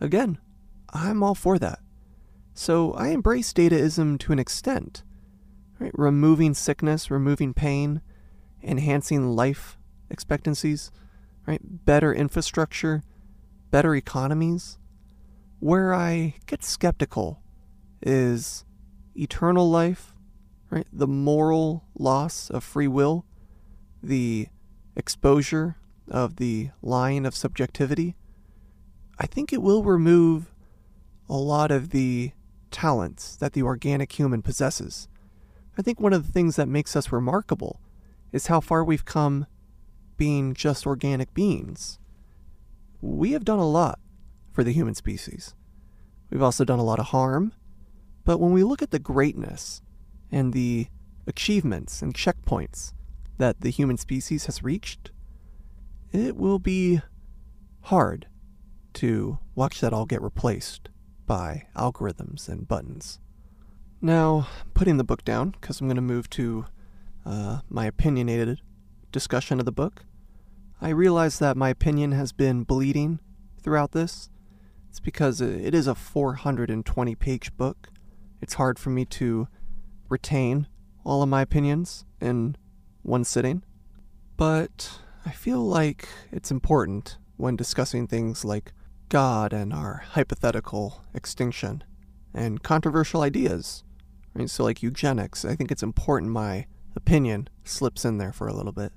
again, 0.00 0.38
I'm 0.92 1.22
all 1.22 1.36
for 1.36 1.60
that. 1.60 1.78
So 2.54 2.92
I 2.94 3.08
embrace 3.08 3.52
dataism 3.52 4.18
to 4.20 4.32
an 4.32 4.38
extent 4.40 5.04
right? 5.78 5.92
removing 5.94 6.54
sickness, 6.54 7.10
removing 7.10 7.54
pain, 7.54 8.00
enhancing 8.62 9.28
life 9.28 9.78
expectancies, 10.10 10.90
right? 11.46 11.60
Better 11.62 12.12
infrastructure, 12.12 13.02
better 13.70 13.94
economies. 13.94 14.78
Where 15.58 15.94
I 15.94 16.34
get 16.46 16.62
skeptical 16.62 17.40
is 18.02 18.64
eternal 19.14 19.70
life, 19.70 20.14
right? 20.70 20.86
The 20.92 21.06
moral 21.06 21.84
loss 21.98 22.50
of 22.50 22.62
free 22.62 22.88
will, 22.88 23.24
the 24.02 24.48
exposure 24.94 25.76
of 26.08 26.36
the 26.36 26.70
line 26.82 27.26
of 27.26 27.34
subjectivity. 27.34 28.16
I 29.18 29.26
think 29.26 29.52
it 29.52 29.62
will 29.62 29.82
remove 29.82 30.52
a 31.28 31.36
lot 31.36 31.70
of 31.70 31.90
the 31.90 32.32
talents 32.70 33.36
that 33.36 33.54
the 33.54 33.62
organic 33.62 34.12
human 34.12 34.42
possesses. 34.42 35.08
I 35.78 35.82
think 35.82 36.00
one 36.00 36.12
of 36.12 36.26
the 36.26 36.32
things 36.32 36.56
that 36.56 36.68
makes 36.68 36.96
us 36.96 37.12
remarkable 37.12 37.80
is 38.32 38.46
how 38.46 38.60
far 38.60 38.84
we've 38.84 39.04
come 39.04 39.46
being 40.16 40.54
just 40.54 40.86
organic 40.86 41.34
beings. 41.34 41.98
We 43.00 43.32
have 43.32 43.44
done 43.44 43.58
a 43.58 43.68
lot 43.68 43.98
for 44.52 44.64
the 44.64 44.72
human 44.72 44.94
species. 44.94 45.54
We've 46.30 46.42
also 46.42 46.64
done 46.64 46.78
a 46.78 46.84
lot 46.84 46.98
of 46.98 47.06
harm, 47.06 47.52
but 48.24 48.38
when 48.38 48.52
we 48.52 48.64
look 48.64 48.82
at 48.82 48.90
the 48.90 48.98
greatness 48.98 49.82
and 50.32 50.52
the 50.52 50.88
achievements 51.26 52.02
and 52.02 52.14
checkpoints 52.14 52.92
that 53.38 53.60
the 53.60 53.70
human 53.70 53.98
species 53.98 54.46
has 54.46 54.62
reached, 54.62 55.10
it 56.10 56.36
will 56.36 56.58
be 56.58 57.02
hard 57.82 58.26
to 58.94 59.38
watch 59.54 59.80
that 59.80 59.92
all 59.92 60.06
get 60.06 60.22
replaced 60.22 60.88
by 61.26 61.66
algorithms 61.76 62.48
and 62.48 62.66
buttons. 62.66 63.20
Now, 64.00 64.48
putting 64.74 64.98
the 64.98 65.04
book 65.04 65.24
down, 65.24 65.50
because 65.50 65.80
I'm 65.80 65.86
going 65.86 65.96
to 65.96 66.02
move 66.02 66.28
to 66.30 66.66
uh, 67.24 67.60
my 67.68 67.86
opinionated 67.86 68.60
discussion 69.10 69.58
of 69.58 69.64
the 69.64 69.72
book, 69.72 70.04
I 70.80 70.90
realize 70.90 71.38
that 71.38 71.56
my 71.56 71.70
opinion 71.70 72.12
has 72.12 72.32
been 72.32 72.62
bleeding 72.62 73.20
throughout 73.62 73.92
this. 73.92 74.28
It's 74.90 75.00
because 75.00 75.40
it 75.40 75.74
is 75.74 75.86
a 75.86 75.94
420 75.94 77.14
page 77.14 77.56
book. 77.56 77.88
It's 78.42 78.54
hard 78.54 78.78
for 78.78 78.90
me 78.90 79.06
to 79.06 79.48
retain 80.10 80.66
all 81.02 81.22
of 81.22 81.28
my 81.30 81.40
opinions 81.40 82.04
in 82.20 82.56
one 83.02 83.24
sitting. 83.24 83.62
But 84.36 84.98
I 85.24 85.30
feel 85.30 85.64
like 85.66 86.08
it's 86.30 86.50
important 86.50 87.16
when 87.38 87.56
discussing 87.56 88.06
things 88.06 88.44
like 88.44 88.72
God 89.08 89.54
and 89.54 89.72
our 89.72 90.04
hypothetical 90.10 91.02
extinction 91.14 91.82
and 92.34 92.62
controversial 92.62 93.22
ideas 93.22 93.82
Right? 94.36 94.50
So, 94.50 94.64
like 94.64 94.82
eugenics, 94.82 95.44
I 95.46 95.54
think 95.54 95.70
it's 95.70 95.82
important 95.82 96.30
my 96.30 96.66
opinion 96.94 97.48
slips 97.64 98.04
in 98.04 98.18
there 98.18 98.32
for 98.32 98.48
a 98.48 98.54
little 98.54 98.72
bit. 98.72 98.92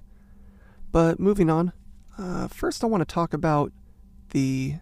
But 0.91 1.19
moving 1.19 1.49
on, 1.49 1.71
uh, 2.17 2.49
first 2.49 2.83
I 2.83 2.87
want 2.87 3.01
to 3.01 3.13
talk 3.13 3.33
about 3.33 3.71
the 4.31 4.75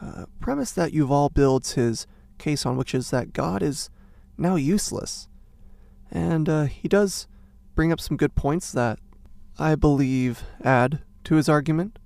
uh, 0.00 0.24
premise 0.40 0.72
that 0.72 0.92
Yuval 0.92 1.32
builds 1.34 1.72
his 1.72 2.06
case 2.38 2.64
on, 2.64 2.76
which 2.76 2.94
is 2.94 3.10
that 3.10 3.34
God 3.34 3.62
is 3.62 3.90
now 4.38 4.54
useless. 4.54 5.28
And 6.10 6.48
uh, 6.48 6.64
he 6.64 6.88
does 6.88 7.26
bring 7.74 7.92
up 7.92 8.00
some 8.00 8.16
good 8.16 8.34
points 8.34 8.72
that 8.72 8.98
I 9.58 9.74
believe 9.74 10.42
add 10.64 11.00
to 11.24 11.34
his 11.34 11.50
argument. 11.50 11.98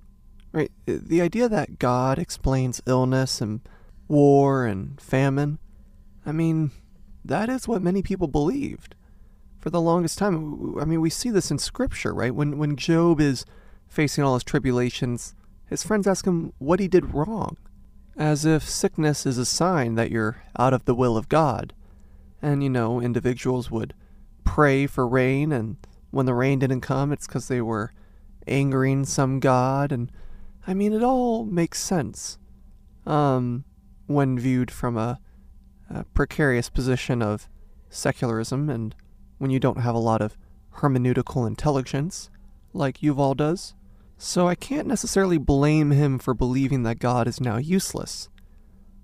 Right? 0.51 0.71
The 0.85 1.21
idea 1.21 1.47
that 1.47 1.79
God 1.79 2.19
explains 2.19 2.81
illness 2.85 3.39
and 3.39 3.61
war 4.09 4.65
and 4.65 4.99
famine, 4.99 5.57
I 6.25 6.31
mean, 6.31 6.71
that 7.25 7.49
is 7.49 7.67
what 7.67 7.81
many 7.81 8.01
people 8.01 8.27
believed. 8.27 8.95
for 9.63 9.69
the 9.69 9.79
longest 9.79 10.17
time. 10.17 10.77
I 10.77 10.83
mean, 10.83 10.99
we 10.99 11.09
see 11.09 11.29
this 11.29 11.49
in 11.49 11.57
scripture, 11.57 12.13
right? 12.13 12.35
When 12.35 12.57
when 12.57 12.75
Job 12.75 13.21
is 13.21 13.45
facing 13.87 14.21
all 14.21 14.33
his 14.33 14.43
tribulations, 14.43 15.35
his 15.67 15.83
friends 15.83 16.05
ask 16.05 16.25
him 16.27 16.51
what 16.57 16.81
he 16.81 16.89
did 16.89 17.13
wrong, 17.13 17.55
as 18.17 18.43
if 18.43 18.67
sickness 18.67 19.25
is 19.25 19.37
a 19.37 19.45
sign 19.45 19.95
that 19.95 20.11
you're 20.11 20.43
out 20.59 20.73
of 20.73 20.83
the 20.83 20.93
will 20.93 21.15
of 21.15 21.29
God. 21.29 21.73
And 22.41 22.61
you 22.61 22.69
know, 22.69 22.99
individuals 22.99 23.71
would 23.71 23.93
pray 24.43 24.85
for 24.85 25.07
rain, 25.07 25.53
and 25.53 25.77
when 26.11 26.25
the 26.25 26.33
rain 26.33 26.59
didn't 26.59 26.81
come, 26.81 27.13
it's 27.13 27.25
because 27.25 27.47
they 27.47 27.61
were 27.61 27.93
angering 28.45 29.05
some 29.05 29.39
god. 29.39 29.93
And 29.93 30.11
I 30.67 30.73
mean, 30.73 30.91
it 30.91 31.03
all 31.03 31.45
makes 31.45 31.81
sense 31.81 32.37
um, 33.05 33.63
when 34.07 34.37
viewed 34.37 34.71
from 34.71 34.97
a, 34.97 35.21
a 35.93 36.05
precarious 36.13 36.69
position 36.69 37.21
of 37.21 37.47
secularism 37.89 38.69
and 38.69 38.95
when 39.37 39.51
you 39.51 39.59
don't 39.59 39.79
have 39.79 39.95
a 39.95 39.99
lot 39.99 40.21
of 40.21 40.37
hermeneutical 40.77 41.45
intelligence, 41.45 42.29
like 42.73 42.99
Yuval 42.99 43.35
does. 43.35 43.75
So 44.17 44.47
I 44.47 44.55
can't 44.55 44.87
necessarily 44.87 45.37
blame 45.37 45.91
him 45.91 46.17
for 46.17 46.33
believing 46.33 46.83
that 46.83 46.99
God 46.99 47.27
is 47.27 47.41
now 47.41 47.57
useless. 47.57 48.29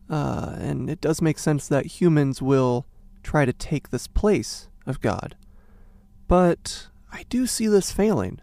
Uh, 0.10 0.56
and 0.57 0.90
it 0.90 1.02
does 1.02 1.22
make 1.22 1.38
sense 1.38 1.68
that 1.68 1.86
humans 1.86 2.41
will 2.41 2.88
try 3.22 3.45
to 3.45 3.53
take 3.53 3.90
this 3.90 4.07
place 4.07 4.70
of 4.86 5.02
God. 5.02 5.36
But 6.28 6.88
I 7.11 7.24
do 7.30 7.45
see 7.45 7.68
this 7.68 7.91
failing. 7.91 8.40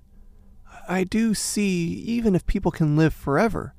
I 0.88 1.02
do 1.02 1.34
see, 1.34 1.94
even 2.06 2.34
if 2.34 2.46
people 2.46 2.70
can 2.70 2.96
live 2.96 3.14
forever, 3.14 3.74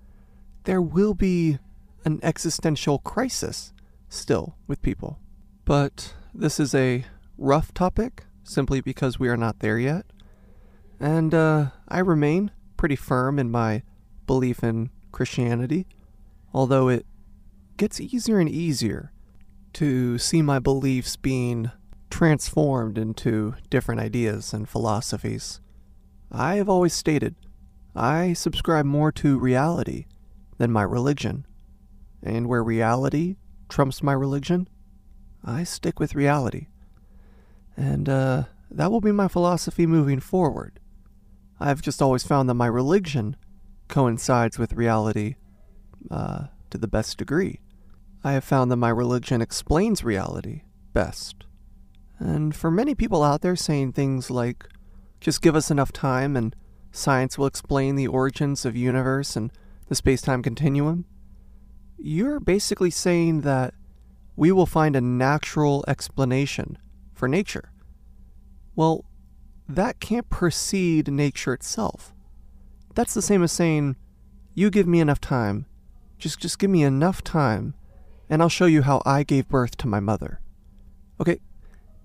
there 0.63 0.81
will 0.81 1.13
be 1.13 1.59
an 2.03 2.19
existential 2.23 2.99
crisis 2.99 3.73
still 4.09 4.55
with 4.67 4.81
people. 4.81 5.19
But 5.65 6.13
this 6.33 6.59
is 6.59 6.73
a 6.73 7.05
rough 7.37 7.73
topic 7.73 8.25
simply 8.43 8.81
because 8.81 9.19
we 9.19 9.27
are 9.27 9.37
not 9.37 9.59
there 9.59 9.77
yet. 9.77 10.05
And 10.99 11.33
uh, 11.33 11.67
I 11.87 11.99
remain 11.99 12.51
pretty 12.77 12.95
firm 12.95 13.37
in 13.37 13.51
my 13.51 13.83
belief 14.25 14.63
in 14.63 14.89
Christianity, 15.11 15.87
although 16.53 16.89
it 16.89 17.05
gets 17.77 17.99
easier 17.99 18.39
and 18.39 18.49
easier 18.49 19.11
to 19.73 20.17
see 20.17 20.41
my 20.41 20.59
beliefs 20.59 21.15
being 21.15 21.71
transformed 22.09 22.97
into 22.97 23.55
different 23.69 24.01
ideas 24.01 24.53
and 24.53 24.67
philosophies. 24.67 25.59
I 26.31 26.55
have 26.55 26.69
always 26.69 26.93
stated 26.93 27.35
I 27.95 28.33
subscribe 28.33 28.85
more 28.85 29.11
to 29.13 29.39
reality 29.39 30.05
than 30.57 30.71
my 30.71 30.83
religion, 30.83 31.45
and 32.21 32.47
where 32.47 32.63
reality 32.63 33.37
trumps 33.69 34.03
my 34.03 34.13
religion, 34.13 34.67
I 35.43 35.63
stick 35.63 35.99
with 35.99 36.15
reality. 36.15 36.67
And 37.75 38.09
uh, 38.09 38.43
that 38.71 38.91
will 38.91 39.01
be 39.01 39.11
my 39.11 39.27
philosophy 39.27 39.85
moving 39.85 40.19
forward. 40.19 40.79
I've 41.59 41.81
just 41.81 42.01
always 42.01 42.23
found 42.23 42.49
that 42.49 42.55
my 42.55 42.67
religion 42.67 43.35
coincides 43.87 44.59
with 44.59 44.73
reality 44.73 45.35
uh, 46.11 46.47
to 46.69 46.77
the 46.77 46.87
best 46.87 47.17
degree. 47.17 47.61
I 48.23 48.33
have 48.33 48.43
found 48.43 48.71
that 48.71 48.77
my 48.77 48.89
religion 48.89 49.41
explains 49.41 50.03
reality 50.03 50.63
best. 50.93 51.45
And 52.19 52.55
for 52.55 52.71
many 52.71 52.95
people 52.95 53.23
out 53.23 53.41
there 53.41 53.55
saying 53.55 53.93
things 53.93 54.29
like, 54.31 54.67
just 55.21 55.41
give 55.41 55.55
us 55.55 55.71
enough 55.71 55.91
time 55.91 56.35
and 56.35 56.55
science 56.91 57.37
will 57.37 57.45
explain 57.45 57.95
the 57.95 58.07
origins 58.07 58.65
of 58.65 58.75
universe 58.75 59.35
and 59.35 59.51
the 59.87 59.95
space-time 59.95 60.41
continuum, 60.43 61.05
you're 61.97 62.39
basically 62.39 62.91
saying 62.91 63.41
that 63.41 63.73
we 64.35 64.51
will 64.51 64.65
find 64.65 64.95
a 64.95 65.01
natural 65.01 65.83
explanation 65.87 66.77
for 67.13 67.27
nature. 67.27 67.71
Well, 68.75 69.05
that 69.67 69.99
can't 69.99 70.29
precede 70.29 71.11
nature 71.11 71.53
itself. 71.53 72.13
That's 72.93 73.13
the 73.13 73.21
same 73.21 73.43
as 73.43 73.51
saying, 73.51 73.95
you 74.53 74.69
give 74.69 74.87
me 74.87 74.99
enough 74.99 75.19
time, 75.19 75.65
just, 76.17 76.39
just 76.39 76.59
give 76.59 76.69
me 76.69 76.83
enough 76.83 77.23
time, 77.23 77.73
and 78.29 78.41
I'll 78.41 78.49
show 78.49 78.65
you 78.65 78.83
how 78.83 79.01
I 79.05 79.23
gave 79.23 79.47
birth 79.47 79.77
to 79.77 79.87
my 79.87 79.99
mother. 79.99 80.39
Okay, 81.19 81.39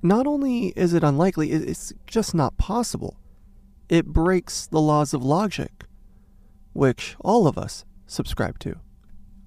not 0.03 0.27
only 0.27 0.69
is 0.69 0.95
it 0.95 1.05
unlikely, 1.05 1.53
it's 1.53 1.93
just 2.07 2.35
not 2.35 2.57
possible. 2.57 3.19
It 3.89 4.07
breaks 4.07 4.67
the 4.67 4.81
laws 4.81 5.15
of 5.15 5.23
logic, 5.23 5.85
which 6.73 7.17
all 7.21 7.47
of 7.47 7.59
us 7.59 7.85
subscribe 8.07 8.59
to. 8.61 8.77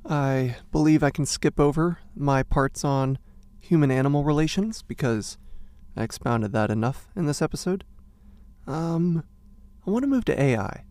I 0.08 0.58
believe 0.72 1.02
I 1.02 1.10
can 1.10 1.26
skip 1.26 1.60
over 1.60 1.98
my 2.16 2.44
parts 2.44 2.84
on 2.84 3.18
human 3.60 3.90
animal 3.90 4.24
relations 4.24 4.84
because 4.84 5.38
I 5.98 6.04
expounded 6.04 6.52
that 6.52 6.70
enough 6.70 7.08
in 7.16 7.26
this 7.26 7.42
episode. 7.42 7.84
Um, 8.68 9.24
I 9.86 9.90
want 9.90 10.04
to 10.04 10.08
move 10.08 10.26
to 10.26 10.40
AI. 10.40 10.84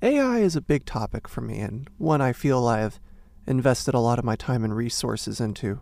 AI 0.00 0.38
is 0.38 0.56
a 0.56 0.62
big 0.62 0.86
topic 0.86 1.28
for 1.28 1.42
me 1.42 1.58
and 1.58 1.90
one 1.98 2.22
I 2.22 2.32
feel 2.32 2.66
I've 2.66 3.00
invested 3.46 3.94
a 3.94 4.00
lot 4.00 4.18
of 4.18 4.24
my 4.24 4.36
time 4.36 4.64
and 4.64 4.74
resources 4.74 5.40
into. 5.40 5.80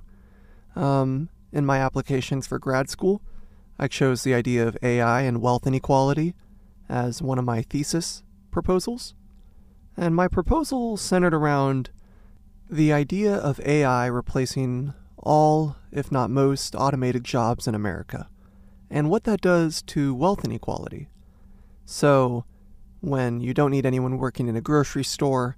Um, 0.74 1.28
in 1.52 1.64
my 1.64 1.78
applications 1.78 2.46
for 2.46 2.58
grad 2.58 2.90
school, 2.90 3.22
I 3.78 3.86
chose 3.86 4.24
the 4.24 4.34
idea 4.34 4.66
of 4.66 4.76
AI 4.82 5.22
and 5.22 5.40
wealth 5.40 5.66
inequality 5.66 6.34
as 6.88 7.22
one 7.22 7.38
of 7.38 7.44
my 7.44 7.62
thesis 7.62 8.24
proposals. 8.50 9.14
And 9.96 10.16
my 10.16 10.26
proposal 10.26 10.96
centered 10.96 11.34
around 11.34 11.90
the 12.70 12.92
idea 12.92 13.34
of 13.34 13.60
AI 13.66 14.06
replacing 14.06 14.94
all, 15.18 15.76
if 15.90 16.12
not 16.12 16.30
most, 16.30 16.74
automated 16.76 17.24
jobs 17.24 17.66
in 17.66 17.74
America, 17.74 18.28
and 18.88 19.10
what 19.10 19.24
that 19.24 19.40
does 19.40 19.82
to 19.82 20.14
wealth 20.14 20.44
inequality. 20.44 21.08
So, 21.84 22.44
when 23.00 23.40
you 23.40 23.52
don't 23.52 23.72
need 23.72 23.86
anyone 23.86 24.18
working 24.18 24.46
in 24.46 24.54
a 24.54 24.60
grocery 24.60 25.02
store, 25.02 25.56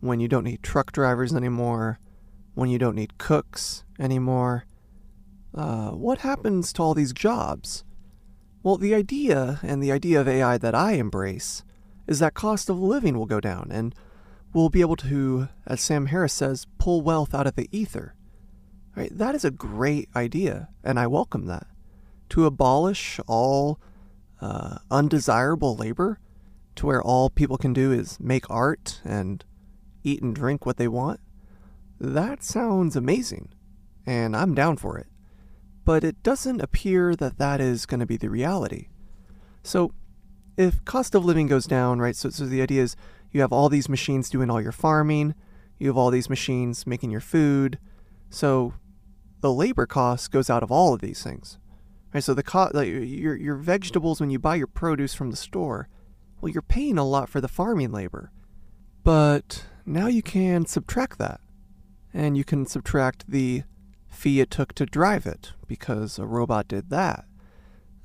when 0.00 0.18
you 0.18 0.26
don't 0.26 0.44
need 0.44 0.62
truck 0.62 0.90
drivers 0.90 1.32
anymore, 1.32 2.00
when 2.54 2.70
you 2.70 2.78
don't 2.78 2.96
need 2.96 3.18
cooks 3.18 3.84
anymore, 3.98 4.64
uh, 5.54 5.90
what 5.90 6.18
happens 6.18 6.72
to 6.72 6.82
all 6.82 6.94
these 6.94 7.12
jobs? 7.12 7.84
Well, 8.64 8.76
the 8.76 8.94
idea, 8.94 9.60
and 9.62 9.80
the 9.80 9.92
idea 9.92 10.20
of 10.20 10.26
AI 10.26 10.58
that 10.58 10.74
I 10.74 10.92
embrace, 10.92 11.62
is 12.08 12.18
that 12.18 12.34
cost 12.34 12.68
of 12.68 12.80
living 12.80 13.16
will 13.16 13.26
go 13.26 13.38
down, 13.38 13.68
and 13.70 13.94
we'll 14.52 14.68
be 14.68 14.80
able 14.80 14.96
to, 14.96 15.48
as 15.66 15.80
Sam 15.80 16.06
Harris 16.06 16.32
says, 16.32 16.66
pull 16.78 17.02
wealth 17.02 17.34
out 17.34 17.46
of 17.46 17.54
the 17.54 17.68
ether. 17.70 18.14
Right? 18.96 19.16
That 19.16 19.34
is 19.34 19.44
a 19.44 19.50
great 19.50 20.08
idea, 20.16 20.68
and 20.82 20.98
I 20.98 21.06
welcome 21.06 21.46
that. 21.46 21.66
To 22.30 22.46
abolish 22.46 23.20
all 23.26 23.78
uh, 24.40 24.78
undesirable 24.90 25.76
labor, 25.76 26.18
to 26.76 26.86
where 26.86 27.02
all 27.02 27.30
people 27.30 27.58
can 27.58 27.72
do 27.72 27.92
is 27.92 28.18
make 28.20 28.48
art 28.50 29.00
and 29.04 29.44
eat 30.02 30.22
and 30.22 30.34
drink 30.34 30.64
what 30.64 30.76
they 30.76 30.88
want, 30.88 31.20
that 32.00 32.44
sounds 32.44 32.96
amazing, 32.96 33.50
and 34.06 34.36
I'm 34.36 34.54
down 34.54 34.76
for 34.76 34.98
it. 34.98 35.06
But 35.84 36.04
it 36.04 36.22
doesn't 36.22 36.60
appear 36.60 37.16
that 37.16 37.38
that 37.38 37.60
is 37.60 37.86
going 37.86 38.00
to 38.00 38.06
be 38.06 38.16
the 38.16 38.30
reality. 38.30 38.88
So, 39.62 39.92
if 40.56 40.84
cost 40.84 41.14
of 41.14 41.24
living 41.24 41.46
goes 41.46 41.66
down, 41.66 41.98
right? 41.98 42.16
So, 42.16 42.30
so 42.30 42.46
the 42.46 42.62
idea 42.62 42.82
is 42.82 42.96
you 43.32 43.40
have 43.40 43.52
all 43.52 43.68
these 43.68 43.88
machines 43.88 44.30
doing 44.30 44.50
all 44.50 44.60
your 44.60 44.72
farming, 44.72 45.34
you 45.78 45.88
have 45.88 45.96
all 45.96 46.10
these 46.10 46.30
machines 46.30 46.86
making 46.86 47.10
your 47.10 47.20
food. 47.20 47.78
So 48.30 48.74
the 49.40 49.52
labor 49.52 49.86
cost 49.86 50.30
goes 50.30 50.50
out 50.50 50.62
of 50.62 50.72
all 50.72 50.94
of 50.94 51.00
these 51.00 51.22
things. 51.22 51.58
Right? 52.12 52.24
So 52.24 52.34
the 52.34 52.42
co- 52.42 52.70
like 52.72 52.88
your 52.88 53.36
your 53.36 53.56
vegetables 53.56 54.20
when 54.20 54.30
you 54.30 54.38
buy 54.38 54.56
your 54.56 54.66
produce 54.66 55.14
from 55.14 55.30
the 55.30 55.36
store, 55.36 55.88
well 56.40 56.50
you're 56.50 56.62
paying 56.62 56.98
a 56.98 57.06
lot 57.06 57.28
for 57.28 57.40
the 57.40 57.48
farming 57.48 57.92
labor. 57.92 58.32
But 59.04 59.66
now 59.86 60.06
you 60.06 60.22
can 60.22 60.66
subtract 60.66 61.18
that. 61.18 61.40
And 62.12 62.36
you 62.36 62.44
can 62.44 62.66
subtract 62.66 63.30
the 63.30 63.64
fee 64.08 64.40
it 64.40 64.50
took 64.50 64.72
to 64.74 64.86
drive 64.86 65.26
it 65.26 65.52
because 65.66 66.18
a 66.18 66.26
robot 66.26 66.66
did 66.66 66.90
that. 66.90 67.26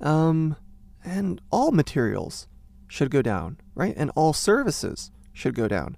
Um 0.01 0.57
and 1.03 1.41
all 1.51 1.71
materials 1.71 2.47
should 2.93 3.09
go 3.09 3.23
down, 3.23 3.57
right? 3.73 3.95
And 3.97 4.11
all 4.15 4.33
services 4.33 5.09
should 5.33 5.55
go 5.55 5.67
down. 5.67 5.97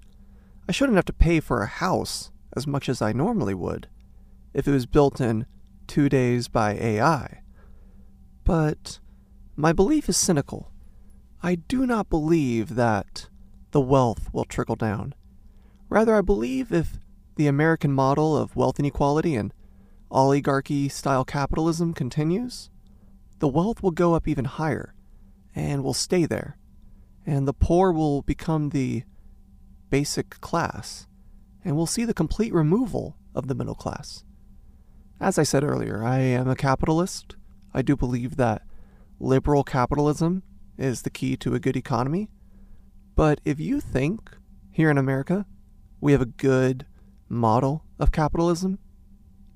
I 0.66 0.72
shouldn't 0.72 0.96
have 0.96 1.04
to 1.04 1.12
pay 1.12 1.40
for 1.40 1.60
a 1.60 1.66
house 1.66 2.30
as 2.56 2.66
much 2.66 2.88
as 2.88 3.02
I 3.02 3.12
normally 3.12 3.52
would 3.52 3.86
if 4.54 4.66
it 4.66 4.72
was 4.72 4.86
built 4.86 5.20
in 5.20 5.44
two 5.86 6.08
days 6.08 6.48
by 6.48 6.72
AI. 6.72 7.42
But 8.44 8.98
my 9.56 9.74
belief 9.74 10.08
is 10.08 10.16
cynical. 10.16 10.72
I 11.42 11.56
do 11.56 11.86
not 11.86 12.08
believe 12.08 12.76
that 12.76 13.28
the 13.72 13.80
wealth 13.82 14.30
will 14.32 14.46
trickle 14.46 14.76
down. 14.76 15.14
Rather, 15.90 16.16
I 16.16 16.22
believe 16.22 16.72
if 16.72 16.98
the 17.34 17.46
American 17.46 17.92
model 17.92 18.34
of 18.34 18.56
wealth 18.56 18.80
inequality 18.80 19.36
and 19.36 19.52
oligarchy 20.10 20.88
style 20.88 21.26
capitalism 21.26 21.92
continues, 21.92 22.70
the 23.40 23.48
wealth 23.48 23.82
will 23.82 23.90
go 23.90 24.14
up 24.14 24.26
even 24.26 24.46
higher 24.46 24.94
and 25.54 25.84
will 25.84 25.92
stay 25.92 26.24
there 26.24 26.56
and 27.26 27.46
the 27.46 27.52
poor 27.52 27.92
will 27.92 28.22
become 28.22 28.70
the 28.70 29.02
basic 29.90 30.40
class, 30.40 31.06
and 31.64 31.76
we'll 31.76 31.86
see 31.86 32.04
the 32.04 32.14
complete 32.14 32.54
removal 32.54 33.16
of 33.34 33.48
the 33.48 33.54
middle 33.54 33.74
class. 33.74 34.24
As 35.20 35.38
I 35.38 35.42
said 35.42 35.64
earlier, 35.64 36.04
I 36.04 36.18
am 36.20 36.48
a 36.48 36.56
capitalist. 36.56 37.36
I 37.74 37.82
do 37.82 37.96
believe 37.96 38.36
that 38.36 38.62
liberal 39.18 39.64
capitalism 39.64 40.42
is 40.78 41.02
the 41.02 41.10
key 41.10 41.36
to 41.38 41.54
a 41.54 41.60
good 41.60 41.76
economy. 41.76 42.28
But 43.14 43.40
if 43.44 43.58
you 43.58 43.80
think 43.80 44.30
here 44.70 44.90
in 44.90 44.98
America 44.98 45.46
we 46.00 46.12
have 46.12 46.20
a 46.20 46.26
good 46.26 46.86
model 47.28 47.84
of 47.98 48.12
capitalism, 48.12 48.78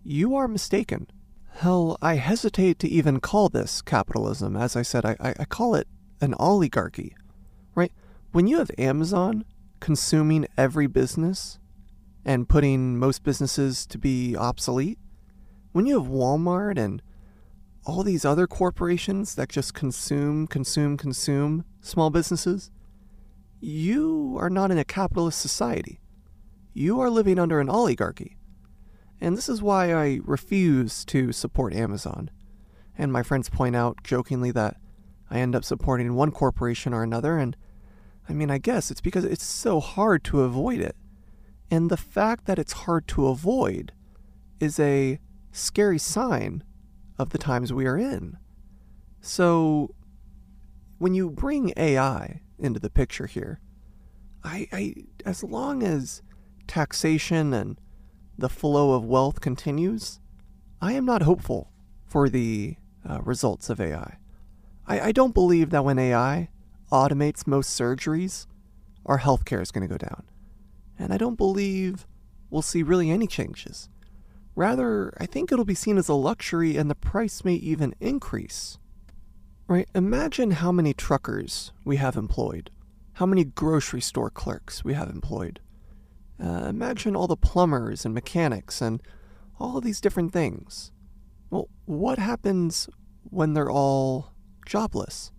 you 0.03 0.35
are 0.35 0.49
mistaken. 0.49 1.07
Hell, 1.53 1.99
I 2.01 2.15
hesitate 2.15 2.79
to 2.79 2.89
even 2.89 3.21
call 3.21 3.49
this 3.49 3.83
capitalism. 3.83 4.57
As 4.57 4.77
I 4.77 4.83
said, 4.83 5.05
I, 5.05 5.17
I, 5.21 5.45
call 5.45 5.75
it 5.75 5.89
an 6.21 6.35
oligarchy, 6.39 7.15
right? 7.75 7.93
When 8.33 8.47
you 8.47 8.59
have 8.59 8.71
Amazon 8.79 9.45
consuming 9.81 10.47
every 10.57 10.87
business 10.87 11.59
and 12.25 12.49
putting 12.49 12.99
most 12.99 13.23
businesses 13.23 13.87
to 13.87 13.99
be 13.99 14.37
obsolete, 14.37 14.99
when 15.73 15.87
you 15.87 16.01
have 16.01 16.11
Walmart 16.11 16.79
and 16.79 17.03
all 17.85 18.03
these 18.03 18.25
other 18.25 18.47
corporations 18.47 19.35
that 19.35 19.49
just 19.49 19.75
consume, 19.75 20.47
consume, 20.47 20.97
consume 20.97 21.65
small 21.81 22.11
businesses, 22.11 22.71
you 23.61 24.37
are 24.41 24.51
not 24.51 24.71
in 24.71 24.79
a 24.79 24.85
capitalist 24.85 25.41
society. 25.41 26.01
You 26.73 27.01
are 27.01 27.11
living 27.11 27.39
under 27.39 27.61
an 27.61 27.69
oligarchy. 27.69 28.37
And 29.21 29.37
this 29.37 29.49
is 29.49 29.63
why 29.63 29.93
I 29.93 30.21
refuse 30.25 31.05
to 31.07 31.33
support 31.33 31.75
Amazon. 31.75 32.31
And 32.97 33.13
my 33.13 33.23
friends 33.23 33.51
point 33.51 33.77
out 33.77 34.03
jokingly 34.03 34.51
that 34.53 34.77
I 35.31 35.39
end 35.39 35.55
up 35.55 35.65
supporting 35.65 36.15
one 36.15 36.33
corporation 36.33 36.93
or 36.93 37.03
another, 37.03 37.39
and 37.39 37.57
I 38.29 38.33
mean, 38.33 38.51
I 38.51 38.59
guess 38.59 38.91
it's 38.91 39.01
because 39.01 39.25
it's 39.25 39.45
so 39.45 39.81
hard 39.81 40.25
to 40.25 40.43
avoid 40.43 40.81
it. 40.81 40.97
And 41.71 41.91
the 41.91 41.97
fact 41.97 42.47
that 42.47 42.59
it's 42.59 42.73
hard 42.73 43.07
to 43.09 43.29
avoid 43.29 43.93
is 44.59 44.79
a 44.81 45.21
scary 45.53 45.99
sign 45.99 46.65
of 47.19 47.31
the 47.31 47.39
times 47.39 47.73
we 47.73 47.87
are 47.87 47.97
in. 47.97 48.37
So, 49.21 49.95
when 50.99 51.15
you 51.15 51.31
bring 51.31 51.73
AI 51.77 52.41
into 52.59 52.81
the 52.81 52.91
picture 52.91 53.27
here, 53.27 53.61
I, 54.43 54.69
I 54.73 54.95
as 55.25 55.45
long 55.45 55.83
as 55.83 56.23
taxation 56.67 57.53
and 57.53 57.79
the 58.39 58.49
flow 58.49 58.93
of 58.93 59.05
wealth 59.05 59.41
continues, 59.41 60.21
I 60.81 60.93
am 60.93 61.05
not 61.05 61.23
hopeful 61.23 61.71
for 62.07 62.29
the 62.29 62.77
uh, 63.09 63.21
results 63.23 63.71
of 63.71 63.81
AI. 63.81 64.20
I, 64.91 65.01
I 65.07 65.13
don't 65.13 65.35
believe 65.35 65.71
that 65.71 65.85
when 65.85 66.01
AI 66.01 66.49
automates 66.91 67.47
most 67.47 67.79
surgeries, 67.79 68.47
our 69.07 69.21
healthcare 69.21 69.63
is 69.63 69.71
going 69.71 69.89
to 69.89 69.93
go 69.93 69.97
down. 69.97 70.25
And 70.99 71.13
I 71.13 71.17
don't 71.17 71.37
believe 71.37 72.09
we'll 72.51 72.61
see 72.61 72.83
really 72.83 73.09
any 73.09 73.29
changes. 73.29 73.89
Rather, 74.57 75.15
I 75.19 75.27
think 75.27 75.53
it'll 75.53 75.65
be 75.65 75.77
seen 75.77 75.97
as 75.97 76.09
a 76.09 76.15
luxury 76.15 76.77
and 76.77 76.91
the 76.91 76.97
price 76.97 77.45
may 77.45 77.55
even 77.55 77.95
increase. 78.01 78.79
Right? 79.69 79.89
Imagine 79.95 80.51
how 80.51 80.73
many 80.73 80.93
truckers 80.93 81.71
we 81.85 81.97
have 81.97 82.17
employed, 82.17 82.71
how 83.15 83.27
many 83.27 83.45
grocery 83.45 84.01
store 84.01 84.29
clerks 84.29 84.83
we 84.83 84.95
have 84.95 85.09
employed. 85.09 85.61
Uh, 86.43 86.65
imagine 86.69 87.15
all 87.15 87.29
the 87.29 87.37
plumbers 87.37 88.05
and 88.05 88.13
mechanics 88.13 88.81
and 88.81 89.01
all 89.61 89.79
of 89.79 89.85
these 89.85 90.01
different 90.01 90.33
things. 90.33 90.91
Well, 91.49 91.69
what 91.85 92.19
happens 92.19 92.89
when 93.23 93.55
they're 93.55 93.71
all 93.71 94.33
jobless? 94.67 95.33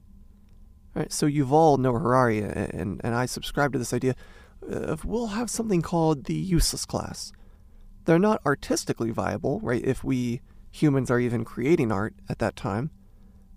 Right, 0.94 1.12
so 1.12 1.26
Yuval 1.26 1.78
Noah 1.78 2.00
Harari 2.00 2.40
and, 2.40 3.00
and 3.02 3.16
I 3.16 3.26
subscribe 3.26 3.72
to 3.74 3.80
this 3.80 3.94
idea 3.94 4.14
of 4.62 5.06
we'll 5.06 5.28
have 5.28 5.50
something 5.50 5.82
called 5.82 6.26
the 6.26 6.36
useless 6.36 6.86
class. 6.86 7.32
They're 8.06 8.20
not 8.20 8.42
artistically 8.46 9.12
viable, 9.12 9.60
right? 9.62 9.84
If 9.84 10.04
we 10.04 10.42
humans 10.70 11.12
are 11.12 11.20
even 11.20 11.46
creating 11.46 11.92
art 11.92 12.16
at 12.28 12.40
that 12.40 12.56
time, 12.56 12.92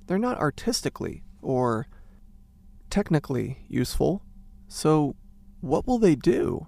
they're 0.07 0.19
not 0.19 0.39
artistically 0.39 1.23
or 1.43 1.89
technically 2.91 3.65
useful. 3.69 4.23
So, 4.69 5.17
what 5.61 5.87
will 5.87 5.99
they 5.99 6.15
do? 6.15 6.67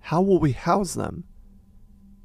How 0.00 0.22
will 0.22 0.38
we 0.38 0.52
house 0.52 0.94
them? 0.94 1.24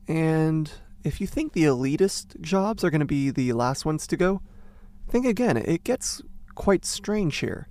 And 0.08 0.72
if 1.04 1.20
you 1.20 1.28
think 1.28 1.54
the 1.54 1.64
elitist 1.64 2.40
jobs 2.42 2.84
are 2.84 2.90
going 2.90 3.00
to 3.00 3.06
be 3.06 3.30
the 3.30 3.54
last 3.54 3.86
ones 3.86 4.08
to 4.08 4.18
go, 4.18 4.42
think 5.08 5.26
again. 5.26 5.58
It 5.58 5.84
gets 5.84 6.22
quite 6.56 6.86
strange 6.86 7.38
here 7.38 7.70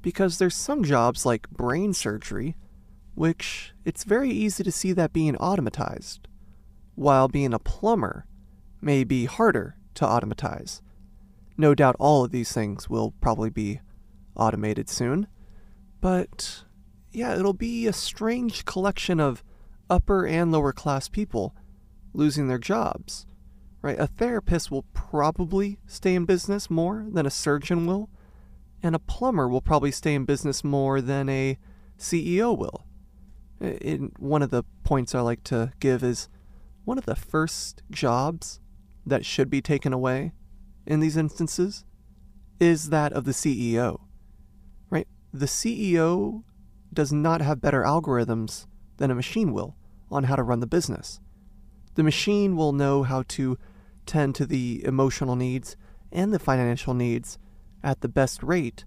because 0.00 0.38
there's 0.38 0.56
some 0.56 0.82
jobs 0.82 1.24
like 1.24 1.50
brain 1.50 1.92
surgery 1.92 2.56
which 3.14 3.72
it's 3.84 4.04
very 4.04 4.30
easy 4.30 4.64
to 4.64 4.72
see 4.72 4.92
that 4.92 5.12
being 5.12 5.34
automatized, 5.34 6.20
while 6.94 7.28
being 7.28 7.52
a 7.52 7.58
plumber 7.58 8.26
may 8.80 9.04
be 9.04 9.26
harder 9.26 9.76
to 9.94 10.06
automatize. 10.06 10.82
No 11.56 11.74
doubt 11.74 11.96
all 11.98 12.24
of 12.24 12.30
these 12.30 12.52
things 12.52 12.88
will 12.88 13.12
probably 13.20 13.50
be 13.50 13.80
automated 14.34 14.88
soon, 14.88 15.26
but 16.00 16.64
yeah, 17.12 17.34
it'll 17.36 17.52
be 17.52 17.86
a 17.86 17.92
strange 17.92 18.64
collection 18.64 19.20
of 19.20 19.44
upper 19.90 20.26
and 20.26 20.50
lower 20.50 20.72
class 20.72 21.08
people 21.08 21.54
losing 22.14 22.48
their 22.48 22.58
jobs. 22.58 23.26
Right? 23.82 23.98
A 23.98 24.06
therapist 24.06 24.70
will 24.70 24.84
probably 24.94 25.78
stay 25.86 26.14
in 26.14 26.24
business 26.24 26.70
more 26.70 27.06
than 27.10 27.26
a 27.26 27.30
surgeon 27.30 27.84
will 27.84 28.08
and 28.82 28.94
a 28.94 28.98
plumber 28.98 29.48
will 29.48 29.60
probably 29.60 29.92
stay 29.92 30.14
in 30.14 30.24
business 30.24 30.64
more 30.64 31.00
than 31.00 31.28
a 31.28 31.58
CEO 31.98 32.56
will. 32.56 32.86
In 33.60 34.12
one 34.18 34.42
of 34.42 34.50
the 34.50 34.64
points 34.82 35.14
I 35.14 35.20
like 35.20 35.44
to 35.44 35.72
give 35.78 36.02
is 36.02 36.28
one 36.84 36.98
of 36.98 37.06
the 37.06 37.14
first 37.14 37.82
jobs 37.90 38.60
that 39.06 39.24
should 39.24 39.48
be 39.48 39.62
taken 39.62 39.92
away 39.92 40.32
in 40.84 41.00
these 41.00 41.16
instances 41.16 41.84
is 42.58 42.90
that 42.90 43.12
of 43.12 43.24
the 43.24 43.32
CEO. 43.32 44.00
Right? 44.90 45.06
The 45.32 45.46
CEO 45.46 46.42
does 46.92 47.12
not 47.12 47.40
have 47.40 47.60
better 47.60 47.82
algorithms 47.82 48.66
than 48.96 49.10
a 49.10 49.14
machine 49.14 49.52
will 49.52 49.76
on 50.10 50.24
how 50.24 50.36
to 50.36 50.42
run 50.42 50.60
the 50.60 50.66
business. 50.66 51.20
The 51.94 52.02
machine 52.02 52.56
will 52.56 52.72
know 52.72 53.04
how 53.04 53.22
to 53.28 53.58
tend 54.06 54.34
to 54.36 54.46
the 54.46 54.84
emotional 54.84 55.36
needs 55.36 55.76
and 56.10 56.32
the 56.32 56.38
financial 56.38 56.94
needs 56.94 57.38
at 57.82 58.00
the 58.00 58.08
best 58.08 58.42
rate 58.42 58.84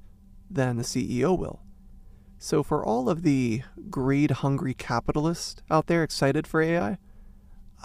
than 0.49 0.77
the 0.77 0.83
CEO 0.83 1.37
will. 1.37 1.61
So, 2.37 2.63
for 2.63 2.85
all 2.85 3.09
of 3.09 3.23
the 3.23 3.63
greed 3.89 4.31
hungry 4.31 4.73
capitalists 4.73 5.63
out 5.71 5.87
there 5.87 6.03
excited 6.03 6.45
for 6.45 6.61
AI, 6.61 6.97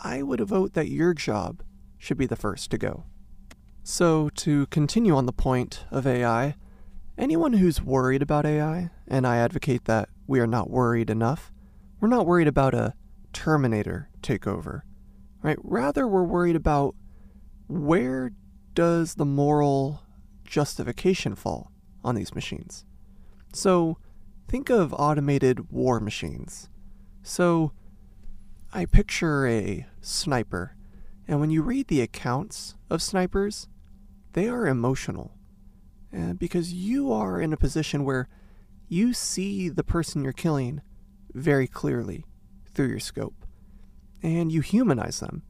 I 0.02 0.23
would 0.23 0.40
vote 0.40 0.74
that 0.74 0.89
your 0.89 1.15
job 1.15 1.62
should 1.98 2.19
be 2.19 2.27
the 2.27 2.36
first 2.36 2.70
to 2.70 2.78
go. 2.78 3.05
So, 3.82 4.28
to 4.36 4.66
continue 4.66 5.16
on 5.16 5.27
the 5.27 5.32
point 5.32 5.85
of 5.90 6.07
AI, 6.07 6.57
anyone 7.16 7.55
who's 7.55 7.81
worried 7.82 8.23
about 8.23 8.44
AI, 8.44 8.90
and 9.09 9.27
I 9.27 9.39
advocate 9.39 9.85
that 9.86 10.09
we 10.27 10.40
are 10.40 10.47
not 10.47 10.70
worried 10.70 11.11
enough, 11.11 11.52
we're 12.01 12.09
not 12.09 12.27
worried 12.27 12.48
about 12.48 12.74
a 12.74 12.94
Terminator 13.32 14.09
takeover, 14.23 14.82
right? 15.43 15.59
Rather, 15.62 16.07
we're 16.07 16.24
worried 16.24 16.57
about 16.57 16.94
where 17.70 18.32
does 18.74 19.14
the 19.14 19.24
moral 19.24 20.02
justification 20.44 21.36
fall 21.36 21.70
on 22.02 22.16
these 22.16 22.34
machines. 22.34 22.84
So, 23.52 23.98
think 24.48 24.68
of 24.68 24.92
automated 24.92 25.70
war 25.70 26.01
machines. 26.01 26.68
So, 27.22 27.72
I 28.72 28.86
picture 28.86 29.47
a 29.47 29.86
sniper, 30.01 30.76
and 31.28 31.40
when 31.40 31.51
you 31.51 31.62
read 31.62 31.86
the 31.86 32.01
accounts 32.01 32.74
of 32.88 33.02
snipers, 33.02 33.68
they 34.32 34.48
are 34.48 34.66
emotional. 34.66 35.36
Uh, 36.16 36.32
because 36.32 36.72
you 36.72 37.12
are 37.12 37.40
in 37.40 37.52
a 37.52 37.56
position 37.56 38.05
where 38.05 38.28
you 38.88 39.12
see 39.12 39.68
the 39.68 39.84
person 39.84 40.24
you're 40.24 40.32
killing 40.32 40.80
very 41.32 41.68
clearly 41.68 42.24
through 42.74 42.88
your 42.88 42.98
scope, 42.98 43.47
and 44.22 44.51
you 44.51 44.60
humanize 44.60 45.20
them. 45.20 45.42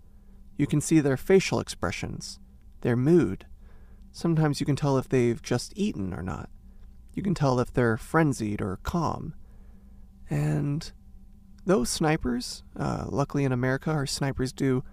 You 0.60 0.66
can 0.66 0.80
see 0.80 1.00
their 1.00 1.16
facial 1.16 1.58
expressions, 1.60 2.38
their 2.82 2.96
mood, 2.96 3.46
Sometimes 4.12 4.60
you 4.60 4.66
can 4.66 4.76
tell 4.76 4.98
if 4.98 5.08
they've 5.08 5.40
just 5.40 5.72
eaten 5.76 6.12
or 6.12 6.22
not. 6.22 6.50
You 7.14 7.22
can 7.22 7.34
tell 7.34 7.60
if 7.60 7.72
they're 7.72 7.96
frenzied 7.96 8.60
or 8.60 8.78
calm. 8.82 9.34
And 10.28 10.90
those 11.64 11.90
snipers, 11.90 12.62
uh, 12.76 13.04
luckily 13.08 13.44
in 13.44 13.52
America, 13.52 13.90
our 13.90 14.06
snipers 14.06 14.52
do 14.52 14.84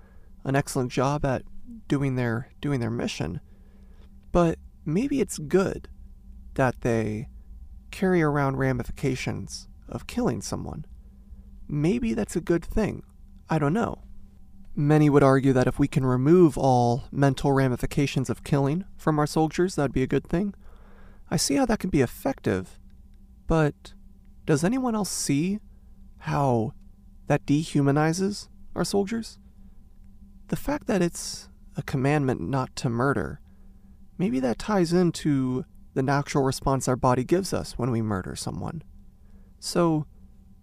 an 0.44 0.56
excellent 0.56 0.92
job 0.92 1.26
at 1.26 1.44
doing 1.88 2.16
their 2.16 2.50
doing 2.62 2.80
their 2.80 2.92
mission. 2.92 3.40
But 4.32 4.60
maybe 4.86 5.20
it's 5.20 5.38
good 5.38 5.90
that 6.56 6.82
they 6.82 7.30
carry 7.92 8.22
around 8.22 8.58
ramifications 8.58 9.68
of 9.88 10.08
killing 10.08 10.42
someone. 10.42 10.86
Maybe 11.68 12.14
that's 12.14 12.36
a 12.36 12.42
good 12.42 12.64
thing. 12.64 13.04
I 13.50 13.60
don't 13.60 13.74
know. 13.74 14.04
Many 14.80 15.10
would 15.10 15.24
argue 15.24 15.54
that 15.54 15.66
if 15.66 15.80
we 15.80 15.88
can 15.88 16.06
remove 16.06 16.58
all 16.58 17.06
mental 17.12 17.52
ramifications 17.52 18.30
of 18.30 18.44
killing 18.44 18.86
from 18.96 19.18
our 19.18 19.26
soldiers, 19.26 19.74
that'd 19.76 19.92
be 19.92 20.04
a 20.04 20.08
good 20.08 20.28
thing. 20.28 20.54
I 21.32 21.36
see 21.36 21.56
how 21.56 21.66
that 21.66 21.80
can 21.80 21.90
be 21.90 22.02
effective, 22.02 22.80
but 23.48 23.94
does 24.46 24.64
anyone 24.64 24.94
else 24.94 25.10
see 25.10 25.60
how 26.20 26.74
that 27.26 27.46
dehumanizes 27.46 28.50
our 28.76 28.86
soldiers? 28.86 29.40
The 30.50 30.56
fact 30.56 30.86
that 30.86 31.02
it's 31.02 31.50
a 31.76 31.82
commandment 31.82 32.40
not 32.40 32.76
to 32.78 32.90
murder 32.90 33.42
maybe 34.18 34.40
that 34.40 34.60
ties 34.60 34.94
into 34.94 35.66
the 35.94 36.04
natural 36.04 36.44
response 36.44 36.88
our 36.88 36.96
body 36.96 37.24
gives 37.24 37.54
us 37.54 37.78
when 37.78 37.92
we 37.92 38.02
murder 38.02 38.36
someone. 38.36 38.84
So, 39.60 40.06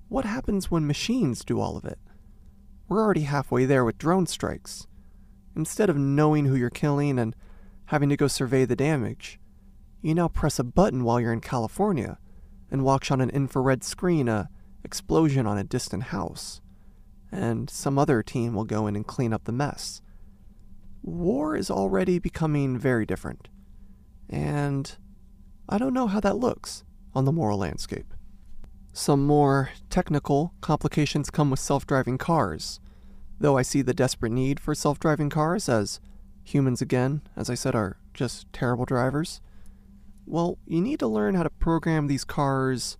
what 0.08 0.24
happens 0.24 0.70
when 0.70 0.86
machines 0.86 1.44
do 1.44 1.60
all 1.60 1.76
of 1.76 1.84
it? 1.84 1.98
We're 2.88 3.00
already 3.00 3.22
halfway 3.22 3.64
there 3.64 3.84
with 3.84 3.98
drone 3.98 4.26
strikes. 4.26 4.86
Instead 5.56 5.88
of 5.88 5.96
knowing 5.96 6.46
who 6.46 6.56
you're 6.56 6.70
killing 6.70 7.18
and 7.18 7.34
having 7.86 8.08
to 8.08 8.16
go 8.16 8.28
survey 8.28 8.64
the 8.64 8.76
damage, 8.76 9.38
you 10.02 10.14
now 10.14 10.28
press 10.28 10.58
a 10.58 10.64
button 10.64 11.04
while 11.04 11.20
you're 11.20 11.32
in 11.32 11.40
California 11.40 12.18
and 12.70 12.84
watch 12.84 13.10
on 13.10 13.20
an 13.20 13.30
infrared 13.30 13.84
screen 13.84 14.28
a 14.28 14.48
explosion 14.84 15.46
on 15.46 15.56
a 15.56 15.64
distant 15.64 16.04
house, 16.04 16.60
and 17.32 17.70
some 17.70 17.98
other 17.98 18.22
team 18.22 18.54
will 18.54 18.64
go 18.64 18.86
in 18.86 18.94
and 18.96 19.06
clean 19.06 19.32
up 19.32 19.44
the 19.44 19.52
mess. 19.52 20.02
War 21.02 21.56
is 21.56 21.70
already 21.70 22.18
becoming 22.18 22.78
very 22.78 23.06
different, 23.06 23.48
and 24.28 24.96
I 25.68 25.78
don't 25.78 25.94
know 25.94 26.06
how 26.06 26.20
that 26.20 26.36
looks 26.36 26.84
on 27.14 27.24
the 27.24 27.32
moral 27.32 27.58
landscape. 27.58 28.13
Some 28.96 29.26
more 29.26 29.70
technical 29.90 30.54
complications 30.60 31.28
come 31.28 31.50
with 31.50 31.58
self 31.58 31.84
driving 31.84 32.16
cars, 32.16 32.78
though 33.40 33.58
I 33.58 33.62
see 33.62 33.82
the 33.82 33.92
desperate 33.92 34.30
need 34.30 34.60
for 34.60 34.72
self 34.72 35.00
driving 35.00 35.30
cars 35.30 35.68
as 35.68 35.98
humans, 36.44 36.80
again, 36.80 37.22
as 37.36 37.50
I 37.50 37.54
said, 37.54 37.74
are 37.74 37.98
just 38.14 38.52
terrible 38.52 38.84
drivers. 38.84 39.40
Well, 40.26 40.58
you 40.64 40.80
need 40.80 41.00
to 41.00 41.08
learn 41.08 41.34
how 41.34 41.42
to 41.42 41.50
program 41.50 42.06
these 42.06 42.22
cars 42.22 42.96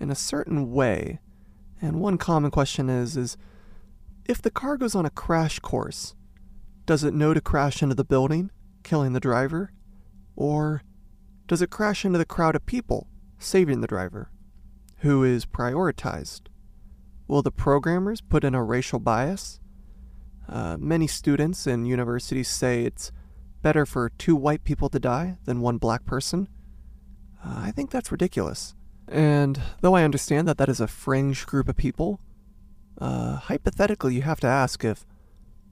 in 0.00 0.10
a 0.10 0.14
certain 0.14 0.72
way. 0.72 1.18
And 1.82 2.00
one 2.00 2.16
common 2.16 2.50
question 2.50 2.88
is 2.88 3.14
is 3.14 3.36
if 4.24 4.40
the 4.40 4.50
car 4.50 4.78
goes 4.78 4.94
on 4.94 5.04
a 5.04 5.10
crash 5.10 5.58
course, 5.58 6.14
does 6.86 7.04
it 7.04 7.12
know 7.12 7.34
to 7.34 7.42
crash 7.42 7.82
into 7.82 7.94
the 7.94 8.02
building, 8.02 8.50
killing 8.82 9.12
the 9.12 9.20
driver? 9.20 9.72
Or 10.36 10.82
does 11.46 11.60
it 11.60 11.68
crash 11.68 12.06
into 12.06 12.16
the 12.16 12.24
crowd 12.24 12.56
of 12.56 12.64
people, 12.64 13.08
saving 13.38 13.82
the 13.82 13.86
driver? 13.86 14.30
Who 14.98 15.22
is 15.22 15.46
prioritized? 15.46 16.42
Will 17.28 17.42
the 17.42 17.52
programmers 17.52 18.20
put 18.20 18.42
in 18.42 18.54
a 18.54 18.64
racial 18.64 18.98
bias? 18.98 19.60
Uh, 20.48 20.76
many 20.78 21.06
students 21.06 21.66
in 21.66 21.84
universities 21.84 22.48
say 22.48 22.84
it's 22.84 23.12
better 23.62 23.86
for 23.86 24.08
two 24.08 24.34
white 24.34 24.64
people 24.64 24.88
to 24.88 24.98
die 24.98 25.38
than 25.44 25.60
one 25.60 25.78
black 25.78 26.04
person. 26.04 26.48
Uh, 27.44 27.60
I 27.64 27.70
think 27.70 27.90
that's 27.90 28.10
ridiculous. 28.10 28.74
And 29.06 29.60
though 29.82 29.94
I 29.94 30.04
understand 30.04 30.48
that 30.48 30.58
that 30.58 30.68
is 30.68 30.80
a 30.80 30.88
fringe 30.88 31.46
group 31.46 31.68
of 31.68 31.76
people, 31.76 32.20
uh, 33.00 33.36
hypothetically, 33.36 34.14
you 34.14 34.22
have 34.22 34.40
to 34.40 34.46
ask 34.46 34.84
if 34.84 35.06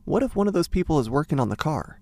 what 0.05 0.23
if 0.23 0.37
one 0.37 0.47
of 0.47 0.55
those 0.55 0.69
people 0.69 1.01
is 1.01 1.11
working 1.11 1.41
on 1.41 1.49
the 1.49 1.57
car? 1.57 2.01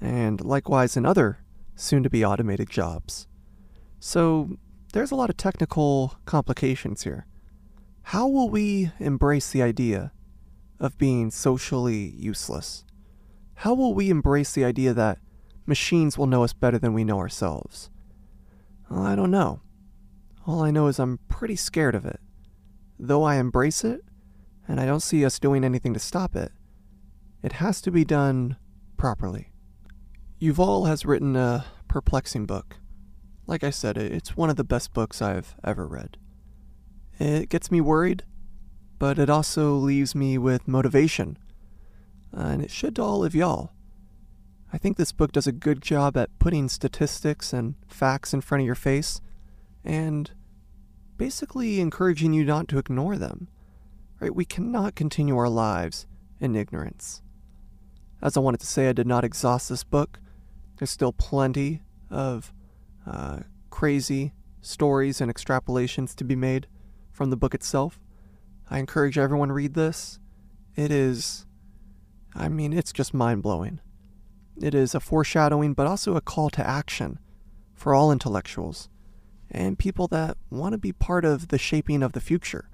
And 0.00 0.40
likewise 0.40 0.96
in 0.96 1.04
other 1.04 1.40
soon 1.74 2.02
to 2.02 2.10
be 2.10 2.24
automated 2.24 2.70
jobs. 2.70 3.26
So 3.98 4.56
there's 4.92 5.10
a 5.10 5.16
lot 5.16 5.30
of 5.30 5.36
technical 5.36 6.16
complications 6.24 7.02
here. 7.02 7.26
How 8.02 8.26
will 8.26 8.48
we 8.48 8.90
embrace 8.98 9.50
the 9.50 9.62
idea 9.62 10.12
of 10.78 10.98
being 10.98 11.30
socially 11.30 12.14
useless? 12.16 12.84
How 13.56 13.74
will 13.74 13.94
we 13.94 14.10
embrace 14.10 14.52
the 14.52 14.64
idea 14.64 14.94
that 14.94 15.18
machines 15.66 16.16
will 16.16 16.26
know 16.26 16.42
us 16.42 16.52
better 16.52 16.78
than 16.78 16.94
we 16.94 17.04
know 17.04 17.18
ourselves? 17.18 17.90
Well, 18.88 19.02
I 19.02 19.14
don't 19.14 19.30
know. 19.30 19.60
All 20.46 20.62
I 20.62 20.70
know 20.70 20.88
is 20.88 20.98
I'm 20.98 21.18
pretty 21.28 21.56
scared 21.56 21.94
of 21.94 22.04
it. 22.04 22.18
Though 22.98 23.22
I 23.22 23.36
embrace 23.36 23.84
it, 23.84 24.02
and 24.66 24.80
I 24.80 24.86
don't 24.86 25.00
see 25.00 25.24
us 25.24 25.38
doing 25.38 25.64
anything 25.64 25.94
to 25.94 26.00
stop 26.00 26.34
it, 26.34 26.52
it 27.42 27.52
has 27.52 27.80
to 27.82 27.90
be 27.90 28.04
done 28.04 28.56
properly. 28.96 29.52
Yuval 30.40 30.88
has 30.88 31.04
written 31.04 31.36
a 31.36 31.66
perplexing 31.86 32.46
book. 32.46 32.76
Like 33.50 33.64
I 33.64 33.70
said, 33.70 33.96
it's 33.98 34.36
one 34.36 34.48
of 34.48 34.54
the 34.54 34.62
best 34.62 34.92
books 34.92 35.20
I've 35.20 35.56
ever 35.64 35.84
read. 35.84 36.16
It 37.18 37.48
gets 37.48 37.68
me 37.68 37.80
worried, 37.80 38.22
but 39.00 39.18
it 39.18 39.28
also 39.28 39.74
leaves 39.74 40.14
me 40.14 40.38
with 40.38 40.68
motivation. 40.68 41.36
Uh, 42.32 42.42
and 42.42 42.62
it 42.62 42.70
should 42.70 42.94
to 42.94 43.02
all 43.02 43.24
of 43.24 43.34
y'all. 43.34 43.72
I 44.72 44.78
think 44.78 44.96
this 44.96 45.10
book 45.10 45.32
does 45.32 45.48
a 45.48 45.52
good 45.52 45.82
job 45.82 46.16
at 46.16 46.38
putting 46.38 46.68
statistics 46.68 47.52
and 47.52 47.74
facts 47.88 48.32
in 48.32 48.40
front 48.40 48.62
of 48.62 48.66
your 48.66 48.76
face 48.76 49.20
and 49.84 50.30
basically 51.16 51.80
encouraging 51.80 52.32
you 52.32 52.44
not 52.44 52.68
to 52.68 52.78
ignore 52.78 53.16
them. 53.16 53.48
Right? 54.20 54.32
We 54.32 54.44
cannot 54.44 54.94
continue 54.94 55.36
our 55.36 55.48
lives 55.48 56.06
in 56.38 56.54
ignorance. 56.54 57.20
As 58.22 58.36
I 58.36 58.40
wanted 58.40 58.60
to 58.60 58.66
say, 58.68 58.88
I 58.88 58.92
did 58.92 59.08
not 59.08 59.24
exhaust 59.24 59.70
this 59.70 59.82
book. 59.82 60.20
There's 60.76 60.90
still 60.90 61.12
plenty 61.12 61.82
of 62.10 62.52
uh, 63.10 63.40
crazy 63.70 64.32
stories 64.60 65.20
and 65.20 65.32
extrapolations 65.32 66.14
to 66.14 66.24
be 66.24 66.36
made 66.36 66.66
from 67.10 67.30
the 67.30 67.36
book 67.36 67.54
itself. 67.54 67.98
I 68.70 68.78
encourage 68.78 69.18
everyone 69.18 69.48
to 69.48 69.54
read 69.54 69.74
this. 69.74 70.20
It 70.76 70.92
is, 70.92 71.46
I 72.34 72.48
mean, 72.48 72.72
it's 72.72 72.92
just 72.92 73.12
mind 73.12 73.42
blowing. 73.42 73.80
It 74.60 74.74
is 74.74 74.94
a 74.94 75.00
foreshadowing, 75.00 75.74
but 75.74 75.86
also 75.86 76.14
a 76.14 76.20
call 76.20 76.50
to 76.50 76.66
action 76.66 77.18
for 77.74 77.94
all 77.94 78.12
intellectuals 78.12 78.88
and 79.50 79.78
people 79.78 80.06
that 80.08 80.36
want 80.50 80.72
to 80.72 80.78
be 80.78 80.92
part 80.92 81.24
of 81.24 81.48
the 81.48 81.58
shaping 81.58 82.02
of 82.02 82.12
the 82.12 82.20
future. 82.20 82.68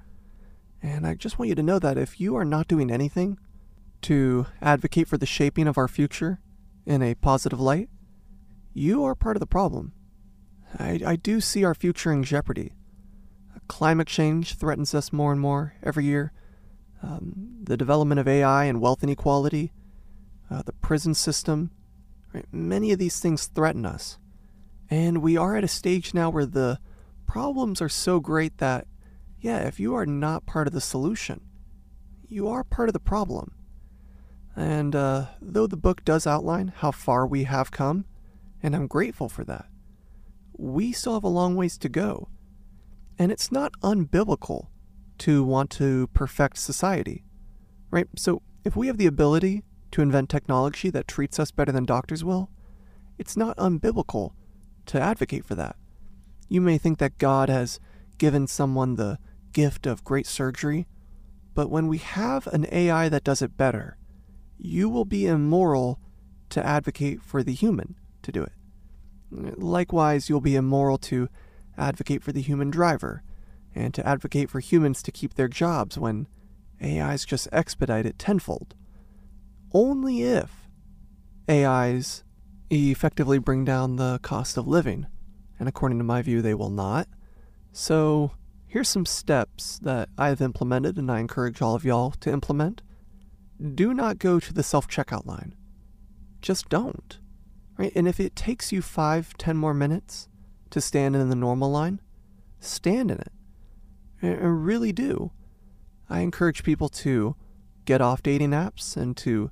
And 0.83 1.07
I 1.07 1.15
just 1.15 1.39
want 1.39 1.49
you 1.49 1.55
to 1.55 1.63
know 1.63 1.79
that 1.79 1.97
if 1.97 2.21
you 2.21 2.37
are 2.37 2.45
not 2.45 2.69
doing 2.69 2.91
anything 2.91 3.39
to 4.03 4.47
advocate 4.61 5.09
for 5.09 5.17
the 5.17 5.27
shaping 5.27 5.67
of 5.67 5.79
our 5.79 5.89
future 5.89 6.41
in 6.85 7.03
a 7.03 7.15
positive 7.15 7.61
light, 7.61 7.89
you 8.75 9.03
are 9.05 9.15
part 9.15 9.37
of 9.37 9.41
the 9.41 9.47
problem. 9.47 9.93
I, 10.79 11.01
I 11.05 11.17
do 11.17 11.41
see 11.41 11.65
our 11.65 11.75
future 11.75 12.13
in 12.13 12.25
jeopardy. 12.25 12.73
Climate 13.69 14.07
change 14.07 14.55
threatens 14.55 14.95
us 14.95 15.13
more 15.13 15.33
and 15.33 15.41
more 15.41 15.75
every 15.83 16.05
year. 16.05 16.33
Um, 17.03 17.59
the 17.63 17.77
development 17.77 18.21
of 18.21 18.29
AI 18.29 18.65
and 18.65 18.81
wealth 18.81 19.03
inequality, 19.03 19.73
uh, 20.51 20.63
the 20.63 20.73
prison 20.73 21.15
system, 21.15 21.71
right? 22.33 22.47
many 22.53 22.93
of 22.93 22.99
these 22.99 23.21
things 23.21 23.47
threaten 23.47 23.85
us. 23.85 24.19
And 24.89 25.19
we 25.19 25.37
are 25.37 25.57
at 25.57 25.65
a 25.65 25.69
stage 25.69 26.15
now 26.15 26.31
where 26.31 26.47
the 26.47 26.79
problems 27.27 27.83
are 27.83 27.89
so 27.89 28.21
great 28.21 28.59
that, 28.59 28.87
yeah, 29.41 29.67
if 29.67 29.81
you 29.81 29.95
are 29.95 30.07
not 30.07 30.47
part 30.47 30.67
of 30.67 30.73
the 30.73 30.81
solution, 30.81 31.41
you 32.29 32.49
are 32.49 32.65
part 32.65 32.89
of 32.89 32.93
the 32.93 33.01
problem. 33.01 33.53
And 34.55 34.95
uh, 34.95 35.27
though 35.41 35.67
the 35.67 35.77
book 35.77 36.05
does 36.05 36.27
outline 36.27 36.73
how 36.77 36.93
far 36.93 37.27
we 37.27 37.45
have 37.45 37.71
come, 37.71 38.07
and 38.63 38.75
I'm 38.75 38.87
grateful 38.87 39.29
for 39.29 39.45
that, 39.45 39.67
we 40.59 40.93
still 40.93 41.15
have 41.15 41.25
a 41.25 41.29
long 41.29 41.57
ways 41.57 41.79
to 41.79 41.89
go. 41.89 42.29
And 43.19 43.33
it's 43.33 43.51
not 43.51 43.73
unbiblical 43.83 44.69
to 45.19 45.43
want 45.43 45.71
to 45.71 46.09
perfect 46.09 46.59
society, 46.59 47.25
right? 47.91 48.07
So 48.17 48.43
if 48.65 48.77
we 48.77 48.87
have 48.89 48.99
the 48.99 49.07
ability 49.07 49.65
to 49.93 50.03
invent 50.03 50.29
technology 50.29 50.91
that 50.91 51.09
treats 51.09 51.39
us 51.39 51.51
better 51.51 51.73
than 51.73 51.85
doctors 51.85 52.25
will, 52.25 52.51
it's 53.19 53.37
not 53.37 53.57
unbiblical 53.57 54.33
to 54.87 55.01
advocate 55.01 55.45
for 55.45 55.55
that. 55.55 55.77
You 56.49 56.61
may 56.61 56.79
think 56.79 56.99
that 56.99 57.19
God 57.19 57.49
has 57.49 57.81
given 58.19 58.47
someone 58.47 58.97
the 58.97 59.19
gift 59.53 59.87
of 59.87 60.05
great 60.05 60.27
surgery, 60.27 60.87
but 61.55 61.71
when 61.71 61.89
we 61.89 61.99
have 61.99 62.47
an 62.49 62.67
AI 62.71 63.09
that 63.09 63.25
does 63.25 63.41
it 63.41 63.57
better, 63.57 63.97
you 64.59 64.89
will 64.89 65.05
be 65.05 65.27
immoral 65.27 65.99
to 66.51 66.65
advocate 66.65 67.23
for 67.23 67.43
the 67.43 67.55
human 67.55 67.97
to 68.23 68.31
do 68.31 68.43
it. 68.43 68.53
Likewise, 69.31 70.29
you'll 70.29 70.41
be 70.41 70.57
immoral 70.57 70.99
to 70.99 71.29
advocate 71.77 72.23
for 72.23 72.33
the 72.33 72.41
human 72.41 72.71
driver 72.71 73.23
and 73.75 73.93
to 73.95 74.07
advocate 74.07 74.49
for 74.49 74.61
humans 74.61 75.03
to 75.03 75.13
keep 75.13 75.35
their 75.35 75.49
jobs 75.49 75.99
when 75.99 76.27
AIs 76.83 77.25
just 77.25 77.49
expedite 77.53 78.07
it 78.07 78.19
tenfold. 78.19 78.75
Only 79.73 80.23
if 80.23 80.69
AIs 81.49 82.25
effectively 82.71 83.39
bring 83.39 83.65
down 83.65 83.97
the 83.97 84.19
cost 84.23 84.57
of 84.57 84.67
living. 84.67 85.07
And 85.59 85.69
according 85.69 85.99
to 85.99 86.05
my 86.05 86.23
view, 86.23 86.43
they 86.43 86.55
will 86.55 86.71
not. 86.71 87.09
So, 87.73 88.33
here's 88.67 88.89
some 88.89 89.07
steps 89.07 89.79
that 89.81 90.09
I 90.19 90.29
have 90.29 90.41
implemented 90.41 90.97
and 90.97 91.11
I 91.11 91.21
encourage 91.21 91.63
all 91.63 91.75
of 91.75 91.85
y'all 91.85 92.11
to 92.13 92.33
implement. 92.33 92.83
Do 93.75 93.95
not 93.95 94.19
go 94.19 94.39
to 94.41 94.53
the 94.53 94.63
self 94.63 94.89
checkout 94.89 95.27
line. 95.27 95.55
Just 96.43 96.69
don't. 96.69 97.19
Right? 97.77 97.93
And 97.95 98.09
if 98.09 98.19
it 98.19 98.35
takes 98.35 98.73
you 98.73 98.81
five, 98.83 99.37
ten 99.37 99.57
more 99.57 99.75
minutes 99.75 100.29
to 100.71 100.81
stand 100.81 101.15
in 101.15 101.29
the 101.29 101.37
normal 101.37 101.71
line, 101.71 102.01
stand 102.59 103.11
in 103.11 103.19
it. 103.19 103.33
I 104.23 104.29
really 104.29 104.93
do. 104.93 105.31
I 106.09 106.21
encourage 106.21 106.63
people 106.63 106.89
to 106.89 107.37
get 107.85 108.01
off 108.01 108.23
dating 108.23 108.51
apps 108.51 108.97
and 108.97 109.17
to 109.19 109.51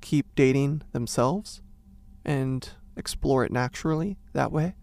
keep 0.00 0.34
dating 0.34 0.82
themselves 0.92 1.60
and 2.24 2.68
explore 2.96 3.44
it 3.44 3.52
naturally 3.52 4.18
that 4.32 4.52
way. 4.52 4.74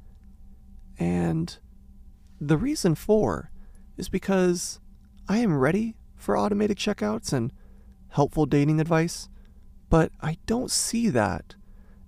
And 0.98 1.58
the 2.40 2.58
reason 2.58 2.96
for 2.96 3.52
is 3.98 4.10
because 4.10 4.80
I 5.28 5.38
am 5.38 5.58
ready 5.58 5.96
for 6.16 6.38
automated 6.38 6.78
checkouts 6.78 7.32
and 7.32 7.52
helpful 8.10 8.46
dating 8.46 8.80
advice, 8.80 9.30
but 9.90 10.12
I 10.22 10.38
don't 10.46 10.72
see 10.72 11.10
that 11.10 11.56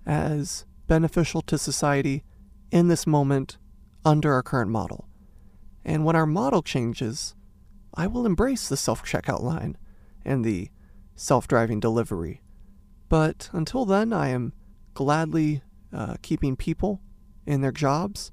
as 0.08 0.64
beneficial 0.86 1.42
to 1.42 1.58
society 1.58 2.24
in 2.72 2.88
this 2.88 3.06
moment 3.06 3.58
under 4.04 4.32
our 4.32 4.42
current 4.42 4.70
model. 4.70 5.06
And 5.84 6.04
when 6.04 6.16
our 6.16 6.26
model 6.26 6.62
changes, 6.62 7.36
I 7.94 8.06
will 8.06 8.26
embrace 8.26 8.68
the 8.68 8.76
self 8.76 9.04
checkout 9.04 9.42
line 9.42 9.76
and 10.24 10.44
the 10.44 10.70
self 11.14 11.46
driving 11.46 11.78
delivery. 11.78 12.42
But 13.08 13.50
until 13.52 13.84
then, 13.84 14.12
I 14.12 14.28
am 14.28 14.54
gladly 14.94 15.62
uh, 15.92 16.16
keeping 16.22 16.56
people 16.56 17.00
in 17.46 17.60
their 17.60 17.72
jobs 17.72 18.32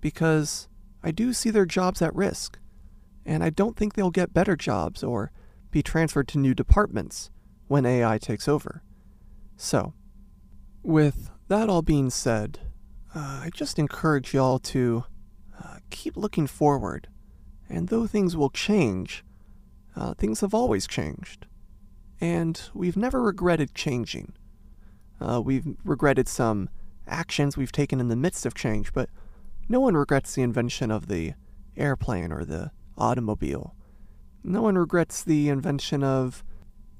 because 0.00 0.68
I 1.02 1.10
do 1.10 1.32
see 1.32 1.50
their 1.50 1.66
jobs 1.66 2.02
at 2.02 2.14
risk. 2.14 2.58
And 3.26 3.42
I 3.42 3.50
don't 3.50 3.76
think 3.76 3.94
they'll 3.94 4.10
get 4.10 4.34
better 4.34 4.56
jobs 4.56 5.02
or 5.02 5.32
be 5.70 5.82
transferred 5.82 6.28
to 6.28 6.38
new 6.38 6.54
departments 6.54 7.30
when 7.68 7.86
AI 7.86 8.18
takes 8.18 8.48
over. 8.48 8.82
So, 9.56 9.94
with 10.84 11.30
that 11.48 11.68
all 11.68 11.82
being 11.82 12.10
said, 12.10 12.60
uh, 13.14 13.42
I 13.44 13.50
just 13.52 13.78
encourage 13.78 14.34
y'all 14.34 14.58
to 14.60 15.04
uh, 15.62 15.78
keep 15.90 16.16
looking 16.16 16.46
forward. 16.46 17.08
And 17.68 17.88
though 17.88 18.06
things 18.06 18.36
will 18.36 18.50
change, 18.50 19.24
uh, 19.96 20.14
things 20.14 20.40
have 20.42 20.54
always 20.54 20.86
changed. 20.86 21.46
And 22.20 22.60
we've 22.74 22.96
never 22.96 23.22
regretted 23.22 23.74
changing. 23.74 24.34
Uh, 25.20 25.40
we've 25.40 25.66
regretted 25.84 26.28
some 26.28 26.68
actions 27.06 27.56
we've 27.56 27.72
taken 27.72 28.00
in 28.00 28.08
the 28.08 28.16
midst 28.16 28.46
of 28.46 28.54
change, 28.54 28.92
but 28.92 29.08
no 29.68 29.80
one 29.80 29.96
regrets 29.96 30.34
the 30.34 30.42
invention 30.42 30.90
of 30.90 31.08
the 31.08 31.34
airplane 31.76 32.30
or 32.30 32.44
the 32.44 32.70
automobile. 32.96 33.74
No 34.42 34.62
one 34.62 34.76
regrets 34.76 35.22
the 35.22 35.48
invention 35.48 36.04
of 36.04 36.44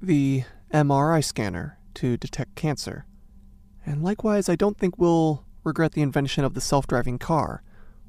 the 0.01 0.43
MRI 0.73 1.23
scanner 1.23 1.77
to 1.95 2.17
detect 2.17 2.55
cancer. 2.55 3.05
And 3.85 4.03
likewise, 4.03 4.49
I 4.49 4.55
don't 4.55 4.77
think 4.77 4.97
we'll 4.97 5.45
regret 5.63 5.93
the 5.93 6.01
invention 6.01 6.43
of 6.43 6.53
the 6.53 6.61
self 6.61 6.87
driving 6.87 7.19
car, 7.19 7.63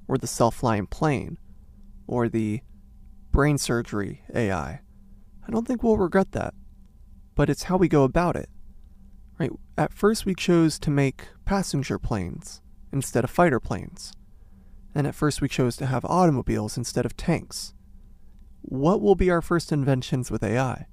or 0.08 0.16
the 0.16 0.26
self 0.26 0.56
flying 0.56 0.86
plane, 0.86 1.38
or 2.06 2.28
the 2.28 2.62
brain 3.30 3.58
surgery 3.58 4.22
AI. 4.34 4.80
I 5.46 5.50
don't 5.50 5.66
think 5.66 5.82
we'll 5.82 5.98
regret 5.98 6.32
that. 6.32 6.54
But 7.34 7.50
it's 7.50 7.64
how 7.64 7.76
we 7.76 7.88
go 7.88 8.04
about 8.04 8.36
it. 8.36 8.48
Right? 9.38 9.50
At 9.76 9.92
first, 9.92 10.24
we 10.24 10.34
chose 10.34 10.78
to 10.78 10.90
make 10.90 11.28
passenger 11.44 11.98
planes 11.98 12.62
instead 12.92 13.24
of 13.24 13.30
fighter 13.30 13.60
planes. 13.60 14.12
And 14.94 15.06
at 15.06 15.14
first, 15.14 15.42
we 15.42 15.48
chose 15.48 15.76
to 15.76 15.86
have 15.86 16.06
automobiles 16.06 16.78
instead 16.78 17.04
of 17.04 17.16
tanks. 17.18 17.74
What 18.62 19.02
will 19.02 19.14
be 19.14 19.30
our 19.30 19.42
first 19.42 19.70
inventions 19.70 20.30
with 20.30 20.42
AI? 20.42 20.86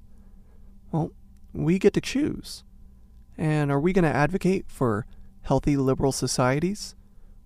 Well, 0.92 1.12
we 1.54 1.78
get 1.78 1.94
to 1.94 2.00
choose. 2.02 2.64
And 3.36 3.70
are 3.70 3.80
we 3.80 3.92
going 3.92 4.04
to 4.04 4.08
advocate 4.14 4.66
for 4.68 5.06
healthy 5.42 5.76
liberal 5.76 6.12
societies? 6.12 6.94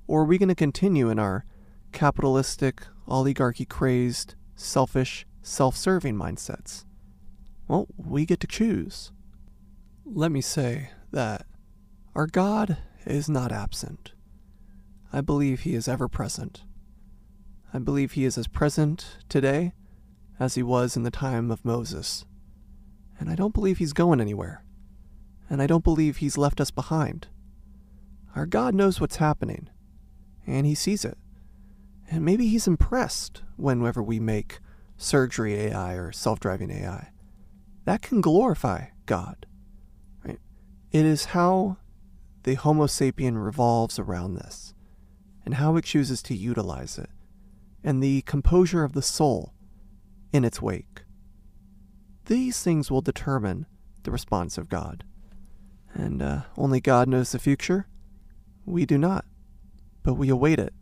Or 0.07 0.23
are 0.23 0.27
we 0.27 0.39
going 0.39 0.49
to 0.49 0.55
continue 0.55 1.09
in 1.11 1.19
our 1.19 1.45
capitalistic, 1.93 2.83
oligarchy 3.07 3.65
crazed, 3.65 4.35
selfish, 4.55 5.27
self 5.43 5.77
serving 5.77 6.15
mindsets? 6.15 6.85
Well, 7.67 7.87
we 7.97 8.27
get 8.27 8.41
to 8.41 8.47
choose. 8.47 9.13
Let 10.05 10.33
me 10.33 10.41
say 10.41 10.91
that 11.13 11.47
our 12.15 12.27
God 12.27 12.79
is 13.07 13.29
not 13.29 13.53
absent. 13.53 14.13
I 15.13 15.21
believe 15.21 15.61
He 15.61 15.75
is 15.75 15.89
ever 15.89 16.09
present. 16.09 16.63
I 17.73 17.79
believe 17.79 18.13
He 18.13 18.25
is 18.25 18.39
as 18.39 18.47
present 18.47 19.19
today 19.29 19.73
as 20.41 20.55
He 20.55 20.63
was 20.63 20.97
in 20.97 21.03
the 21.03 21.11
time 21.11 21.51
of 21.51 21.65
Moses. 21.65 22.25
And 23.21 23.29
I 23.29 23.35
don't 23.35 23.55
believe 23.55 23.79
He's 23.79 23.93
going 23.93 24.21
anywhere 24.21 24.63
and 25.51 25.63
I 25.63 25.67
don't 25.67 25.85
believe 25.85 26.19
he's 26.19 26.39
left 26.39 26.61
us 26.61 26.71
behind. 26.71 27.29
Our 28.37 28.47
God 28.47 28.75
knows 28.75 29.01
what's 29.01 29.17
happening, 29.17 29.69
and 30.47 30.67
he 30.67 30.75
sees 30.75 31.05
it. 31.05 31.19
And 32.11 32.25
maybe 32.25 32.49
he's 32.49 32.67
impressed 32.67 33.43
whenever 33.57 34.03
we 34.03 34.21
make 34.21 34.61
surgery 34.97 35.55
AI 35.55 35.95
or 35.95 36.13
self 36.13 36.41
driving 36.41 36.71
AI. 36.71 37.11
That 37.85 38.03
can 38.03 38.21
glorify 38.21 38.87
God. 39.07 39.47
Right? 40.25 40.39
It 40.93 41.05
is 41.05 41.27
how 41.27 41.79
the 42.45 42.55
Homo 42.55 42.87
sapien 42.87 43.43
revolves 43.43 43.99
around 43.99 44.35
this, 44.35 44.75
and 45.45 45.55
how 45.55 45.77
it 45.77 45.85
chooses 45.85 46.23
to 46.23 46.35
utilize 46.35 46.99
it, 46.99 47.11
and 47.83 48.03
the 48.03 48.23
composure 48.23 48.85
of 48.85 48.93
the 48.93 49.03
soul 49.03 49.53
in 50.33 50.45
its 50.45 50.63
wake. 50.63 51.03
These 52.27 52.63
things 52.63 52.91
will 52.91 53.01
determine 53.01 53.67
the 54.03 54.11
response 54.11 54.59
of 54.59 54.69
God 54.69 55.05
and 55.99 56.23
uh, 56.23 56.41
only 56.57 56.81
God 56.81 57.09
knows 57.09 57.33
the 57.33 57.39
future. 57.39 57.87
We 58.65 58.87
do 58.87 58.97
not, 58.97 59.25
but 60.03 60.15
we 60.15 60.29
await 60.29 60.59
it 60.59 60.73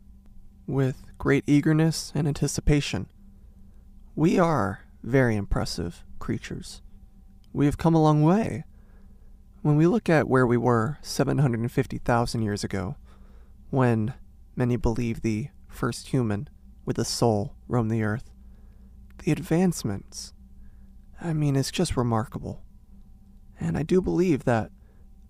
with 0.67 1.03
great 1.17 1.43
eagerness 1.47 2.11
and 2.13 2.27
anticipation. 2.27 3.09
We 4.15 4.37
are 4.37 4.81
very 5.03 5.35
impressive 5.35 6.03
creatures. 6.19 6.81
We 7.51 7.65
have 7.65 7.77
come 7.77 7.95
a 7.95 8.01
long 8.01 8.21
way. 8.21 8.63
When 9.63 9.75
we 9.75 9.87
look 9.87 10.07
at 10.09 10.29
where 10.29 10.45
we 10.45 10.57
were 10.57 10.99
750,000 11.01 12.41
years 12.41 12.63
ago, 12.63 12.95
when 13.69 14.13
many 14.55 14.75
believe 14.75 15.21
the 15.21 15.47
first 15.67 16.09
human 16.09 16.47
with 16.85 16.99
a 16.99 17.05
soul 17.05 17.55
roamed 17.67 17.91
the 17.91 18.03
earth, 18.03 18.29
the 19.23 19.31
advancements, 19.31 20.33
I 21.19 21.33
mean, 21.33 21.55
it's 21.55 21.71
just 21.71 21.97
remarkable. 21.97 22.61
And 23.59 23.77
I 23.77 23.83
do 23.83 24.01
believe 24.01 24.43
that 24.43 24.71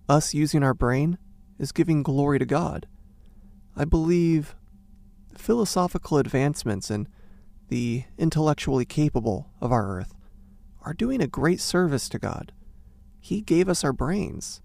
us 0.10 0.34
using 0.34 0.64
our 0.64 0.74
brain 0.74 1.18
is 1.60 1.72
giving 1.72 2.04
glory 2.04 2.40
to 2.40 2.46
God. 2.46 2.88
I 3.76 3.86
believe 3.86 4.56
philosophical 5.36 6.18
advancements 6.18 6.90
and 6.90 7.08
the 7.70 8.06
intellectually 8.18 8.86
capable 8.86 9.52
of 9.62 9.72
our 9.72 9.88
earth 9.88 10.14
are 10.84 10.94
doing 10.94 11.22
a 11.22 11.28
great 11.28 11.60
service 11.60 12.08
to 12.10 12.20
God. 12.20 12.54
He 13.20 13.42
gave 13.42 13.68
us 13.68 13.84
our 13.84 13.94
brains. 13.94 14.62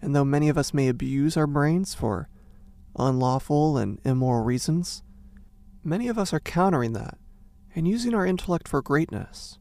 And 0.00 0.14
though 0.14 0.24
many 0.24 0.48
of 0.48 0.58
us 0.58 0.74
may 0.74 0.88
abuse 0.88 1.36
our 1.36 1.46
brains 1.46 1.94
for 1.94 2.28
unlawful 2.98 3.76
and 3.76 4.00
immoral 4.04 4.44
reasons, 4.44 5.02
many 5.84 6.08
of 6.08 6.18
us 6.18 6.32
are 6.32 6.40
countering 6.40 6.92
that 6.94 7.18
and 7.74 7.86
using 7.86 8.14
our 8.14 8.26
intellect 8.26 8.66
for 8.66 8.82
greatness. 8.82 9.58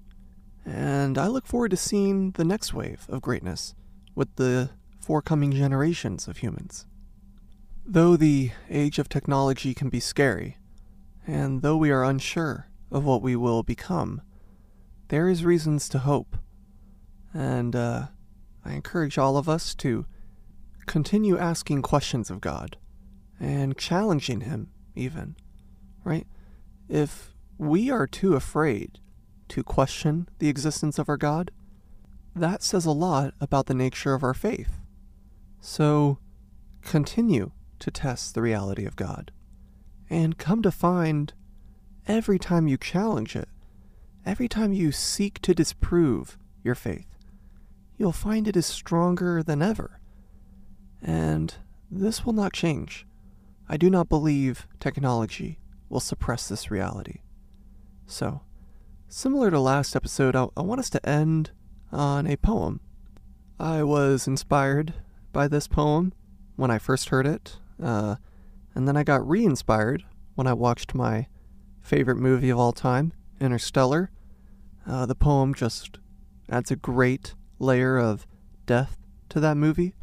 And 0.65 1.17
I 1.17 1.27
look 1.27 1.45
forward 1.45 1.71
to 1.71 1.77
seeing 1.77 2.31
the 2.31 2.45
next 2.45 2.73
wave 2.73 3.05
of 3.09 3.21
greatness 3.21 3.75
with 4.15 4.35
the 4.35 4.71
forthcoming 5.11 5.51
generations 5.51 6.25
of 6.29 6.37
humans. 6.37 6.85
Though 7.85 8.15
the 8.15 8.51
age 8.69 8.97
of 8.97 9.09
technology 9.09 9.73
can 9.73 9.89
be 9.89 9.99
scary, 9.99 10.57
and 11.27 11.61
though 11.61 11.75
we 11.75 11.91
are 11.91 12.05
unsure 12.05 12.69
of 12.89 13.03
what 13.03 13.21
we 13.21 13.35
will 13.35 13.61
become, 13.61 14.21
there 15.09 15.27
is 15.27 15.43
reasons 15.43 15.89
to 15.89 15.99
hope. 15.99 16.37
And 17.33 17.75
uh, 17.75 18.07
I 18.63 18.71
encourage 18.71 19.17
all 19.17 19.35
of 19.35 19.49
us 19.49 19.75
to 19.83 20.05
continue 20.85 21.37
asking 21.37 21.81
questions 21.81 22.29
of 22.29 22.39
God 22.39 22.77
and 23.37 23.77
challenging 23.77 24.39
Him, 24.39 24.69
even. 24.95 25.35
Right? 26.05 26.25
If 26.87 27.33
we 27.57 27.91
are 27.91 28.07
too 28.07 28.35
afraid 28.35 28.99
to 29.49 29.61
question 29.61 30.29
the 30.39 30.47
existence 30.47 30.97
of 30.97 31.09
our 31.09 31.17
God, 31.17 31.51
that 32.33 32.63
says 32.63 32.85
a 32.85 32.91
lot 32.91 33.33
about 33.41 33.65
the 33.65 33.73
nature 33.73 34.13
of 34.13 34.23
our 34.23 34.33
faith. 34.33 34.80
So 35.61 36.17
continue 36.81 37.51
to 37.79 37.91
test 37.91 38.33
the 38.33 38.41
reality 38.41 38.85
of 38.85 38.95
God. 38.95 39.31
And 40.09 40.37
come 40.37 40.61
to 40.63 40.71
find 40.71 41.33
every 42.07 42.39
time 42.39 42.67
you 42.67 42.77
challenge 42.77 43.35
it, 43.35 43.47
every 44.25 44.49
time 44.49 44.73
you 44.73 44.91
seek 44.91 45.39
to 45.43 45.53
disprove 45.53 46.37
your 46.63 46.75
faith, 46.75 47.07
you'll 47.97 48.11
find 48.11 48.47
it 48.47 48.57
is 48.57 48.65
stronger 48.65 49.41
than 49.41 49.61
ever. 49.61 50.01
And 51.01 51.53
this 51.89 52.25
will 52.25 52.33
not 52.33 52.53
change. 52.53 53.05
I 53.69 53.77
do 53.77 53.89
not 53.89 54.09
believe 54.09 54.67
technology 54.79 55.59
will 55.87 55.99
suppress 55.99 56.49
this 56.49 56.71
reality. 56.71 57.21
So, 58.05 58.41
similar 59.07 59.49
to 59.51 59.59
last 59.59 59.95
episode, 59.95 60.35
I, 60.35 60.47
I 60.57 60.61
want 60.61 60.79
us 60.79 60.89
to 60.89 61.07
end 61.07 61.51
on 61.91 62.27
a 62.27 62.35
poem. 62.37 62.81
I 63.59 63.83
was 63.83 64.27
inspired 64.27 64.93
by 65.31 65.47
this 65.47 65.67
poem 65.67 66.13
when 66.55 66.71
I 66.71 66.77
first 66.77 67.09
heard 67.09 67.25
it, 67.25 67.57
uh, 67.81 68.15
and 68.75 68.87
then 68.87 68.97
I 68.97 69.03
got 69.03 69.27
re 69.27 69.43
inspired 69.43 70.03
when 70.35 70.47
I 70.47 70.53
watched 70.53 70.93
my 70.93 71.27
favorite 71.81 72.17
movie 72.17 72.49
of 72.49 72.59
all 72.59 72.73
time, 72.73 73.13
Interstellar. 73.39 74.11
Uh, 74.87 75.05
the 75.05 75.15
poem 75.15 75.53
just 75.53 75.99
adds 76.49 76.71
a 76.71 76.75
great 76.75 77.33
layer 77.59 77.97
of 77.97 78.25
depth 78.65 78.97
to 79.29 79.39
that 79.39 79.57
movie, 79.57 79.95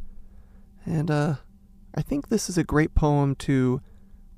and 0.85 1.11
uh, 1.11 1.35
I 1.95 2.01
think 2.01 2.29
this 2.29 2.49
is 2.49 2.57
a 2.57 2.63
great 2.63 2.95
poem 2.95 3.35
to 3.35 3.81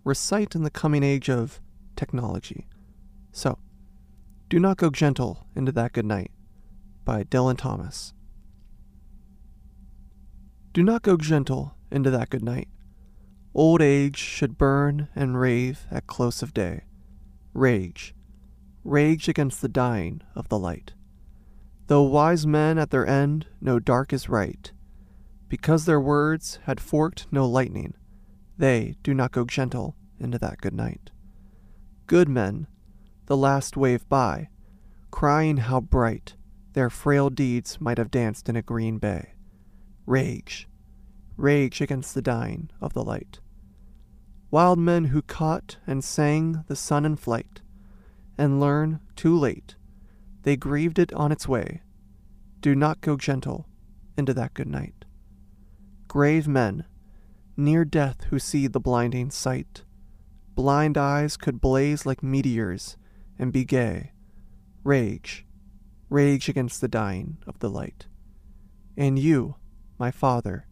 recite 0.03 0.55
in 0.55 0.63
the 0.63 0.69
coming 0.69 1.03
age 1.03 1.29
of 1.29 1.61
technology. 1.95 2.67
So, 3.31 3.57
Do 4.49 4.59
Not 4.59 4.77
Go 4.77 4.89
Gentle 4.89 5.45
into 5.55 5.71
That 5.71 5.93
Good 5.93 6.05
Night 6.05 6.31
by 7.05 7.23
Dylan 7.23 7.57
Thomas. 7.57 8.13
Do 10.73 10.83
not 10.83 11.01
go 11.01 11.17
gentle 11.17 11.75
into 11.91 12.09
that 12.11 12.29
good 12.29 12.43
night, 12.43 12.69
Old 13.53 13.81
age 13.81 14.17
should 14.17 14.57
burn 14.57 15.09
and 15.13 15.39
rave 15.39 15.85
at 15.91 16.07
close 16.07 16.41
of 16.41 16.53
day. 16.53 16.85
Rage, 17.53 18.15
rage 18.85 19.27
against 19.27 19.61
the 19.61 19.67
dying 19.67 20.21
of 20.35 20.47
the 20.47 20.57
light. 20.57 20.93
Though 21.87 22.03
wise 22.03 22.47
men 22.47 22.77
at 22.77 22.91
their 22.91 23.05
end 23.05 23.47
know 23.59 23.77
dark 23.77 24.13
is 24.13 24.29
right, 24.29 24.71
because 25.49 25.83
their 25.83 25.99
words 25.99 26.59
had 26.63 26.79
forked 26.79 27.27
no 27.29 27.45
lightning, 27.45 27.93
they 28.57 28.95
do 29.03 29.13
not 29.13 29.33
go 29.33 29.43
gentle 29.43 29.97
into 30.17 30.39
that 30.39 30.61
good 30.61 30.73
night. 30.73 31.11
Good 32.07 32.29
men, 32.29 32.67
the 33.25 33.35
last 33.35 33.75
wave 33.75 34.07
by, 34.07 34.47
crying 35.09 35.57
how 35.57 35.81
bright 35.81 36.35
their 36.71 36.89
frail 36.89 37.29
deeds 37.29 37.81
might 37.81 37.97
have 37.97 38.11
danced 38.11 38.47
in 38.47 38.55
a 38.55 38.61
green 38.61 38.97
bay. 38.97 39.33
Rage, 40.05 40.67
rage 41.37 41.81
against 41.81 42.13
the 42.13 42.21
dying 42.21 42.69
of 42.81 42.93
the 42.93 43.03
light. 43.03 43.39
Wild 44.49 44.79
men 44.79 45.05
who 45.05 45.21
caught 45.21 45.77
and 45.87 46.03
sang 46.03 46.63
the 46.67 46.75
sun 46.75 47.05
in 47.05 47.15
flight, 47.15 47.61
and 48.37 48.59
learn, 48.59 48.99
too 49.15 49.37
late, 49.37 49.75
they 50.43 50.57
grieved 50.57 50.99
it 50.99 51.13
on 51.13 51.31
its 51.31 51.47
way, 51.47 51.81
do 52.59 52.75
not 52.75 53.01
go 53.01 53.15
gentle 53.15 53.67
into 54.17 54.33
that 54.33 54.53
good 54.53 54.67
night. 54.67 55.05
Grave 56.07 56.47
men, 56.47 56.85
near 57.55 57.85
death 57.85 58.25
who 58.29 58.39
see 58.39 58.67
the 58.67 58.79
blinding 58.79 59.31
sight, 59.31 59.83
blind 60.55 60.97
eyes 60.97 61.37
could 61.37 61.61
blaze 61.61 62.05
like 62.05 62.21
meteors 62.21 62.97
and 63.39 63.53
be 63.53 63.63
gay, 63.63 64.11
rage, 64.83 65.45
rage 66.09 66.49
against 66.49 66.81
the 66.81 66.87
dying 66.87 67.37
of 67.47 67.59
the 67.59 67.69
light. 67.69 68.07
And 68.97 69.17
you, 69.17 69.55
my 70.01 70.09
father, 70.09 70.65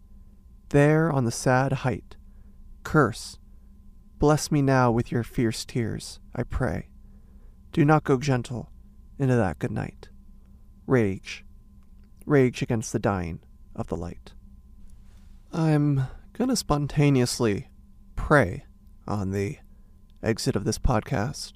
there 0.69 1.11
on 1.11 1.23
the 1.23 1.31
sad 1.31 1.71
height, 1.71 2.15
curse, 2.83 3.37
bless 4.17 4.51
me 4.51 4.59
now 4.59 4.89
with 4.89 5.11
your 5.11 5.21
fierce 5.21 5.63
tears, 5.65 6.19
I 6.35 6.41
pray. 6.41 6.89
Do 7.71 7.85
not 7.85 8.03
go 8.03 8.17
gentle 8.17 8.71
into 9.19 9.35
that 9.35 9.59
good 9.59 9.69
night. 9.69 10.09
Rage, 10.87 11.45
rage 12.25 12.63
against 12.63 12.91
the 12.91 12.97
dying 12.97 13.39
of 13.75 13.85
the 13.85 13.95
light. 13.95 14.33
I'm 15.53 16.07
gonna 16.33 16.55
spontaneously 16.55 17.69
pray 18.15 18.65
on 19.07 19.29
the 19.29 19.59
exit 20.23 20.55
of 20.55 20.63
this 20.63 20.79
podcast. 20.79 21.53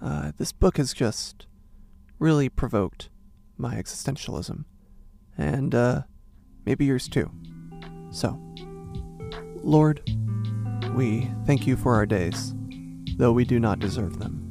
Uh, 0.00 0.30
this 0.38 0.52
book 0.52 0.76
has 0.76 0.94
just 0.94 1.48
really 2.20 2.48
provoked 2.48 3.10
my 3.58 3.74
existentialism, 3.74 4.64
and 5.36 5.74
uh, 5.74 6.02
maybe 6.66 6.84
yours 6.84 7.08
too. 7.08 7.30
So, 8.10 8.38
Lord, 9.62 10.02
we 10.94 11.30
thank 11.46 11.66
you 11.66 11.76
for 11.76 11.94
our 11.94 12.06
days, 12.06 12.54
though 13.16 13.32
we 13.32 13.44
do 13.44 13.58
not 13.58 13.78
deserve 13.78 14.18
them. 14.18 14.42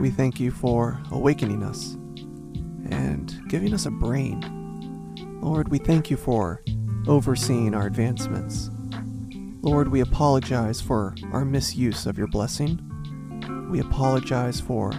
We 0.00 0.10
thank 0.10 0.40
you 0.40 0.50
for 0.50 1.00
awakening 1.10 1.62
us 1.62 1.94
and 2.90 3.34
giving 3.48 3.74
us 3.74 3.86
a 3.86 3.90
brain. 3.90 5.40
Lord, 5.42 5.68
we 5.68 5.78
thank 5.78 6.10
you 6.10 6.16
for 6.16 6.62
overseeing 7.06 7.74
our 7.74 7.86
advancements. 7.86 8.70
Lord, 9.62 9.88
we 9.88 10.00
apologize 10.00 10.80
for 10.80 11.14
our 11.32 11.44
misuse 11.44 12.06
of 12.06 12.18
your 12.18 12.26
blessing. 12.28 12.80
We 13.70 13.80
apologize 13.80 14.60
for 14.60 14.92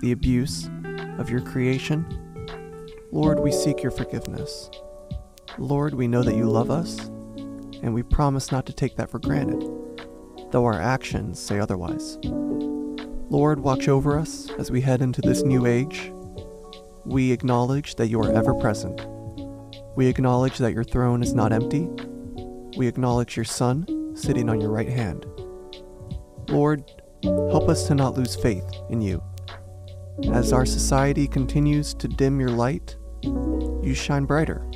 the 0.00 0.12
abuse 0.12 0.68
of 1.18 1.30
your 1.30 1.40
creation. 1.40 2.06
Lord, 3.10 3.40
we 3.40 3.52
seek 3.52 3.82
your 3.82 3.90
forgiveness. 3.90 4.70
Lord, 5.58 5.94
we 5.94 6.08
know 6.08 6.22
that 6.22 6.36
you 6.36 6.44
love 6.44 6.70
us, 6.70 6.98
and 7.82 7.92
we 7.92 8.02
promise 8.02 8.50
not 8.50 8.64
to 8.66 8.72
take 8.72 8.96
that 8.96 9.10
for 9.10 9.18
granted, 9.18 9.60
though 10.50 10.64
our 10.64 10.80
actions 10.80 11.38
say 11.38 11.58
otherwise. 11.58 12.18
Lord, 13.28 13.60
watch 13.60 13.88
over 13.88 14.18
us 14.18 14.50
as 14.58 14.70
we 14.70 14.80
head 14.80 15.02
into 15.02 15.20
this 15.20 15.42
new 15.42 15.66
age. 15.66 16.12
We 17.04 17.32
acknowledge 17.32 17.96
that 17.96 18.08
you 18.08 18.20
are 18.20 18.32
ever 18.32 18.54
present. 18.54 19.06
We 19.94 20.06
acknowledge 20.06 20.58
that 20.58 20.72
your 20.72 20.84
throne 20.84 21.22
is 21.22 21.34
not 21.34 21.52
empty. 21.52 21.88
We 22.76 22.86
acknowledge 22.86 23.36
your 23.36 23.44
Son 23.44 23.86
sitting 24.14 24.48
on 24.48 24.60
your 24.60 24.70
right 24.70 24.88
hand. 24.88 25.26
Lord, 26.48 26.84
help 27.22 27.68
us 27.68 27.86
to 27.88 27.94
not 27.94 28.16
lose 28.16 28.36
faith 28.36 28.64
in 28.88 29.02
you. 29.02 29.22
As 30.32 30.52
our 30.52 30.66
society 30.66 31.26
continues 31.26 31.94
to 31.94 32.08
dim 32.08 32.40
your 32.40 32.50
light, 32.50 32.96
you 33.22 33.94
shine 33.94 34.24
brighter. 34.24 34.66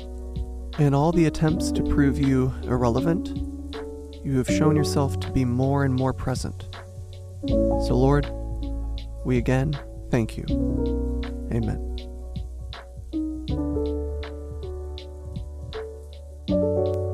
In 0.79 0.93
all 0.93 1.11
the 1.11 1.25
attempts 1.25 1.71
to 1.71 1.83
prove 1.83 2.19
you 2.19 2.53
irrelevant, 2.63 3.29
you 4.23 4.37
have 4.37 4.47
shown 4.47 4.75
yourself 4.75 5.19
to 5.21 5.31
be 5.31 5.43
more 5.43 5.83
and 5.83 5.93
more 5.93 6.13
present. 6.13 6.69
So, 7.47 7.95
Lord, 7.95 8.29
we 9.25 9.37
again 9.37 9.77
thank 10.11 10.37
you. 10.37 10.45
Amen. 11.51 11.83
Thank 16.47 16.95
you. 16.95 17.06